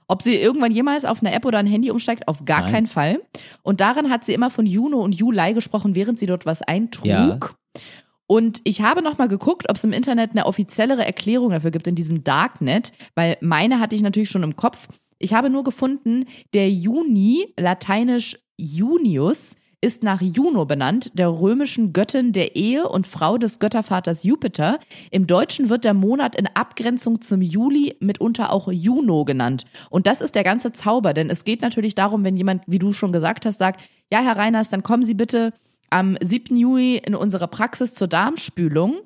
Ob 0.08 0.22
sie 0.22 0.34
irgendwann 0.34 0.72
jemals 0.72 1.04
auf 1.04 1.20
eine 1.22 1.32
App 1.32 1.44
oder 1.46 1.58
ein 1.58 1.68
Handy 1.68 1.90
umsteigt, 1.90 2.26
auf 2.26 2.44
gar 2.44 2.62
Nein. 2.62 2.72
keinen 2.72 2.86
Fall. 2.88 3.20
Und 3.62 3.80
darin 3.80 4.10
hat 4.10 4.24
sie 4.24 4.34
immer 4.34 4.50
von 4.50 4.66
Juno 4.66 4.98
und 4.98 5.14
Juli 5.14 5.54
gesprochen, 5.54 5.94
während 5.94 6.18
sie 6.18 6.26
dort 6.26 6.46
was 6.46 6.62
eintrug. 6.62 7.06
Ja. 7.06 7.38
Und 8.30 8.60
ich 8.62 8.80
habe 8.80 9.02
nochmal 9.02 9.26
geguckt, 9.26 9.68
ob 9.68 9.74
es 9.74 9.82
im 9.82 9.92
Internet 9.92 10.30
eine 10.30 10.46
offiziellere 10.46 11.04
Erklärung 11.04 11.50
dafür 11.50 11.72
gibt 11.72 11.88
in 11.88 11.96
diesem 11.96 12.22
Darknet, 12.22 12.92
weil 13.16 13.36
meine 13.40 13.80
hatte 13.80 13.96
ich 13.96 14.02
natürlich 14.02 14.30
schon 14.30 14.44
im 14.44 14.54
Kopf. 14.54 14.86
Ich 15.18 15.34
habe 15.34 15.50
nur 15.50 15.64
gefunden, 15.64 16.26
der 16.54 16.70
Juni, 16.70 17.52
lateinisch 17.58 18.38
Junius, 18.56 19.56
ist 19.80 20.04
nach 20.04 20.20
Juno 20.20 20.64
benannt, 20.64 21.10
der 21.14 21.28
römischen 21.28 21.92
Göttin 21.92 22.30
der 22.30 22.54
Ehe 22.54 22.88
und 22.88 23.08
Frau 23.08 23.36
des 23.36 23.58
Göttervaters 23.58 24.22
Jupiter. 24.22 24.78
Im 25.10 25.26
Deutschen 25.26 25.68
wird 25.68 25.82
der 25.82 25.94
Monat 25.94 26.36
in 26.36 26.46
Abgrenzung 26.54 27.20
zum 27.22 27.42
Juli 27.42 27.96
mitunter 27.98 28.52
auch 28.52 28.70
Juno 28.70 29.24
genannt. 29.24 29.64
Und 29.90 30.06
das 30.06 30.20
ist 30.20 30.36
der 30.36 30.44
ganze 30.44 30.70
Zauber, 30.70 31.14
denn 31.14 31.30
es 31.30 31.42
geht 31.42 31.62
natürlich 31.62 31.96
darum, 31.96 32.22
wenn 32.22 32.36
jemand, 32.36 32.62
wie 32.68 32.78
du 32.78 32.92
schon 32.92 33.10
gesagt 33.10 33.44
hast, 33.44 33.58
sagt, 33.58 33.82
ja, 34.12 34.20
Herr 34.20 34.36
Reiners, 34.36 34.68
dann 34.68 34.84
kommen 34.84 35.02
Sie 35.02 35.14
bitte 35.14 35.52
am 35.90 36.16
7. 36.20 36.56
Juli 36.56 36.96
in 36.96 37.14
unsere 37.14 37.48
Praxis 37.48 37.94
zur 37.94 38.08
Darmspülung. 38.08 39.02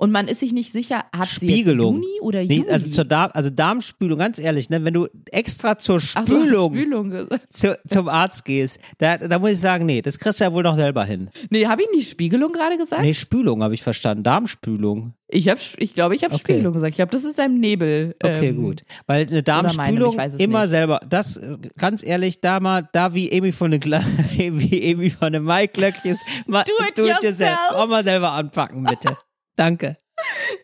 Und 0.00 0.12
man 0.12 0.28
ist 0.28 0.38
sich 0.38 0.52
nicht 0.52 0.72
sicher, 0.72 1.04
hat 1.12 1.26
Spiegelung. 1.28 1.96
sie 1.96 2.08
jetzt 2.08 2.14
Juni 2.14 2.20
oder 2.20 2.44
Nee, 2.44 2.56
Juli? 2.58 2.70
also 2.70 2.88
zur 2.88 3.04
Darm, 3.04 3.30
also 3.34 3.50
Darmspülung, 3.50 4.18
ganz 4.20 4.38
ehrlich, 4.38 4.70
ne, 4.70 4.84
wenn 4.84 4.94
du 4.94 5.08
extra 5.32 5.76
zur 5.76 5.96
Ach, 5.96 6.22
Spülung 6.22 6.72
Spülung 6.76 7.10
gesagt. 7.10 7.46
zu, 7.52 7.76
zum 7.86 8.08
Arzt 8.08 8.44
gehst, 8.44 8.78
da, 8.98 9.18
da 9.18 9.40
muss 9.40 9.50
ich 9.50 9.58
sagen, 9.60 9.86
nee, 9.86 10.00
das 10.00 10.20
kriegst 10.20 10.38
du 10.38 10.44
ja 10.44 10.52
wohl 10.52 10.62
noch 10.62 10.76
selber 10.76 11.04
hin. 11.04 11.30
Nee, 11.50 11.66
habe 11.66 11.82
ich 11.82 11.88
nicht 11.92 12.08
Spiegelung 12.10 12.52
gerade 12.52 12.78
gesagt? 12.78 13.02
Nee, 13.02 13.12
Spülung 13.12 13.60
habe 13.64 13.74
ich 13.74 13.82
verstanden, 13.82 14.22
Darmspülung. 14.22 15.14
Ich 15.30 15.48
habe, 15.48 15.60
ich 15.78 15.94
glaube, 15.94 16.14
ich 16.14 16.22
habe 16.22 16.32
Okay. 16.32 16.42
Spiegelung 16.52 16.72
gesagt. 16.74 16.90
Ich 16.90 16.96
glaube, 16.96 17.10
das 17.12 17.24
ist 17.24 17.38
deinem 17.38 17.58
Nebel. 17.58 18.14
Okay, 18.22 18.48
ähm, 18.50 18.56
gut. 18.62 18.84
Weil 19.08 19.22
eine 19.22 19.30
meine, 19.30 19.42
Darmspülung 19.42 20.18
es 20.20 20.34
immer 20.36 20.60
nicht. 20.62 20.70
selber, 20.70 21.00
das, 21.08 21.36
äh, 21.38 21.56
ganz 21.76 22.04
ehrlich, 22.06 22.40
da 22.40 22.60
mal, 22.60 22.88
da 22.92 23.14
wie 23.14 23.30
Amy 23.36 23.50
von 23.50 23.72
den, 23.72 23.80
Gla- 23.80 24.04
wie 24.36 24.92
Amy 24.94 25.10
von 25.10 25.32
den 25.32 25.42
Mike 25.44 25.78
Löckjes, 25.80 26.18
mal, 26.46 26.62
Do 26.64 26.72
it 26.88 27.22
yourself. 27.22 27.58
Auch 27.72 27.88
mal 27.88 28.04
selber 28.04 28.30
anpacken, 28.30 28.84
bitte. 28.84 29.16
Danke. 29.58 29.96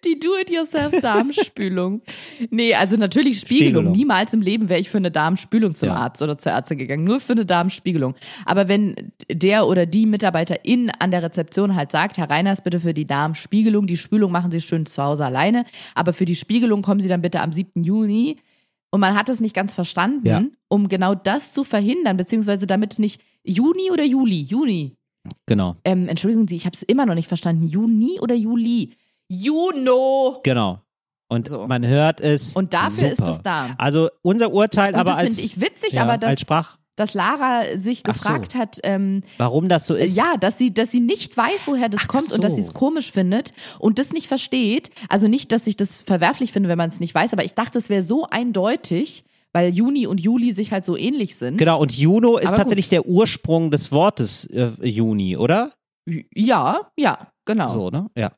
Die 0.05 0.19
Do-it-yourself-Darmspülung. 0.19 2.03
nee, 2.51 2.75
also 2.75 2.97
natürlich 2.97 3.41
Spiegelung. 3.41 3.85
Spiegelung. 3.85 3.93
Niemals 3.93 4.33
im 4.35 4.41
Leben 4.43 4.69
wäre 4.69 4.81
ich 4.81 4.91
für 4.91 4.99
eine 4.99 5.11
Darmspülung 5.11 5.75
zum 5.75 5.89
Ja. 5.89 5.95
Arzt 5.97 6.23
oder 6.23 6.37
zur 6.39 6.53
Ärztin 6.53 6.79
gegangen. 6.79 7.05
Nur 7.05 7.21
für 7.21 7.33
eine 7.33 7.47
Darmspiegelung. 7.47 8.15
Aber 8.45 8.69
wenn 8.69 9.13
der 9.31 9.67
oder 9.67 9.87
die 9.87 10.07
Mitarbeiterin 10.07 10.91
an 10.99 11.11
der 11.11 11.23
Rezeption 11.23 11.75
halt 11.75 11.93
sagt, 11.93 12.19
Herr 12.19 12.31
Reiners, 12.31 12.63
bitte 12.63 12.81
für 12.81 12.95
die 12.95 13.07
Darmspiegelung, 13.07 13.87
die 13.87 13.97
Spülung 13.97 14.33
machen 14.33 14.51
Sie 14.51 14.61
schön 14.61 14.87
zu 14.87 15.03
Hause 15.03 15.25
alleine, 15.25 15.65
aber 15.95 16.13
für 16.13 16.25
die 16.25 16.37
Spiegelung 16.37 16.83
kommen 16.83 17.01
Sie 17.01 17.09
dann 17.09 17.23
bitte 17.23 17.41
am 17.41 17.53
7. 17.53 17.83
Juni. 17.85 18.37
Und 18.91 19.01
man 19.01 19.17
hat 19.17 19.29
es 19.29 19.41
nicht 19.41 19.55
ganz 19.55 19.75
verstanden, 19.75 20.27
Ja. 20.27 20.43
um 20.69 20.89
genau 20.89 21.15
das 21.15 21.53
zu 21.53 21.65
verhindern, 21.65 22.17
beziehungsweise 22.17 22.67
damit 22.67 22.99
nicht 22.99 23.21
Juni 23.43 23.91
oder 23.93 24.05
Juli, 24.05 24.41
Juni. 24.43 24.97
Genau, 25.47 25.77
Ähm, 25.85 26.09
entschuldigen 26.09 26.47
Sie, 26.49 26.57
ich 26.57 26.67
habe 26.67 26.75
es 26.77 26.83
immer 26.83 27.07
noch 27.07 27.15
nicht 27.15 27.29
verstanden. 27.29 27.67
Juni 27.67 28.19
oder 28.21 28.35
Juli? 28.35 28.91
Juno! 29.29 30.41
genau. 30.43 30.81
Und 31.29 31.49
So. 31.49 31.67
man 31.67 31.87
hört 31.87 32.21
es. 32.21 32.53
Und 32.53 32.75
dafür 32.75 33.11
super. 33.11 33.31
ist 33.31 33.37
es 33.37 33.43
da. 33.43 33.71
Also 33.79 34.11
unser 34.23 34.53
Urteil, 34.53 34.91
Und 34.93 35.01
aber 35.01 35.11
das 35.13 35.19
als. 35.21 35.35
finde 35.37 35.43
ich 35.47 35.61
witzig, 35.61 35.93
ja, 35.95 36.03
aber 36.03 36.19
dass, 36.19 36.31
als 36.31 36.41
Sprach, 36.43 36.77
dass 36.97 37.15
Lara 37.15 37.77
sich 37.77 38.03
Ach 38.05 38.15
so. 38.15 38.29
gefragt 38.29 38.55
hat, 38.55 38.79
ähm, 38.85 39.23
warum 39.39 39.69
das 39.69 39.87
so 39.87 39.95
ist. 39.95 40.15
ja, 40.15 40.37
dass 40.39 40.59
sie, 40.59 40.73
dass 40.73 40.91
sie 40.91 41.01
nicht 41.01 41.35
weiß, 41.37 41.67
woher 41.67 41.89
das 41.89 42.03
Ach 42.05 42.09
kommt 42.09 42.31
und 42.33 42.45
dass 42.45 42.53
so. 42.53 42.57
sie 42.57 42.61
es 42.69 42.75
komisch 42.75 43.11
findet 43.11 43.53
und 43.79 43.99
das 43.99 44.13
nicht 44.13 44.29
versteht. 44.29 44.91
Also 45.09 45.27
nicht, 45.27 45.51
dass 45.51 45.67
ich 45.67 45.77
das 45.77 46.03
verwerflich 46.03 46.53
finde, 46.53 46.69
wenn 46.69 46.79
man 46.79 46.89
es 46.91 47.01
nicht 47.01 47.15
weiß, 47.15 47.33
aber 47.33 47.45
ich 47.45 47.55
dachte, 47.55 47.79
es 47.79 47.89
wäre 47.89 48.03
so 48.03 48.27
eindeutig, 48.31 49.25
weil 49.55 49.71
Juni 49.73 50.07
und 50.07 50.21
Juli 50.21 50.53
sich 50.53 50.73
halt 50.73 50.85
so 50.85 50.97
ähnlich 50.97 51.37
sind. 51.37 51.57
Genau, 51.57 51.81
und 51.81 51.97
Juno 51.97 52.37
ist 52.37 52.49
Aber 52.49 52.57
tatsächlich 52.59 52.89
der 52.89 53.07
Ursprung 53.07 53.71
des 53.71 53.93
Wortes 53.93 54.47
äh, 54.47 54.71
Juni, 54.83 55.37
oder? 55.37 55.73
Ja, 56.35 56.91
ja, 56.99 57.29
genau. 57.47 57.69
So, 57.69 57.91
ne? 57.91 58.11
Ja. 58.17 58.33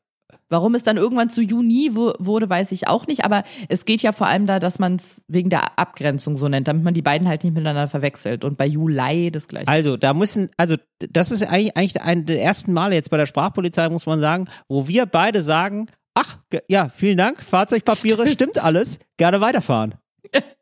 Warum 0.49 0.75
es 0.75 0.83
dann 0.83 0.95
irgendwann 0.95 1.29
zu 1.29 1.41
Juni 1.41 1.93
wurde, 1.93 2.49
weiß 2.49 2.71
ich 2.71 2.87
auch 2.87 3.07
nicht. 3.07 3.25
Aber 3.25 3.43
es 3.67 3.83
geht 3.83 4.01
ja 4.01 4.13
vor 4.13 4.27
allem 4.27 4.45
da, 4.45 4.59
dass 4.59 4.79
man 4.79 4.95
es 4.95 5.23
wegen 5.27 5.49
der 5.49 5.77
Abgrenzung 5.77 6.37
so 6.37 6.47
nennt, 6.47 6.67
damit 6.69 6.83
man 6.83 6.93
die 6.93 7.01
beiden 7.01 7.27
halt 7.27 7.43
nicht 7.43 7.53
miteinander 7.53 7.87
verwechselt. 7.87 8.45
Und 8.45 8.57
bei 8.57 8.65
Juli 8.65 9.31
das 9.31 9.47
gleiche. 9.47 9.67
Also, 9.67 9.97
da 9.97 10.13
müssen, 10.13 10.49
also, 10.55 10.77
das 10.99 11.31
ist 11.31 11.43
eigentlich, 11.43 11.75
eigentlich 11.75 12.01
ein 12.01 12.25
der 12.25 12.41
ersten 12.41 12.71
Male 12.71 12.95
jetzt 12.95 13.09
bei 13.09 13.17
der 13.17 13.25
Sprachpolizei, 13.25 13.89
muss 13.89 14.05
man 14.05 14.21
sagen, 14.21 14.47
wo 14.69 14.87
wir 14.87 15.05
beide 15.05 15.43
sagen, 15.43 15.87
ach, 16.13 16.37
ja, 16.69 16.89
vielen 16.89 17.17
Dank, 17.17 17.43
Fahrzeugpapiere, 17.43 18.27
stimmt 18.27 18.63
alles, 18.63 18.99
gerne 19.17 19.41
weiterfahren. 19.41 19.95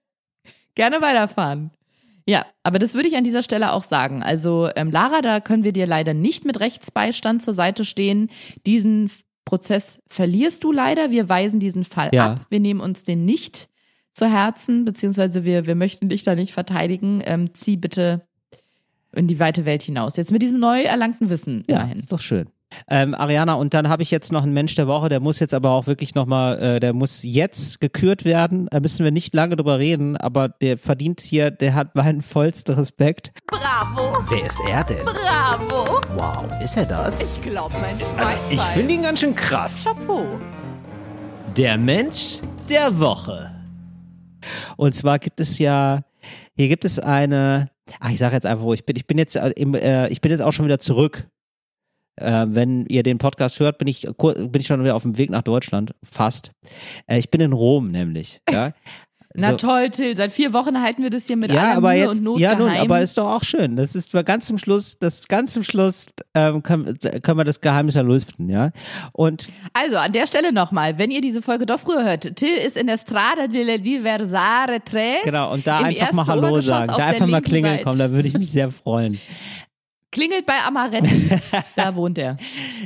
Gerne 0.75 1.01
weiterfahren. 1.01 1.71
Ja, 2.27 2.45
aber 2.63 2.79
das 2.79 2.93
würde 2.95 3.07
ich 3.07 3.15
an 3.15 3.23
dieser 3.23 3.43
Stelle 3.43 3.71
auch 3.71 3.83
sagen. 3.83 4.23
Also 4.23 4.69
ähm, 4.75 4.89
Lara, 4.91 5.21
da 5.21 5.39
können 5.39 5.63
wir 5.63 5.73
dir 5.73 5.85
leider 5.87 6.13
nicht 6.13 6.43
mit 6.43 6.59
Rechtsbeistand 6.59 7.41
zur 7.41 7.53
Seite 7.53 7.85
stehen. 7.85 8.29
Diesen 8.65 9.11
Prozess 9.45 9.99
verlierst 10.09 10.63
du 10.63 10.71
leider. 10.71 11.11
Wir 11.11 11.29
weisen 11.29 11.59
diesen 11.59 11.83
Fall 11.83 12.09
Ja. 12.13 12.33
ab. 12.33 12.47
Wir 12.49 12.59
nehmen 12.59 12.79
uns 12.81 13.03
den 13.03 13.25
nicht 13.25 13.69
zu 14.11 14.25
Herzen, 14.27 14.85
beziehungsweise 14.85 15.43
wir, 15.45 15.67
wir 15.67 15.75
möchten 15.75 16.09
dich 16.09 16.23
da 16.23 16.33
nicht 16.35 16.51
verteidigen. 16.53 17.21
Ähm, 17.25 17.53
zieh 17.53 17.77
bitte 17.77 18.25
in 19.13 19.27
die 19.27 19.39
weite 19.39 19.65
Welt 19.65 19.83
hinaus. 19.83 20.17
Jetzt 20.17 20.31
mit 20.31 20.41
diesem 20.41 20.59
neu 20.59 20.81
erlangten 20.81 21.29
Wissen 21.29 21.63
Ja, 21.69 21.77
immerhin. 21.81 21.99
ist 21.99 22.11
doch 22.11 22.19
schön. 22.19 22.47
Ähm, 22.89 23.13
Ariana, 23.15 23.53
und 23.55 23.73
dann 23.73 23.89
habe 23.89 24.03
ich 24.03 24.11
jetzt 24.11 24.31
noch 24.31 24.43
einen 24.43 24.53
Mensch 24.53 24.75
der 24.75 24.87
Woche, 24.87 25.09
der 25.09 25.19
muss 25.19 25.39
jetzt 25.39 25.53
aber 25.53 25.71
auch 25.71 25.87
wirklich 25.87 26.15
nochmal, 26.15 26.61
äh, 26.61 26.79
der 26.79 26.93
muss 26.93 27.23
jetzt 27.23 27.79
gekürt 27.79 28.25
werden. 28.25 28.67
Da 28.71 28.79
müssen 28.79 29.03
wir 29.03 29.11
nicht 29.11 29.33
lange 29.33 29.55
drüber 29.55 29.79
reden, 29.79 30.17
aber 30.17 30.49
der 30.49 30.77
verdient 30.77 31.21
hier, 31.21 31.51
der 31.51 31.73
hat 31.75 31.95
meinen 31.95 32.21
vollsten 32.21 32.75
Respekt. 32.75 33.31
Bravo, 33.47 34.17
Wer 34.29 34.45
ist 34.45 34.61
er 34.67 34.83
denn? 34.83 35.03
bravo. 35.03 35.85
Wow, 36.15 36.45
ist 36.61 36.77
er 36.77 36.85
das? 36.85 37.19
Ich 37.21 37.41
glaube, 37.41 37.75
mein 37.81 37.95
Also, 38.17 38.39
ich 38.49 38.61
finde 38.61 38.93
ihn 38.93 39.01
ganz 39.03 39.19
schön 39.19 39.35
krass. 39.35 39.85
Chapeau. 39.85 40.25
Der 41.55 41.77
Mensch 41.77 42.39
der 42.69 42.99
Woche. 42.99 43.51
Und 44.77 44.93
zwar 44.93 45.19
gibt 45.19 45.39
es 45.39 45.57
ja, 45.59 46.01
hier 46.55 46.67
gibt 46.67 46.85
es 46.85 46.99
eine, 46.99 47.69
ach, 47.99 48.09
ich 48.11 48.19
sage 48.19 48.35
jetzt 48.35 48.45
einfach, 48.45 48.63
wo 48.63 48.73
ich 48.73 48.85
bin. 48.85 48.95
Ich 48.95 49.07
bin 49.07 49.17
jetzt, 49.17 49.35
äh, 49.35 49.49
im, 49.55 49.73
äh, 49.73 50.07
ich 50.09 50.21
bin 50.21 50.31
jetzt 50.31 50.41
auch 50.41 50.51
schon 50.51 50.65
wieder 50.65 50.79
zurück. 50.79 51.27
Äh, 52.17 52.45
wenn 52.49 52.85
ihr 52.87 53.03
den 53.03 53.17
Podcast 53.17 53.59
hört, 53.59 53.77
bin 53.77 53.87
ich, 53.87 54.07
bin 54.17 54.51
ich 54.55 54.67
schon 54.67 54.83
wieder 54.83 54.95
auf 54.95 55.03
dem 55.03 55.17
Weg 55.17 55.29
nach 55.29 55.41
Deutschland. 55.41 55.93
Fast. 56.03 56.51
Äh, 57.07 57.19
ich 57.19 57.29
bin 57.29 57.41
in 57.41 57.53
Rom 57.53 57.91
nämlich. 57.91 58.41
Ja. 58.49 58.71
Na 59.37 59.51
So. 59.51 59.57
toll, 59.57 59.89
Till. 59.89 60.15
Seit 60.15 60.31
vier 60.31 60.53
Wochen 60.53 60.81
halten 60.81 61.03
wir 61.03 61.09
das 61.09 61.27
hier 61.27 61.35
mit 61.35 61.51
ja, 61.51 61.73
aber 61.73 61.89
Mühe 61.89 61.99
jetzt, 61.99 62.09
und 62.09 62.23
Not 62.23 62.39
ja 62.39 62.55
nun, 62.55 62.69
aber 62.69 63.01
ist 63.01 63.17
doch 63.17 63.29
auch 63.29 63.43
schön. 63.43 63.75
Das 63.75 63.93
ist 63.95 64.13
ganz 64.25 64.47
zum 64.47 64.57
Schluss, 64.57 64.97
das 64.97 65.27
ganz 65.27 65.51
zum 65.53 65.63
Schluss 65.63 66.07
ähm, 66.33 66.63
können, 66.63 66.97
können 67.21 67.37
wir 67.37 67.43
das 67.43 67.59
Geheimnis 67.59 67.95
ja 67.95 68.01
lüften, 68.01 68.49
ja. 68.49 68.71
Und 69.11 69.49
also, 69.73 69.97
an 69.97 70.13
der 70.13 70.25
Stelle 70.27 70.53
nochmal, 70.53 70.97
wenn 70.99 71.11
ihr 71.11 71.21
diese 71.21 71.41
Folge 71.41 71.65
doch 71.65 71.81
früher 71.81 72.05
hört, 72.05 72.35
Till 72.37 72.55
ist 72.55 72.77
in 72.77 72.87
der 72.87 72.97
Strada 72.97 73.47
delle 73.47 73.79
Diversare 73.79 74.79
Tres. 74.85 75.23
genau, 75.23 75.51
und 75.51 75.67
da 75.67 75.79
einfach 75.79 76.13
mal 76.13 76.27
Hallo 76.27 76.61
sagen, 76.61 76.87
da 76.87 77.05
einfach 77.05 77.27
mal 77.27 77.41
klingeln 77.41 77.75
Seite. 77.75 77.83
kommen, 77.83 77.99
da 77.99 78.11
würde 78.11 78.27
ich 78.29 78.37
mich 78.37 78.51
sehr 78.51 78.71
freuen. 78.71 79.19
Klingelt 80.15 80.45
bei 80.45 80.59
Amaretti. 80.65 81.29
da 81.75 81.95
wohnt 81.95 82.17
er. 82.17 82.37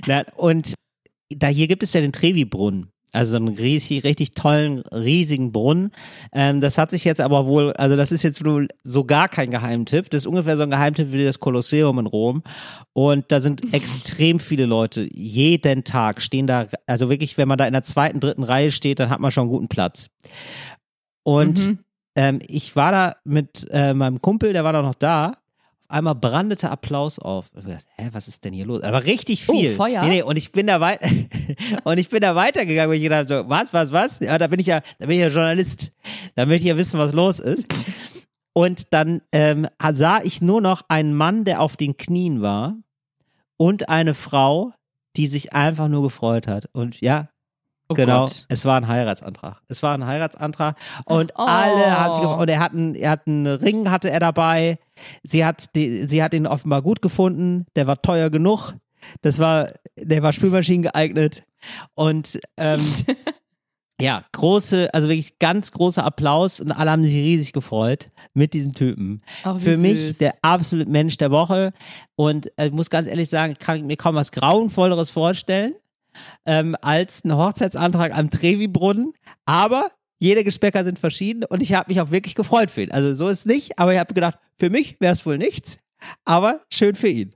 Na, 0.07 0.23
und 0.35 0.73
da 1.29 1.47
hier 1.47 1.67
gibt 1.67 1.83
es 1.83 1.93
ja 1.93 2.01
den 2.01 2.11
Trevi-Brunnen. 2.11 2.89
Also 3.11 3.31
so 3.31 3.37
einen 3.37 3.47
riesig, 3.49 4.03
richtig 4.03 4.33
tollen, 4.33 4.79
riesigen 4.91 5.51
Brunnen. 5.51 5.91
Ähm, 6.31 6.59
das 6.61 6.77
hat 6.77 6.91
sich 6.91 7.03
jetzt 7.05 7.19
aber 7.21 7.47
wohl, 7.47 7.73
also 7.73 7.95
das 7.95 8.11
ist 8.11 8.21
jetzt 8.21 8.43
wohl 8.45 8.67
so 8.83 9.03
gar 9.03 9.27
kein 9.27 9.49
Geheimtipp. 9.49 10.09
Das 10.11 10.23
ist 10.23 10.27
ungefähr 10.27 10.57
so 10.57 10.63
ein 10.63 10.69
Geheimtipp 10.69 11.11
wie 11.11 11.23
das 11.23 11.39
Kolosseum 11.39 11.97
in 11.97 12.05
Rom. 12.05 12.43
Und 12.93 13.31
da 13.31 13.39
sind 13.39 13.61
extrem 13.73 14.39
viele 14.39 14.65
Leute. 14.67 15.07
Jeden 15.11 15.83
Tag 15.85 16.21
stehen 16.21 16.45
da, 16.45 16.67
also 16.85 17.09
wirklich, 17.09 17.37
wenn 17.37 17.47
man 17.47 17.57
da 17.57 17.65
in 17.65 17.73
der 17.73 17.81
zweiten, 17.83 18.19
dritten 18.19 18.43
Reihe 18.43 18.71
steht, 18.71 18.99
dann 18.99 19.09
hat 19.09 19.19
man 19.19 19.31
schon 19.31 19.43
einen 19.43 19.51
guten 19.51 19.69
Platz. 19.69 20.09
Und 21.23 21.57
Mhm. 21.67 21.79
ähm, 22.15 22.39
ich 22.47 22.75
war 22.75 22.91
da 22.91 23.15
mit 23.23 23.65
äh, 23.71 23.95
meinem 23.95 24.21
Kumpel, 24.21 24.53
der 24.53 24.63
war 24.63 24.73
da 24.73 24.83
noch 24.83 24.95
da. 24.95 25.37
Einmal 25.89 26.13
brandete 26.15 26.69
Applaus 26.69 27.17
auf. 27.19 27.49
Ich 27.51 27.57
hab 27.57 27.65
gedacht, 27.65 27.85
hä, 27.97 28.09
was 28.11 28.27
ist 28.27 28.45
denn 28.45 28.53
hier 28.53 28.65
los? 28.65 28.83
Aber 28.83 29.03
richtig 29.05 29.43
Oh, 29.49 29.53
viel. 29.53 29.71
Feuer? 29.71 30.03
Nee, 30.03 30.09
nee, 30.09 30.21
und 30.21 30.37
ich 30.37 30.51
bin 30.51 30.67
da 30.67 30.79
weit 30.79 31.01
und 31.83 31.97
ich 31.97 32.09
bin 32.09 32.21
da 32.21 32.35
weitergegangen, 32.35 32.91
weil 32.91 32.97
ich 32.97 33.03
gedacht 33.03 33.29
habe, 33.31 33.43
so, 33.43 33.49
was, 33.49 33.73
was, 33.73 33.91
was? 33.91 34.19
Ja, 34.19 34.37
da 34.37 34.47
bin 34.47 34.59
ich 34.59 34.67
ja, 34.67 34.81
da 34.99 35.07
bin 35.07 35.15
ich 35.15 35.21
ja 35.21 35.29
Journalist. 35.29 35.91
Da 36.35 36.45
möchte 36.45 36.63
ich 36.63 36.69
ja 36.69 36.77
wissen, 36.77 36.99
was 36.99 37.13
los 37.13 37.39
ist. 37.39 37.67
Und 38.53 38.93
dann 38.93 39.21
ähm, 39.31 39.67
sah 39.93 40.21
ich 40.21 40.41
nur 40.41 40.61
noch 40.61 40.83
einen 40.89 41.13
Mann, 41.13 41.43
der 41.45 41.61
auf 41.61 41.77
den 41.77 41.95
Knien 41.97 42.41
war 42.41 42.75
und 43.57 43.87
eine 43.89 44.13
Frau, 44.15 44.73
die 45.15 45.27
sich 45.27 45.53
einfach 45.53 45.87
nur 45.87 46.01
gefreut 46.01 46.47
hat. 46.47 46.67
Und 46.73 46.99
ja, 46.99 47.29
Oh 47.91 47.95
genau, 47.95 48.25
Gott. 48.25 48.45
es 48.49 48.65
war 48.65 48.77
ein 48.77 48.87
Heiratsantrag. 48.87 49.61
Es 49.67 49.81
war 49.81 49.95
ein 49.95 50.05
Heiratsantrag 50.05 50.77
und 51.05 51.31
Oh. 51.35 51.43
alle 51.43 51.99
haben 51.99 52.13
sich. 52.13 52.23
Und 52.23 52.47
er 52.49 52.59
hat 52.59 52.73
einen, 52.73 52.93
er 52.95 53.09
hat 53.11 53.25
einen 53.27 53.47
Ring 53.47 53.89
hatte 53.89 54.11
er 54.11 54.19
dabei. 54.19 54.77
Sie 55.23 55.43
hat, 55.43 55.75
die, 55.75 56.03
sie 56.07 56.21
hat 56.21 56.33
ihn 56.35 56.45
offenbar 56.45 56.81
gut 56.83 57.01
gefunden. 57.01 57.65
Der 57.75 57.87
war 57.87 58.01
teuer 58.01 58.29
genug. 58.29 58.73
Das 59.21 59.39
war, 59.39 59.69
der 59.97 60.21
war 60.21 60.33
Spülmaschinen 60.33 60.83
geeignet. 60.83 61.43
Und 61.95 62.39
ähm, 62.57 62.79
ja, 64.01 64.23
große, 64.33 64.93
also 64.93 65.09
wirklich 65.09 65.39
ganz 65.39 65.71
großer 65.71 66.05
Applaus 66.05 66.59
und 66.59 66.71
alle 66.71 66.91
haben 66.91 67.03
sich 67.03 67.13
riesig 67.15 67.53
gefreut 67.53 68.11
mit 68.33 68.53
diesem 68.53 68.73
Typen. 68.73 69.21
Wie 69.43 69.59
Für 69.59 69.77
mich 69.77 69.99
süß. 69.99 70.17
der 70.19 70.33
absolute 70.41 70.89
Mensch 70.89 71.17
der 71.17 71.31
Woche. 71.31 71.73
Und 72.15 72.51
äh, 72.57 72.67
ich 72.67 72.71
muss 72.71 72.89
ganz 72.89 73.07
ehrlich 73.07 73.29
sagen, 73.29 73.53
ich 73.53 73.59
kann 73.59 73.85
mir 73.87 73.97
kaum 73.97 74.15
was 74.15 74.31
Grauenvolleres 74.31 75.09
vorstellen 75.09 75.73
ähm, 76.45 76.75
als 76.81 77.23
ein 77.23 77.35
Hochzeitsantrag 77.35 78.17
am 78.17 78.29
Trevi-Brunnen. 78.29 79.13
Aber 79.45 79.91
jede 80.19 80.43
Geschmäcker 80.43 80.83
sind 80.83 80.99
verschieden 80.99 81.45
und 81.45 81.61
ich 81.61 81.73
habe 81.73 81.91
mich 81.91 82.01
auch 82.01 82.11
wirklich 82.11 82.35
gefreut 82.35 82.69
für 82.69 82.83
ihn. 82.83 82.91
Also 82.91 83.13
so 83.13 83.29
ist 83.29 83.39
es 83.39 83.45
nicht, 83.45 83.79
aber 83.79 83.93
ich 83.93 83.99
habe 83.99 84.13
gedacht, 84.13 84.37
für 84.57 84.69
mich 84.69 84.99
wäre 84.99 85.13
es 85.13 85.25
wohl 85.25 85.37
nichts, 85.37 85.79
aber 86.25 86.61
schön 86.69 86.95
für 86.95 87.07
ihn. 87.07 87.35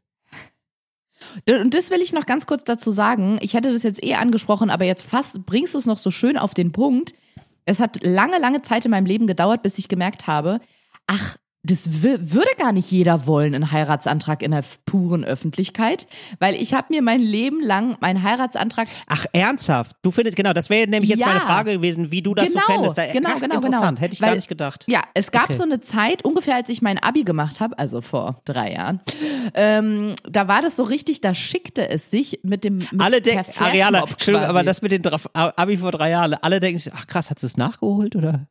Und 1.50 1.74
das 1.74 1.90
will 1.90 2.02
ich 2.02 2.12
noch 2.12 2.26
ganz 2.26 2.46
kurz 2.46 2.66
dazu 2.66 2.92
sagen. 2.92 3.40
Ich 3.42 3.54
hätte 3.54 3.72
das 3.72 3.84
jetzt 3.84 4.04
eh 4.04 4.16
angesprochen, 4.16 4.70
aber 4.70 4.84
jetzt 4.84 5.04
fast 5.04 5.46
bringst 5.46 5.74
du 5.74 5.78
es 5.78 5.86
noch 5.86 5.98
so 5.98 6.12
schön 6.12 6.38
auf 6.38 6.54
den 6.54 6.74
Punkt. 6.74 7.14
Es 7.66 7.80
hat 7.80 8.04
lange, 8.04 8.38
lange 8.40 8.62
Zeit 8.62 8.84
in 8.84 8.92
meinem 8.92 9.06
Leben 9.06 9.26
gedauert, 9.26 9.64
bis 9.64 9.78
ich 9.78 9.88
gemerkt 9.88 10.28
habe, 10.28 10.60
ach, 11.08 11.38
das 11.66 12.02
würde 12.04 12.50
gar 12.58 12.74
nicht 12.74 12.92
jeder 12.92 13.26
wollen, 13.26 13.56
einen 13.56 13.72
Heiratsantrag 13.72 14.44
in 14.44 14.52
der 14.52 14.64
puren 14.86 15.24
Öffentlichkeit, 15.24 16.08
weil 16.40 16.56
ich 16.56 16.74
habe 16.74 16.88
mir 16.90 17.02
mein 17.02 17.22
Leben 17.22 17.62
lang 17.62 17.96
meinen 18.02 18.22
Heiratsantrag. 18.22 18.90
Ach, 19.08 19.26
ernsthaft? 19.32 19.96
Du 20.02 20.12
findest, 20.12 20.36
genau, 20.36 20.52
das 20.52 20.70
wäre 20.70 20.90
nämlich 20.90 21.10
jetzt 21.10 21.22
Ja. 21.22 21.28
meine 21.28 21.40
Frage 21.40 21.72
gewesen, 21.74 22.12
wie 22.12 22.22
du 22.22 22.36
das 22.36 22.50
genau, 22.52 22.62
so 22.68 22.72
fändest. 22.74 22.98
Da, 22.98 23.06
genau, 23.14 23.30
ach, 23.34 23.40
genau, 23.42 23.56
interessant, 23.56 23.82
genau. 23.98 24.02
hätte 24.02 24.14
ich 24.14 24.22
Weil- 24.22 24.30
gar 24.30 24.36
nicht 24.36 24.48
gedacht. 24.50 24.84
Ja, 24.88 25.04
es 25.14 25.32
gab 25.32 25.46
Okay. 25.46 25.54
so 25.54 25.64
eine 25.64 25.80
Zeit, 25.80 26.26
ungefähr 26.26 26.56
als 26.56 26.68
ich 26.70 26.82
mein 26.82 26.98
Abi 27.00 27.24
gemacht 27.24 27.62
habe, 27.62 27.80
also 27.80 28.02
vor 28.02 28.42
drei 28.44 28.74
Jahren, 28.74 29.00
ähm, 29.54 30.16
da 30.30 30.48
war 30.48 30.62
das 30.62 30.76
so 30.76 30.84
richtig, 30.84 31.22
da 31.22 31.34
schickte 31.34 31.88
es 31.90 32.12
sich 32.12 32.42
mit 32.44 32.64
dem 32.66 32.80
mit 32.80 33.00
Alle 33.00 33.22
denken, 33.22 33.46
Ariana, 33.58 34.04
Entschuldigung, 34.04 34.50
aber 34.50 34.64
das 34.64 34.82
mit 34.82 34.92
den 34.92 35.02
Draf- 35.02 35.30
Abi 35.34 35.78
vor 35.78 35.92
drei 35.92 36.10
Jahren, 36.10 36.34
alle 36.34 36.60
denken 36.60 36.80
sich, 36.80 36.92
ach 36.94 37.08
krass, 37.08 37.30
hat 37.30 37.40
sie 37.40 37.46
es 37.46 37.56
nachgeholt 37.58 38.16
oder? 38.18 38.48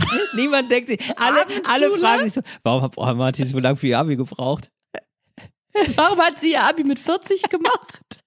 Niemand 0.34 0.70
denkt 0.70 0.88
sich, 0.88 0.98
alle, 1.16 1.44
alle 1.68 1.90
fragen 1.92 2.24
sich 2.24 2.32
so, 2.32 2.40
warum 2.62 2.82
hat, 2.82 2.96
hat 2.96 3.38
die 3.38 3.44
so 3.44 3.58
lange 3.58 3.76
für 3.76 3.88
ihr 3.88 3.98
Abi 3.98 4.16
gebraucht? 4.16 4.70
Warum 5.96 6.18
hat 6.18 6.38
sie 6.38 6.52
ihr 6.52 6.62
Abi 6.62 6.84
mit 6.84 6.98
40 6.98 7.42
gemacht? 7.48 8.22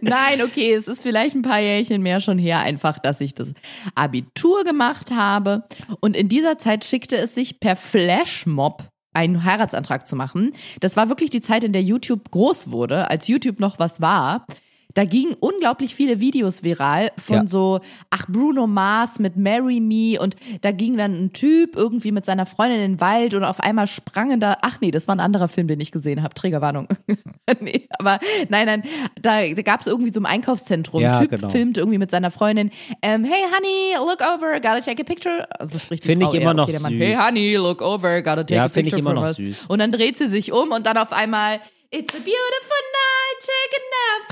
Nein, 0.00 0.42
okay, 0.42 0.74
es 0.74 0.88
ist 0.88 1.02
vielleicht 1.02 1.34
ein 1.34 1.42
paar 1.42 1.60
Jährchen 1.60 2.02
mehr 2.02 2.20
schon 2.20 2.38
her, 2.38 2.60
einfach, 2.60 2.98
dass 2.98 3.20
ich 3.20 3.34
das 3.34 3.52
Abitur 3.94 4.64
gemacht 4.64 5.10
habe. 5.10 5.64
Und 6.00 6.16
in 6.16 6.28
dieser 6.28 6.58
Zeit 6.58 6.84
schickte 6.84 7.16
es 7.16 7.34
sich 7.34 7.58
per 7.58 7.76
Flashmob 7.76 8.88
einen 9.14 9.44
Heiratsantrag 9.44 10.06
zu 10.06 10.16
machen. 10.16 10.52
Das 10.80 10.96
war 10.96 11.08
wirklich 11.08 11.30
die 11.30 11.40
Zeit, 11.40 11.64
in 11.64 11.72
der 11.72 11.82
YouTube 11.82 12.30
groß 12.30 12.70
wurde, 12.70 13.10
als 13.10 13.26
YouTube 13.26 13.58
noch 13.58 13.78
was 13.78 14.00
war. 14.00 14.46
Da 14.94 15.04
gingen 15.04 15.34
unglaublich 15.38 15.94
viele 15.94 16.18
Videos 16.18 16.64
viral 16.64 17.10
von 17.18 17.36
Ja. 17.36 17.46
so, 17.46 17.80
ach, 18.10 18.26
Bruno 18.26 18.66
Mars 18.66 19.18
mit 19.18 19.36
Marry 19.36 19.80
Me 19.80 20.18
und 20.20 20.34
da 20.62 20.72
ging 20.72 20.96
dann 20.96 21.12
ein 21.14 21.32
Typ 21.34 21.76
irgendwie 21.76 22.10
mit 22.10 22.24
seiner 22.24 22.46
Freundin 22.46 22.80
in 22.80 22.92
den 22.94 23.00
Wald 23.00 23.34
und 23.34 23.44
auf 23.44 23.60
einmal 23.60 23.86
sprangen 23.86 24.40
da, 24.40 24.56
ach 24.62 24.80
nee, 24.80 24.90
das 24.90 25.06
war 25.06 25.14
ein 25.14 25.20
anderer 25.20 25.48
Film, 25.48 25.68
den 25.68 25.78
ich 25.80 25.92
gesehen 25.92 26.22
habe, 26.22 26.32
Trägerwarnung. 26.34 26.88
nee, 27.60 27.86
aber 27.98 28.18
nein, 28.48 28.64
nein, 28.66 28.82
da, 29.20 29.46
da 29.46 29.62
gab 29.62 29.82
es 29.82 29.86
irgendwie 29.86 30.10
so 30.12 30.20
im 30.20 30.26
Einkaufszentrum, 30.26 31.02
Ja, 31.02 31.18
ein 31.18 31.20
Typ 31.20 31.30
genau. 31.38 31.48
filmt 31.50 31.76
irgendwie 31.76 31.98
mit 31.98 32.10
seiner 32.10 32.30
Freundin, 32.30 32.70
ähm, 33.02 33.24
hey 33.24 33.42
honey, 33.54 33.94
look 33.98 34.22
over, 34.22 34.54
gotta 34.54 34.80
take 34.80 35.02
a 35.02 35.04
picture. 35.04 35.46
Also 35.60 35.78
spricht 35.78 36.04
die 36.04 36.08
Finde 36.08 36.26
ich 36.26 36.32
immer 36.34 36.46
eher, 36.46 36.54
noch 36.54 36.62
okay, 36.64 36.72
der 36.72 36.80
Mann, 36.80 36.92
süß. 36.94 37.00
Hey 37.02 37.14
honey, 37.14 37.54
look 37.56 37.82
over, 37.82 38.22
gotta 38.22 38.36
take 38.42 38.54
Ja, 38.54 38.64
a 38.64 38.68
finde 38.70 38.88
ich 38.88 38.94
picture 38.94 39.12
immer 39.12 39.20
noch 39.20 39.28
us. 39.28 39.36
süß. 39.36 39.66
Und 39.66 39.80
dann 39.80 39.92
dreht 39.92 40.16
sie 40.16 40.28
sich 40.28 40.50
um 40.52 40.70
und 40.72 40.86
dann 40.86 40.96
auf 40.96 41.12
einmal 41.12 41.60
It's 41.90 42.14
a 42.14 42.20
beautiful 42.20 42.82
night, 42.92 43.38
take 43.40 43.72
a 43.72 43.82
nap, 43.88 44.30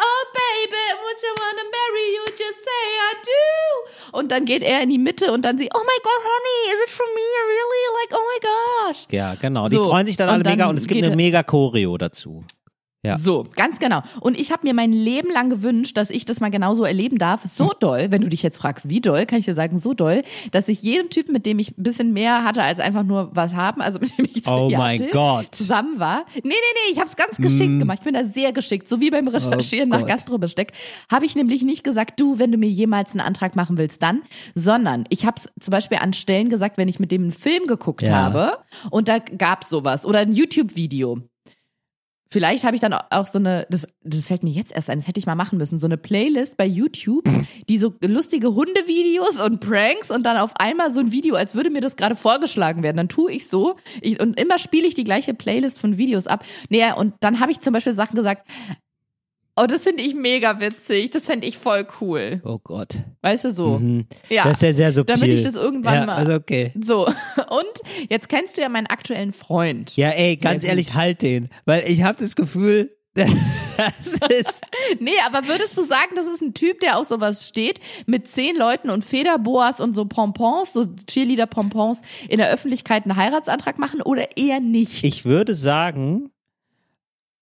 oh 0.00 0.24
baby, 0.32 0.86
would 1.04 1.22
you 1.22 1.34
wanna 1.36 1.68
marry 1.70 2.06
you, 2.14 2.24
just 2.38 2.64
say 2.64 2.70
I 2.70 3.14
do. 3.22 4.16
Und 4.18 4.32
dann 4.32 4.46
geht 4.46 4.62
er 4.62 4.80
in 4.82 4.88
die 4.88 4.96
Mitte 4.96 5.30
und 5.30 5.42
dann 5.44 5.58
sie, 5.58 5.68
oh 5.74 5.78
my 5.78 5.98
god, 6.02 6.22
honey, 6.24 6.72
is 6.72 6.80
it 6.86 6.90
for 6.90 7.04
me, 7.14 7.20
really? 7.20 7.84
Like, 8.00 8.18
oh 8.18 8.24
my 8.32 8.40
gosh. 8.88 9.04
Ja, 9.10 9.34
genau. 9.34 9.68
Die 9.68 9.76
So, 9.76 9.90
freuen 9.90 10.06
sich 10.06 10.16
dann 10.16 10.30
alle 10.30 10.38
mega 10.38 10.56
dann 10.56 10.70
und 10.70 10.78
es 10.78 10.86
gibt 10.86 11.04
eine 11.04 11.14
mega 11.14 11.42
Choreo 11.42 11.98
dazu. 11.98 12.44
Ja. 13.06 13.16
So, 13.18 13.46
ganz 13.56 13.78
genau. 13.78 14.02
Und 14.20 14.38
ich 14.38 14.52
habe 14.52 14.66
mir 14.66 14.74
mein 14.74 14.92
Leben 14.92 15.30
lang 15.30 15.48
gewünscht, 15.50 15.96
dass 15.96 16.10
ich 16.10 16.24
das 16.24 16.40
mal 16.40 16.50
genauso 16.50 16.84
erleben 16.84 17.18
darf. 17.18 17.42
So 17.44 17.72
doll, 17.78 18.08
wenn 18.10 18.22
du 18.22 18.28
dich 18.28 18.42
jetzt 18.42 18.58
fragst, 18.58 18.88
wie 18.88 19.00
doll, 19.00 19.26
kann 19.26 19.38
ich 19.38 19.44
dir 19.44 19.54
sagen, 19.54 19.78
so 19.78 19.94
doll, 19.94 20.22
dass 20.50 20.68
ich 20.68 20.82
jedem 20.82 21.10
Typen, 21.10 21.32
mit 21.32 21.46
dem 21.46 21.58
ich 21.58 21.76
ein 21.78 21.82
bisschen 21.82 22.12
mehr 22.12 22.44
hatte, 22.44 22.62
als 22.62 22.80
einfach 22.80 23.02
nur 23.04 23.30
was 23.34 23.54
haben, 23.54 23.80
also 23.80 23.98
mit 23.98 24.16
dem 24.18 24.26
ich 24.32 24.46
Oh 24.46 24.70
hatte, 24.76 25.08
Gott. 25.12 25.48
zusammen 25.54 25.98
war. 25.98 26.24
Nee, 26.34 26.40
nee, 26.44 26.50
nee, 26.50 26.92
ich 26.92 26.98
habe 26.98 27.08
es 27.08 27.16
ganz 27.16 27.36
geschickt 27.38 27.78
gemacht. 27.78 27.98
Ich 28.00 28.04
bin 28.04 28.14
da 28.14 28.24
sehr 28.24 28.52
geschickt. 28.52 28.88
So 28.88 29.00
wie 29.00 29.10
beim 29.10 29.28
Recherchieren 29.28 29.88
nach 29.88 30.00
Gott. 30.00 30.08
Gastrobesteck 30.08 30.72
habe 31.10 31.24
ich 31.26 31.34
nämlich 31.36 31.62
nicht 31.62 31.84
gesagt, 31.84 32.18
du, 32.20 32.38
wenn 32.38 32.52
du 32.52 32.58
mir 32.58 32.68
jemals 32.68 33.12
einen 33.12 33.20
Antrag 33.20 33.56
machen 33.56 33.78
willst, 33.78 34.02
dann, 34.02 34.22
sondern 34.54 35.04
ich 35.10 35.26
habe 35.26 35.36
es 35.36 35.48
zum 35.60 35.70
Beispiel 35.70 35.98
an 35.98 36.12
Stellen 36.12 36.48
gesagt, 36.48 36.78
wenn 36.78 36.88
ich 36.88 36.98
mit 36.98 37.10
dem 37.12 37.22
einen 37.22 37.32
Film 37.32 37.66
geguckt 37.66 38.02
Ja. 38.02 38.14
habe 38.14 38.58
und 38.90 39.08
da 39.08 39.18
gab's 39.18 39.68
sowas 39.68 40.04
oder 40.06 40.20
ein 40.20 40.32
YouTube-Video. 40.32 41.18
Vielleicht 42.30 42.64
habe 42.64 42.74
ich 42.74 42.80
dann 42.80 42.92
auch 42.92 43.26
so 43.26 43.38
eine, 43.38 43.66
das, 43.70 43.86
das 44.02 44.26
fällt 44.26 44.42
mir 44.42 44.50
jetzt 44.50 44.72
erst 44.74 44.90
ein, 44.90 44.98
das 44.98 45.06
hätte 45.06 45.20
ich 45.20 45.26
mal 45.26 45.34
machen 45.34 45.58
müssen, 45.58 45.78
so 45.78 45.86
eine 45.86 45.96
Playlist 45.96 46.56
bei 46.56 46.66
YouTube, 46.66 47.24
die 47.68 47.78
so 47.78 47.94
lustige 48.02 48.54
Hundevideos 48.54 49.40
und 49.40 49.60
Pranks 49.60 50.10
und 50.10 50.24
dann 50.24 50.36
auf 50.36 50.52
einmal 50.56 50.90
so 50.90 51.00
ein 51.00 51.12
Video, 51.12 51.36
als 51.36 51.54
würde 51.54 51.70
mir 51.70 51.80
das 51.80 51.96
gerade 51.96 52.16
vorgeschlagen 52.16 52.82
werden. 52.82 52.96
Dann 52.96 53.08
tue 53.08 53.32
ich 53.32 53.48
so 53.48 53.76
ich, 54.00 54.20
und 54.20 54.38
immer 54.40 54.58
spiele 54.58 54.86
ich 54.86 54.94
die 54.94 55.04
gleiche 55.04 55.34
Playlist 55.34 55.80
von 55.80 55.98
Videos 55.98 56.26
ab. 56.26 56.44
Nee, 56.68 56.84
und 56.92 57.14
dann 57.20 57.40
habe 57.40 57.52
ich 57.52 57.60
zum 57.60 57.72
Beispiel 57.72 57.92
Sachen 57.92 58.16
gesagt, 58.16 58.46
oh, 59.56 59.66
das 59.66 59.82
finde 59.84 60.02
ich 60.02 60.14
mega 60.14 60.60
witzig, 60.60 61.10
das 61.10 61.26
fände 61.26 61.46
ich 61.46 61.58
voll 61.58 61.86
cool. 62.00 62.40
Oh 62.44 62.58
Gott. 62.62 63.00
Weißt 63.22 63.44
du 63.44 63.50
so? 63.52 63.80
Ja. 64.28 64.44
Das 64.44 64.54
ist 64.58 64.62
ja 64.62 64.72
sehr 64.72 64.92
subtil. 64.92 65.14
Damit 65.16 65.34
ich 65.34 65.42
das 65.44 65.54
irgendwann 65.54 65.94
ja, 65.94 66.06
mal- 66.06 66.16
Also 66.16 66.34
okay. 66.34 66.72
So, 66.80 67.06
und 67.36 68.08
jetzt 68.10 68.28
kennst 68.28 68.56
du 68.56 68.60
ja 68.62 68.68
meinen 68.68 68.86
aktuellen 68.86 69.32
Freund. 69.32 69.96
Ja, 69.96 70.10
ey, 70.10 70.36
ganz 70.36 70.62
Sehr 70.62 70.70
ehrlich, 70.70 70.88
gut. 70.88 70.96
halt 70.96 71.22
den. 71.22 71.48
Weil 71.64 71.84
ich 71.88 72.02
habe 72.02 72.18
das 72.18 72.36
Gefühl, 72.36 72.96
das 73.14 73.30
ist. 74.30 74.60
Nee, 75.00 75.10
aber 75.26 75.48
würdest 75.48 75.76
du 75.76 75.84
sagen, 75.84 76.12
das 76.14 76.26
ist 76.26 76.40
ein 76.42 76.54
Typ, 76.54 76.78
der 76.80 76.98
auf 76.98 77.06
sowas 77.06 77.48
steht, 77.48 77.80
mit 78.06 78.28
zehn 78.28 78.56
Leuten 78.56 78.88
und 78.88 79.04
Federboas 79.04 79.80
und 79.80 79.96
so 79.96 80.04
Pompons, 80.04 80.72
so 80.74 80.84
Cheerleader-Pompons 80.84 82.02
in 82.28 82.36
der 82.38 82.50
Öffentlichkeit 82.50 83.04
einen 83.04 83.16
Heiratsantrag 83.16 83.78
machen 83.78 84.00
oder 84.00 84.36
eher 84.36 84.60
nicht? 84.60 85.02
Ich 85.02 85.24
würde 85.24 85.54
sagen. 85.56 86.30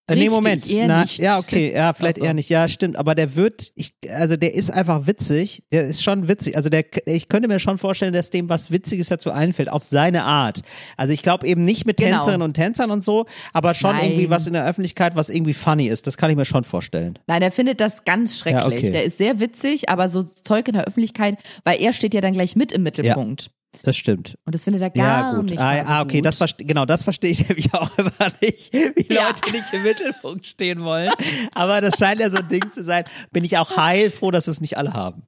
Äh, 0.06 0.14
nee, 0.16 0.20
Richtig, 0.20 0.30
Moment. 0.34 0.70
eher 0.70 0.86
Na, 0.86 1.02
nicht. 1.02 1.18
Ja, 1.18 1.38
okay, 1.38 1.72
ja, 1.74 1.94
vielleicht 1.94 2.16
Ach 2.16 2.20
so. 2.20 2.24
eher 2.26 2.34
nicht. 2.34 2.50
Ja, 2.50 2.68
stimmt. 2.68 2.96
Aber 2.98 3.14
der 3.14 3.36
wird, 3.36 3.72
ich, 3.74 3.94
also 4.10 4.36
der 4.36 4.52
ist 4.54 4.70
einfach 4.70 5.06
witzig. 5.06 5.64
Der 5.72 5.84
ist 5.86 6.02
schon 6.04 6.28
witzig. 6.28 6.56
Also 6.58 6.68
der, 6.68 6.84
ich 7.06 7.28
könnte 7.30 7.48
mir 7.48 7.58
schon 7.58 7.78
vorstellen, 7.78 8.12
dass 8.12 8.28
dem 8.28 8.50
was 8.50 8.70
Witziges 8.70 9.08
dazu 9.08 9.30
einfällt, 9.30 9.70
auf 9.70 9.86
seine 9.86 10.24
Art. 10.24 10.60
Also 10.98 11.14
ich 11.14 11.22
glaube 11.22 11.46
eben 11.46 11.64
nicht 11.64 11.86
mit 11.86 11.96
Genau. 11.96 12.16
Tänzerinnen 12.18 12.42
und 12.42 12.52
Tänzern 12.52 12.90
und 12.90 13.02
so, 13.02 13.24
aber 13.54 13.72
schon 13.72 13.96
Nein. 13.96 14.10
irgendwie 14.10 14.28
was 14.28 14.46
in 14.46 14.52
der 14.52 14.66
Öffentlichkeit, 14.66 15.16
was 15.16 15.30
irgendwie 15.30 15.54
funny 15.54 15.86
ist. 15.88 16.06
Das 16.06 16.18
kann 16.18 16.28
ich 16.30 16.36
mir 16.36 16.44
schon 16.44 16.64
vorstellen. 16.64 17.18
Nein, 17.26 17.40
er 17.40 17.50
findet 17.50 17.80
das 17.80 18.04
ganz 18.04 18.38
schrecklich. 18.38 18.62
Ja, 18.62 18.66
okay. 18.78 18.90
Der 18.90 19.04
ist 19.04 19.16
sehr 19.16 19.40
witzig, 19.40 19.88
aber 19.88 20.10
so 20.10 20.22
Zeug 20.22 20.68
in 20.68 20.74
der 20.74 20.84
Öffentlichkeit, 20.84 21.38
weil 21.64 21.80
er 21.80 21.94
steht 21.94 22.12
ja 22.12 22.20
dann 22.20 22.34
gleich 22.34 22.56
mit 22.56 22.72
im 22.72 22.82
Mittelpunkt. 22.82 23.50
Das 23.82 23.96
stimmt. 23.96 24.36
Und 24.46 24.54
das 24.54 24.64
findet 24.64 24.82
er 24.82 24.92
Ja, 24.94 25.20
gar 25.20 25.34
gut. 25.36 25.50
nicht 25.50 25.58
Ah, 25.60 25.84
so 25.84 25.90
ah, 25.90 26.02
okay, 26.02 26.16
gut. 26.18 26.26
das 26.26 26.38
verste 26.38 26.64
genau, 26.64 26.86
das 26.86 27.04
verstehe 27.04 27.30
ich 27.30 27.40
nämlich 27.48 27.72
auch 27.74 27.90
immer 27.98 28.12
nicht, 28.40 28.72
wie 28.72 29.12
Ja. 29.12 29.26
Leute 29.28 29.50
nicht 29.52 29.72
im 29.72 29.82
Mittelpunkt 29.82 30.46
stehen 30.46 30.82
wollen. 30.84 31.10
Aber 31.54 31.80
das 31.80 31.98
scheint 31.98 32.20
ja 32.20 32.30
so 32.30 32.38
ein 32.38 32.48
Ding 32.48 32.70
zu 32.70 32.82
sein. 32.84 33.04
Bin 33.32 33.44
ich 33.44 33.58
auch 33.58 33.76
heilfroh, 33.76 34.30
dass 34.30 34.46
es 34.46 34.60
nicht 34.60 34.78
alle 34.78 34.92
haben. 34.94 35.22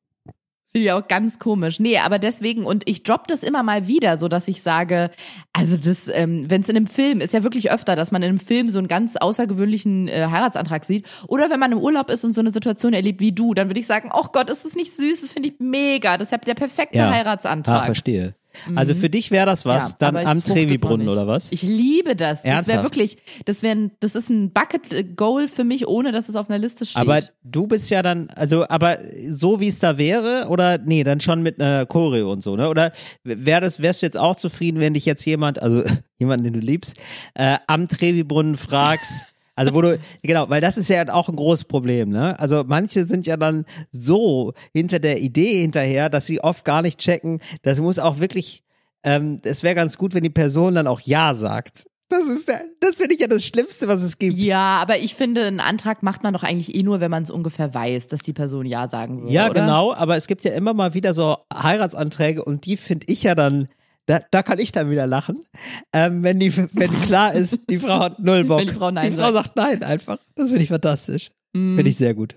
Finde 0.76 0.88
ich 0.88 0.92
auch 0.92 1.08
ganz 1.08 1.38
komisch. 1.38 1.80
Nee, 1.80 1.96
aber 2.00 2.18
deswegen, 2.18 2.66
und 2.66 2.86
ich 2.86 3.02
drop 3.02 3.28
das 3.28 3.42
immer 3.42 3.62
mal 3.62 3.88
wieder, 3.88 4.18
so 4.18 4.28
dass 4.28 4.46
ich 4.46 4.60
sage, 4.60 5.10
also 5.54 5.78
das, 5.78 6.06
ähm, 6.12 6.50
wenn 6.50 6.60
es 6.60 6.68
in 6.68 6.76
einem 6.76 6.86
Film, 6.86 7.22
ist 7.22 7.32
ja 7.32 7.42
wirklich 7.42 7.70
öfter, 7.70 7.96
dass 7.96 8.12
man 8.12 8.22
in 8.22 8.28
einem 8.28 8.38
Film 8.38 8.68
so 8.68 8.78
einen 8.78 8.86
ganz 8.86 9.16
außergewöhnlichen 9.16 10.06
äh, 10.08 10.26
Heiratsantrag 10.30 10.84
sieht. 10.84 11.06
Oder 11.28 11.48
wenn 11.48 11.58
man 11.58 11.72
im 11.72 11.78
Urlaub 11.78 12.10
ist 12.10 12.24
und 12.24 12.34
so 12.34 12.42
eine 12.42 12.50
Situation 12.50 12.92
erlebt 12.92 13.20
wie 13.22 13.32
du, 13.32 13.54
dann 13.54 13.70
würde 13.70 13.80
ich 13.80 13.86
sagen, 13.86 14.10
oh 14.12 14.26
Gott, 14.34 14.50
ist 14.50 14.66
das 14.66 14.74
nicht 14.74 14.94
süß, 14.94 15.22
das 15.22 15.32
finde 15.32 15.48
ich 15.48 15.54
mega. 15.60 16.18
Das 16.18 16.26
ist 16.26 16.32
ja 16.32 16.36
der 16.36 16.52
perfekte 16.52 16.98
Ja. 16.98 17.08
Ah, 17.08 17.14
Heiratsantrag. 17.14 17.86
verstehe. 17.86 18.34
Also 18.74 18.94
für 18.94 19.10
dich 19.10 19.30
wäre 19.30 19.46
das 19.46 19.64
was, 19.64 19.92
Ja, 19.92 19.96
dann 19.98 20.16
am 20.16 20.42
Trevi-Brunnen 20.42 21.08
oder 21.08 21.26
was? 21.26 21.52
Ich 21.52 21.62
liebe 21.62 22.16
das. 22.16 22.38
Das 22.38 22.44
wäre 22.44 22.56
Ernsthaft? 22.56 22.82
wirklich, 22.82 23.16
das 23.44 23.62
wäre, 23.62 23.90
das 24.00 24.14
ist 24.14 24.30
ein 24.30 24.52
Bucket-Goal 24.52 25.48
für 25.48 25.64
mich, 25.64 25.86
ohne 25.86 26.12
dass 26.12 26.28
es 26.28 26.36
auf 26.36 26.48
einer 26.50 26.58
Liste 26.58 26.84
steht. 26.84 27.00
Aber 27.00 27.20
du 27.42 27.66
bist 27.66 27.90
ja 27.90 28.02
dann, 28.02 28.28
also, 28.30 28.66
aber 28.68 28.98
so 29.30 29.60
wie 29.60 29.68
es 29.68 29.78
da 29.78 29.98
wäre, 29.98 30.46
oder 30.48 30.78
nee, 30.78 31.04
dann 31.04 31.20
schon 31.20 31.42
mit 31.42 31.60
einer 31.60 31.86
Choreo 31.86 32.32
und 32.32 32.42
so, 32.42 32.56
ne? 32.56 32.68
Oder 32.68 32.92
wär 33.24 33.60
das, 33.60 33.80
wärst 33.80 34.02
du 34.02 34.06
jetzt 34.06 34.16
auch 34.16 34.36
zufrieden, 34.36 34.80
wenn 34.80 34.94
dich 34.94 35.06
jetzt 35.06 35.24
jemand, 35.24 35.60
also 35.62 35.82
jemand, 36.18 36.44
den 36.44 36.52
du 36.52 36.60
liebst, 36.60 36.96
äh, 37.34 37.58
am 37.66 37.88
Trevi-Brunnen 37.88 38.56
fragst, 38.56 39.26
also 39.56 39.74
wo 39.74 39.82
du, 39.82 39.98
genau, 40.22 40.48
weil 40.48 40.60
das 40.60 40.76
ist 40.78 40.88
ja 40.88 41.12
auch 41.12 41.28
ein 41.28 41.34
großes 41.36 41.64
Problem, 41.64 42.10
ne? 42.10 42.38
Also 42.38 42.62
manche 42.66 43.06
sind 43.06 43.26
ja 43.26 43.36
dann 43.36 43.64
so 43.90 44.52
hinter 44.72 44.98
der 45.00 45.18
Idee 45.20 45.60
hinterher, 45.62 46.08
dass 46.08 46.26
sie 46.26 46.40
oft 46.40 46.64
gar 46.64 46.82
nicht 46.82 46.98
checken, 47.00 47.40
das 47.62 47.80
muss 47.80 47.98
auch 47.98 48.20
wirklich, 48.20 48.62
ähm, 49.02 49.38
es 49.42 49.62
wäre 49.62 49.74
ganz 49.74 49.96
gut, 49.98 50.14
wenn 50.14 50.22
die 50.22 50.30
Person 50.30 50.74
dann 50.76 50.86
auch 50.86 51.00
Ja 51.00 51.34
sagt. 51.34 51.86
Das 52.08 52.28
ist, 52.28 52.48
der- 52.48 52.62
das 52.78 52.96
finde 52.98 53.14
ich 53.14 53.20
ja 53.20 53.26
das 53.26 53.44
Schlimmste, 53.44 53.88
was 53.88 54.00
es 54.02 54.18
gibt. 54.18 54.36
ja, 54.38 54.76
aber 54.78 54.98
ich 54.98 55.16
finde, 55.16 55.44
einen 55.46 55.58
Antrag 55.58 56.04
macht 56.04 56.22
man 56.22 56.32
doch 56.34 56.44
eigentlich 56.44 56.72
eh 56.76 56.84
nur, 56.84 57.00
wenn 57.00 57.10
man 57.10 57.24
es 57.24 57.30
ungefähr 57.30 57.74
weiß, 57.74 58.06
dass 58.06 58.20
die 58.20 58.32
Person 58.32 58.64
Ja 58.64 58.86
sagen 58.86 59.22
würde. 59.22 59.32
Ja, 59.32 59.50
oder? 59.50 59.60
genau, 59.62 59.92
aber 59.92 60.16
es 60.16 60.28
gibt 60.28 60.44
ja 60.44 60.52
immer 60.52 60.72
mal 60.72 60.94
wieder 60.94 61.14
so 61.14 61.36
Heiratsanträge 61.52 62.44
und 62.44 62.64
die 62.64 62.76
finde 62.76 63.06
ich 63.08 63.24
ja 63.24 63.34
dann, 63.34 63.66
da, 64.06 64.20
da 64.30 64.42
kann 64.42 64.58
ich 64.58 64.72
dann 64.72 64.90
wieder 64.90 65.06
lachen, 65.06 65.44
ähm, 65.92 66.22
wenn 66.22 66.38
die, 66.38 66.56
wenn 66.56 66.90
klar 67.02 67.32
ist, 67.34 67.58
die 67.68 67.78
Frau 67.78 67.98
hat 68.00 68.18
null 68.20 68.44
Bock. 68.44 68.60
Wenn 68.60 68.68
die 68.68 68.74
Frau 68.74 68.90
Nein 68.90 69.10
die 69.10 69.16
Frau 69.16 69.32
sagt. 69.32 69.54
sagt 69.54 69.56
Nein 69.56 69.82
einfach. 69.82 70.18
Das 70.34 70.48
finde 70.48 70.62
ich 70.62 70.68
fantastisch. 70.68 71.30
Finde 71.52 71.82
ich 71.88 71.96
sehr 71.96 72.14
gut. 72.14 72.36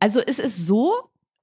Also 0.00 0.20
es 0.20 0.38
ist 0.38 0.66
so, 0.66 0.92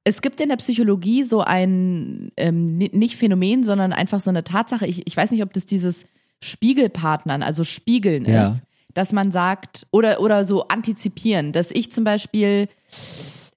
es 0.03 0.21
gibt 0.21 0.41
in 0.41 0.49
der 0.49 0.57
Psychologie 0.57 1.23
so 1.23 1.41
ein, 1.41 2.31
ähm, 2.37 2.77
ni- 2.77 2.89
nicht 2.91 3.15
Phänomen, 3.15 3.63
sondern 3.63 3.93
einfach 3.93 4.19
so 4.21 4.29
eine 4.31 4.43
Tatsache. 4.43 4.85
Ich, 4.87 5.07
ich 5.07 5.15
weiß 5.15 5.31
nicht, 5.31 5.43
ob 5.43 5.53
das 5.53 5.65
dieses 5.65 6.05
Spiegelpartnern, 6.41 7.43
also 7.43 7.63
Spiegeln 7.63 8.25
Ja. 8.25 8.49
ist, 8.49 8.61
dass 8.93 9.11
man 9.11 9.31
sagt, 9.31 9.87
oder, 9.91 10.21
oder 10.21 10.43
so 10.45 10.67
antizipieren, 10.67 11.51
dass 11.51 11.71
ich 11.71 11.91
zum 11.91 12.03
Beispiel 12.03 12.67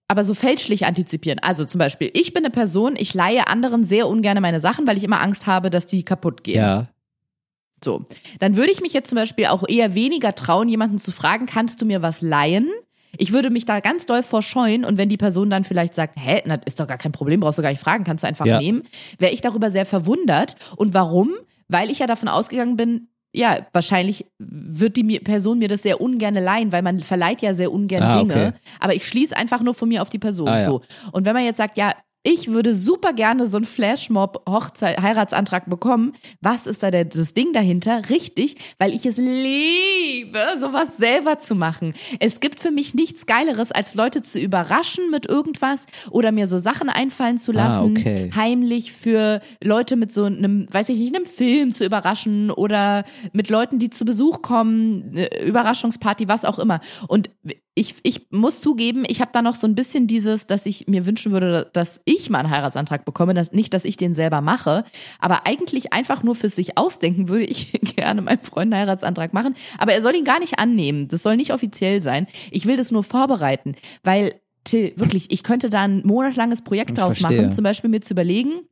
aber 0.08 0.24
so 0.24 0.34
fälschlich 0.34 0.86
antizipieren. 0.86 1.38
Also 1.40 1.64
zum 1.64 1.78
Beispiel, 1.78 2.10
ich 2.14 2.32
bin 2.32 2.44
eine 2.44 2.52
Person, 2.52 2.94
ich 2.96 3.14
leihe 3.14 3.46
anderen 3.48 3.84
sehr 3.84 4.08
ungern 4.08 4.40
meine 4.40 4.60
Sachen, 4.60 4.86
weil 4.86 4.96
ich 4.96 5.04
immer 5.04 5.20
Angst 5.20 5.46
habe, 5.46 5.70
dass 5.70 5.86
die 5.86 6.04
kaputt 6.04 6.44
gehen. 6.44 6.56
Ja. 6.58 6.88
So. 7.82 8.04
Dann 8.38 8.56
würde 8.56 8.70
ich 8.72 8.80
mich 8.80 8.92
jetzt 8.92 9.10
zum 9.10 9.16
Beispiel 9.16 9.46
auch 9.46 9.64
eher 9.68 9.94
weniger 9.94 10.34
trauen, 10.34 10.68
jemanden 10.68 10.98
zu 10.98 11.12
fragen, 11.12 11.46
kannst 11.46 11.82
du 11.82 11.86
mir 11.86 12.02
was 12.02 12.22
leihen? 12.22 12.70
Ich 13.18 13.32
würde 13.32 13.50
mich 13.50 13.64
da 13.64 13.80
ganz 13.80 14.06
doll 14.06 14.22
vorscheuen 14.22 14.84
und 14.84 14.98
wenn 14.98 15.08
die 15.08 15.16
Person 15.16 15.50
dann 15.50 15.64
vielleicht 15.64 15.94
sagt, 15.94 16.14
hä, 16.18 16.42
na, 16.44 16.56
ist 16.66 16.80
doch 16.80 16.86
gar 16.86 16.98
kein 16.98 17.12
Problem, 17.12 17.40
brauchst 17.40 17.58
du 17.58 17.62
gar 17.62 17.70
nicht 17.70 17.80
fragen, 17.80 18.04
kannst 18.04 18.24
du 18.24 18.28
einfach 18.28 18.46
Ja. 18.46 18.58
nehmen, 18.58 18.82
wäre 19.18 19.32
ich 19.32 19.40
darüber 19.40 19.70
sehr 19.70 19.86
verwundert. 19.86 20.56
Und 20.76 20.94
warum? 20.94 21.32
Weil 21.68 21.90
ich 21.90 21.98
ja 21.98 22.06
davon 22.06 22.28
ausgegangen 22.28 22.76
bin, 22.76 23.08
ja, 23.36 23.66
wahrscheinlich 23.72 24.26
wird 24.38 24.96
die 24.96 25.20
Person 25.20 25.58
mir 25.58 25.68
das 25.68 25.82
sehr 25.82 26.00
ungern 26.00 26.34
leihen, 26.34 26.72
weil 26.72 26.82
man 26.82 27.00
verleiht 27.00 27.42
ja 27.42 27.52
sehr 27.52 27.70
ungern 27.70 28.02
Ah, 28.02 28.18
Dinge. 28.18 28.32
okay. 28.34 28.52
Aber 28.80 28.94
ich 28.94 29.06
schließe 29.06 29.36
einfach 29.36 29.60
nur 29.62 29.74
von 29.74 29.88
mir 29.88 30.00
auf 30.02 30.08
die 30.08 30.18
Person. 30.18 30.48
Ah, 30.48 30.58
ja. 30.58 30.64
so. 30.64 30.80
Und 31.12 31.26
wenn 31.26 31.34
man 31.34 31.44
jetzt 31.44 31.58
sagt, 31.58 31.76
ja, 31.76 31.92
ich 32.28 32.48
würde 32.50 32.74
super 32.74 33.12
gerne 33.12 33.46
so 33.46 33.56
einen 33.56 33.66
Flashmob-Hochzeit, 33.66 35.00
Heiratsantrag 35.00 35.70
bekommen. 35.70 36.12
Was 36.40 36.66
ist 36.66 36.82
da 36.82 36.90
der, 36.90 37.04
das 37.04 37.34
Ding 37.34 37.52
dahinter? 37.52 38.02
Richtig, 38.10 38.56
weil 38.80 38.92
ich 38.92 39.06
es 39.06 39.16
liebe, 39.16 40.40
sowas 40.58 40.96
selber 40.96 41.38
zu 41.38 41.54
machen. 41.54 41.94
Es 42.18 42.40
gibt 42.40 42.58
für 42.58 42.72
mich 42.72 42.94
nichts 42.94 43.26
Geileres, 43.26 43.70
als 43.70 43.94
Leute 43.94 44.22
zu 44.22 44.40
überraschen 44.40 45.08
mit 45.12 45.26
irgendwas 45.26 45.86
oder 46.10 46.32
mir 46.32 46.48
so 46.48 46.58
Sachen 46.58 46.88
einfallen 46.88 47.38
zu 47.38 47.52
Ah, 47.52 47.54
lassen, 47.54 47.96
okay. 47.96 48.32
heimlich 48.34 48.90
für 48.92 49.40
Leute 49.62 49.94
mit 49.94 50.12
so 50.12 50.24
einem, 50.24 50.66
weiß 50.68 50.88
ich 50.88 50.98
nicht, 50.98 51.14
einem 51.14 51.26
Film 51.26 51.70
zu 51.70 51.84
überraschen 51.84 52.50
oder 52.50 53.04
mit 53.32 53.50
Leuten, 53.50 53.78
die 53.78 53.90
zu 53.90 54.04
Besuch 54.04 54.42
kommen, 54.42 55.10
eine 55.12 55.42
Überraschungsparty, 55.44 56.26
was 56.26 56.44
auch 56.44 56.58
immer. 56.58 56.80
Und 57.06 57.30
ich, 57.78 57.96
ich 58.04 58.30
muss 58.30 58.62
zugeben, 58.62 59.04
ich 59.06 59.20
habe 59.20 59.30
da 59.34 59.42
noch 59.42 59.54
so 59.54 59.66
ein 59.66 59.74
bisschen 59.74 60.06
dieses, 60.06 60.46
dass 60.46 60.64
ich 60.64 60.88
mir 60.88 61.04
wünschen 61.04 61.30
würde, 61.30 61.68
dass 61.74 62.00
ich 62.06 62.30
mal 62.30 62.38
einen 62.38 62.50
Heiratsantrag 62.50 63.04
bekomme, 63.04 63.34
dass, 63.34 63.52
nicht, 63.52 63.74
dass 63.74 63.84
ich 63.84 63.98
den 63.98 64.14
selber 64.14 64.40
mache, 64.40 64.82
aber 65.20 65.46
eigentlich 65.46 65.92
einfach 65.92 66.22
nur 66.22 66.34
für 66.34 66.48
sich 66.48 66.78
ausdenken 66.78 67.28
würde 67.28 67.44
ich 67.44 67.72
gerne 67.96 68.22
meinem 68.22 68.40
Freund 68.40 68.72
einen 68.72 68.80
Heiratsantrag 68.80 69.34
machen, 69.34 69.54
aber 69.76 69.92
er 69.92 70.00
soll 70.00 70.16
ihn 70.16 70.24
gar 70.24 70.40
nicht 70.40 70.58
annehmen, 70.58 71.08
das 71.08 71.22
soll 71.22 71.36
nicht 71.36 71.52
offiziell 71.52 72.00
sein. 72.00 72.26
Ich 72.50 72.64
will 72.64 72.76
das 72.76 72.90
nur 72.90 73.04
vorbereiten, 73.04 73.76
weil 74.02 74.40
Till, 74.64 74.94
wirklich, 74.96 75.30
ich 75.30 75.42
könnte 75.42 75.68
da 75.68 75.82
ein 75.82 76.02
monatelanges 76.04 76.62
Projekt 76.62 76.92
Ich 76.92 76.96
draus 76.96 77.18
verstehe. 77.18 77.42
machen, 77.42 77.52
zum 77.52 77.62
Beispiel 77.62 77.90
mir 77.90 78.00
zu 78.00 78.14
überlegen, 78.14 78.62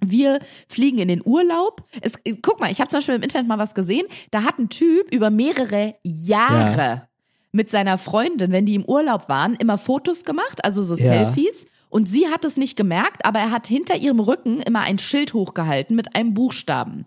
wir 0.00 0.40
fliegen 0.68 0.98
in 0.98 1.08
den 1.08 1.22
Urlaub. 1.24 1.88
Es, 2.00 2.12
guck 2.42 2.60
mal, 2.60 2.70
ich 2.70 2.80
habe 2.80 2.90
zum 2.90 2.98
Beispiel 2.98 3.14
im 3.14 3.22
Internet 3.22 3.48
mal 3.48 3.58
was 3.58 3.74
gesehen. 3.74 4.06
Da 4.30 4.42
hat 4.44 4.58
ein 4.58 4.68
Typ 4.68 5.12
über 5.12 5.30
mehrere 5.30 5.94
Jahre 6.02 7.08
mit 7.52 7.70
seiner 7.70 7.98
Freundin, 7.98 8.50
wenn 8.50 8.66
die 8.66 8.74
im 8.74 8.84
Urlaub 8.84 9.28
waren, 9.28 9.54
immer 9.54 9.78
Fotos 9.78 10.24
gemacht, 10.24 10.64
also 10.64 10.82
so 10.82 10.96
Ja. 10.96 11.04
Selfies. 11.04 11.66
Und 11.90 12.08
sie 12.08 12.28
hat 12.28 12.44
es 12.46 12.56
nicht 12.56 12.76
gemerkt, 12.76 13.26
aber 13.26 13.38
er 13.38 13.50
hat 13.50 13.66
hinter 13.66 13.96
ihrem 13.96 14.18
Rücken 14.18 14.60
immer 14.60 14.80
ein 14.80 14.98
Schild 14.98 15.34
hochgehalten 15.34 15.94
mit 15.94 16.16
einem 16.16 16.32
Buchstaben. 16.32 17.04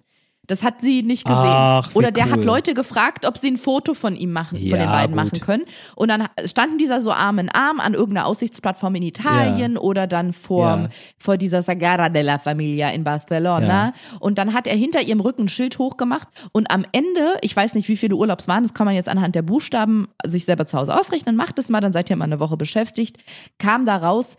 Das 0.47 0.63
hat 0.63 0.81
sie 0.81 1.01
nicht 1.03 1.25
gesehen. 1.25 1.41
Ach, 1.43 1.89
Oder 1.95 2.11
der 2.11 2.29
hat 2.29 2.39
cool. 2.39 2.43
Leute 2.45 2.73
gefragt, 2.73 3.25
ob 3.25 3.37
sie 3.37 3.49
ein 3.51 3.57
Foto 3.57 3.93
von 3.93 4.15
ihm 4.15 4.31
machen, 4.31 4.57
von 4.57 4.67
Ja, 4.67 4.77
den 4.77 4.89
beiden 4.89 5.15
gut. 5.15 5.25
machen 5.25 5.39
können. 5.39 5.63
Und 5.95 6.09
dann 6.09 6.27
standen 6.45 6.77
dieser 6.77 7.01
so 7.01 7.11
Arm 7.11 7.39
in 7.39 7.49
Arm 7.49 7.79
an 7.79 7.93
irgendeiner 7.93 8.27
Aussichtsplattform 8.27 8.95
in 8.95 9.03
Italien 9.03 9.77
oder 9.77 10.07
dann 10.07 10.33
vor, 10.33 10.65
Ja. 10.65 10.89
vor 11.17 11.37
dieser 11.37 11.61
Sagrada 11.61 12.09
della 12.09 12.37
Familia 12.39 12.89
in 12.89 13.03
Barcelona. 13.03 13.67
Ja. 13.87 13.93
Und 14.19 14.37
dann 14.37 14.53
hat 14.53 14.67
er 14.67 14.75
hinter 14.75 15.01
ihrem 15.01 15.19
Rücken 15.19 15.43
ein 15.43 15.49
Schild 15.49 15.79
hochgemacht. 15.79 16.27
Und 16.51 16.69
am 16.71 16.85
Ende, 16.91 17.37
ich 17.41 17.55
weiß 17.55 17.75
nicht, 17.75 17.87
wie 17.89 17.97
viele 17.97 18.15
Urlaubs 18.15 18.47
waren, 18.47 18.63
das 18.63 18.73
kann 18.73 18.85
man 18.85 18.95
jetzt 18.95 19.09
anhand 19.09 19.35
der 19.35 19.41
Buchstaben 19.41 20.07
sich 20.25 20.45
selber 20.45 20.65
zu 20.65 20.77
Hause 20.77 20.97
ausrechnen. 20.97 21.35
Macht 21.35 21.59
es 21.59 21.69
mal, 21.69 21.81
dann 21.81 21.91
seid 21.93 22.09
ihr 22.09 22.15
mal 22.15 22.25
eine 22.25 22.39
Woche 22.39 22.57
beschäftigt. 22.57 23.17
Kam 23.59 23.85
da 23.85 23.97
raus, 23.97 24.37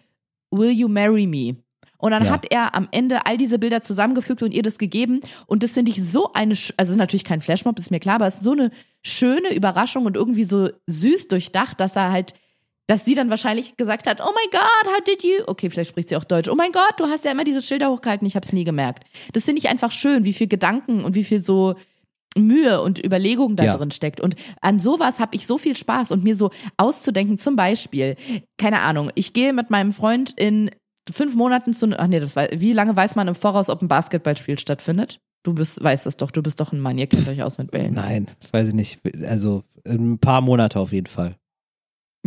Will 0.52 0.70
you 0.70 0.86
marry 0.88 1.26
me? 1.26 1.56
Und 1.98 2.10
dann 2.12 2.24
Ja. 2.24 2.30
hat 2.30 2.46
er 2.50 2.74
am 2.74 2.88
Ende 2.92 3.26
all 3.26 3.36
diese 3.36 3.58
Bilder 3.58 3.82
zusammengefügt 3.82 4.42
und 4.42 4.52
ihr 4.52 4.62
das 4.62 4.78
gegeben. 4.78 5.20
Und 5.46 5.62
das 5.62 5.72
finde 5.74 5.90
ich 5.90 6.02
so 6.04 6.32
eine, 6.32 6.52
also 6.52 6.72
es 6.76 6.90
ist 6.90 6.96
natürlich 6.96 7.24
kein 7.24 7.40
Flashmob, 7.40 7.78
ist 7.78 7.90
mir 7.90 8.00
klar, 8.00 8.16
aber 8.16 8.26
es 8.26 8.36
ist 8.36 8.44
so 8.44 8.52
eine 8.52 8.70
schöne 9.02 9.54
Überraschung 9.54 10.04
und 10.06 10.16
irgendwie 10.16 10.44
so 10.44 10.68
süß 10.86 11.28
durchdacht, 11.28 11.80
dass 11.80 11.96
er 11.96 12.10
halt, 12.12 12.34
dass 12.88 13.04
sie 13.04 13.14
dann 13.14 13.30
wahrscheinlich 13.30 13.76
gesagt 13.76 14.06
hat, 14.06 14.20
oh 14.20 14.30
my 14.30 14.50
God, 14.50 14.92
how 14.92 15.00
did 15.04 15.24
you? 15.24 15.42
Okay, 15.46 15.70
vielleicht 15.70 15.90
spricht 15.90 16.08
sie 16.08 16.16
auch 16.16 16.24
Deutsch. 16.24 16.48
Oh 16.48 16.54
mein 16.54 16.70
Gott, 16.72 16.94
du 16.98 17.06
hast 17.06 17.24
ja 17.24 17.32
immer 17.32 17.44
diese 17.44 17.62
Schilder 17.62 17.90
hochgehalten, 17.90 18.26
ich 18.26 18.36
habe 18.36 18.44
es 18.46 18.52
nie 18.52 18.64
gemerkt. 18.64 19.04
Das 19.32 19.44
finde 19.44 19.58
ich 19.60 19.68
einfach 19.68 19.90
schön, 19.90 20.24
wie 20.24 20.32
viel 20.32 20.46
Gedanken 20.48 21.04
und 21.04 21.14
wie 21.14 21.24
viel 21.24 21.40
so 21.40 21.74
Mühe 22.38 22.82
und 22.82 23.02
Überlegung 23.02 23.56
da 23.56 23.64
Ja. 23.64 23.76
drin 23.76 23.90
steckt. 23.90 24.20
Und 24.20 24.36
an 24.60 24.78
sowas 24.78 25.18
habe 25.20 25.34
ich 25.34 25.46
so 25.46 25.56
viel 25.56 25.74
Spaß 25.76 26.12
und 26.12 26.22
mir 26.22 26.36
so 26.36 26.50
auszudenken, 26.76 27.38
zum 27.38 27.56
Beispiel, 27.56 28.16
keine 28.58 28.80
Ahnung, 28.80 29.10
ich 29.14 29.32
gehe 29.32 29.52
mit 29.54 29.70
meinem 29.70 29.92
Freund 29.92 30.32
in 30.36 30.70
fünf 31.10 31.34
Monaten 31.34 31.72
zu, 31.72 31.88
ach 31.98 32.06
nee, 32.06 32.20
das 32.20 32.36
weiß, 32.36 32.50
wie 32.60 32.72
lange 32.72 32.94
weiß 32.96 33.14
man 33.16 33.28
im 33.28 33.34
Voraus, 33.34 33.68
ob 33.70 33.82
ein 33.82 33.88
Basketballspiel 33.88 34.58
stattfindet? 34.58 35.20
Du 35.42 35.54
bist, 35.54 35.82
weißt 35.82 36.06
das 36.06 36.16
doch, 36.16 36.30
du 36.32 36.42
bist 36.42 36.58
doch 36.60 36.72
ein 36.72 36.80
Mann, 36.80 36.98
ihr 36.98 37.06
kennt 37.06 37.28
euch 37.28 37.42
aus 37.42 37.58
mit 37.58 37.70
Bällen. 37.70 37.94
Nein, 37.94 38.26
weiß 38.50 38.68
ich 38.68 38.74
nicht. 38.74 39.00
Also 39.24 39.62
ein 39.86 40.18
paar 40.18 40.40
Monate 40.40 40.80
auf 40.80 40.92
jeden 40.92 41.06
Fall. 41.06 41.36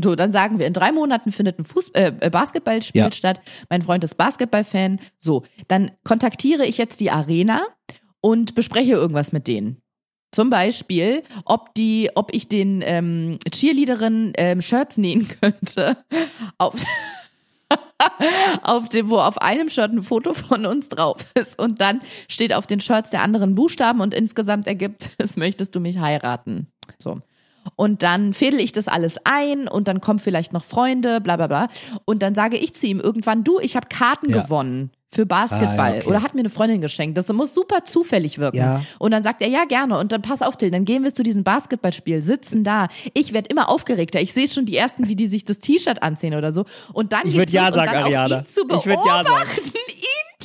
So, 0.01 0.15
dann 0.15 0.31
sagen 0.31 0.59
wir, 0.59 0.67
in 0.67 0.71
drei 0.71 0.93
Monaten 0.93 1.33
findet 1.33 1.59
ein 1.59 1.65
Fuß 1.65 1.89
äh, 1.89 2.13
äh, 2.21 2.29
Basketballspiel 2.29 3.01
Ja. 3.01 3.11
statt. 3.11 3.41
Mein 3.69 3.81
Freund 3.81 4.03
ist 4.05 4.15
Basketballfan. 4.15 4.99
So, 5.17 5.43
dann 5.67 5.91
kontaktiere 6.05 6.65
ich 6.65 6.77
jetzt 6.77 7.01
die 7.01 7.11
Arena 7.11 7.63
und 8.21 8.55
bespreche 8.55 8.93
irgendwas 8.93 9.33
mit 9.33 9.47
denen. 9.47 9.81
Zum 10.31 10.49
Beispiel, 10.49 11.23
ob 11.43 11.73
die, 11.73 12.11
ob 12.15 12.33
ich 12.33 12.47
den 12.47 12.81
ähm, 12.85 13.39
Cheerleaderinnen 13.51 14.31
ähm, 14.37 14.61
Shirts 14.61 14.95
nähen 14.97 15.27
könnte. 15.41 15.97
Auf, 16.57 16.75
auf 18.63 18.89
dem, 18.89 19.09
wo 19.09 19.17
auf 19.19 19.41
einem 19.41 19.69
Shirt 19.69 19.91
ein 19.91 20.03
Foto 20.03 20.33
von 20.33 20.65
uns 20.65 20.89
drauf 20.89 21.25
ist 21.35 21.59
und 21.59 21.81
dann 21.81 22.01
steht 22.27 22.53
auf 22.53 22.67
den 22.67 22.79
Shirts 22.79 23.09
der 23.09 23.21
anderen 23.21 23.55
Buchstaben 23.55 24.01
und 24.01 24.13
insgesamt 24.13 24.67
ergibt 24.67 25.11
es, 25.17 25.37
möchtest 25.37 25.75
du 25.75 25.79
mich 25.79 25.99
heiraten. 25.99 26.67
So. 26.97 27.19
Und 27.75 28.03
dann 28.03 28.33
fädel 28.33 28.59
ich 28.59 28.71
das 28.71 28.87
alles 28.87 29.17
ein 29.23 29.67
und 29.67 29.87
dann 29.87 30.01
kommen 30.01 30.19
vielleicht 30.19 30.53
noch 30.53 30.63
Freunde, 30.63 31.21
bla 31.21 31.35
bla 31.37 31.47
bla. 31.47 31.67
Und 32.05 32.21
dann 32.23 32.35
sage 32.35 32.57
ich 32.57 32.73
zu 32.75 32.87
ihm 32.87 32.99
irgendwann, 32.99 33.43
du, 33.43 33.59
ich 33.59 33.75
habe 33.75 33.87
Karten 33.87 34.29
Ja. 34.31 34.41
gewonnen 34.41 34.91
für 35.11 35.25
Basketball 35.25 35.79
Ah, 35.79 35.89
ja, 35.89 35.97
okay. 36.01 36.07
oder 36.07 36.21
hat 36.21 36.35
mir 36.35 36.41
eine 36.41 36.49
Freundin 36.51 36.81
geschenkt. 36.81 37.17
Das 37.17 37.27
muss 37.33 37.55
super 37.55 37.83
zufällig 37.83 38.37
wirken. 38.37 38.57
Ja. 38.57 38.83
Und 38.99 39.09
dann 39.09 39.23
sagt 39.23 39.41
er, 39.41 39.47
ja, 39.47 39.65
gerne. 39.65 39.97
Und 39.97 40.11
dann 40.11 40.21
pass 40.21 40.43
auf, 40.43 40.55
Till, 40.55 40.69
dann 40.69 40.85
gehen 40.85 41.03
wir 41.03 41.11
zu 41.13 41.23
diesem 41.23 41.43
Basketballspiel, 41.43 42.21
sitzen 42.21 42.63
da. 42.63 42.89
Ich 43.15 43.33
werde 43.33 43.49
immer 43.49 43.69
aufgeregter. 43.69 44.21
Ich 44.21 44.33
sehe 44.33 44.47
schon 44.47 44.65
die 44.65 44.77
ersten, 44.77 45.07
wie 45.07 45.15
die 45.15 45.25
sich 45.25 45.45
das 45.45 45.57
T-Shirt 45.59 46.03
anziehen 46.03 46.35
oder 46.35 46.51
so. 46.51 46.65
Und 46.93 47.11
dann 47.11 47.21
Ich 47.23 47.33
geht's 47.33 47.37
würd 47.37 47.49
ja 47.51 47.71
sagen, 47.71 47.89
Ariana. 47.95 48.37
Ihn 48.39 48.45
zu 48.45 48.61
Ich 48.61 48.85
würd 48.85 48.99
ja 49.03 49.23
sagen. 49.23 49.49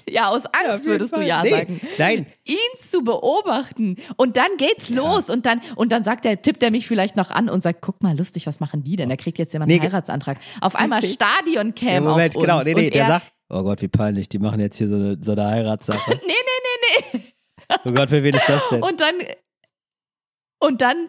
ja, 0.09 0.29
aus 0.29 0.45
Angst 0.47 0.85
jeden 0.85 0.87
würdest 0.87 1.13
du 1.13 1.21
Fall. 1.21 1.27
ja 1.27 1.43
Nee, 1.43 1.51
sagen 1.51 1.81
Nein, 1.99 2.27
ihn 2.45 2.57
zu 2.79 3.03
beobachten. 3.03 3.97
Und 4.17 4.37
dann 4.37 4.57
geht's 4.57 4.91
los 4.91 5.31
und 5.31 5.47
dann, 5.47 5.61
und 5.77 5.93
dann 5.93 6.05
sagt 6.05 6.27
er, 6.27 6.41
tippt 6.41 6.63
er 6.63 6.71
mich 6.71 6.87
vielleicht 6.87 7.17
noch 7.17 7.31
an 7.31 7.49
und 7.49 7.63
sagt, 7.63 7.81
guck 7.83 8.03
mal, 8.03 8.17
lustig, 8.17 8.47
was 8.47 8.61
machen 8.61 8.83
die 8.85 8.97
denn? 8.97 9.09
Da 9.09 9.17
kriegt 9.17 9.39
jetzt 9.39 9.53
jemand 9.53 9.71
einen 9.71 9.81
Nee, 9.81 9.87
Heiratsantrag. 9.87 10.39
Auf 10.61 10.77
einmal 10.77 11.01
Nee. 11.01 11.09
Stadioncam 11.09 11.89
ja, 11.89 12.01
Moment, 12.01 12.37
auf 12.37 12.43
uns. 12.43 12.47
genau. 12.47 12.63
Nee, 12.63 12.75
nee, 12.75 12.85
und 12.87 12.95
der 12.95 13.03
er, 13.03 13.09
sagt, 13.09 13.33
oh 13.51 13.63
Gott, 13.63 13.83
wie 13.83 13.89
peinlich, 13.89 14.29
die 14.29 14.39
machen 14.39 14.61
jetzt 14.61 14.77
hier 14.77 14.89
so 14.89 14.97
eine, 14.97 15.17
so 15.21 15.33
eine 15.33 15.47
Heiratssache. 15.47 16.11
nee, 16.27 16.27
nee, 16.27 16.33
nee, 17.13 17.19
nee. 17.19 17.21
Oh 17.85 17.93
Gott, 17.93 18.11
für 18.11 18.23
wen 18.23 18.35
ist 18.35 18.49
das 18.49 18.69
denn? 18.69 18.83
Und 18.83 19.01
dann, 19.01 19.15
und 20.61 20.81
dann 20.83 21.09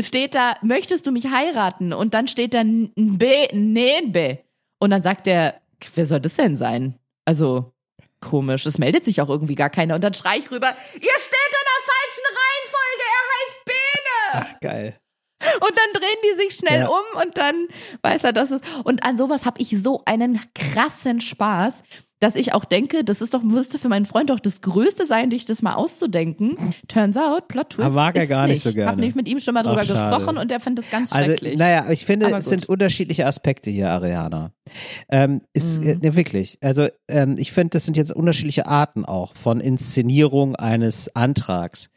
steht 0.00 0.34
da, 0.34 0.54
möchtest 0.62 1.06
du 1.06 1.12
mich 1.12 1.30
heiraten? 1.30 1.92
Und 1.92 2.14
dann 2.14 2.26
steht 2.28 2.54
da 2.54 2.62
B, 2.64 3.46
nee, 3.52 4.02
B. 4.06 4.36
Und 4.80 4.90
dann 4.90 5.02
sagt 5.02 5.26
er, 5.26 5.60
wer 5.94 6.06
soll 6.06 6.20
das 6.20 6.34
denn 6.36 6.56
sein? 6.56 6.98
Also, 7.24 7.72
komisch. 8.20 8.66
Es 8.66 8.78
meldet 8.78 9.04
sich 9.04 9.20
auch 9.20 9.28
irgendwie 9.28 9.54
gar 9.54 9.70
keiner. 9.70 9.94
Und 9.94 10.04
dann 10.04 10.14
schrei 10.14 10.38
ich 10.38 10.50
rüber, 10.50 10.68
ihr 10.94 11.00
steht 11.00 11.52
in 11.52 11.66
der 11.66 11.82
falschen 11.86 12.26
Reihenfolge, 12.36 13.04
er 13.12 13.24
heißt 13.32 13.64
Bene. 13.64 14.46
Ach, 14.54 14.60
geil. 14.60 14.98
Und 15.60 15.72
dann 15.76 16.00
drehen 16.02 16.18
die 16.24 16.36
sich 16.42 16.54
schnell 16.54 16.80
Ja. 16.80 16.88
um 16.88 17.20
und 17.22 17.36
dann 17.38 17.68
weiß 18.02 18.24
er, 18.24 18.32
dass 18.32 18.50
es. 18.50 18.60
Und 18.84 19.04
an 19.04 19.16
sowas 19.18 19.44
habe 19.44 19.60
ich 19.60 19.76
so 19.82 20.02
einen 20.06 20.40
krassen 20.54 21.20
Spaß, 21.20 21.82
dass 22.20 22.34
ich 22.36 22.54
auch 22.54 22.64
denke, 22.64 23.04
das 23.04 23.20
ist 23.20 23.34
doch, 23.34 23.42
müsste 23.42 23.78
für 23.78 23.90
meinen 23.90 24.06
Freund 24.06 24.30
doch 24.30 24.40
das 24.40 24.62
Größte 24.62 25.04
sein, 25.04 25.28
dich 25.28 25.44
das 25.44 25.60
mal 25.60 25.74
auszudenken. 25.74 26.74
Turns 26.88 27.18
out, 27.18 27.48
Plot 27.48 27.70
Twist. 27.70 27.84
Aber 27.84 27.94
mag 27.94 28.16
er 28.16 28.26
gar 28.26 28.46
nicht 28.46 28.62
so 28.62 28.72
gerne. 28.72 28.90
Hab 28.92 28.96
nicht 28.98 29.14
mit 29.14 29.28
ihm 29.28 29.38
schon 29.38 29.52
mal 29.52 29.62
drüber 29.62 29.82
Ach, 29.84 29.88
gesprochen 29.88 30.38
und 30.38 30.50
er 30.50 30.58
fand 30.60 30.78
das 30.78 30.90
ganz 30.90 31.12
Also, 31.12 31.26
schrecklich. 31.32 31.58
naja, 31.58 31.90
ich 31.90 32.06
finde, 32.06 32.34
es 32.34 32.46
sind 32.46 32.66
unterschiedliche 32.70 33.26
Aspekte 33.26 33.68
hier, 33.68 33.90
Ariana. 33.90 34.52
Ähm, 35.08 35.42
ist, 35.52 35.82
Mhm. 35.82 36.02
äh, 36.02 36.16
wirklich. 36.16 36.58
Also, 36.60 36.88
ähm, 37.08 37.36
ich 37.38 37.52
finde, 37.52 37.70
das 37.70 37.84
sind 37.84 37.96
jetzt 37.96 38.12
unterschiedliche 38.12 38.66
Arten 38.66 39.04
auch 39.04 39.34
von 39.36 39.60
Inszenierung 39.60 40.56
eines 40.56 41.14
Antrags. 41.14 41.88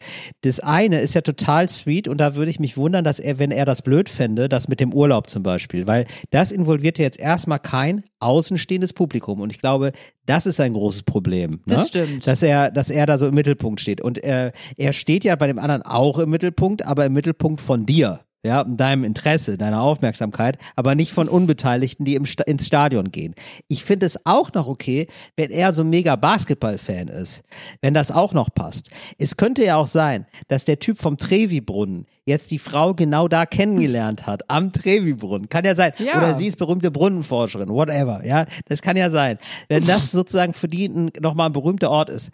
Das 0.42 0.60
eine 0.60 1.00
ist 1.02 1.14
ja 1.16 1.22
total 1.22 1.70
sweet 1.70 2.08
und 2.08 2.20
da 2.20 2.36
würde 2.36 2.52
ich 2.52 2.60
mich 2.60 2.78
wundern, 2.78 3.04
dass 3.04 3.20
er, 3.20 3.40
wenn 3.40 3.52
er 3.52 3.66
das 3.66 3.82
blöd 3.82 4.10
fände, 4.10 4.50
das 4.50 4.68
mit 4.68 4.80
dem 4.80 4.94
Urlaub 4.94 5.30
zum 5.30 5.44
Beispiel, 5.44 5.88
weil 5.88 6.06
das 6.30 6.52
involviert 6.52 6.98
ja 6.98 7.06
jetzt 7.06 7.20
erstmal 7.20 7.60
kein 7.60 8.04
außenstehendes 8.20 8.94
Publikum 8.94 9.42
und 9.42 9.52
ich 9.52 9.60
glaube, 9.60 9.92
das 10.26 10.46
ist 10.46 10.60
ein 10.60 10.74
großes 10.74 11.04
Problem. 11.04 11.62
Das 11.66 11.80
ne? 11.80 11.86
stimmt. 11.88 12.28
Dass 12.28 12.44
er, 12.44 12.70
dass 12.72 12.90
er 12.90 13.06
da 13.06 13.18
so 13.18 13.28
im 13.28 13.34
Mittelpunkt 13.34 13.82
steht 13.82 14.02
und 14.02 14.18
er, 14.18 14.52
er 14.78 14.94
steht 14.94 15.24
ja 15.24 15.36
bei 15.36 15.48
dem 15.48 15.58
anderen 15.58 15.82
auch 15.82 16.20
im 16.20 16.30
Mittelpunkt, 16.30 16.86
aber 16.86 17.06
im 17.06 17.14
Mittelpunkt 17.14 17.62
von 17.62 17.86
dir. 17.86 18.20
Ja, 18.46 18.62
in 18.62 18.78
deinem 18.78 19.04
Interesse, 19.04 19.58
deiner 19.58 19.82
Aufmerksamkeit, 19.82 20.58
aber 20.76 20.96
nicht 20.96 21.12
von 21.12 21.28
Unbeteiligten, 21.28 22.06
die 22.06 22.16
im 22.16 22.26
Sta 22.26 22.44
ins 22.44 22.68
Stadion 22.68 23.12
gehen. 23.12 23.36
Ich 23.68 23.84
finde 23.84 24.06
es 24.06 24.26
auch 24.26 24.54
noch 24.54 24.68
okay, 24.68 25.08
wenn 25.36 25.52
er 25.52 25.74
so 25.74 25.84
mega 25.84 26.16
Basketball-Fan 26.16 27.10
ist, 27.10 27.44
wenn 27.82 27.94
das 27.94 28.12
auch 28.12 28.34
noch 28.34 28.54
passt. 28.54 28.92
Es 29.18 29.36
könnte 29.36 29.66
ja 29.66 29.76
auch 29.76 29.88
sein, 29.88 30.26
dass 30.48 30.64
der 30.64 30.80
Typ 30.80 31.00
vom 31.00 31.18
Trevi-Brunnen 31.18 32.06
jetzt 32.26 32.52
die 32.52 32.60
Frau 32.60 32.94
genau 32.94 33.28
da 33.28 33.46
kennengelernt 33.46 34.26
hat, 34.26 34.50
am 34.50 34.72
Trevi-Brunnen. 34.72 35.50
Kann 35.50 35.66
ja 35.66 35.76
sein. 35.76 35.92
Ja. 35.98 36.18
Oder 36.18 36.36
sie 36.36 36.48
ist 36.48 36.58
berühmte 36.58 36.92
Brunnenforscherin, 36.92 37.70
whatever, 37.70 38.26
ja. 38.26 38.46
Das 38.68 38.82
kann 38.82 38.96
ja 38.96 39.10
sein. 39.10 39.38
Wenn 39.68 39.86
das 39.86 40.12
sozusagen 40.12 40.54
für 40.54 40.68
die 40.68 40.88
nochmal 41.20 41.48
ein 41.50 41.54
berühmter 41.54 41.90
Ort 41.90 42.10
ist 42.10 42.32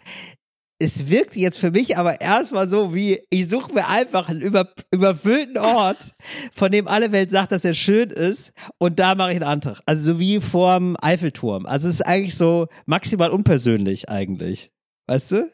es 0.78 1.08
wirkt 1.08 1.36
jetzt 1.36 1.58
für 1.58 1.70
mich 1.70 1.96
aber 1.96 2.20
erstmal 2.20 2.66
so 2.68 2.94
wie, 2.94 3.20
ich 3.30 3.48
suche 3.48 3.72
mir 3.72 3.88
einfach 3.88 4.28
einen 4.28 4.42
über, 4.42 4.68
überfüllten 4.92 5.56
Ort, 5.58 6.12
von 6.52 6.70
dem 6.70 6.86
alle 6.86 7.12
Welt 7.12 7.30
sagt, 7.30 7.52
dass 7.52 7.64
er 7.64 7.74
schön 7.74 8.10
ist 8.10 8.52
und 8.78 8.98
da 8.98 9.14
mache 9.14 9.30
ich 9.30 9.36
einen 9.36 9.44
Antrag. 9.50 9.80
Also 9.86 10.12
so 10.12 10.20
wie 10.20 10.40
vorm 10.40 10.96
Eiffelturm. 11.00 11.64
Also 11.66 11.88
es 11.88 11.94
ist 11.96 12.06
eigentlich 12.06 12.34
so 12.36 12.66
maximal 12.84 13.30
unpersönlich 13.30 14.08
eigentlich. 14.10 14.70
Weißt 15.06 15.32
du? 15.32 15.50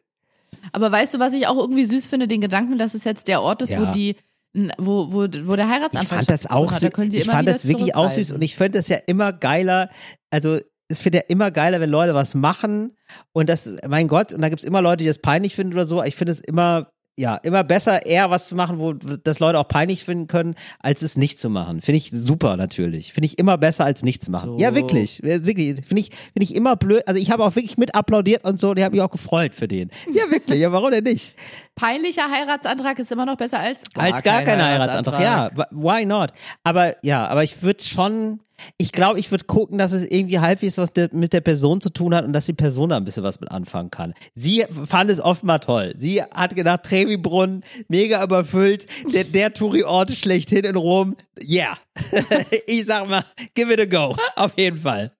Aber 0.73 0.91
weißt 0.91 1.15
du, 1.15 1.19
was 1.19 1.33
ich 1.35 1.47
auch 1.47 1.57
irgendwie 1.59 1.85
süß 1.85 2.07
finde, 2.07 2.27
den 2.29 2.41
Gedanken, 2.41 2.79
dass 2.79 2.95
es 2.95 3.05
jetzt 3.05 3.29
der 3.29 3.43
Ort 3.43 3.63
ist, 3.63 3.77
wo 3.79 3.83
Ja. 3.85 3.91
die, 3.93 4.17
n- 4.55 4.73
wo, 4.79 5.13
wo, 5.13 5.21
wo 5.23 5.57
der 5.57 5.65
Ich 5.67 5.71
Heiratsantrag 5.71 6.19
fand 6.19 6.31
das 6.31 6.51
auch 6.51 6.73
hat. 6.73 6.83
Da 6.83 6.91
können 6.91 7.11
sie 7.11 7.19
Ich 7.19 7.27
fand 7.27 7.49
das 7.49 7.67
wirklich 7.67 7.95
auch 7.95 8.11
süß 8.11 8.33
und 8.33 8.43
ich 8.43 8.57
finde 8.57 8.79
das 8.79 8.89
ja 8.89 8.99
immer 9.07 9.33
geiler. 9.33 9.89
Also 10.31 10.59
es 10.93 10.99
finde 10.99 11.19
ja 11.19 11.25
immer 11.29 11.51
geiler, 11.51 11.81
wenn 11.81 11.91
Leute 11.91 12.15
was 12.15 12.35
machen 12.35 12.97
und 13.33 13.49
das, 13.49 13.73
mein 13.89 14.09
Gott, 14.09 14.33
und 14.33 14.43
da 14.43 14.49
gibt's 14.49 14.65
immer 14.65 14.83
Leute, 14.83 14.99
die 14.99 15.07
das 15.07 15.19
peinlich 15.19 15.57
finden 15.57 15.73
oder 15.73 15.87
so. 15.87 16.03
Ich 16.03 16.17
finde 16.17 16.33
es 16.33 16.41
immer, 16.41 16.93
ja, 17.19 17.37
immer 17.37 17.65
besser, 17.65 18.05
eher 18.05 18.31
was 18.31 18.49
zu 18.49 18.55
machen, 18.55 18.79
wo 18.79 18.93
das 18.93 19.39
Leute 19.39 19.59
auch 19.59 19.69
peinlich 19.69 20.05
finden 20.05 20.27
können, 20.27 20.55
als 20.81 21.03
es 21.03 21.17
nicht 21.17 21.39
zu 21.39 21.49
machen. 21.49 21.81
Finde 21.81 21.97
ich 21.99 22.11
super 22.13 22.57
natürlich. 22.57 23.13
Finde 23.13 23.27
ich 23.27 23.39
immer 23.39 23.57
besser 23.59 23.85
als 23.85 24.03
nichts 24.03 24.29
machen. 24.29 24.51
So. 24.51 24.59
Ja, 24.59 24.75
wirklich. 24.75 25.23
Wirklich. 25.23 25.77
Finde 25.87 26.01
ich, 26.01 26.11
finde 26.11 26.43
ich 26.43 26.55
immer 26.55 26.77
blöd. 26.77 27.03
Also 27.07 27.21
ich 27.21 27.31
habe 27.31 27.45
auch 27.45 27.55
wirklich 27.55 27.79
mit 27.79 27.95
applaudiert 27.95 28.45
und 28.45 28.59
so 28.59 28.71
und 28.71 28.79
ich 28.79 28.85
habe 28.85 28.95
mich 28.95 29.03
auch 29.03 29.11
gefreut 29.11 29.55
für 29.55 29.69
den. 29.69 29.91
Ja, 30.13 30.31
wirklich. 30.31 30.61
Ja, 30.61 30.73
warum 30.73 30.91
denn 30.91 31.05
nicht? 31.05 31.35
Peinlicher 31.75 32.31
Heiratsantrag 32.31 32.99
ist 32.99 33.11
immer 33.13 33.25
noch 33.25 33.37
besser 33.37 33.61
als 33.61 33.83
gar, 33.93 34.05
als 34.05 34.23
gar 34.23 34.43
kein 34.43 34.59
kein 34.59 34.65
Heiratsantrag. 34.65 35.21
Ja, 35.23 35.51
why 35.71 36.05
not? 36.05 36.33
Aber 36.65 36.95
ja, 37.03 37.27
aber 37.27 37.45
ich 37.45 37.63
würde 37.63 37.83
schon, 37.83 38.41
ich 38.79 38.93
glaube, 38.93 39.19
ich 39.19 39.31
würde 39.31 39.45
gucken, 39.45 39.79
dass 39.79 39.93
es 39.93 40.05
irgendwie 40.05 40.39
halbwegs 40.39 40.79
was 40.79 40.91
mit 41.13 41.33
der 41.33 41.41
Person 41.41 41.81
zu 41.81 41.91
tun 41.91 42.15
hat 42.15 42.25
und 42.25 42.33
dass 42.33 42.47
die 42.47 42.53
Person 42.53 42.91
da 42.91 42.97
ein 42.97 43.05
bisschen 43.05 43.23
was 43.23 43.41
mit 43.41 43.51
anfangen 43.51 43.91
kann. 43.91 44.15
Sie 44.35 44.65
fand 44.85 45.11
es 45.11 45.21
offenbar 45.21 45.61
toll. 45.61 45.93
Sie 45.97 46.23
hat 46.23 46.55
gedacht, 46.55 46.85
Trevi-Brunnen, 46.85 47.65
mega 47.89 48.23
überfüllt, 48.23 48.87
der, 49.13 49.25
der 49.25 49.53
Touri-Ort 49.53 50.13
schlechthin 50.13 50.65
in 50.65 50.77
Rom. 50.77 51.17
Yeah. 51.43 51.79
ich 52.67 52.85
sag 52.85 53.09
mal, 53.09 53.25
give 53.55 53.73
it 53.73 53.81
a 53.81 53.85
go. 53.85 54.17
Auf 54.37 54.53
jeden 54.57 54.79
Fall. 54.79 55.13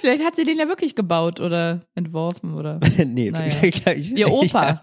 Vielleicht 0.00 0.24
hat 0.24 0.36
sie 0.36 0.44
den 0.44 0.58
ja 0.58 0.68
wirklich 0.68 0.94
gebaut 0.94 1.40
oder 1.40 1.82
entworfen 1.94 2.54
oder 2.54 2.80
nee, 3.06 3.30
Naja. 3.30 3.62
ich, 3.62 4.12
Ihr 4.12 4.30
Opa. 4.30 4.80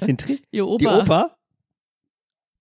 Den 0.00 0.38
ihr 0.50 0.66
Opa. 0.66 0.78
die 0.78 0.86
Opa? 0.86 1.36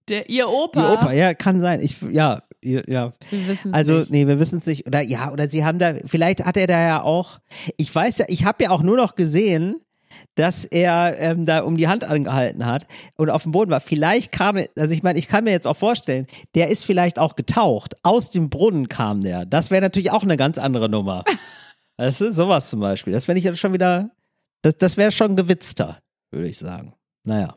Der, 0.07 0.29
ihr 0.29 0.49
Opa. 0.49 0.93
Opa, 0.93 1.13
ja, 1.13 1.33
kann 1.33 1.61
sein. 1.61 1.81
Ich, 1.81 2.01
ja, 2.01 2.41
ja. 2.63 3.11
Wir 3.29 3.47
wissen 3.47 3.73
Also, 3.73 3.99
nicht. 3.99 4.11
nee, 4.11 4.27
wir 4.27 4.39
wissen 4.39 4.59
es 4.59 4.65
nicht. 4.65 4.87
Oder 4.87 5.01
ja, 5.01 5.31
oder 5.31 5.47
sie 5.47 5.65
haben 5.65 5.79
da, 5.79 5.95
vielleicht 6.05 6.45
hat 6.45 6.57
er 6.57 6.67
da 6.67 6.79
ja 6.79 7.01
auch, 7.03 7.39
ich 7.77 7.93
weiß 7.93 8.19
ja, 8.19 8.25
ich 8.27 8.45
habe 8.45 8.63
ja 8.63 8.69
auch 8.71 8.81
nur 8.81 8.97
noch 8.97 9.15
gesehen, 9.15 9.75
dass 10.35 10.63
er 10.65 11.17
ähm, 11.19 11.45
da 11.45 11.59
um 11.63 11.77
die 11.77 11.87
Hand 11.87 12.03
angehalten 12.03 12.65
hat 12.65 12.87
und 13.17 13.29
auf 13.29 13.43
dem 13.43 13.51
Boden 13.51 13.71
war. 13.71 13.81
Vielleicht 13.81 14.31
kam, 14.31 14.57
er- 14.57 14.67
also 14.77 14.93
ich 14.93 15.03
meine, 15.03 15.17
ich 15.19 15.27
kann 15.27 15.43
mir 15.43 15.51
jetzt 15.51 15.67
auch 15.67 15.75
vorstellen, 15.75 16.27
der 16.55 16.69
ist 16.69 16.85
vielleicht 16.85 17.17
auch 17.19 17.35
getaucht. 17.35 17.95
Aus 18.03 18.29
dem 18.29 18.49
Brunnen 18.49 18.87
kam 18.87 19.21
der. 19.21 19.45
Das 19.45 19.71
wäre 19.71 19.81
natürlich 19.81 20.11
auch 20.11 20.23
eine 20.23 20.37
ganz 20.37 20.57
andere 20.57 20.87
Nummer. 20.89 21.23
Weißt 21.97 22.21
du, 22.21 22.31
sowas 22.31 22.69
zum 22.69 22.79
Beispiel. 22.79 23.13
Das 23.13 23.25
fände 23.25 23.39
ich 23.39 23.45
jetzt 23.45 23.59
schon 23.59 23.73
wieder, 23.73 24.11
das, 24.61 24.77
das 24.77 24.97
wäre 24.97 25.11
schon 25.11 25.35
gewitzter, 25.35 25.99
würde 26.31 26.47
ich 26.47 26.57
sagen. 26.57 26.93
Naja. 27.25 27.55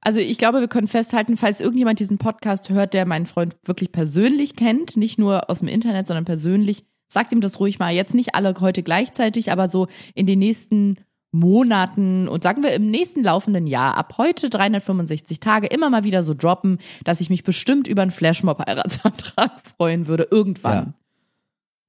Also 0.00 0.20
ich 0.20 0.38
glaube, 0.38 0.60
wir 0.60 0.68
können 0.68 0.88
festhalten, 0.88 1.36
falls 1.36 1.60
irgendjemand 1.60 2.00
diesen 2.00 2.18
Podcast 2.18 2.70
hört, 2.70 2.94
der 2.94 3.06
meinen 3.06 3.26
Freund 3.26 3.56
wirklich 3.64 3.92
persönlich 3.92 4.56
kennt, 4.56 4.96
nicht 4.96 5.18
nur 5.18 5.50
aus 5.50 5.60
dem 5.60 5.68
Internet, 5.68 6.06
sondern 6.06 6.24
persönlich, 6.24 6.84
sagt 7.08 7.32
ihm 7.32 7.40
das 7.40 7.60
ruhig 7.60 7.78
mal. 7.78 7.92
Jetzt 7.92 8.14
nicht 8.14 8.34
alle 8.34 8.54
heute 8.60 8.82
gleichzeitig, 8.82 9.52
aber 9.52 9.68
so 9.68 9.88
in 10.14 10.26
den 10.26 10.38
nächsten 10.38 10.96
Monaten 11.32 12.28
und 12.28 12.42
sagen 12.42 12.62
wir 12.62 12.72
im 12.72 12.90
nächsten 12.90 13.22
laufenden 13.22 13.66
Jahr, 13.66 13.96
ab 13.96 14.14
heute 14.18 14.50
365 14.50 15.38
Tage, 15.38 15.68
immer 15.68 15.90
mal 15.90 16.04
wieder 16.04 16.22
so 16.22 16.34
droppen, 16.34 16.78
dass 17.04 17.20
ich 17.20 17.30
mich 17.30 17.44
bestimmt 17.44 17.86
über 17.86 18.02
einen 18.02 18.10
Flashmob-Heiratsantrag 18.10 19.52
freuen 19.76 20.08
würde. 20.08 20.26
Irgendwann. 20.30 20.94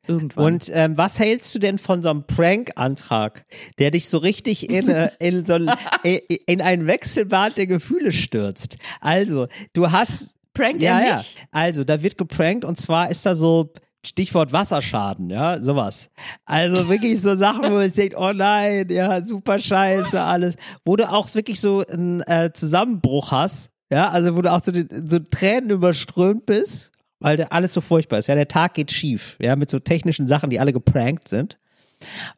Irgendwann. 0.07 0.45
Und 0.45 0.72
ähm, 0.73 0.98
was 0.98 1.19
hältst 1.19 1.53
du 1.53 1.60
denn 1.60 1.78
von 1.78 2.02
so 2.02 2.10
einem 2.10 2.26
Prank-Antrag, 2.26 3.45
der 3.80 3.91
dich 3.91 4.10
so 4.10 4.18
richtig 4.18 4.69
in, 4.69 4.90
äh, 4.90 5.11
in 5.19 5.45
so 5.45 5.53
ein, 5.53 5.72
äh, 6.03 6.19
in 6.48 6.61
ein 6.61 6.88
Wechselbad 6.88 7.57
der 7.57 7.68
Gefühle 7.68 8.11
stürzt? 8.11 8.78
Also, 8.99 9.48
du 9.73 9.91
hast 9.91 10.36
prankt 10.53 10.82
ja, 10.82 10.99
ja. 10.99 11.18
mich? 11.18 11.38
Also, 11.52 11.84
da 11.84 12.02
wird 12.02 12.18
geprankt 12.18 12.65
und 12.65 12.80
zwar 12.80 13.11
ist 13.11 13.26
da 13.26 13.36
so 13.36 13.72
Stichwort 14.03 14.52
Wasserschaden, 14.52 15.30
ja, 15.30 15.61
sowas. 15.61 16.10
Also 16.45 16.90
wirklich 16.90 17.22
so 17.22 17.36
Sachen, 17.36 17.65
wo 17.65 17.76
man 17.76 17.91
denkt, 17.91 18.15
oh 18.18 18.32
nein, 18.34 18.88
ja, 18.90 19.23
super 19.23 19.60
scheiße, 19.60 20.19
alles. 20.19 20.56
Wo 20.84 20.95
du 20.95 21.07
auch 21.07 21.32
wirklich 21.36 21.60
so 21.60 21.86
einen 21.86 22.22
äh, 22.22 22.49
Zusammenbruch 22.52 23.30
hast, 23.30 23.69
ja, 23.91 24.10
also 24.10 24.36
wo 24.36 24.41
du 24.41 24.52
auch 24.52 24.64
so, 24.64 24.72
den- 24.72 25.07
so 25.07 25.19
Tränen 25.19 25.69
überströmt 25.69 26.48
bist, 26.48 26.90
weil 27.22 27.41
alles 27.45 27.73
so 27.73 27.81
furchtbar 27.81 28.19
ist. 28.19 28.27
Ja, 28.27 28.35
der 28.35 28.48
Tag 28.48 28.73
geht 28.73 28.91
schief, 28.91 29.38
ja, 29.39 29.56
mit 29.56 29.69
so 29.69 29.80
technischen 29.80 30.27
Sachen, 30.27 30.49
die 30.49 30.60
alle 30.60 30.73
geprankt 30.73 31.27
sind. 31.27 31.57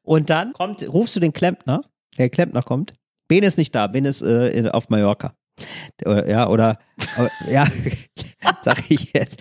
Und 0.03 0.30
dann 0.30 0.53
kommt, 0.53 0.88
rufst 0.88 1.15
du 1.15 1.19
den 1.19 1.34
Klempner, 1.34 1.81
der 2.18 2.30
Klempner 2.30 2.61
kommt. 2.61 2.93
Ben 3.27 3.43
ist 3.43 3.57
nicht 3.57 3.73
da, 3.73 3.88
Ben 3.88 4.05
ist 4.05 4.22
äh, 4.22 4.69
auf 4.72 4.89
Mallorca. 4.89 5.34
Oder, 6.05 6.30
ja, 6.30 6.47
oder, 6.49 6.80
aber, 7.15 7.30
ja, 7.49 7.68
sag 8.61 8.91
ich 8.91 9.14
jetzt. 9.14 9.38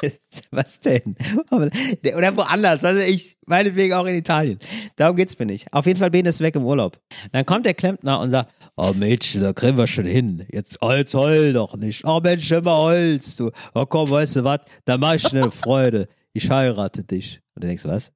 Was 0.50 0.80
denn? 0.80 1.16
Oder 1.50 2.36
woanders, 2.36 2.82
weiß 2.82 3.06
ich, 3.08 3.36
meinetwegen 3.46 3.94
auch 3.94 4.06
in 4.06 4.14
Italien. 4.14 4.58
Darum 4.96 5.16
geht's 5.16 5.38
mir 5.38 5.46
nicht. 5.46 5.72
Auf 5.72 5.86
jeden 5.86 5.98
Fall, 5.98 6.10
Ben 6.10 6.26
ist 6.26 6.40
weg 6.40 6.54
im 6.56 6.64
Urlaub. 6.64 7.00
Dann 7.32 7.46
kommt 7.46 7.66
der 7.66 7.74
Klempner 7.74 8.20
und 8.20 8.30
sagt, 8.30 8.52
oh 8.76 8.92
Mädchen, 8.94 9.42
da 9.42 9.52
kriegen 9.52 9.76
wir 9.76 9.86
schon 9.86 10.06
hin. 10.06 10.46
Jetzt 10.50 10.80
Holz, 10.80 11.14
heul 11.14 11.52
doch 11.52 11.76
nicht. 11.76 12.04
Oh 12.04 12.20
Mensch, 12.22 12.50
immer 12.50 12.76
Holz, 12.76 13.36
du. 13.36 13.50
Oh 13.74 13.86
komm, 13.86 14.10
weißt 14.10 14.36
du 14.36 14.44
was? 14.44 14.60
Da 14.84 14.98
mach 14.98 15.14
ich 15.14 15.32
eine 15.32 15.50
Freude. 15.50 16.08
Ich 16.32 16.50
heirate 16.50 17.04
dich. 17.04 17.40
Und 17.54 17.64
du 17.64 17.68
denkst, 17.68 17.84
was? 17.84 18.10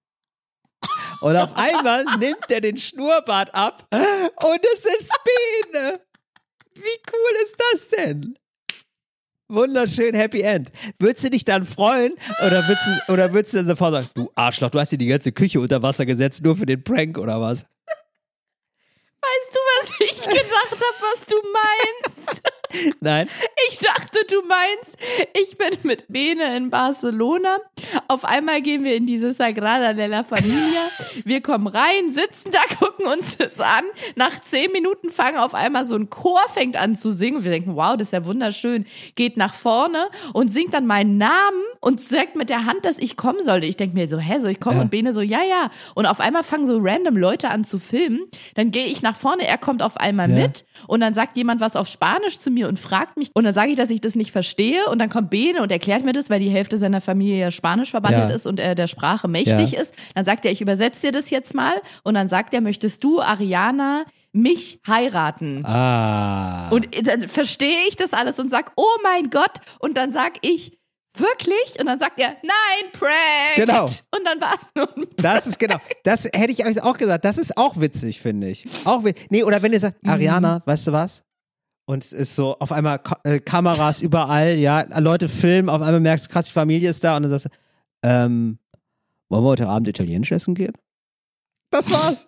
Und 1.20 1.36
auf 1.36 1.56
einmal 1.56 2.05
nimmt 2.18 2.50
er 2.50 2.60
den 2.60 2.76
Schnurrbart 2.76 3.55
ab 3.55 3.86
und 3.90 4.60
es 4.74 4.84
ist 4.84 5.12
Biene. 5.72 6.00
Wie 6.74 6.80
cool 6.80 7.42
ist 7.42 7.56
das 7.72 7.88
denn? 7.88 8.38
Wunderschön 9.49 10.15
Happy 10.15 10.43
End. 10.43 10.70
Würdest 10.99 11.25
du 11.25 11.31
dich 11.31 11.45
dann 11.45 11.65
freuen 11.65 12.12
oder 12.47 12.66
würdest 12.69 12.87
du, 12.87 13.12
oder 13.12 13.33
würdest 13.33 13.55
du 13.55 13.59
dann 13.59 13.66
sofort 13.66 13.93
sagen, 13.93 14.09
du 14.15 14.31
Arschloch, 14.35 14.70
du 14.70 14.79
hast 14.79 14.93
dir 14.93 14.99
die 14.99 15.07
ganze 15.07 15.33
Küche 15.33 15.59
unter 15.59 15.83
Wasser 15.83 16.05
gesetzt, 16.05 16.45
nur 16.45 16.57
für 16.57 16.66
den 16.66 16.85
Prank 16.85 17.16
oder 17.16 17.41
was? 17.41 17.65
Weißt 19.20 19.53
du, 19.53 19.59
was 19.59 19.91
ich 20.01 20.20
gedacht 20.23 20.73
habe, 20.73 20.97
was 21.01 21.27
du 21.27 21.37
meinst? 21.53 22.43
Nein? 23.01 23.28
Ich 23.70 23.78
dachte, 23.78 24.19
du 24.31 24.43
meinst, 24.47 24.97
ich 25.35 25.57
bin 25.57 25.70
mit 25.82 26.07
Bene 26.09 26.57
in 26.57 26.70
Barcelona. 26.70 27.59
Auf 28.09 28.24
einmal 28.24 28.61
gehen 28.62 28.85
wir 28.85 28.95
in 28.95 29.07
diese 29.07 29.32
Sagrada 29.32 29.93
de 29.93 30.07
la 30.07 30.23
Familia. 30.24 30.82
Wir 31.24 31.40
kommen 31.40 31.66
rein, 31.66 32.11
sitzen 32.11 32.51
da, 32.51 32.61
gucken 32.78 33.07
uns 33.07 33.36
das 33.39 33.61
an. 33.61 33.85
Nach 34.16 34.39
zehn 34.40 34.70
Minuten 34.73 35.11
fangen 35.11 35.39
auf 35.39 35.55
einmal 35.55 35.85
so 35.85 35.95
ein 35.97 36.11
Chor 36.11 36.40
fängt 36.53 36.77
an 36.77 36.95
zu 36.97 37.11
singen. 37.11 37.45
Wir 37.45 37.51
denken, 37.51 37.77
wow, 37.77 37.97
das 37.97 38.09
ist 38.09 38.12
ja 38.12 38.24
wunderschön. 38.24 38.86
Geht 39.15 39.36
nach 39.36 39.55
vorne 39.55 40.09
und 40.32 40.49
singt 40.49 40.74
dann 40.74 40.86
meinen 40.86 41.19
Namen 41.19 41.62
und 41.81 42.01
sagt 42.01 42.36
mit 42.36 42.51
der 42.51 42.65
Hand, 42.66 42.85
dass 42.85 42.99
ich 42.99 43.16
kommen 43.16 43.43
sollte. 43.43 43.66
Ich 43.66 43.77
denke 43.77 43.95
mir 43.97 44.09
so, 44.09 44.19
hä, 44.19 44.40
soll 44.40 44.51
ich 44.51 44.61
kommen? 44.61 44.77
Ja. 44.77 44.82
Und 44.82 44.90
Bene 44.90 45.12
so, 45.12 45.20
ja, 45.20 45.43
ja. 45.43 45.70
Und 45.95 46.07
auf 46.07 46.20
einmal 46.20 46.43
fangen 46.43 46.66
so 46.66 46.78
random 46.81 47.16
Leute 47.16 47.49
an 47.51 47.65
zu 47.65 47.78
filmen. 47.78 48.27
Dann 48.55 48.70
gehe 48.70 48.86
ich 48.86 49.03
nach 49.03 49.16
vorne, 49.16 49.47
er 49.47 49.59
kommt 49.59 49.82
auf 49.82 49.97
einmal 49.97 50.28
Ja. 50.31 50.36
mit 50.36 50.65
und 50.86 51.01
dann 51.01 51.15
sagt 51.15 51.36
jemand 51.36 51.61
was 51.61 51.77
auf 51.77 51.89
Spanisch 51.89 52.39
zu 52.39 52.51
mir 52.51 52.57
und 52.66 52.80
fragt 52.80 53.16
mich 53.16 53.28
und 53.35 53.44
dann 53.44 53.55
sage 53.55 53.70
ich, 53.70 53.76
dass 53.76 53.90
ich 53.90 54.01
das 54.01 54.14
nicht 54.16 54.32
verstehe 54.32 54.86
und 54.86 54.98
dann 54.98 55.09
kommt 55.10 55.30
Bene 55.30 55.62
und 55.62 55.70
erklärt 55.70 56.05
mir 56.05 56.12
das, 56.12 56.30
weil 56.30 56.40
die 56.40 56.51
Hälfte 56.51 56.78
seiner 56.78 57.01
Familie 57.01 57.39
ja 57.39 57.51
Spanisch 57.51 57.90
verbandelt 57.90 58.30
Ja. 58.30 58.35
ist 58.35 58.47
und 58.47 58.59
er 58.59 58.74
der 58.74 58.86
Sprache 58.89 59.28
mächtig 59.28 59.72
Ja. 59.72 59.80
ist. 59.82 59.94
Dann 60.14 60.24
sagt 60.24 60.44
er, 60.44 60.51
ich 60.52 60.60
übersetze 60.60 61.02
dir 61.06 61.12
das 61.12 61.30
jetzt 61.30 61.55
mal 61.55 61.74
und 62.02 62.14
dann 62.14 62.28
sagt 62.28 62.55
er, 62.55 62.60
möchtest 62.60 63.05
du, 63.05 63.20
Ariana, 63.20 64.05
mich 64.32 64.80
heiraten? 64.86 65.64
Ah. 65.64 66.68
Und 66.70 66.89
dann 67.06 67.28
verstehe 67.28 67.78
ich 67.89 67.97
das 67.97 68.12
alles 68.12 68.39
und 68.39 68.48
sag, 68.51 68.72
oh 68.76 68.85
mein 69.02 69.30
Gott. 69.30 69.52
Und 69.78 69.97
dann 69.97 70.10
sag 70.12 70.32
ich, 70.43 70.78
wirklich? 71.16 71.80
Und 71.80 71.86
dann 71.86 71.98
sagt 71.98 72.20
er, 72.20 72.28
nein, 72.43 72.93
Prank. 72.93 73.56
Genau. 73.56 73.85
Und 73.86 74.24
dann 74.24 74.40
war 74.40 74.55
es 74.55 74.66
nur 74.74 74.89
ein 74.97 75.06
Das 75.16 75.47
ist 75.47 75.59
genau. 75.59 75.76
Das 76.05 76.24
hätte 76.26 76.51
ich 76.52 76.82
auch 76.82 76.97
gesagt. 76.97 77.24
Das 77.24 77.39
ist 77.39 77.56
auch 77.56 77.80
witzig, 77.80 78.20
finde 78.20 78.48
ich. 78.48 78.66
Auch 78.85 79.05
wi- 79.05 79.14
Nee, 79.30 79.43
oder 79.43 79.62
wenn 79.62 79.72
ihr 79.72 79.80
sagt, 79.80 79.97
Ariana, 80.06 80.62
weißt 80.66 80.86
du 80.86 80.93
was? 80.93 81.24
Und 81.89 82.05
es 82.05 82.12
ist 82.12 82.36
so, 82.36 82.55
auf 82.59 82.70
einmal 82.70 82.98
Ka 82.98 83.19
äh, 83.24 83.39
Kameras 83.40 84.02
überall, 84.02 84.56
ja, 84.56 84.82
Leute 84.98 85.27
filmen, 85.27 85.70
auf 85.70 85.81
einmal 85.81 86.01
merkst 86.01 86.27
du, 86.27 86.31
krass, 86.32 86.44
die 86.47 86.52
Familie 86.52 86.90
ist 86.90 87.02
da 87.02 87.16
und 87.16 87.23
dann 87.23 87.31
sagst 87.31 87.47
du, 87.47 87.51
ähm, 88.02 88.59
wollen 89.31 89.43
wir 89.43 89.48
heute 89.48 89.69
Abend 89.69 89.89
italienisch 89.89 90.31
essen 90.31 90.55
gehen? 90.55 90.74
Das 91.70 91.90
war's. 91.90 92.27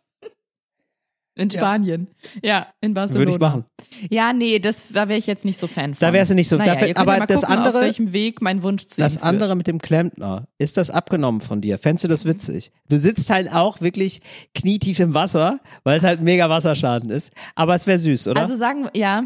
In 1.36 1.48
Ja. 1.50 1.58
Spanien. 1.58 2.08
Ja, 2.42 2.66
in 2.80 2.92
Barcelona. 2.94 3.20
Würde 3.20 3.32
ich 3.32 3.38
machen. 3.38 3.64
Ja, 4.10 4.32
nee, 4.32 4.58
das, 4.58 4.88
da 4.88 5.08
wäre 5.08 5.18
ich 5.18 5.26
jetzt 5.26 5.44
nicht 5.44 5.58
so 5.58 5.66
Fan 5.66 5.94
von. 5.94 6.06
Da 6.06 6.12
wärst 6.12 6.30
du 6.30 6.34
nicht 6.34 6.48
so- 6.48 6.56
Naja, 6.56 6.74
dafür- 6.74 6.96
aber 6.96 7.18
ja 7.18 7.26
das 7.26 7.40
gucken, 7.42 7.56
andere- 7.56 7.78
auf 7.78 7.84
welchem 7.84 8.12
Weg 8.14 8.40
mein 8.42 8.62
Wunsch 8.62 8.86
zu 8.86 9.00
Das 9.00 9.22
andere 9.22 9.56
mit 9.56 9.66
dem 9.66 9.78
Klempner, 9.78 10.48
ist 10.58 10.76
das 10.78 10.90
abgenommen 10.90 11.40
von 11.42 11.60
dir? 11.60 11.78
Fändest 11.78 12.04
du 12.04 12.08
das 12.08 12.24
witzig? 12.24 12.72
Du 12.88 12.98
sitzt 12.98 13.28
halt 13.30 13.52
auch 13.52 13.80
wirklich 13.82 14.20
knietief 14.54 14.98
im 15.00 15.12
Wasser, 15.14 15.60
weil 15.84 15.98
es 15.98 16.04
halt 16.04 16.20
mega 16.22 16.48
Wasserschaden 16.50 17.10
ist. 17.10 17.30
Aber 17.54 17.74
es 17.74 17.86
wäre 17.86 17.98
süß, 17.98 18.28
oder? 18.28 18.40
Also 18.40 18.56
sagen 18.56 18.88
ja, 18.94 19.24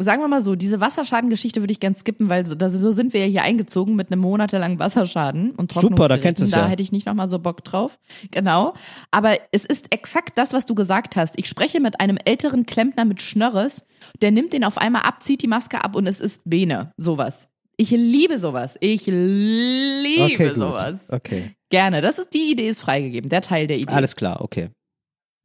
sagen 0.00 0.22
wir 0.22 0.28
mal 0.28 0.42
so, 0.42 0.56
diese 0.56 0.80
Wasserschadengeschichte 0.80 1.60
würde 1.60 1.72
ich 1.72 1.80
gern 1.80 1.94
skippen, 1.94 2.28
weil 2.28 2.46
so, 2.46 2.54
da, 2.54 2.68
so 2.68 2.90
sind 2.90 3.12
wir 3.12 3.20
ja 3.20 3.26
hier 3.26 3.42
eingezogen 3.42 3.96
mit 3.96 4.10
einem 4.10 4.20
monatelangen 4.20 4.78
Wasserschaden 4.78 5.52
und 5.52 5.72
Super, 5.72 6.08
da 6.08 6.18
kennst 6.18 6.42
du's 6.42 6.50
Da 6.50 6.60
ja. 6.60 6.66
hätte 6.66 6.82
ich 6.82 6.92
nicht 6.92 7.06
nochmal 7.06 7.28
so 7.28 7.38
Bock 7.38 7.62
drauf. 7.64 7.98
Genau. 8.30 8.74
Aber 9.10 9.38
es 9.52 9.64
ist 9.64 9.86
exakt 9.92 10.36
das, 10.36 10.52
was 10.52 10.66
du 10.66 10.74
gesagt 10.74 11.16
hast. 11.16 11.38
Ich 11.38 11.48
spreche 11.48 11.80
mit 11.80 12.00
einem 12.00 12.18
älteren 12.24 12.66
Klempner 12.66 13.04
mit 13.04 13.22
Schnörres, 13.22 13.84
der 14.22 14.30
nimmt 14.30 14.52
den 14.52 14.64
auf 14.64 14.78
einmal 14.78 15.02
ab, 15.02 15.22
zieht 15.22 15.42
die 15.42 15.46
Maske 15.46 15.84
ab 15.84 15.94
und 15.94 16.06
es 16.06 16.20
ist 16.20 16.42
Bene. 16.44 16.92
Sowas. 16.96 17.48
Ich 17.76 17.90
liebe 17.90 18.38
sowas. 18.38 18.76
Ich 18.80 19.06
liebe 19.06 20.24
okay, 20.24 20.48
gut. 20.48 20.56
sowas. 20.56 21.08
Okay. 21.08 21.54
Gerne. 21.70 22.00
Das 22.00 22.18
ist, 22.18 22.34
die 22.34 22.50
Idee 22.50 22.68
ist 22.68 22.80
freigegeben. 22.80 23.30
Der 23.30 23.40
Teil 23.40 23.66
der 23.66 23.78
Idee. 23.78 23.92
Alles 23.92 24.16
klar, 24.16 24.42
okay. 24.42 24.70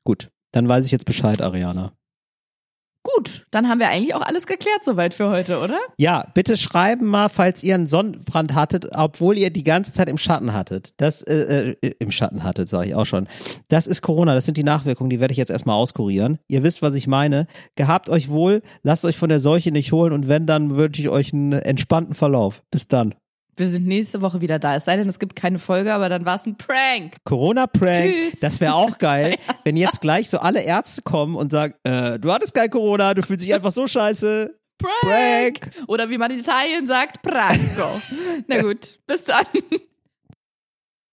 Gut. 0.04 0.30
Dann 0.52 0.68
weiß 0.68 0.86
ich 0.86 0.92
jetzt 0.92 1.06
Bescheid, 1.06 1.42
Ariana. 1.42 1.94
Gut. 3.14 3.46
Dann 3.52 3.70
haben 3.70 3.80
wir 3.80 3.90
eigentlich 3.90 4.16
auch 4.16 4.24
alles 4.24 4.48
geklärt 4.48 4.84
soweit 4.84 5.14
für 5.14 5.30
heute, 5.30 5.60
oder? 5.60 5.78
Ja, 5.98 6.26
bitte 6.34 6.58
schreiben 6.58 7.06
mal, 7.06 7.30
falls 7.30 7.62
ihr 7.62 7.76
einen 7.76 7.86
Sonnenbrand 7.86 8.56
hattet, 8.56 8.88
obwohl 8.96 9.38
ihr 9.38 9.52
die 9.52 9.64
ganze 9.64 9.94
Zeit 9.94 10.10
im 10.10 10.18
Schatten 10.18 10.54
hattet. 10.54 10.94
Das, 10.98 11.22
äh, 11.22 11.76
äh, 11.82 11.94
im 12.00 12.10
Schatten 12.10 12.44
hattet, 12.44 12.68
sage 12.68 12.90
ich 12.90 12.96
auch 12.96 13.06
schon. 13.06 13.28
Das 13.68 13.86
ist 13.86 14.02
Corona, 14.02 14.34
das 14.34 14.46
sind 14.46 14.58
die 14.58 14.64
Nachwirkungen, 14.64 15.12
die 15.12 15.20
werde 15.20 15.34
ich 15.34 15.38
jetzt 15.38 15.52
erstmal 15.52 15.76
auskurieren. 15.76 16.40
Ihr 16.48 16.64
wisst, 16.64 16.82
was 16.82 16.96
ich 16.96 17.06
meine. 17.06 17.46
Gehabt 17.76 18.10
euch 18.10 18.30
wohl, 18.30 18.64
lasst 18.82 19.06
euch 19.06 19.18
von 19.18 19.30
der 19.30 19.40
Seuche 19.40 19.72
nicht 19.72 19.92
holen 19.92 20.12
und 20.12 20.28
wenn, 20.28 20.48
dann 20.48 20.76
wünsche 20.76 21.02
ich 21.02 21.10
euch 21.10 21.32
einen 21.32 21.54
entspannten 21.54 22.16
Verlauf. 22.16 22.64
Bis 22.72 22.88
dann. 22.88 23.14
Wir 23.58 23.70
sind 23.70 23.88
nächste 23.88 24.22
Woche 24.22 24.42
wieder 24.42 24.60
da. 24.60 24.76
Es 24.76 24.86
sei 24.86 24.98
denn, 24.98 25.08
es 25.08 25.18
gibt 25.18 25.36
keine 25.36 25.60
Folge, 25.60 25.94
aber 25.94 26.10
dann 26.10 26.26
war 26.26 26.36
es 26.36 26.46
ein 26.46 26.58
Prank. 26.58 27.16
Corona-Prank, 27.24 28.12
Tschüss. 28.12 28.40
das 28.42 28.60
wäre 28.60 28.74
auch 28.76 28.98
geil, 28.98 29.38
wenn 29.64 29.78
jetzt 29.78 30.02
gleich 30.02 30.30
so 30.30 30.40
alle 30.40 30.62
Ärzte 30.62 31.02
kommen 31.02 31.36
und 31.36 31.52
sagen, 31.52 31.74
äh, 31.84 32.20
du 32.20 32.34
hattest 32.34 32.54
kein 32.54 32.70
Corona, 32.70 33.14
du 33.14 33.24
fühlst 33.24 33.46
dich 33.46 33.54
einfach 33.54 33.72
so 33.72 33.88
scheiße. 33.88 34.54
Prank. 34.78 35.62
Prank. 35.62 35.88
Oder 35.88 36.10
wie 36.10 36.18
man 36.18 36.32
in 36.32 36.40
Italien 36.40 36.86
sagt, 36.86 37.22
Pranko. 37.22 38.02
Na 38.48 38.62
gut, 38.62 39.00
bis 39.08 39.24
dann. 39.24 39.46